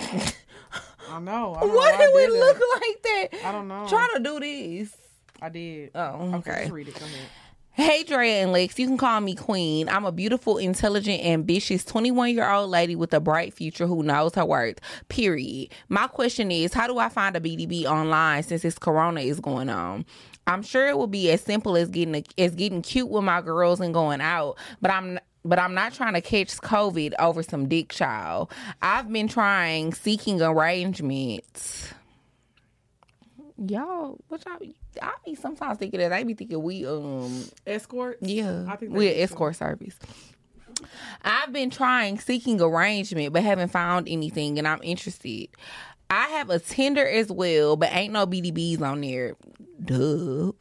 i 1.09 1.19
know 1.19 1.55
I 1.55 1.59
don't 1.59 1.69
know 1.69 1.75
why 1.75 1.97
did 1.97 2.15
we 2.15 2.21
did 2.25 2.33
that. 2.33 2.39
look 2.39 2.61
like 2.81 3.01
that? 3.03 3.45
I 3.47 3.51
don't 3.51 3.67
know. 3.67 3.85
Trying 3.87 4.13
to 4.15 4.19
do 4.19 4.39
this. 4.39 4.95
i 5.41 5.49
did 5.49 5.91
Oh, 5.95 5.99
okay 6.35 6.51
okay. 6.51 6.59
just 6.61 6.71
read 6.71 6.87
it 6.87 6.99
go 6.99 7.05
ahead 7.05 7.27
Hey, 7.79 8.03
Drea 8.03 8.43
and 8.43 8.51
Lex, 8.51 8.77
you 8.77 8.87
can 8.87 8.97
call 8.97 9.21
me 9.21 9.35
Queen. 9.35 9.87
I'm 9.87 10.03
a 10.03 10.11
beautiful, 10.11 10.57
intelligent, 10.57 11.23
ambitious 11.23 11.85
21 11.85 12.33
year 12.33 12.51
old 12.51 12.69
lady 12.69 12.93
with 12.93 13.13
a 13.13 13.21
bright 13.21 13.53
future 13.53 13.87
who 13.87 14.03
knows 14.03 14.35
her 14.35 14.43
worth. 14.43 14.81
Period. 15.07 15.71
My 15.87 16.07
question 16.07 16.51
is, 16.51 16.73
how 16.73 16.87
do 16.87 16.97
I 16.97 17.07
find 17.07 17.37
a 17.37 17.39
BDB 17.39 17.85
online 17.85 18.43
since 18.43 18.63
this 18.63 18.77
Corona 18.77 19.21
is 19.21 19.39
going 19.39 19.69
on? 19.69 20.05
I'm 20.45 20.61
sure 20.61 20.87
it 20.87 20.97
will 20.97 21.07
be 21.07 21.31
as 21.31 21.39
simple 21.39 21.77
as 21.77 21.87
getting 21.87 22.15
a, 22.15 22.23
as 22.37 22.53
getting 22.53 22.81
cute 22.81 23.07
with 23.07 23.23
my 23.23 23.39
girls 23.39 23.79
and 23.79 23.93
going 23.93 24.19
out, 24.19 24.57
but 24.81 24.91
I'm 24.91 25.17
but 25.45 25.57
I'm 25.57 25.73
not 25.73 25.93
trying 25.93 26.15
to 26.15 26.21
catch 26.21 26.57
COVID 26.57 27.13
over 27.17 27.41
some 27.43 27.69
dick 27.69 27.93
child. 27.93 28.51
I've 28.81 29.09
been 29.09 29.29
trying 29.29 29.93
seeking 29.93 30.41
arrangements. 30.41 31.93
Y'all, 33.67 34.17
what 34.29 34.43
y'all? 34.45 34.57
be- 34.59 34.75
I 35.01 35.13
be 35.25 35.35
sometimes 35.35 35.77
thinking 35.77 35.99
that 35.99 36.13
I 36.13 36.23
be 36.23 36.33
thinking 36.33 36.61
we 36.61 36.85
um 36.85 37.43
Escort. 37.67 38.17
yeah 38.21 38.65
I 38.67 38.75
think 38.77 38.93
we 38.93 39.05
they 39.05 39.11
an 39.11 39.13
do, 39.13 39.17
too. 39.17 39.23
escort 39.23 39.55
service. 39.55 39.97
I've 41.23 41.51
been 41.51 41.69
trying 41.69 42.19
seeking 42.19 42.61
arrangement, 42.61 43.33
but 43.33 43.43
haven't 43.43 43.69
found 43.69 44.07
anything, 44.07 44.57
and 44.57 44.67
I'm 44.67 44.79
interested. 44.81 45.49
I 46.09 46.27
have 46.29 46.49
a 46.49 46.59
Tinder 46.59 47.05
as 47.05 47.29
well, 47.31 47.75
but 47.75 47.89
ain't 47.93 48.13
no 48.13 48.25
BDBs 48.25 48.81
on 48.81 49.01
there. 49.01 49.35
Duh. 49.83 50.51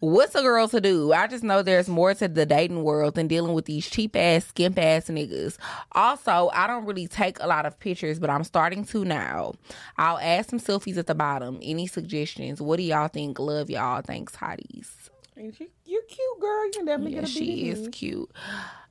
What's 0.00 0.34
a 0.34 0.40
girl 0.40 0.66
to 0.68 0.80
do? 0.80 1.12
I 1.12 1.26
just 1.26 1.44
know 1.44 1.62
there's 1.62 1.88
more 1.88 2.14
to 2.14 2.26
the 2.26 2.46
dating 2.46 2.82
world 2.84 3.14
than 3.14 3.28
dealing 3.28 3.52
with 3.52 3.66
these 3.66 3.88
cheap 3.88 4.16
ass, 4.16 4.46
skimp 4.46 4.78
ass 4.78 5.08
niggas. 5.08 5.58
Also, 5.92 6.50
I 6.54 6.66
don't 6.66 6.86
really 6.86 7.06
take 7.06 7.38
a 7.40 7.46
lot 7.46 7.66
of 7.66 7.78
pictures, 7.78 8.18
but 8.18 8.30
I'm 8.30 8.44
starting 8.44 8.84
to 8.86 9.04
now. 9.04 9.52
I'll 9.98 10.18
add 10.18 10.48
some 10.48 10.58
selfies 10.58 10.96
at 10.96 11.06
the 11.06 11.14
bottom. 11.14 11.58
Any 11.62 11.86
suggestions? 11.86 12.62
What 12.62 12.78
do 12.78 12.82
y'all 12.82 13.08
think? 13.08 13.38
Love 13.38 13.68
y'all. 13.68 14.00
Thanks, 14.00 14.34
hotties. 14.34 14.88
And 15.36 15.54
you're 15.84 16.02
cute 16.02 16.40
girl. 16.40 16.64
You 16.66 16.72
can 16.74 16.84
definitely 16.86 17.14
Yeah, 17.14 17.20
get 17.20 17.28
a 17.28 17.32
she 17.32 17.68
is 17.68 17.88
cute. 17.92 18.30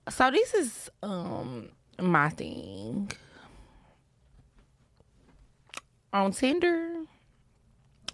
So 0.09 0.29
this 0.31 0.53
is 0.53 0.89
um 1.01 1.69
my 1.99 2.29
thing. 2.29 3.11
On 6.11 6.31
Tinder, 6.31 6.91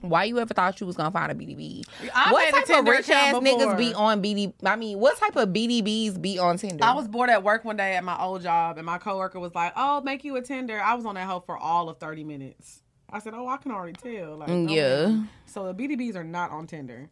why 0.02 0.26
you 0.26 0.40
ever 0.40 0.54
thought 0.54 0.80
you 0.80 0.88
was 0.88 0.96
gonna 0.96 1.12
find 1.12 1.32
a 1.32 1.36
BDB? 1.36 1.84
I 2.14 2.32
what 2.32 2.52
type 2.54 2.80
of 2.80 2.86
rich 2.88 3.10
ass 3.10 3.34
niggas 3.36 3.78
be 3.78 3.94
on 3.94 4.22
BD? 4.22 4.54
I 4.64 4.76
mean, 4.76 5.00
what 5.00 5.18
type 5.18 5.36
of 5.36 5.50
BDBs 5.50 6.22
be 6.22 6.38
on 6.40 6.58
Tinder? 6.58 6.84
I 6.84 6.94
was 6.94 7.08
bored 7.08 7.30
at 7.30 7.44
work 7.44 7.66
one 7.66 7.78
day 7.78 7.96
at 7.96 8.04
my 8.04 8.20
old 8.22 8.42
job, 8.44 8.78
and 8.78 8.86
my 8.86 8.98
coworker 8.98 9.40
was 9.40 9.56
like, 9.56 9.74
"Oh, 9.76 10.02
make 10.02 10.24
you 10.24 10.36
a 10.36 10.42
Tinder." 10.42 10.80
I 10.82 10.94
was 10.96 11.06
on 11.06 11.16
that 11.16 11.28
hoe 11.28 11.40
for 11.46 11.58
all 11.58 11.90
of 11.90 11.98
thirty 12.00 12.24
minutes. 12.24 12.82
I 13.10 13.20
said, 13.20 13.34
"Oh, 13.34 13.48
I 13.48 13.58
can 13.58 13.72
already 13.72 13.94
tell." 13.94 14.38
Like, 14.38 14.50
Mm, 14.50 14.70
yeah. 14.70 15.06
ma'am. 15.08 15.30
So 15.46 15.72
the 15.72 15.74
BDBs 15.74 16.16
are 16.16 16.24
not 16.24 16.52
on 16.52 16.68
Tinder. 16.68 17.10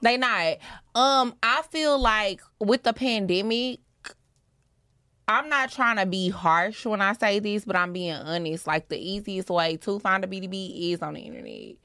They 0.00 0.16
not. 0.16 0.56
Um, 0.94 1.34
I 1.42 1.62
feel 1.70 1.98
like 1.98 2.40
with 2.58 2.82
the 2.84 2.92
pandemic, 2.92 3.80
I'm 5.30 5.50
not 5.50 5.70
trying 5.70 5.96
to 5.96 6.06
be 6.06 6.30
harsh 6.30 6.86
when 6.86 7.02
I 7.02 7.12
say 7.12 7.38
this, 7.38 7.66
but 7.66 7.76
I'm 7.76 7.92
being 7.92 8.14
honest. 8.14 8.66
Like 8.66 8.88
the 8.88 8.98
easiest 8.98 9.50
way 9.50 9.76
to 9.76 9.98
find 9.98 10.24
a 10.24 10.26
BDB 10.26 10.92
is 10.92 11.02
on 11.02 11.14
the 11.14 11.20
internet 11.20 11.76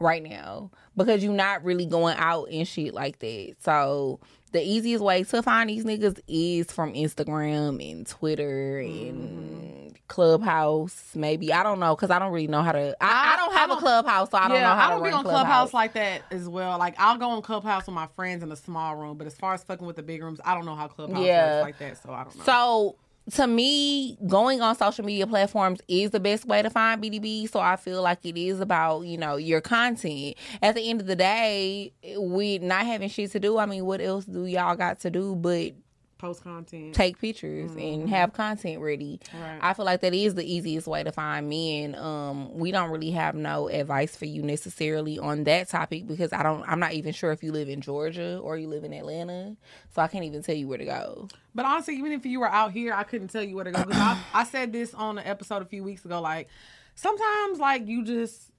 right 0.00 0.22
now 0.22 0.70
because 0.96 1.22
you're 1.22 1.32
not 1.32 1.64
really 1.64 1.86
going 1.86 2.16
out 2.18 2.48
and 2.50 2.66
shit 2.66 2.94
like 2.94 3.18
that. 3.20 3.54
So 3.60 4.20
the 4.52 4.62
easiest 4.62 5.02
way 5.02 5.24
to 5.24 5.42
find 5.42 5.68
these 5.68 5.84
niggas 5.84 6.20
is 6.28 6.70
from 6.72 6.94
Instagram 6.94 7.90
and 7.90 8.06
Twitter 8.06 8.78
and 8.78 9.14
mm-hmm. 9.14 9.88
Clubhouse. 10.08 11.12
Maybe 11.14 11.52
I 11.52 11.62
don't 11.62 11.80
know 11.80 11.94
because 11.94 12.10
I 12.10 12.18
don't 12.18 12.32
really 12.32 12.46
know 12.46 12.62
how 12.62 12.72
to. 12.72 12.96
I, 13.00 13.06
I, 13.06 13.34
I- 13.34 13.36
don't 13.36 13.54
have 13.54 13.70
a 13.70 13.74
don't- 13.74 13.80
Clubhouse, 13.80 14.30
so 14.30 14.38
I 14.38 14.48
don't 14.48 14.60
know 14.60 14.66
how 14.68 14.86
I 14.86 14.88
to 14.88 14.94
don't 14.94 15.02
be 15.02 15.10
run 15.10 15.18
on 15.18 15.24
Clubhouse 15.24 15.74
like 15.74 15.92
that 15.94 16.22
as 16.30 16.48
well. 16.48 16.78
Like 16.78 16.94
I'll 16.98 17.18
go 17.18 17.30
on 17.30 17.42
Clubhouse 17.42 17.86
with 17.86 17.94
my 17.94 18.06
friends 18.16 18.42
in 18.42 18.50
a 18.50 18.56
small 18.56 18.96
room, 18.96 19.18
but 19.18 19.26
as 19.26 19.34
far 19.34 19.54
as 19.54 19.62
fucking 19.64 19.86
with 19.86 19.96
the 19.96 20.02
big 20.02 20.22
rooms, 20.22 20.40
I 20.44 20.54
don't 20.54 20.64
know 20.64 20.74
how 20.74 20.88
Clubhouse 20.88 21.24
Yeah. 21.24 21.56
works 21.56 21.64
like 21.64 21.78
that. 21.78 22.02
So 22.02 22.12
I 22.12 22.24
don't 22.24 22.36
know. 22.36 22.44
So 22.44 22.96
to 23.34 23.46
me, 23.46 24.16
going 24.26 24.60
on 24.60 24.74
social 24.76 25.04
media 25.04 25.26
platforms 25.26 25.80
is 25.88 26.10
the 26.10 26.20
best 26.20 26.46
way 26.46 26.62
to 26.62 26.70
find 26.70 27.02
BDB. 27.02 27.50
So 27.50 27.60
I 27.60 27.76
feel 27.76 28.02
like 28.02 28.24
it 28.24 28.38
is 28.38 28.60
about, 28.60 29.02
you 29.02 29.18
know, 29.18 29.36
your 29.36 29.60
content. 29.60 30.36
At 30.62 30.74
the 30.74 30.88
end 30.88 31.00
of 31.00 31.06
the 31.06 31.16
day, 31.16 31.92
we 32.18 32.58
not 32.58 32.86
having 32.86 33.08
shit 33.08 33.32
to 33.32 33.40
do, 33.40 33.58
I 33.58 33.66
mean, 33.66 33.84
what 33.84 34.00
else 34.00 34.24
do 34.24 34.46
y'all 34.46 34.76
got 34.76 35.00
to 35.00 35.10
do 35.10 35.34
but 35.34 35.72
Post 36.18 36.42
content. 36.42 36.94
take 36.94 37.20
pictures 37.20 37.70
and 37.76 38.08
have 38.08 38.32
content 38.32 38.80
ready? 38.80 39.20
Right. 39.32 39.58
I 39.62 39.72
feel 39.72 39.84
like 39.84 40.00
that 40.00 40.12
is 40.12 40.34
the 40.34 40.44
easiest 40.44 40.86
way 40.88 41.04
to 41.04 41.12
find 41.12 41.48
men. 41.48 41.94
Um, 41.94 42.52
we 42.58 42.72
don't 42.72 42.90
really 42.90 43.12
have 43.12 43.34
no 43.36 43.68
advice 43.68 44.16
for 44.16 44.24
you 44.24 44.42
necessarily 44.42 45.18
on 45.18 45.44
that 45.44 45.68
topic 45.68 46.06
because 46.08 46.32
I 46.32 46.42
don't 46.42 46.62
I'm 46.68 46.80
not 46.80 46.92
even 46.92 47.12
sure 47.12 47.30
if 47.30 47.42
you 47.44 47.52
live 47.52 47.68
in 47.68 47.80
Georgia 47.80 48.38
or 48.42 48.56
you 48.58 48.66
live 48.68 48.82
in 48.84 48.92
Atlanta. 48.92 49.56
So 49.94 50.02
I 50.02 50.08
can't 50.08 50.24
even 50.24 50.42
tell 50.42 50.56
you 50.56 50.66
where 50.66 50.78
to 50.78 50.84
go. 50.84 51.28
But 51.54 51.66
honestly, 51.66 51.94
even 51.96 52.12
if 52.12 52.26
you 52.26 52.40
were 52.40 52.50
out 52.50 52.72
here, 52.72 52.92
I 52.92 53.04
couldn't 53.04 53.28
tell 53.28 53.42
you 53.42 53.54
where 53.54 53.64
to 53.64 53.70
go. 53.72 53.84
I, 53.88 54.20
I 54.34 54.44
said 54.44 54.72
this 54.72 54.94
on 54.94 55.18
an 55.18 55.26
episode 55.26 55.62
a 55.62 55.66
few 55.66 55.84
weeks 55.84 56.04
ago. 56.04 56.20
Like 56.20 56.48
sometimes, 56.96 57.58
like 57.60 57.86
you 57.86 58.04
just 58.04 58.50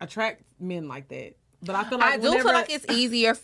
attract 0.00 0.42
men 0.60 0.86
like 0.88 1.08
that. 1.08 1.34
But 1.62 1.74
I 1.74 1.82
feel 1.88 1.98
like 1.98 2.12
I 2.12 2.16
do 2.16 2.22
whenever- 2.30 2.42
feel 2.44 2.52
like 2.52 2.70
it's 2.70 2.86
easier. 2.92 3.34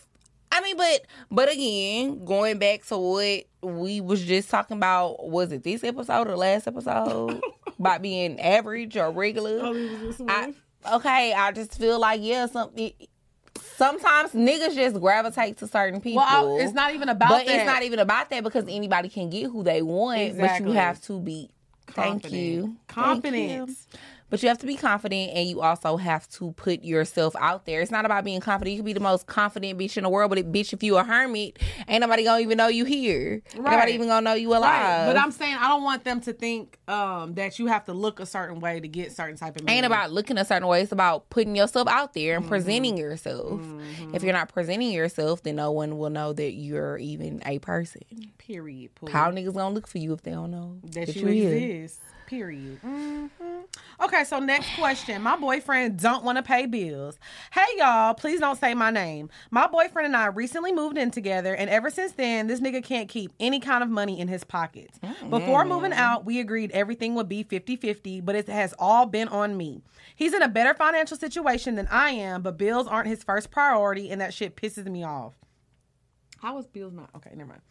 I 0.51 0.61
mean, 0.61 0.77
but 0.77 1.05
but 1.29 1.51
again, 1.51 2.25
going 2.25 2.57
back 2.57 2.85
to 2.85 2.97
what 2.97 3.45
we 3.61 4.01
was 4.01 4.23
just 4.23 4.49
talking 4.49 4.77
about, 4.77 5.27
was 5.27 5.51
it 5.51 5.63
this 5.63 5.83
episode 5.83 6.27
or 6.27 6.37
last 6.37 6.67
episode 6.67 7.41
about 7.79 8.01
being 8.01 8.39
average 8.39 8.95
or 8.95 9.11
regular? 9.11 9.59
Oh, 9.61 9.73
it 9.73 9.91
was 9.91 10.01
this 10.01 10.19
one? 10.19 10.29
I, 10.29 10.95
okay, 10.95 11.33
I 11.33 11.51
just 11.51 11.77
feel 11.77 11.99
like 11.99 12.21
yeah, 12.23 12.45
some 12.45 12.71
it, 12.75 12.95
sometimes 13.75 14.31
niggas 14.31 14.75
just 14.75 14.99
gravitate 14.99 15.57
to 15.57 15.67
certain 15.67 15.99
people. 15.99 16.17
well, 16.17 16.57
I, 16.57 16.63
it's 16.63 16.73
not 16.73 16.93
even 16.93 17.09
about 17.09 17.29
but 17.29 17.45
that. 17.45 17.55
it's 17.55 17.65
not 17.65 17.83
even 17.83 17.99
about 17.99 18.29
that 18.29 18.43
because 18.43 18.65
anybody 18.69 19.09
can 19.09 19.29
get 19.29 19.51
who 19.51 19.63
they 19.63 19.81
want, 19.81 20.37
but 20.39 20.59
you 20.61 20.71
have 20.71 21.01
to 21.03 21.19
be. 21.19 21.49
Thank 21.87 22.23
Confident. 22.23 22.33
you. 22.33 22.77
Thank 22.87 23.25
you. 23.25 23.67
But 24.35 24.43
you 24.43 24.49
have 24.49 24.57
to 24.57 24.65
be 24.67 24.75
confident 24.75 25.31
and 25.33 25.47
you 25.47 25.61
also 25.61 25.95
have 25.95 26.27
to 26.31 26.51
put 26.57 26.83
yourself 26.83 27.37
out 27.39 27.65
there. 27.65 27.79
It's 27.79 27.89
not 27.89 28.03
about 28.03 28.25
being 28.25 28.41
confident. 28.41 28.73
You 28.73 28.79
can 28.79 28.85
be 28.85 28.91
the 28.91 28.99
most 28.99 29.27
confident 29.27 29.79
bitch 29.79 29.95
in 29.95 30.03
the 30.03 30.09
world, 30.09 30.27
but 30.27 30.37
it, 30.37 30.51
bitch, 30.51 30.73
if 30.73 30.83
you 30.83 30.97
a 30.97 31.05
hermit, 31.05 31.57
ain't 31.87 32.01
nobody 32.01 32.25
gonna 32.25 32.41
even 32.41 32.57
know 32.57 32.67
you 32.67 32.83
here. 32.83 33.41
Right. 33.55 33.71
nobody 33.71 33.93
even 33.93 34.07
gonna 34.09 34.25
know 34.25 34.33
you 34.33 34.49
alive. 34.49 34.61
Right. 34.63 35.05
But 35.05 35.17
I'm 35.17 35.31
saying 35.31 35.55
I 35.57 35.69
don't 35.69 35.83
want 35.83 36.03
them 36.03 36.19
to 36.19 36.33
think 36.33 36.77
um, 36.89 37.35
that 37.35 37.59
you 37.59 37.67
have 37.67 37.85
to 37.85 37.93
look 37.93 38.19
a 38.19 38.25
certain 38.25 38.59
way 38.59 38.81
to 38.81 38.87
get 38.89 39.13
certain 39.13 39.37
type 39.37 39.55
of. 39.55 39.69
ain't 39.69 39.85
about 39.85 40.11
looking 40.11 40.37
a 40.37 40.43
certain 40.43 40.67
way. 40.67 40.81
It's 40.81 40.91
about 40.91 41.29
putting 41.29 41.55
yourself 41.55 41.87
out 41.87 42.13
there 42.13 42.35
and 42.35 42.43
Mm-hmm. 42.43 42.49
presenting 42.49 42.97
yourself. 42.97 43.61
If 44.11 44.21
you're 44.21 44.33
not 44.33 44.49
presenting 44.49 44.91
yourself, 44.91 45.43
then 45.43 45.55
no 45.55 45.71
one 45.71 45.97
will 45.97 46.09
know 46.09 46.33
that 46.33 46.51
you're 46.55 46.97
even 46.97 47.41
a 47.45 47.59
person. 47.59 48.01
Period. 48.37 48.93
Pooh. 48.95 49.07
How 49.07 49.31
niggas 49.31 49.53
gonna 49.53 49.73
look 49.73 49.87
for 49.87 49.97
you 49.99 50.11
if 50.11 50.23
they 50.23 50.31
don't 50.31 50.51
know 50.51 50.79
that 50.91 51.15
you 51.15 51.25
here? 51.27 51.53
exist. 51.53 52.01
Period. 52.27 52.79
hmm 52.79 53.25
Okay, 54.01 54.23
so 54.23 54.39
next 54.39 54.67
question. 54.75 55.21
My 55.21 55.35
boyfriend 55.37 55.99
don't 55.99 56.23
want 56.23 56.37
to 56.37 56.43
pay 56.43 56.65
bills. 56.65 57.17
Hey 57.51 57.65
y'all, 57.77 58.13
please 58.13 58.39
don't 58.39 58.59
say 58.59 58.73
my 58.73 58.91
name. 58.91 59.29
My 59.51 59.67
boyfriend 59.67 60.07
and 60.07 60.15
I 60.15 60.25
recently 60.27 60.71
moved 60.73 60.97
in 60.97 61.11
together, 61.11 61.55
and 61.55 61.69
ever 61.69 61.89
since 61.89 62.11
then, 62.13 62.47
this 62.47 62.59
nigga 62.59 62.83
can't 62.83 63.07
keep 63.07 63.31
any 63.39 63.59
kind 63.59 63.83
of 63.83 63.89
money 63.89 64.19
in 64.19 64.27
his 64.27 64.43
pockets. 64.43 64.99
Before 65.29 65.65
moving 65.65 65.93
out, 65.93 66.25
we 66.25 66.39
agreed 66.39 66.71
everything 66.71 67.15
would 67.15 67.29
be 67.29 67.43
50-50, 67.43 68.23
but 68.23 68.35
it 68.35 68.47
has 68.47 68.73
all 68.77 69.05
been 69.05 69.27
on 69.29 69.55
me. 69.55 69.81
He's 70.15 70.33
in 70.33 70.41
a 70.41 70.49
better 70.49 70.73
financial 70.73 71.17
situation 71.17 71.75
than 71.75 71.87
I 71.87 72.11
am, 72.11 72.41
but 72.41 72.57
bills 72.57 72.87
aren't 72.87 73.07
his 73.07 73.23
first 73.23 73.49
priority, 73.51 74.09
and 74.11 74.19
that 74.21 74.33
shit 74.33 74.55
pisses 74.55 74.85
me 74.85 75.03
off. 75.03 75.33
How 76.45 76.59
is 76.59 76.67
Bill's 76.67 76.93
not? 76.93 77.09
Okay, 77.15 77.31
never 77.33 77.49
mind. 77.49 77.61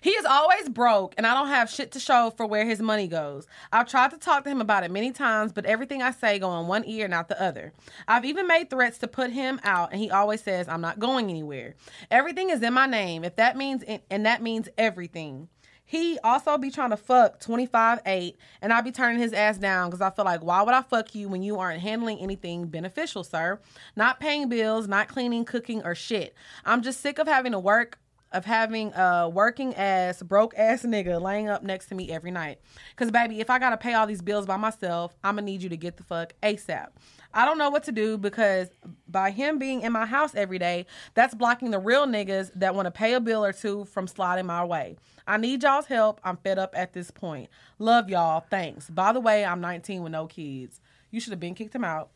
He 0.00 0.08
is 0.08 0.24
always 0.24 0.66
broke, 0.70 1.14
and 1.18 1.26
I 1.26 1.34
don't 1.34 1.48
have 1.48 1.68
shit 1.68 1.92
to 1.92 2.00
show 2.00 2.32
for 2.34 2.46
where 2.46 2.64
his 2.64 2.80
money 2.80 3.06
goes. 3.06 3.46
I've 3.70 3.86
tried 3.86 4.10
to 4.12 4.16
talk 4.16 4.44
to 4.44 4.50
him 4.50 4.62
about 4.62 4.84
it 4.84 4.90
many 4.90 5.12
times, 5.12 5.52
but 5.52 5.66
everything 5.66 6.00
I 6.00 6.12
say 6.12 6.38
go 6.38 6.58
in 6.58 6.66
one 6.66 6.82
ear, 6.86 7.04
and 7.04 7.10
not 7.10 7.28
the 7.28 7.38
other. 7.38 7.74
I've 8.08 8.24
even 8.24 8.46
made 8.46 8.70
threats 8.70 8.96
to 9.00 9.06
put 9.06 9.32
him 9.32 9.60
out, 9.64 9.92
and 9.92 10.00
he 10.00 10.10
always 10.10 10.42
says 10.42 10.66
I'm 10.66 10.80
not 10.80 10.98
going 10.98 11.28
anywhere. 11.28 11.74
Everything 12.10 12.48
is 12.48 12.62
in 12.62 12.72
my 12.72 12.86
name. 12.86 13.22
If 13.22 13.36
that 13.36 13.54
means, 13.54 13.84
and 14.10 14.24
that 14.24 14.40
means 14.40 14.66
everything. 14.78 15.50
He 15.84 16.18
also 16.24 16.56
be 16.56 16.70
trying 16.70 16.88
to 16.88 16.96
fuck 16.96 17.38
25 17.38 18.00
8 18.06 18.38
and 18.62 18.72
I 18.72 18.80
be 18.80 18.92
turning 18.92 19.18
his 19.18 19.34
ass 19.34 19.58
down 19.58 19.90
because 19.90 20.00
I 20.00 20.08
feel 20.08 20.24
like 20.24 20.42
why 20.42 20.62
would 20.62 20.72
I 20.72 20.80
fuck 20.80 21.14
you 21.14 21.28
when 21.28 21.42
you 21.42 21.58
aren't 21.58 21.82
handling 21.82 22.18
anything 22.18 22.68
beneficial, 22.68 23.24
sir? 23.24 23.60
Not 23.94 24.18
paying 24.18 24.48
bills, 24.48 24.88
not 24.88 25.08
cleaning, 25.08 25.44
cooking, 25.44 25.82
or 25.84 25.94
shit. 25.94 26.34
I'm 26.64 26.80
just 26.80 27.02
sick 27.02 27.18
of 27.18 27.28
having 27.28 27.52
to 27.52 27.58
work 27.58 27.98
of 28.32 28.44
having 28.44 28.92
a 28.94 29.28
working 29.28 29.74
ass, 29.74 30.22
broke 30.22 30.54
ass 30.56 30.82
nigga 30.82 31.20
laying 31.20 31.48
up 31.48 31.62
next 31.62 31.86
to 31.86 31.94
me 31.94 32.10
every 32.10 32.30
night. 32.30 32.58
Cause 32.96 33.10
baby, 33.10 33.40
if 33.40 33.50
I 33.50 33.58
gotta 33.58 33.76
pay 33.76 33.94
all 33.94 34.06
these 34.06 34.22
bills 34.22 34.46
by 34.46 34.56
myself, 34.56 35.16
I'ma 35.22 35.42
need 35.42 35.62
you 35.62 35.68
to 35.68 35.76
get 35.76 35.96
the 35.96 36.04
fuck 36.04 36.34
ASAP. 36.42 36.88
I 37.34 37.44
don't 37.44 37.58
know 37.58 37.70
what 37.70 37.84
to 37.84 37.92
do 37.92 38.18
because 38.18 38.68
by 39.08 39.30
him 39.30 39.58
being 39.58 39.82
in 39.82 39.92
my 39.92 40.04
house 40.04 40.34
every 40.34 40.58
day, 40.58 40.86
that's 41.14 41.34
blocking 41.34 41.70
the 41.70 41.78
real 41.78 42.06
niggas 42.06 42.50
that 42.56 42.74
want 42.74 42.86
to 42.86 42.90
pay 42.90 43.14
a 43.14 43.20
bill 43.20 43.44
or 43.44 43.52
two 43.52 43.84
from 43.86 44.06
sliding 44.06 44.46
my 44.46 44.64
way. 44.64 44.96
I 45.26 45.36
need 45.36 45.62
y'all's 45.62 45.86
help. 45.86 46.20
I'm 46.24 46.36
fed 46.36 46.58
up 46.58 46.74
at 46.76 46.92
this 46.92 47.10
point. 47.10 47.48
Love 47.78 48.10
y'all. 48.10 48.44
Thanks. 48.50 48.90
By 48.90 49.12
the 49.12 49.20
way, 49.20 49.44
I'm 49.44 49.60
19 49.60 50.02
with 50.02 50.12
no 50.12 50.26
kids. 50.26 50.80
You 51.10 51.20
should 51.20 51.32
have 51.32 51.40
been 51.40 51.54
kicked 51.54 51.74
him 51.74 51.84
out. 51.84 52.10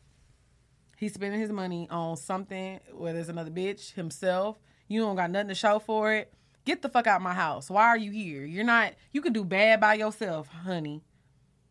He's 0.97 1.13
spending 1.13 1.39
his 1.39 1.51
money 1.51 1.87
on 1.91 2.17
something, 2.17 2.79
whether 2.91 3.19
it's 3.19 3.29
another 3.29 3.51
bitch, 3.51 3.93
himself. 3.93 4.57
You 4.87 5.01
don't 5.01 5.15
got 5.15 5.31
nothing 5.31 5.49
to 5.49 5.55
show 5.55 5.79
for 5.79 6.13
it. 6.13 6.31
Get 6.65 6.81
the 6.81 6.89
fuck 6.89 7.07
out 7.07 7.21
my 7.21 7.33
house. 7.33 7.69
Why 7.69 7.83
are 7.87 7.97
you 7.97 8.11
here? 8.11 8.45
You're 8.45 8.63
not, 8.65 8.93
you 9.11 9.21
can 9.21 9.33
do 9.33 9.43
bad 9.45 9.79
by 9.79 9.95
yourself, 9.95 10.47
honey. 10.49 11.01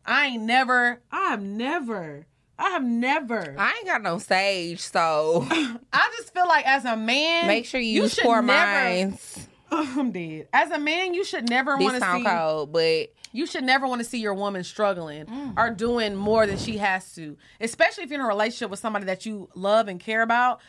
I 0.05 0.27
ain't 0.27 0.43
never, 0.43 1.01
I 1.11 1.29
have 1.29 1.41
never, 1.41 2.25
I 2.57 2.69
have 2.71 2.83
never. 2.83 3.55
I 3.57 3.73
ain't 3.77 3.85
got 3.85 4.01
no 4.01 4.17
sage, 4.17 4.79
so 4.79 5.45
I 5.51 6.13
just 6.17 6.33
feel 6.33 6.47
like 6.47 6.65
as 6.67 6.85
a 6.85 6.95
man, 6.95 7.45
make 7.47 7.65
sure 7.65 7.79
you, 7.79 8.03
use 8.03 8.13
should 8.15 8.23
poor 8.23 8.41
never- 8.41 8.71
minds. 8.71 9.47
I'm 9.71 10.11
dead. 10.11 10.47
As 10.53 10.71
a 10.71 10.79
man, 10.79 11.13
you 11.13 11.25
should 11.25 11.49
never 11.49 11.75
want 11.75 11.95
to 11.95 11.99
sound 11.99 12.23
see. 12.23 12.29
cold, 12.29 12.71
but 12.71 13.11
You 13.33 13.45
should 13.45 13.65
never 13.65 13.85
want 13.85 13.99
to 13.99 14.05
see 14.05 14.19
your 14.19 14.33
woman 14.33 14.63
struggling 14.63 15.25
Mm. 15.25 15.53
or 15.57 15.69
doing 15.71 16.15
more 16.15 16.47
than 16.47 16.57
she 16.57 16.77
has 16.77 17.13
to, 17.15 17.35
especially 17.59 18.05
if 18.05 18.09
you're 18.09 18.19
in 18.19 18.25
a 18.25 18.27
relationship 18.29 18.71
with 18.71 18.79
somebody 18.79 19.05
that 19.05 19.25
you 19.25 19.49
love 19.55 19.89
and 19.89 19.99
care 19.99 20.21
about. 20.21 20.61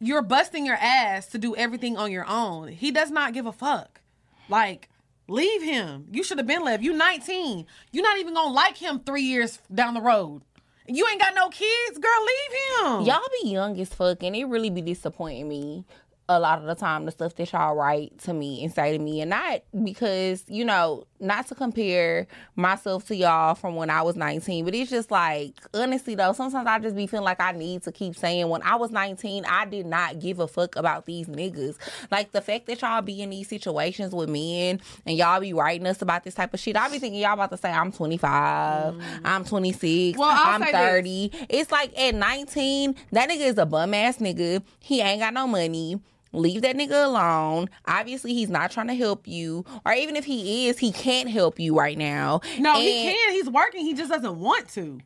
You're 0.00 0.22
busting 0.22 0.64
your 0.64 0.76
ass 0.76 1.26
to 1.28 1.38
do 1.38 1.56
everything 1.56 1.96
on 1.96 2.12
your 2.12 2.26
own. 2.26 2.68
He 2.68 2.90
does 2.90 3.10
not 3.10 3.34
give 3.34 3.46
a 3.46 3.52
fuck. 3.52 4.00
Like, 4.48 4.88
leave 5.26 5.62
him. 5.62 6.06
You 6.10 6.22
should 6.22 6.38
have 6.38 6.46
been 6.46 6.64
left. 6.64 6.82
You 6.82 6.92
19. 6.92 7.66
You're 7.92 8.04
not 8.04 8.18
even 8.18 8.34
gonna 8.34 8.52
like 8.52 8.76
him 8.76 9.00
three 9.00 9.22
years 9.22 9.58
down 9.72 9.94
the 9.94 10.00
road. 10.00 10.42
You 10.86 11.06
ain't 11.10 11.20
got 11.20 11.34
no 11.34 11.48
kids, 11.50 11.98
girl. 11.98 12.26
Leave 12.26 13.00
him. 13.00 13.06
y'all 13.06 13.20
be 13.42 13.50
young 13.50 13.78
as 13.78 13.92
fuck, 13.92 14.22
and 14.22 14.34
it 14.34 14.44
really 14.46 14.70
be 14.70 14.80
disappointing 14.80 15.46
me 15.46 15.84
a 16.30 16.40
lot 16.40 16.58
of 16.58 16.64
the 16.64 16.74
time. 16.74 17.04
The 17.04 17.10
stuff 17.10 17.34
that 17.34 17.52
y'all 17.52 17.74
write 17.74 18.18
to 18.20 18.32
me 18.32 18.64
and 18.64 18.72
say 18.72 18.96
to 18.96 19.02
me, 19.02 19.20
and 19.20 19.30
not 19.30 19.62
because 19.84 20.44
you 20.48 20.64
know, 20.64 21.04
not 21.20 21.46
to 21.48 21.54
compare 21.54 22.26
myself 22.56 23.06
to 23.08 23.16
y'all 23.16 23.54
from 23.54 23.76
when 23.76 23.90
I 23.90 24.02
was 24.02 24.16
nineteen, 24.16 24.64
but 24.64 24.74
it's 24.74 24.90
just 24.90 25.10
like 25.10 25.54
honestly 25.74 26.14
though, 26.14 26.32
sometimes 26.32 26.66
I 26.66 26.78
just 26.78 26.96
be 26.96 27.06
feeling 27.06 27.24
like 27.24 27.40
I 27.40 27.52
need 27.52 27.82
to 27.84 27.92
keep 27.92 28.16
saying 28.16 28.48
when 28.48 28.62
I 28.62 28.76
was 28.76 28.90
nineteen, 28.90 29.44
I 29.44 29.64
did 29.64 29.86
not 29.86 30.20
give 30.20 30.38
a 30.38 30.48
fuck 30.48 30.76
about 30.76 31.06
these 31.06 31.26
niggas. 31.26 31.76
Like 32.10 32.32
the 32.32 32.40
fact 32.40 32.66
that 32.66 32.82
y'all 32.82 33.02
be 33.02 33.22
in 33.22 33.30
these 33.30 33.48
situations 33.48 34.14
with 34.14 34.28
men 34.28 34.80
and 35.06 35.16
y'all 35.16 35.40
be 35.40 35.52
writing 35.52 35.86
us 35.86 36.02
about 36.02 36.24
this 36.24 36.34
type 36.34 36.54
of 36.54 36.60
shit, 36.60 36.76
I 36.76 36.88
be 36.88 36.98
thinking 36.98 37.20
y'all 37.20 37.34
about 37.34 37.50
to 37.50 37.56
say 37.56 37.70
I'm 37.70 37.92
25, 37.92 38.94
mm. 38.94 39.02
I'm 39.24 39.44
26, 39.44 40.18
Well, 40.18 40.30
I'm 40.30 40.62
say 40.62 40.72
this. 40.72 40.80
30. 40.80 41.30
It's 41.48 41.70
like 41.70 41.98
at 41.98 42.14
19, 42.14 42.94
that 43.12 43.28
nigga 43.28 43.46
is 43.46 43.58
a 43.58 43.66
bum 43.66 43.94
ass 43.94 44.18
nigga. 44.18 44.62
He 44.80 45.00
ain't 45.00 45.20
got 45.20 45.34
no 45.34 45.46
money. 45.46 46.00
Leave 46.32 46.62
that 46.62 46.76
nigga 46.76 47.04
alone. 47.04 47.68
Obviously, 47.86 48.34
he's 48.34 48.50
not 48.50 48.70
trying 48.70 48.88
to 48.88 48.94
help 48.94 49.26
you. 49.26 49.64
Or 49.86 49.92
even 49.92 50.14
if 50.16 50.24
he 50.24 50.68
is, 50.68 50.78
he 50.78 50.92
can't 50.92 51.30
help 51.30 51.58
you 51.58 51.74
right 51.76 51.96
now. 51.98 52.40
No, 52.58 52.74
he 52.80 53.06
And- 53.08 53.16
can. 53.16 53.32
He's 53.32 53.48
working. 53.50 53.84
He 53.84 53.94
just 53.94 54.10
doesn't 54.10 54.38
want 54.38 54.68
to. 54.74 55.00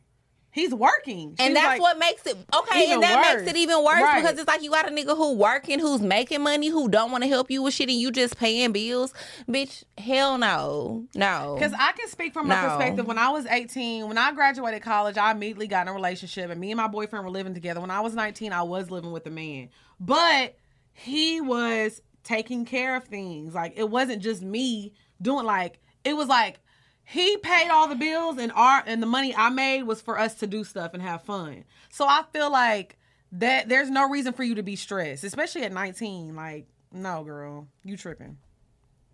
He's 0.51 0.71
working. 0.71 1.33
And 1.39 1.55
that's 1.55 1.65
like- 1.65 1.81
what 1.81 1.97
makes 1.97 2.27
it 2.27 2.37
okay, 2.55 2.91
and 2.93 3.01
that 3.01 3.15
worse. 3.25 3.41
makes 3.41 3.51
it 3.51 3.57
even 3.57 3.83
worse 3.83 3.99
Right. 4.03 4.21
because 4.21 4.37
it's 4.37 4.47
like 4.47 4.61
you 4.61 4.69
got 4.69 4.87
a 4.87 4.91
nigga 4.91 5.17
who 5.17 5.33
working, 5.33 5.79
who's 5.79 6.01
making 6.01 6.43
money, 6.43 6.67
who 6.67 6.87
don't 6.87 7.09
want 7.09 7.23
to 7.23 7.27
help 7.27 7.49
you 7.49 7.63
with 7.63 7.73
shit, 7.73 7.89
and 7.89 7.97
you 7.97 8.11
just 8.11 8.37
paying 8.37 8.71
bills. 8.71 9.15
Bitch, 9.49 9.83
hell 9.97 10.37
no, 10.37 11.05
no. 11.15 11.55
Because 11.57 11.73
I 11.73 11.93
can 11.93 12.07
speak 12.07 12.33
from 12.33 12.51
a 12.51 12.55
No. 12.55 12.69
perspective. 12.69 13.07
When 13.07 13.17
I 13.17 13.29
was 13.29 13.47
18, 13.47 14.07
when 14.07 14.19
I 14.19 14.31
graduated 14.31 14.83
college, 14.83 15.17
I 15.17 15.31
immediately 15.31 15.65
got 15.65 15.83
in 15.83 15.87
a 15.87 15.93
relationship, 15.93 16.51
and 16.51 16.61
me 16.61 16.69
and 16.69 16.77
my 16.77 16.87
boyfriend 16.87 17.25
were 17.25 17.31
living 17.31 17.55
together. 17.55 17.81
When 17.81 17.89
I 17.89 18.01
was 18.01 18.13
19, 18.13 18.53
I 18.53 18.61
was 18.61 18.91
living 18.91 19.11
with 19.11 19.25
a 19.25 19.31
man, 19.31 19.69
but 19.99 20.55
he 20.93 21.41
was 21.41 22.01
taking 22.23 22.65
care 22.65 22.95
of 22.95 23.05
things. 23.05 23.53
Like 23.53 23.73
it 23.75 23.89
wasn't 23.89 24.21
just 24.21 24.41
me 24.41 24.93
doing. 25.21 25.45
Like 25.45 25.79
it 26.03 26.15
was 26.15 26.27
like 26.27 26.59
he 27.05 27.37
paid 27.37 27.69
all 27.69 27.87
the 27.87 27.95
bills, 27.95 28.37
and 28.37 28.51
our 28.53 28.83
and 28.85 29.01
the 29.01 29.07
money 29.07 29.35
I 29.35 29.49
made 29.49 29.83
was 29.83 30.01
for 30.01 30.17
us 30.17 30.35
to 30.35 30.47
do 30.47 30.63
stuff 30.63 30.93
and 30.93 31.01
have 31.03 31.23
fun. 31.23 31.65
So 31.89 32.05
I 32.05 32.23
feel 32.31 32.51
like 32.51 32.97
that 33.33 33.67
there's 33.67 33.89
no 33.89 34.09
reason 34.09 34.33
for 34.33 34.43
you 34.43 34.55
to 34.55 34.63
be 34.63 34.75
stressed, 34.75 35.23
especially 35.23 35.63
at 35.63 35.71
19. 35.71 36.35
Like 36.35 36.67
no, 36.91 37.23
girl, 37.23 37.67
you 37.83 37.97
tripping. 37.97 38.37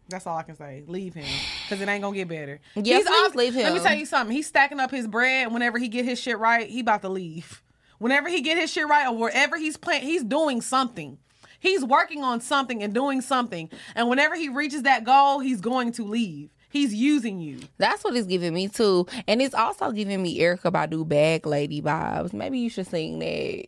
That's 0.09 0.25
all 0.25 0.37
I 0.37 0.43
can 0.43 0.55
say. 0.55 0.83
Leave 0.87 1.13
him 1.13 1.25
because 1.63 1.81
it 1.81 1.87
ain't 1.87 2.01
gonna 2.01 2.15
get 2.15 2.27
better. 2.27 2.59
Yeah, 2.75 2.97
He's 2.97 3.05
please 3.05 3.29
ob- 3.29 3.35
leave 3.35 3.55
Let 3.55 3.73
me 3.73 3.79
tell 3.79 3.95
you 3.95 4.05
something. 4.05 4.35
He's 4.35 4.47
stacking 4.47 4.79
up 4.79 4.91
his 4.91 5.07
bread. 5.07 5.51
Whenever 5.53 5.77
he 5.77 5.87
get 5.87 6.03
his 6.03 6.19
shit 6.19 6.37
right, 6.39 6.67
he 6.67 6.79
about 6.79 7.03
to 7.03 7.09
leave. 7.09 7.61
Whenever 7.99 8.27
he 8.29 8.41
get 8.41 8.57
his 8.57 8.71
shit 8.71 8.87
right, 8.87 9.07
or 9.07 9.15
wherever 9.15 9.57
he's 9.57 9.77
playing, 9.77 10.03
he's 10.03 10.23
doing 10.23 10.61
something. 10.61 11.19
He's 11.59 11.83
working 11.83 12.23
on 12.23 12.41
something 12.41 12.81
and 12.83 12.93
doing 12.93 13.21
something. 13.21 13.69
And 13.95 14.09
whenever 14.09 14.35
he 14.35 14.49
reaches 14.49 14.83
that 14.83 15.03
goal, 15.03 15.39
he's 15.39 15.61
going 15.61 15.91
to 15.93 16.03
leave. 16.03 16.49
He's 16.69 16.93
using 16.93 17.39
you. 17.39 17.59
That's 17.77 18.03
what 18.03 18.15
it's 18.15 18.27
giving 18.27 18.53
me 18.53 18.67
too, 18.67 19.07
and 19.27 19.41
it's 19.41 19.55
also 19.55 19.91
giving 19.91 20.21
me 20.21 20.39
Erykah 20.39 20.71
Badu 20.71 21.07
bag 21.07 21.47
lady 21.47 21.81
vibes. 21.81 22.31
Maybe 22.31 22.59
you 22.59 22.69
should 22.69 22.85
sing 22.87 23.17
that. 23.19 23.65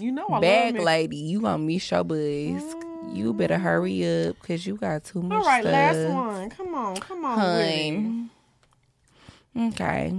You 0.00 0.12
know 0.12 0.26
I 0.28 0.40
Bag 0.40 0.78
lady, 0.78 1.16
you 1.16 1.40
gonna 1.40 1.58
miss 1.58 1.90
your 1.90 2.04
buzz. 2.04 2.74
You 3.12 3.32
better 3.34 3.58
hurry 3.58 4.28
up 4.28 4.36
because 4.40 4.66
you 4.66 4.76
got 4.76 5.04
too 5.04 5.22
much 5.22 5.38
All 5.38 5.44
right, 5.44 5.62
stuff. 5.62 5.72
last 5.72 6.08
one. 6.12 6.50
Come 6.50 6.74
on, 6.74 6.96
come 6.96 7.24
on. 7.24 7.38
Hun. 7.38 8.30
Okay. 9.54 10.14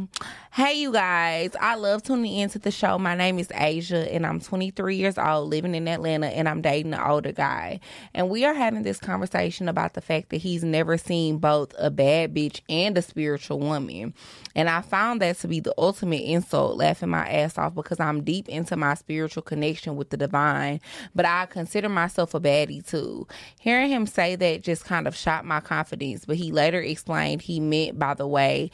Hey, 0.51 0.73
you 0.75 0.91
guys. 0.91 1.55
I 1.59 1.73
love 1.73 2.03
tuning 2.03 2.37
into 2.37 2.59
the 2.59 2.69
show. 2.69 2.99
My 2.99 3.15
name 3.15 3.39
is 3.39 3.51
Asia, 3.55 4.13
and 4.13 4.27
I'm 4.27 4.39
23 4.39 4.95
years 4.95 5.17
old, 5.17 5.49
living 5.49 5.73
in 5.73 5.87
Atlanta, 5.87 6.27
and 6.27 6.47
I'm 6.47 6.61
dating 6.61 6.93
an 6.93 7.01
older 7.01 7.31
guy. 7.31 7.79
And 8.13 8.29
we 8.29 8.45
are 8.45 8.53
having 8.53 8.83
this 8.83 8.99
conversation 8.99 9.67
about 9.67 9.95
the 9.95 10.01
fact 10.01 10.29
that 10.29 10.37
he's 10.37 10.63
never 10.63 10.99
seen 10.99 11.39
both 11.39 11.73
a 11.79 11.89
bad 11.89 12.35
bitch 12.35 12.61
and 12.69 12.95
a 12.95 13.01
spiritual 13.01 13.59
woman. 13.59 14.13
And 14.55 14.69
I 14.69 14.81
found 14.81 15.19
that 15.23 15.39
to 15.39 15.47
be 15.47 15.59
the 15.59 15.73
ultimate 15.79 16.21
insult, 16.21 16.77
laughing 16.77 17.09
my 17.09 17.27
ass 17.27 17.57
off 17.57 17.73
because 17.73 17.99
I'm 17.99 18.23
deep 18.23 18.47
into 18.47 18.77
my 18.77 18.93
spiritual 18.93 19.41
connection 19.41 19.95
with 19.95 20.11
the 20.11 20.17
divine, 20.17 20.79
but 21.15 21.25
I 21.25 21.47
consider 21.47 21.89
myself 21.89 22.35
a 22.35 22.39
baddie 22.39 22.85
too. 22.85 23.27
Hearing 23.59 23.89
him 23.89 24.05
say 24.05 24.35
that 24.35 24.61
just 24.61 24.85
kind 24.85 25.07
of 25.07 25.15
shot 25.15 25.43
my 25.43 25.59
confidence, 25.59 26.25
but 26.25 26.35
he 26.35 26.51
later 26.51 26.79
explained 26.79 27.41
he 27.41 27.59
meant 27.59 27.97
by 27.97 28.13
the 28.13 28.27
way 28.27 28.69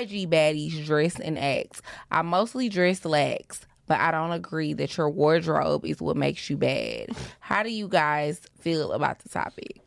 IG 0.00 0.30
baddies 0.30 0.84
dress 0.84 1.18
and 1.18 1.38
act. 1.38 1.82
I 2.10 2.22
mostly 2.22 2.68
dress 2.68 3.04
lax. 3.04 3.60
But 3.86 4.00
I 4.00 4.10
don't 4.10 4.32
agree 4.32 4.74
that 4.74 4.98
your 4.98 5.08
wardrobe 5.08 5.86
is 5.86 6.00
what 6.00 6.14
makes 6.14 6.50
you 6.50 6.58
bad. 6.58 7.08
How 7.40 7.62
do 7.62 7.70
you 7.70 7.88
guys 7.88 8.42
feel 8.60 8.92
about 8.92 9.20
the 9.20 9.30
topic? 9.30 9.80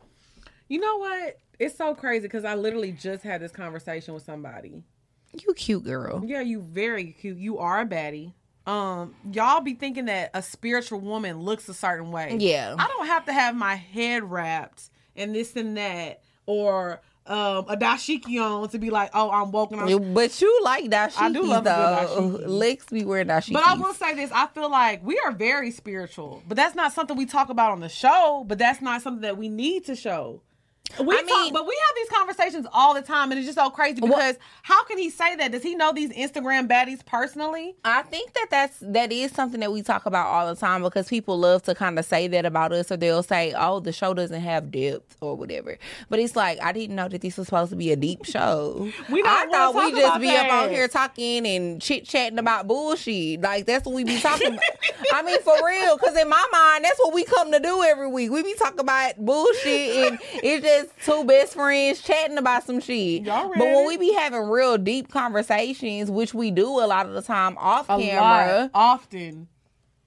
You 0.68 0.80
know 0.80 0.96
what? 0.96 1.38
It's 1.60 1.76
so 1.76 1.94
crazy 1.94 2.22
because 2.22 2.44
I 2.44 2.56
literally 2.56 2.90
just 2.90 3.22
had 3.22 3.40
this 3.40 3.52
conversation 3.52 4.12
with 4.12 4.24
somebody. 4.24 4.82
You 5.32 5.54
cute 5.54 5.84
girl. 5.84 6.22
Yeah, 6.26 6.40
you 6.40 6.60
very 6.60 7.12
cute. 7.12 7.38
You 7.38 7.58
are 7.58 7.82
a 7.82 7.86
baddie. 7.86 8.32
Um, 8.66 9.14
y'all 9.32 9.60
be 9.60 9.74
thinking 9.74 10.06
that 10.06 10.30
a 10.34 10.42
spiritual 10.42 11.00
woman 11.00 11.40
looks 11.40 11.68
a 11.68 11.74
certain 11.74 12.10
way. 12.10 12.36
Yeah. 12.40 12.74
I 12.78 12.86
don't 12.88 13.06
have 13.06 13.24
to 13.26 13.32
have 13.32 13.54
my 13.54 13.76
head 13.76 14.28
wrapped 14.28 14.90
and 15.16 15.34
this 15.34 15.54
and 15.54 15.76
that 15.76 16.22
or 16.46 17.00
um 17.26 17.64
a 17.68 17.76
dashiki 17.76 18.40
on 18.42 18.68
to 18.70 18.78
be 18.78 18.90
like, 18.90 19.10
oh, 19.14 19.30
I'm 19.30 19.52
woke 19.52 19.70
and 19.72 19.80
I'm 19.80 20.12
But 20.14 20.40
you 20.40 20.60
like 20.64 20.84
dashikis 20.90 21.18
I 21.20 21.32
do 21.32 21.42
love 21.44 21.64
though. 21.64 21.70
dashiki. 21.70 22.44
Lex 22.48 22.86
be 22.86 23.04
wearing 23.04 23.28
dashikis. 23.28 23.52
But 23.52 23.64
I 23.64 23.74
will 23.74 23.94
say 23.94 24.14
this: 24.14 24.30
I 24.32 24.46
feel 24.48 24.70
like 24.70 25.04
we 25.04 25.20
are 25.24 25.30
very 25.32 25.70
spiritual, 25.70 26.42
but 26.48 26.56
that's 26.56 26.74
not 26.74 26.92
something 26.92 27.16
we 27.16 27.26
talk 27.26 27.48
about 27.48 27.70
on 27.72 27.80
the 27.80 27.88
show. 27.88 28.44
But 28.46 28.58
that's 28.58 28.80
not 28.82 29.02
something 29.02 29.22
that 29.22 29.36
we 29.36 29.48
need 29.48 29.84
to 29.86 29.94
show. 29.96 30.42
We 31.00 31.16
I 31.16 31.22
talk, 31.22 31.26
mean- 31.28 31.52
but 31.52 31.66
we 31.66 31.78
have 31.86 31.94
these 31.96 32.08
conversations 32.18 32.66
all 32.72 32.94
the 32.94 33.02
time, 33.02 33.30
and 33.30 33.38
it's 33.38 33.46
just 33.46 33.58
so 33.58 33.70
crazy 33.70 34.00
because 34.00 34.36
how 34.62 34.84
can 34.84 34.98
he 34.98 35.10
say 35.10 35.36
that? 35.36 35.52
Does 35.52 35.62
he 35.62 35.74
know 35.74 35.92
these 35.92 36.10
Instagram 36.10 36.68
baddies 36.68 37.04
personally? 37.04 37.74
I 37.84 38.02
think 38.02 38.32
that 38.34 38.46
that's 38.50 38.78
that 38.82 39.10
is 39.12 39.32
something 39.32 39.60
that 39.60 39.72
we 39.72 39.82
talk 39.82 40.06
about 40.06 40.26
all 40.26 40.46
the 40.52 40.58
time 40.60 40.82
because 40.82 41.08
people 41.08 41.38
love 41.38 41.62
to 41.64 41.74
kind 41.74 41.98
of 41.98 42.04
say 42.04 42.28
that 42.28 42.44
about 42.44 42.72
us, 42.72 42.90
or 42.92 42.96
they'll 42.96 43.22
say, 43.22 43.54
"Oh, 43.56 43.80
the 43.80 43.92
show 43.92 44.14
doesn't 44.14 44.40
have 44.40 44.70
depth" 44.70 45.16
or 45.20 45.34
whatever. 45.36 45.78
But 46.10 46.18
it's 46.18 46.36
like 46.36 46.58
I 46.62 46.72
didn't 46.72 46.96
know 46.96 47.08
that 47.08 47.20
this 47.20 47.36
was 47.36 47.46
supposed 47.48 47.70
to 47.70 47.76
be 47.76 47.92
a 47.92 47.96
deep 47.96 48.24
show. 48.24 48.90
We 49.10 49.22
I 49.24 49.46
thought 49.50 49.74
we 49.74 49.92
just 49.92 50.20
be 50.20 50.28
up 50.28 50.52
on 50.52 50.70
here 50.70 50.88
talking 50.88 51.46
and 51.46 51.80
chit 51.80 52.04
chatting 52.04 52.38
about 52.38 52.66
bullshit. 52.68 53.40
Like 53.40 53.66
that's 53.66 53.86
what 53.86 53.94
we 53.94 54.04
be 54.04 54.20
talking 54.20 54.48
about. 54.48 54.60
I 55.12 55.22
mean, 55.22 55.40
for 55.42 55.54
real, 55.66 55.96
because 55.96 56.16
in 56.16 56.28
my 56.28 56.44
mind, 56.52 56.84
that's 56.84 56.98
what 56.98 57.14
we 57.14 57.24
come 57.24 57.50
to 57.52 57.60
do 57.60 57.82
every 57.82 58.08
week. 58.08 58.30
We 58.30 58.42
be 58.42 58.54
talking 58.54 58.80
about 58.80 59.16
bullshit, 59.18 60.12
and 60.12 60.18
it's 60.42 60.64
just 60.64 60.81
two 61.04 61.24
best 61.24 61.54
friends 61.54 62.00
chatting 62.02 62.38
about 62.38 62.64
some 62.64 62.80
shit. 62.80 63.22
Y'all 63.22 63.48
But 63.48 63.58
when 63.58 63.86
we 63.86 63.96
be 63.96 64.12
having 64.14 64.42
real 64.48 64.78
deep 64.78 65.10
conversations, 65.10 66.10
which 66.10 66.34
we 66.34 66.50
do 66.50 66.66
a 66.80 66.86
lot 66.86 67.06
of 67.06 67.12
the 67.14 67.22
time 67.22 67.56
off 67.58 67.86
A 67.88 67.98
camera, 67.98 68.20
lot, 68.62 68.70
often. 68.74 69.48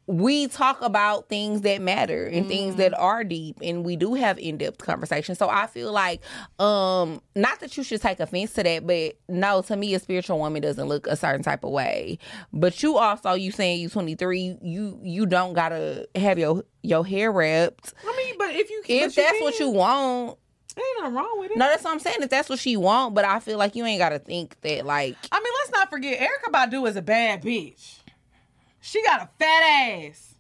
we 0.08 0.48
talk 0.48 0.80
about 0.84 1.30
things 1.30 1.62
that 1.62 1.82
matter 1.82 2.28
and 2.28 2.48
things 2.48 2.76
that 2.76 2.94
are 2.94 3.24
deep 3.24 3.58
and 3.64 3.84
we 3.84 3.96
do 3.96 4.14
have 4.14 4.38
in-depth 4.38 4.78
conversations. 4.78 5.40
So 5.40 5.50
i 5.50 5.66
feel 5.66 5.92
like 5.92 6.22
um 6.60 7.22
not 7.36 7.60
that 7.62 7.76
you 7.76 7.84
should 7.84 8.02
take 8.02 8.20
offense 8.20 8.54
to 8.54 8.62
that 8.62 8.86
but 8.86 9.18
no 9.28 9.64
to 9.64 9.76
me 9.76 9.96
a 9.96 10.00
spiritual 10.00 10.38
woman 10.38 10.62
doesn't 10.62 10.88
look 10.88 11.08
a 11.08 11.16
certain 11.16 11.42
type 11.42 11.64
of 11.64 11.72
way. 11.72 12.20
But 12.54 12.84
you 12.84 12.98
also 13.00 13.34
you 13.34 13.52
saying 13.52 13.80
you 13.82 13.90
23 13.90 14.60
you 14.62 15.00
you 15.02 15.26
don't 15.26 15.54
gotta 15.54 16.08
have 16.16 16.38
your 16.38 16.64
your 16.84 17.04
hair 17.04 17.32
wrapped. 17.32 17.96
I 18.08 18.16
mean, 18.16 18.36
but 18.38 18.54
if 18.56 18.70
you 18.70 18.84
if 18.88 19.16
that's 19.16 19.42
what 19.42 19.58
you 19.60 19.72
want 19.72 20.38
ain't 20.78 21.02
nothing 21.04 21.16
wrong 21.16 21.40
with 21.40 21.52
it. 21.52 21.58
no 21.58 21.68
that's 21.68 21.84
what 21.84 21.92
i'm 21.94 22.00
saying 22.00 22.18
if 22.22 22.30
that's 22.30 22.50
what 22.50 22.60
she 22.60 22.76
want 22.78 23.14
but 23.16 23.24
i 23.26 23.40
feel 23.40 23.58
like 23.58 23.76
you 23.76 23.86
ain't 23.86 24.00
gotta 24.00 24.20
think 24.20 24.60
that 24.62 24.86
like 24.86 25.16
I 25.32 25.40
mean, 25.40 25.54
let's 25.62 25.72
not 25.72 25.90
forget 25.90 26.20
Erykah 26.20 26.52
Badu 26.52 26.88
is 26.88 26.96
a 26.96 27.02
bad 27.02 27.42
bitch. 27.44 28.00
She 28.82 29.02
got 29.04 29.22
a 29.22 29.30
fat 29.40 29.64
ass. 29.64 30.36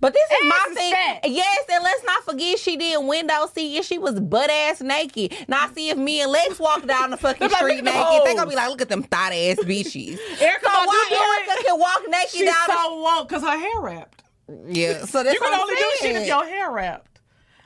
But 0.00 0.12
this 0.12 0.22
is 0.28 0.38
Ass 0.44 0.50
my 0.50 0.66
is 0.70 0.76
thing. 0.76 0.92
fat. 0.92 1.20
Yes, 1.28 1.64
and 1.72 1.84
let's 1.84 2.02
not 2.04 2.24
forget 2.24 2.58
she 2.58 2.76
did 2.76 2.96
window 3.06 3.46
seat 3.54 3.76
and 3.76 3.84
she 3.84 3.98
was 3.98 4.18
butt 4.18 4.50
ass 4.50 4.80
naked. 4.80 5.32
Now 5.48 5.68
see 5.72 5.90
if 5.90 5.96
me 5.96 6.20
and 6.20 6.32
Lex 6.32 6.58
walk 6.58 6.84
down 6.86 7.10
the 7.10 7.16
fucking 7.16 7.48
like, 7.50 7.56
street 7.62 7.84
naked, 7.84 7.94
them 7.94 8.22
they 8.24 8.34
gonna 8.34 8.50
be 8.50 8.56
like, 8.56 8.68
look 8.70 8.82
at 8.82 8.88
them 8.88 9.02
thought 9.04 9.32
ass 9.32 9.58
bitches. 9.60 10.18
Erykah 10.18 10.62
so 10.62 10.68
Badu 10.68 10.86
why 10.86 11.06
do 11.46 11.52
it? 11.52 11.66
Can 11.66 11.78
walk 11.78 12.02
naked 12.08 12.30
She's 12.30 12.44
down 12.50 12.66
so 12.68 13.00
woke 13.00 13.28
because 13.28 13.42
her 13.42 13.56
hair 13.58 13.80
wrapped. 13.80 14.22
Yeah, 14.68 15.04
so 15.04 15.22
that's 15.22 15.34
You 15.34 15.40
can 15.40 15.50
what 15.50 15.54
I'm 15.54 15.60
only 15.60 15.76
do 15.76 15.90
shit 16.00 16.16
if 16.16 16.26
your 16.26 16.44
hair 16.44 16.70
wrapped. 16.72 17.13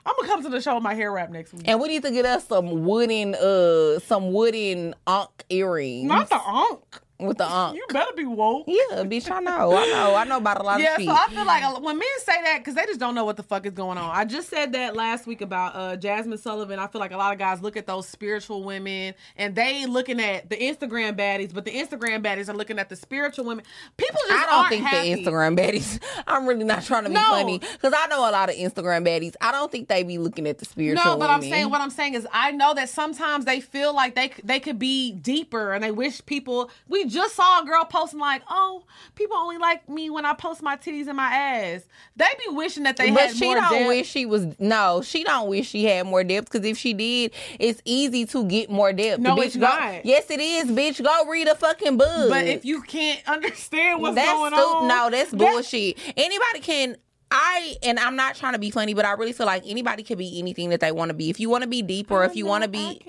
I'm 0.08 0.14
gonna 0.16 0.28
come 0.28 0.42
to 0.44 0.48
the 0.48 0.60
show 0.62 0.74
with 0.74 0.82
my 0.82 0.94
hair 0.94 1.12
wrap 1.12 1.28
next 1.30 1.52
week. 1.52 1.62
And 1.66 1.80
we 1.80 1.88
need 1.88 2.02
to 2.02 2.10
get 2.10 2.24
us 2.24 2.46
some 2.46 2.86
wooden, 2.86 3.34
uh, 3.34 3.98
some 4.00 4.32
wooden 4.32 4.94
ankh 5.06 5.44
earrings. 5.50 6.08
Not 6.08 6.30
the 6.30 6.36
onk. 6.36 7.00
With 7.20 7.38
the 7.38 7.44
ankh. 7.50 7.74
You 7.76 7.84
better 7.90 8.12
be 8.16 8.24
woke. 8.24 8.64
Yeah, 8.68 9.02
bitch, 9.02 9.28
I 9.30 9.40
know, 9.40 9.76
I 9.76 9.86
know, 9.86 10.14
I 10.14 10.24
know 10.24 10.36
about 10.36 10.60
a 10.60 10.62
lot 10.62 10.80
Yeah, 10.80 10.94
of 10.94 11.00
shit. 11.00 11.08
so 11.08 11.12
I 11.14 11.26
feel 11.30 11.44
like 11.44 11.82
when 11.82 11.98
men 11.98 12.08
say 12.18 12.40
that, 12.44 12.58
because 12.58 12.74
they 12.74 12.86
just 12.86 13.00
don't 13.00 13.14
know 13.16 13.24
what 13.24 13.36
the 13.36 13.42
fuck 13.42 13.66
is 13.66 13.72
going 13.72 13.98
on. 13.98 14.14
I 14.14 14.24
just 14.24 14.48
said 14.48 14.70
that 14.72 14.94
last 14.94 15.26
week 15.26 15.40
about 15.40 15.74
uh, 15.74 15.96
Jazmine 15.96 16.38
Sullivan. 16.38 16.78
I 16.78 16.86
feel 16.86 17.00
like 17.00 17.10
a 17.10 17.16
lot 17.16 17.32
of 17.32 17.38
guys 17.40 17.60
look 17.60 17.76
at 17.76 17.88
those 17.88 18.06
spiritual 18.06 18.62
women 18.62 19.14
and 19.36 19.54
they 19.56 19.84
looking 19.86 20.20
at 20.20 20.48
the 20.48 20.56
Instagram 20.56 21.16
baddies, 21.18 21.52
but 21.52 21.64
the 21.64 21.72
Instagram 21.72 22.22
baddies 22.22 22.48
are 22.48 22.54
looking 22.54 22.78
at 22.78 22.88
the 22.88 22.94
spiritual 22.94 23.44
women. 23.46 23.64
People 23.96 24.20
just 24.28 24.40
I 24.40 24.46
don't 24.46 24.68
think 24.68 24.84
happy. 24.84 25.14
the 25.14 25.22
Instagram 25.30 25.58
baddies. 25.58 26.00
I'm 26.28 26.46
really 26.46 26.62
not 26.64 26.84
trying 26.84 27.02
to 27.02 27.08
be 27.08 27.14
No. 27.16 27.22
funny 27.22 27.58
because 27.58 27.94
I 27.96 28.06
know 28.06 28.20
a 28.20 28.30
lot 28.30 28.48
of 28.48 28.54
Instagram 28.54 29.04
baddies. 29.04 29.34
I 29.40 29.50
don't 29.50 29.72
think 29.72 29.88
they 29.88 30.04
be 30.04 30.18
looking 30.18 30.46
at 30.46 30.58
the 30.58 30.64
spiritual. 30.64 31.04
No, 31.04 31.16
but 31.18 31.30
I'm 31.30 31.42
saying 31.42 31.68
what 31.70 31.80
I'm 31.80 31.90
saying 31.90 32.14
is 32.14 32.28
I 32.32 32.52
know 32.52 32.74
that 32.74 32.88
sometimes 32.88 33.44
they 33.44 33.60
feel 33.60 33.92
like 33.92 34.14
they 34.14 34.30
they 34.44 34.60
could 34.60 34.78
be 34.78 35.10
deeper 35.12 35.72
and 35.72 35.82
they 35.82 35.90
wish 35.90 36.24
people. 36.24 36.70
We 36.86 37.07
just 37.08 37.34
saw 37.34 37.62
a 37.62 37.64
girl 37.66 37.84
posting 37.84 38.20
like, 38.20 38.42
"Oh, 38.48 38.84
people 39.14 39.36
only 39.36 39.58
like 39.58 39.88
me 39.88 40.10
when 40.10 40.24
I 40.24 40.34
post 40.34 40.62
my 40.62 40.76
titties 40.76 41.06
and 41.08 41.16
my 41.16 41.32
ass." 41.32 41.82
They 42.16 42.26
be 42.46 42.54
wishing 42.54 42.84
that 42.84 42.96
they 42.96 43.10
But 43.10 43.20
had 43.20 43.40
more. 43.40 43.54
But 43.56 43.68
she 43.68 43.74
don't 43.74 43.86
wish 43.88 44.08
she 44.08 44.26
was 44.26 44.46
no. 44.58 45.02
She 45.02 45.24
don't 45.24 45.48
wish 45.48 45.68
she 45.68 45.84
had 45.84 46.06
more 46.06 46.22
depth 46.24 46.50
because 46.50 46.66
if 46.66 46.78
she 46.78 46.94
did, 46.94 47.32
it's 47.58 47.80
easy 47.84 48.26
to 48.26 48.44
get 48.44 48.70
more 48.70 48.92
depth. 48.92 49.20
No, 49.20 49.36
bitch, 49.36 49.46
it's 49.46 49.56
go, 49.56 49.62
not. 49.62 50.04
Yes, 50.04 50.30
it 50.30 50.40
is, 50.40 50.66
bitch. 50.66 51.02
Go 51.02 51.28
read 51.30 51.48
a 51.48 51.54
fucking 51.54 51.96
book. 51.96 52.30
But 52.30 52.46
if 52.46 52.64
you 52.64 52.82
can't 52.82 53.20
understand 53.28 54.00
what's 54.02 54.14
that's 54.14 54.32
going 54.32 54.52
stu- 54.52 54.60
on, 54.60 54.88
no, 54.88 55.10
that's 55.10 55.30
that- 55.30 55.36
bullshit. 55.36 55.98
Anybody 56.16 56.60
can. 56.60 56.96
I 57.30 57.76
and 57.82 57.98
I'm 57.98 58.16
not 58.16 58.36
trying 58.36 58.54
to 58.54 58.58
be 58.58 58.70
funny, 58.70 58.94
but 58.94 59.04
I 59.04 59.12
really 59.12 59.34
feel 59.34 59.44
like 59.44 59.62
anybody 59.66 60.02
can 60.02 60.16
be 60.16 60.38
anything 60.38 60.70
that 60.70 60.80
they 60.80 60.92
want 60.92 61.10
to 61.10 61.14
be. 61.14 61.28
If 61.28 61.38
you 61.38 61.50
want 61.50 61.62
to 61.62 61.68
be 61.68 61.82
deep, 61.82 62.10
or 62.10 62.24
if 62.24 62.34
you 62.36 62.46
want 62.46 62.64
to 62.64 62.68
be. 62.70 63.02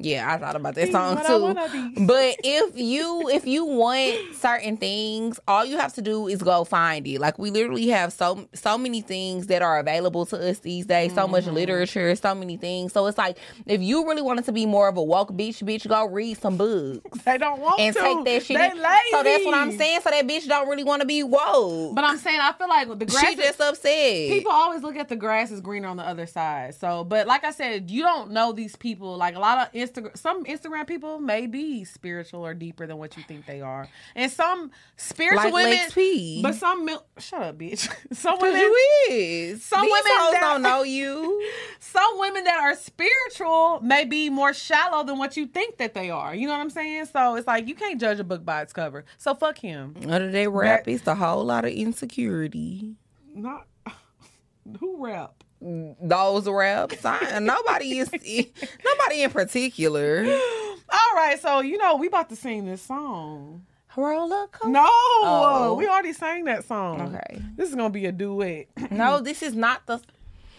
Yeah, 0.00 0.32
I 0.32 0.38
thought 0.38 0.56
about 0.56 0.74
that 0.74 0.90
song 0.92 1.16
too. 1.16 2.04
But 2.06 2.36
if 2.42 2.76
you 2.78 3.28
if 3.28 3.46
you 3.46 3.64
want 3.64 4.34
certain 4.34 4.76
things, 4.76 5.38
all 5.46 5.64
you 5.64 5.76
have 5.78 5.92
to 5.94 6.02
do 6.02 6.26
is 6.28 6.42
go 6.42 6.64
find 6.64 7.06
it. 7.06 7.20
Like 7.20 7.38
we 7.38 7.50
literally 7.50 7.88
have 7.88 8.12
so 8.12 8.48
so 8.54 8.76
many 8.78 9.00
things 9.00 9.46
that 9.48 9.62
are 9.62 9.78
available 9.78 10.26
to 10.26 10.48
us 10.50 10.58
these 10.60 10.86
days. 10.86 11.14
So 11.14 11.20
Mm-hmm. 11.22 11.32
much 11.32 11.46
literature, 11.46 12.14
so 12.16 12.34
many 12.34 12.56
things. 12.56 12.92
So 12.92 13.06
it's 13.06 13.18
like 13.18 13.36
if 13.66 13.80
you 13.82 14.06
really 14.06 14.22
wanted 14.22 14.44
to 14.46 14.52
be 14.52 14.66
more 14.66 14.88
of 14.88 14.96
a 14.96 15.02
woke 15.02 15.32
bitch, 15.32 15.62
bitch, 15.62 15.86
go 15.86 16.06
read 16.06 16.38
some 16.38 16.56
books 16.56 17.22
They 17.24 17.38
don't 17.38 17.60
want 17.60 17.80
and 17.80 17.94
to. 17.94 18.00
take 18.00 18.24
that 18.24 18.42
shit. 18.44 18.56
They 18.58 18.70
in. 18.70 18.76
lazy. 18.78 19.10
So 19.10 19.22
that's 19.22 19.44
what 19.44 19.54
I'm 19.54 19.72
saying. 19.72 20.00
So 20.02 20.10
that 20.10 20.26
bitch 20.26 20.48
don't 20.48 20.68
really 20.68 20.84
want 20.84 21.02
to 21.02 21.06
be 21.06 21.22
woke. 21.22 21.94
But 21.94 22.04
I'm 22.04 22.16
saying 22.18 22.40
I 22.40 22.52
feel 22.52 22.68
like 22.68 22.88
the 22.98 23.06
grass. 23.06 23.28
she 23.28 23.36
just 23.36 23.60
upset. 23.60 23.92
People 24.30 24.50
always 24.52 24.82
look 24.82 24.96
at 24.96 25.08
the 25.08 25.16
grass 25.16 25.50
is 25.50 25.60
greener 25.60 25.88
on 25.88 25.96
the 25.96 26.06
other 26.06 26.26
side. 26.26 26.74
So, 26.74 27.04
but 27.04 27.26
like 27.26 27.44
I 27.44 27.50
said, 27.50 27.90
you 27.90 28.02
don't 28.02 28.30
know 28.30 28.52
these 28.52 28.76
people. 28.76 29.16
Like 29.16 29.34
a 29.36 29.40
lot 29.40 29.58
of 29.58 29.74
Instagram, 29.90 30.16
some 30.16 30.44
Instagram 30.44 30.86
people 30.86 31.18
may 31.20 31.46
be 31.46 31.84
spiritual 31.84 32.44
or 32.46 32.54
deeper 32.54 32.86
than 32.86 32.98
what 32.98 33.16
you 33.16 33.22
think 33.24 33.46
they 33.46 33.60
are, 33.60 33.88
and 34.14 34.30
some 34.30 34.70
spiritual 34.96 35.44
like 35.44 35.52
women. 35.54 35.70
Lex 35.72 35.94
P. 35.94 36.40
But 36.42 36.54
some 36.54 36.84
mil- 36.84 37.04
shut 37.18 37.42
up, 37.42 37.58
bitch. 37.58 37.88
Some 38.16 38.38
women, 38.40 38.60
you 38.60 38.76
is. 39.10 39.64
Some 39.64 39.82
These 39.82 39.90
women 39.92 40.04
that- 40.04 40.38
don't 40.40 40.62
know 40.62 40.82
you. 40.84 41.48
some 41.78 42.18
women 42.18 42.44
that 42.44 42.58
are 42.60 42.74
spiritual 42.74 43.80
may 43.82 44.04
be 44.04 44.30
more 44.30 44.52
shallow 44.52 45.04
than 45.04 45.18
what 45.18 45.36
you 45.36 45.46
think 45.46 45.78
that 45.78 45.94
they 45.94 46.10
are. 46.10 46.34
You 46.34 46.46
know 46.46 46.52
what 46.54 46.60
I'm 46.60 46.70
saying? 46.70 47.06
So 47.06 47.36
it's 47.36 47.46
like 47.46 47.66
you 47.68 47.74
can't 47.74 48.00
judge 48.00 48.20
a 48.20 48.24
book 48.24 48.44
by 48.44 48.62
its 48.62 48.72
cover. 48.72 49.04
So 49.18 49.34
fuck 49.34 49.58
him. 49.58 49.94
Under 50.08 50.30
that 50.30 50.50
rap, 50.50 50.84
That- 50.84 50.90
it's 50.92 51.06
a 51.06 51.14
whole 51.14 51.44
lot 51.44 51.64
of 51.64 51.72
insecurity. 51.72 52.94
Not 53.34 53.66
who 54.80 55.04
rap. 55.04 55.44
Those 55.60 56.48
raps, 56.48 57.04
I, 57.04 57.38
nobody 57.38 57.98
is 57.98 58.10
nobody 58.12 59.22
in 59.22 59.30
particular. 59.30 60.24
All 60.26 61.14
right, 61.16 61.38
so 61.40 61.60
you 61.60 61.76
know 61.78 61.96
we 61.96 62.06
about 62.06 62.28
to 62.30 62.36
sing 62.36 62.64
this 62.66 62.82
song. 62.82 63.66
Roller 63.96 64.46
coaster. 64.46 64.68
No, 64.70 64.86
Oh. 64.88 65.74
we 65.76 65.86
already 65.86 66.12
sang 66.12 66.44
that 66.44 66.64
song. 66.64 67.14
Okay. 67.14 67.42
This 67.56 67.68
is 67.68 67.74
gonna 67.74 67.90
be 67.90 68.06
a 68.06 68.12
duet. 68.12 68.68
No, 68.90 69.20
this 69.20 69.42
is 69.42 69.54
not 69.54 69.84
the. 69.86 70.00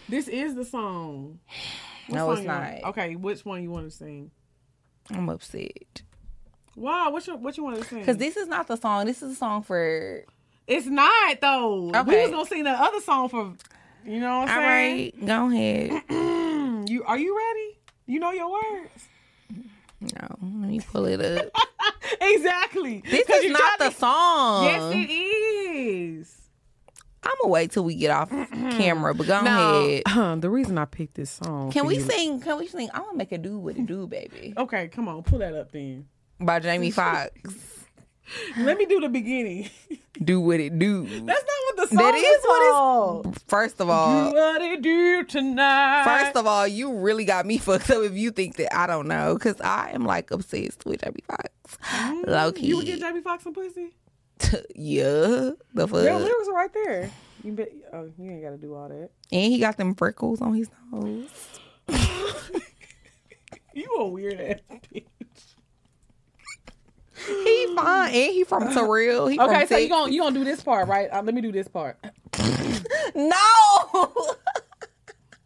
this 0.08 0.28
is 0.28 0.54
the 0.54 0.64
song. 0.64 1.38
What 2.08 2.16
No, 2.16 2.26
song 2.26 2.32
it's 2.34 2.42
you 2.42 2.48
want- 2.48 2.82
not. 2.82 2.88
Okay, 2.90 3.16
which 3.16 3.44
one 3.44 3.62
you 3.62 3.70
want 3.70 3.90
to 3.90 3.96
sing? 3.96 4.30
I'm 5.10 5.28
upset 5.28 6.02
Wow, 6.76 7.10
what 7.10 7.26
you 7.26 7.36
what 7.36 7.56
you 7.56 7.64
want 7.64 7.78
to 7.78 7.84
sing? 7.84 7.98
because 8.00 8.16
this 8.18 8.36
is 8.36 8.48
not 8.48 8.66
the 8.68 8.76
song. 8.76 9.06
This 9.06 9.22
is 9.22 9.32
a 9.32 9.36
song 9.36 9.62
for. 9.62 10.24
it's 10.66 10.86
not 10.86 11.40
though. 11.40 11.88
Okay. 11.88 12.02
We 12.02 12.12
Okay. 12.12 12.22
was 12.22 12.30
gonna 12.30 12.46
sing 12.46 12.64
the 12.64 12.70
other 12.70 13.00
song 13.00 13.28
for. 13.28 13.54
You 14.04 14.20
know 14.20 14.40
what 14.40 14.48
I'm 14.48 14.58
All 14.58 14.68
saying? 14.68 15.12
right, 15.20 15.26
go 15.26 15.50
ahead. 15.50 16.02
You 16.88 17.04
are 17.04 17.16
you 17.18 17.36
ready? 17.36 17.78
You 18.06 18.18
know 18.18 18.32
your 18.32 18.50
words. 18.50 19.08
No, 20.00 20.28
let 20.42 20.68
me 20.68 20.80
pull 20.80 21.06
it 21.06 21.20
up. 21.20 21.46
exactly. 22.20 23.02
This 23.08 23.28
is 23.30 23.52
not 23.52 23.78
the 23.78 23.90
to- 23.90 23.94
song. 23.94 24.64
Yes, 24.64 24.92
it 24.96 25.10
is. 25.10 26.38
I'm 27.22 27.30
gonna 27.40 27.52
wait 27.52 27.70
till 27.70 27.84
we 27.84 27.94
get 27.94 28.10
off 28.10 28.30
camera, 28.50 29.14
but 29.14 29.28
go 29.28 29.38
ahead. 29.38 30.02
Now, 30.08 30.34
the 30.40 30.50
reason 30.50 30.76
I 30.76 30.86
picked 30.86 31.14
this 31.14 31.30
song. 31.30 31.70
Can 31.70 31.86
we 31.86 31.94
you- 31.96 32.00
sing? 32.00 32.40
Can 32.40 32.58
we 32.58 32.66
sing? 32.66 32.90
I'm 32.92 33.02
gonna 33.04 33.16
make 33.16 33.30
a 33.30 33.38
do 33.38 33.58
with 33.60 33.78
it 33.78 33.86
do, 33.86 34.08
baby, 34.08 34.54
Okay, 34.56 34.88
come 34.88 35.06
on, 35.08 35.22
pull 35.22 35.38
that 35.38 35.54
up 35.54 35.70
then. 35.70 36.08
by 36.40 36.58
Jamie 36.58 36.90
Foxx. 36.90 37.81
Let 38.58 38.78
me 38.78 38.86
do 38.86 39.00
the 39.00 39.08
beginning. 39.08 39.68
Do 40.22 40.40
what 40.40 40.60
it 40.60 40.78
do. 40.78 41.02
That's 41.04 41.24
not 41.26 41.26
what 41.26 41.76
the 41.76 41.86
song 41.96 41.98
is. 41.98 41.98
That 41.98 42.14
is 42.14 42.42
what 42.44 42.70
called. 42.72 43.26
it's. 43.28 43.42
First 43.48 43.80
of 43.80 43.88
all, 43.90 44.30
Do 44.30 44.36
what 44.36 44.62
it 44.62 44.82
do 44.82 45.24
tonight. 45.24 46.04
First 46.04 46.36
of 46.36 46.46
all, 46.46 46.68
you 46.68 46.92
really 46.92 47.24
got 47.24 47.44
me 47.46 47.58
fucked 47.58 47.90
up 47.90 48.02
if 48.04 48.12
you 48.12 48.30
think 48.30 48.56
that 48.56 48.76
I 48.76 48.86
don't 48.86 49.08
know, 49.08 49.34
because 49.34 49.60
I 49.60 49.90
am 49.92 50.04
like 50.04 50.30
obsessed 50.30 50.84
with 50.84 51.02
Jamie 51.02 51.24
Foxx. 51.26 51.48
Low 52.26 52.52
key. 52.52 52.62
Mm, 52.62 52.68
you 52.68 52.76
would 52.76 52.86
get 52.86 53.00
Jamie 53.00 53.22
Foxx 53.22 53.42
some 53.42 53.54
pussy. 53.54 53.94
yeah, 54.76 55.50
the 55.74 55.88
fuck. 55.88 56.04
Your 56.04 56.18
lyrics 56.20 56.48
are 56.48 56.54
right 56.54 56.72
there. 56.74 57.10
You 57.42 57.52
bet. 57.52 57.72
Oh, 57.92 58.08
you 58.18 58.30
ain't 58.30 58.42
got 58.42 58.50
to 58.50 58.58
do 58.58 58.74
all 58.74 58.88
that. 58.88 59.10
and 59.32 59.52
he 59.52 59.58
got 59.58 59.76
them 59.78 59.94
freckles 59.94 60.40
on 60.40 60.54
his 60.54 60.68
nose. 60.92 61.28
You 63.74 63.88
a 63.98 64.06
weird 64.06 64.38
ass 64.38 64.58
bitch. 64.94 65.04
He 67.26 67.74
fine, 67.74 68.14
and 68.14 68.32
he 68.32 68.44
from 68.44 68.72
Terrell. 68.72 69.26
He 69.26 69.38
Okay, 69.38 69.60
from 69.60 69.68
so 69.68 69.76
you 69.76 69.88
gonna 69.88 70.12
you 70.12 70.22
gonna 70.22 70.38
do 70.38 70.44
this 70.44 70.62
part, 70.62 70.88
right? 70.88 71.08
Uh, 71.10 71.22
let 71.22 71.34
me 71.34 71.40
do 71.40 71.52
this 71.52 71.68
part. 71.68 71.98
no. 73.14 73.36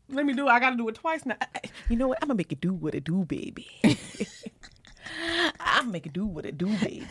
Let 0.08 0.24
me 0.24 0.34
do. 0.34 0.46
it. 0.46 0.50
I 0.50 0.60
gotta 0.60 0.76
do 0.76 0.88
it 0.88 0.94
twice 0.94 1.26
now. 1.26 1.36
You 1.88 1.96
know 1.96 2.08
what? 2.08 2.18
I'm 2.22 2.28
gonna 2.28 2.36
make 2.38 2.52
it 2.52 2.60
do 2.60 2.72
what 2.72 2.94
it 2.94 3.04
do, 3.04 3.24
baby. 3.24 3.68
I'm 5.60 5.82
gonna 5.82 5.92
make 5.92 6.06
it 6.06 6.12
do 6.12 6.26
what 6.26 6.46
it 6.46 6.56
do, 6.58 6.66
baby. 6.78 7.06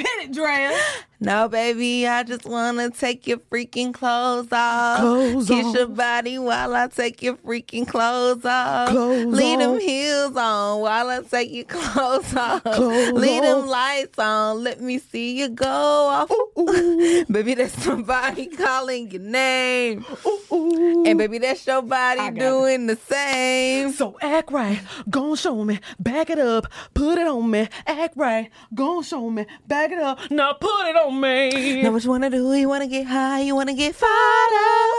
Hit 0.00 0.30
it, 0.30 0.32
Drea. 0.32 0.78
No, 1.22 1.48
baby, 1.50 2.08
I 2.08 2.22
just 2.22 2.46
wanna 2.46 2.88
take 2.88 3.26
your 3.26 3.36
freaking 3.36 3.92
clothes 3.92 4.48
off. 4.50 5.00
Clothes 5.00 5.48
Kiss 5.48 5.66
off. 5.66 5.74
your 5.74 5.86
body 5.88 6.38
while 6.38 6.74
I 6.74 6.86
take 6.88 7.20
your 7.22 7.34
freaking 7.36 7.86
clothes 7.86 8.42
off. 8.46 8.88
Clothes 8.88 9.26
Leave 9.26 9.58
them 9.58 9.78
heels 9.80 10.34
on 10.34 10.80
while 10.80 11.10
I 11.10 11.20
take 11.20 11.52
your 11.52 11.64
clothes 11.68 12.34
off. 12.34 12.62
Clothes 12.62 13.12
Leave 13.12 13.42
them 13.42 13.66
lights 13.66 14.18
on. 14.18 14.64
Let 14.64 14.80
me 14.80 14.98
see 14.98 15.38
you 15.38 15.50
go 15.50 15.66
off. 15.68 16.30
Ooh, 16.58 17.26
baby, 17.30 17.52
that's 17.52 17.74
somebody 17.82 18.46
calling 18.46 19.10
your 19.10 19.20
name. 19.20 20.06
Ooh, 20.50 21.04
And 21.06 21.18
baby, 21.18 21.36
that's 21.36 21.66
your 21.66 21.82
body 21.82 22.20
I 22.20 22.30
got 22.30 22.36
it. 22.36 22.48
doing 22.48 22.86
the 22.86 22.96
same. 22.96 23.92
So 23.92 24.16
act 24.22 24.50
right, 24.52 24.80
gon' 25.10 25.36
show 25.36 25.64
me, 25.66 25.80
back 25.98 26.30
it 26.30 26.38
up, 26.38 26.66
put 26.94 27.18
it 27.18 27.26
on 27.26 27.50
me. 27.50 27.68
Act 27.86 28.16
right, 28.16 28.48
gon' 28.74 29.02
show 29.02 29.28
me, 29.28 29.44
back 29.68 29.89
it 29.92 29.98
up, 29.98 30.18
now 30.30 30.52
put 30.54 30.86
it 30.88 30.96
on 30.96 31.20
me. 31.20 31.82
Now 31.82 31.92
what 31.92 32.04
you 32.04 32.10
wanna 32.10 32.30
do? 32.30 32.52
You 32.54 32.68
wanna 32.68 32.86
get 32.86 33.06
high? 33.06 33.40
You 33.40 33.54
wanna 33.54 33.74
get 33.74 33.94
fired 33.94 34.54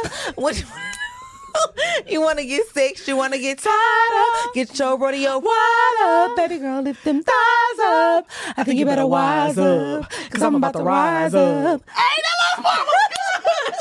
up? 0.06 0.12
What 0.38 0.60
you 0.60 0.66
wanna 0.68 0.82
do? 0.84 2.12
You 2.12 2.22
wanna 2.22 2.44
get 2.46 2.66
sex? 2.74 3.08
You 3.08 3.16
wanna 3.18 3.38
get 3.38 3.60
tied 3.60 4.14
up? 4.48 4.54
Get 4.54 4.78
your 4.80 4.98
rodeo 4.98 5.38
wide 5.40 5.98
up, 6.04 6.36
baby 6.36 6.58
girl. 6.60 6.82
Lift 6.82 7.04
them 7.04 7.22
thighs 7.24 7.80
up. 7.84 8.26
I 8.58 8.64
think 8.64 8.80
you 8.80 8.86
better 8.86 9.06
wise 9.06 9.58
up, 9.58 10.10
cause 10.30 10.42
I'm 10.42 10.56
about 10.56 10.74
to 10.74 10.84
rise 10.84 11.34
up. 11.36 11.82
Hey, 11.90 12.22
that 12.24 12.64
last 12.64 13.81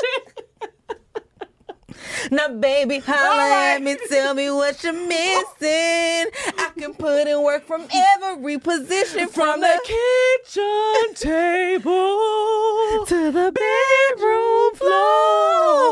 Now, 2.31 2.47
baby, 2.49 2.99
holla 3.05 3.37
right. 3.37 3.75
at 3.75 3.81
me. 3.81 3.97
Tell 4.09 4.33
me 4.33 4.49
what 4.51 4.83
you're 4.83 4.93
missing. 4.93 6.31
I 6.57 6.71
can 6.77 6.93
put 6.93 7.27
in 7.27 7.41
work 7.43 7.65
from 7.65 7.87
every 8.21 8.57
position, 8.57 9.27
from, 9.29 9.59
From 9.59 9.61
the 9.61 9.79
kitchen 9.83 11.13
table 11.29 13.05
to 13.05 13.31
the 13.31 13.51
bedroom 13.51 14.75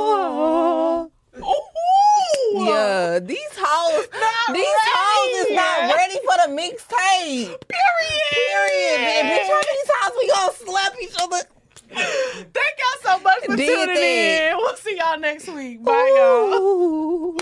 floor. 0.09 1.09
Ooh. 1.37 2.65
Yeah, 2.65 3.19
these 3.19 3.37
hoes, 3.57 4.07
Not 4.11 4.55
these 4.55 4.65
hoes 4.67 5.47
is 5.47 5.55
not 5.55 5.95
ready 5.95 6.19
for 6.25 6.35
the 6.45 6.49
mixtape. 6.53 7.59
Period. 7.67 8.29
Period. 8.31 9.23
Bitch, 9.29 9.47
how 9.47 9.61
many 9.61 9.83
times 9.93 10.13
we 10.17 10.23
gonna 10.27 10.53
slap 10.53 10.93
each 11.01 11.15
other? 11.19 11.41
Thank 11.95 12.55
y'all 12.55 13.01
so 13.03 13.19
much 13.23 13.45
for 13.45 13.55
Did 13.55 13.67
tuning 13.67 13.97
in. 13.97 14.57
We'll 14.57 14.75
see 14.77 14.97
y'all 14.97 15.19
next 15.19 15.47
week. 15.49 15.83
Bye, 15.83 16.13
y'all. 16.17 16.53
Ooh. 16.61 17.37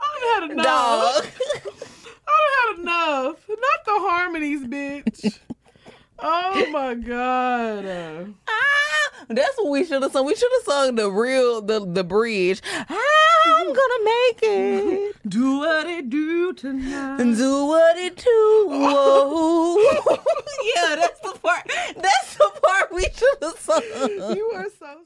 I 0.00 0.20
done 0.20 0.42
had 0.42 0.50
enough. 0.52 0.64
Dog. 0.64 1.26
I 2.28 2.34
done 2.38 2.76
had 2.76 2.78
enough. 2.80 3.48
Not 3.48 3.84
the 3.84 3.92
harmonies, 3.92 4.66
bitch. 4.66 5.38
Oh 6.24 6.66
my 6.70 6.94
god. 6.94 8.34
Ah, 8.48 9.24
that's 9.28 9.56
what 9.58 9.70
we 9.70 9.84
should 9.84 10.02
have 10.02 10.12
sung. 10.12 10.24
We 10.26 10.34
should 10.36 10.50
have 10.58 10.64
sung 10.72 10.94
the 10.94 11.10
real 11.10 11.60
the 11.62 11.84
the 11.84 12.04
bridge. 12.04 12.62
I'm 12.88 13.66
gonna 13.66 14.04
make 14.04 14.38
it. 14.42 15.16
Do 15.28 15.58
what 15.58 15.86
it 15.86 16.10
do 16.10 16.52
tonight. 16.52 17.20
and 17.20 17.36
do 17.36 17.66
what 17.66 17.96
it 17.96 18.16
do. 18.16 18.66
Whoa. 18.68 19.76
yeah, 20.74 20.96
that's 20.96 21.20
the 21.20 21.38
part. 21.42 21.70
That's 21.96 22.36
the 22.36 22.50
part 22.62 22.92
we 22.92 23.04
should 23.04 23.38
have 23.40 23.58
sung. 23.58 23.82
You 24.36 24.50
are 24.54 24.66
so 24.78 25.02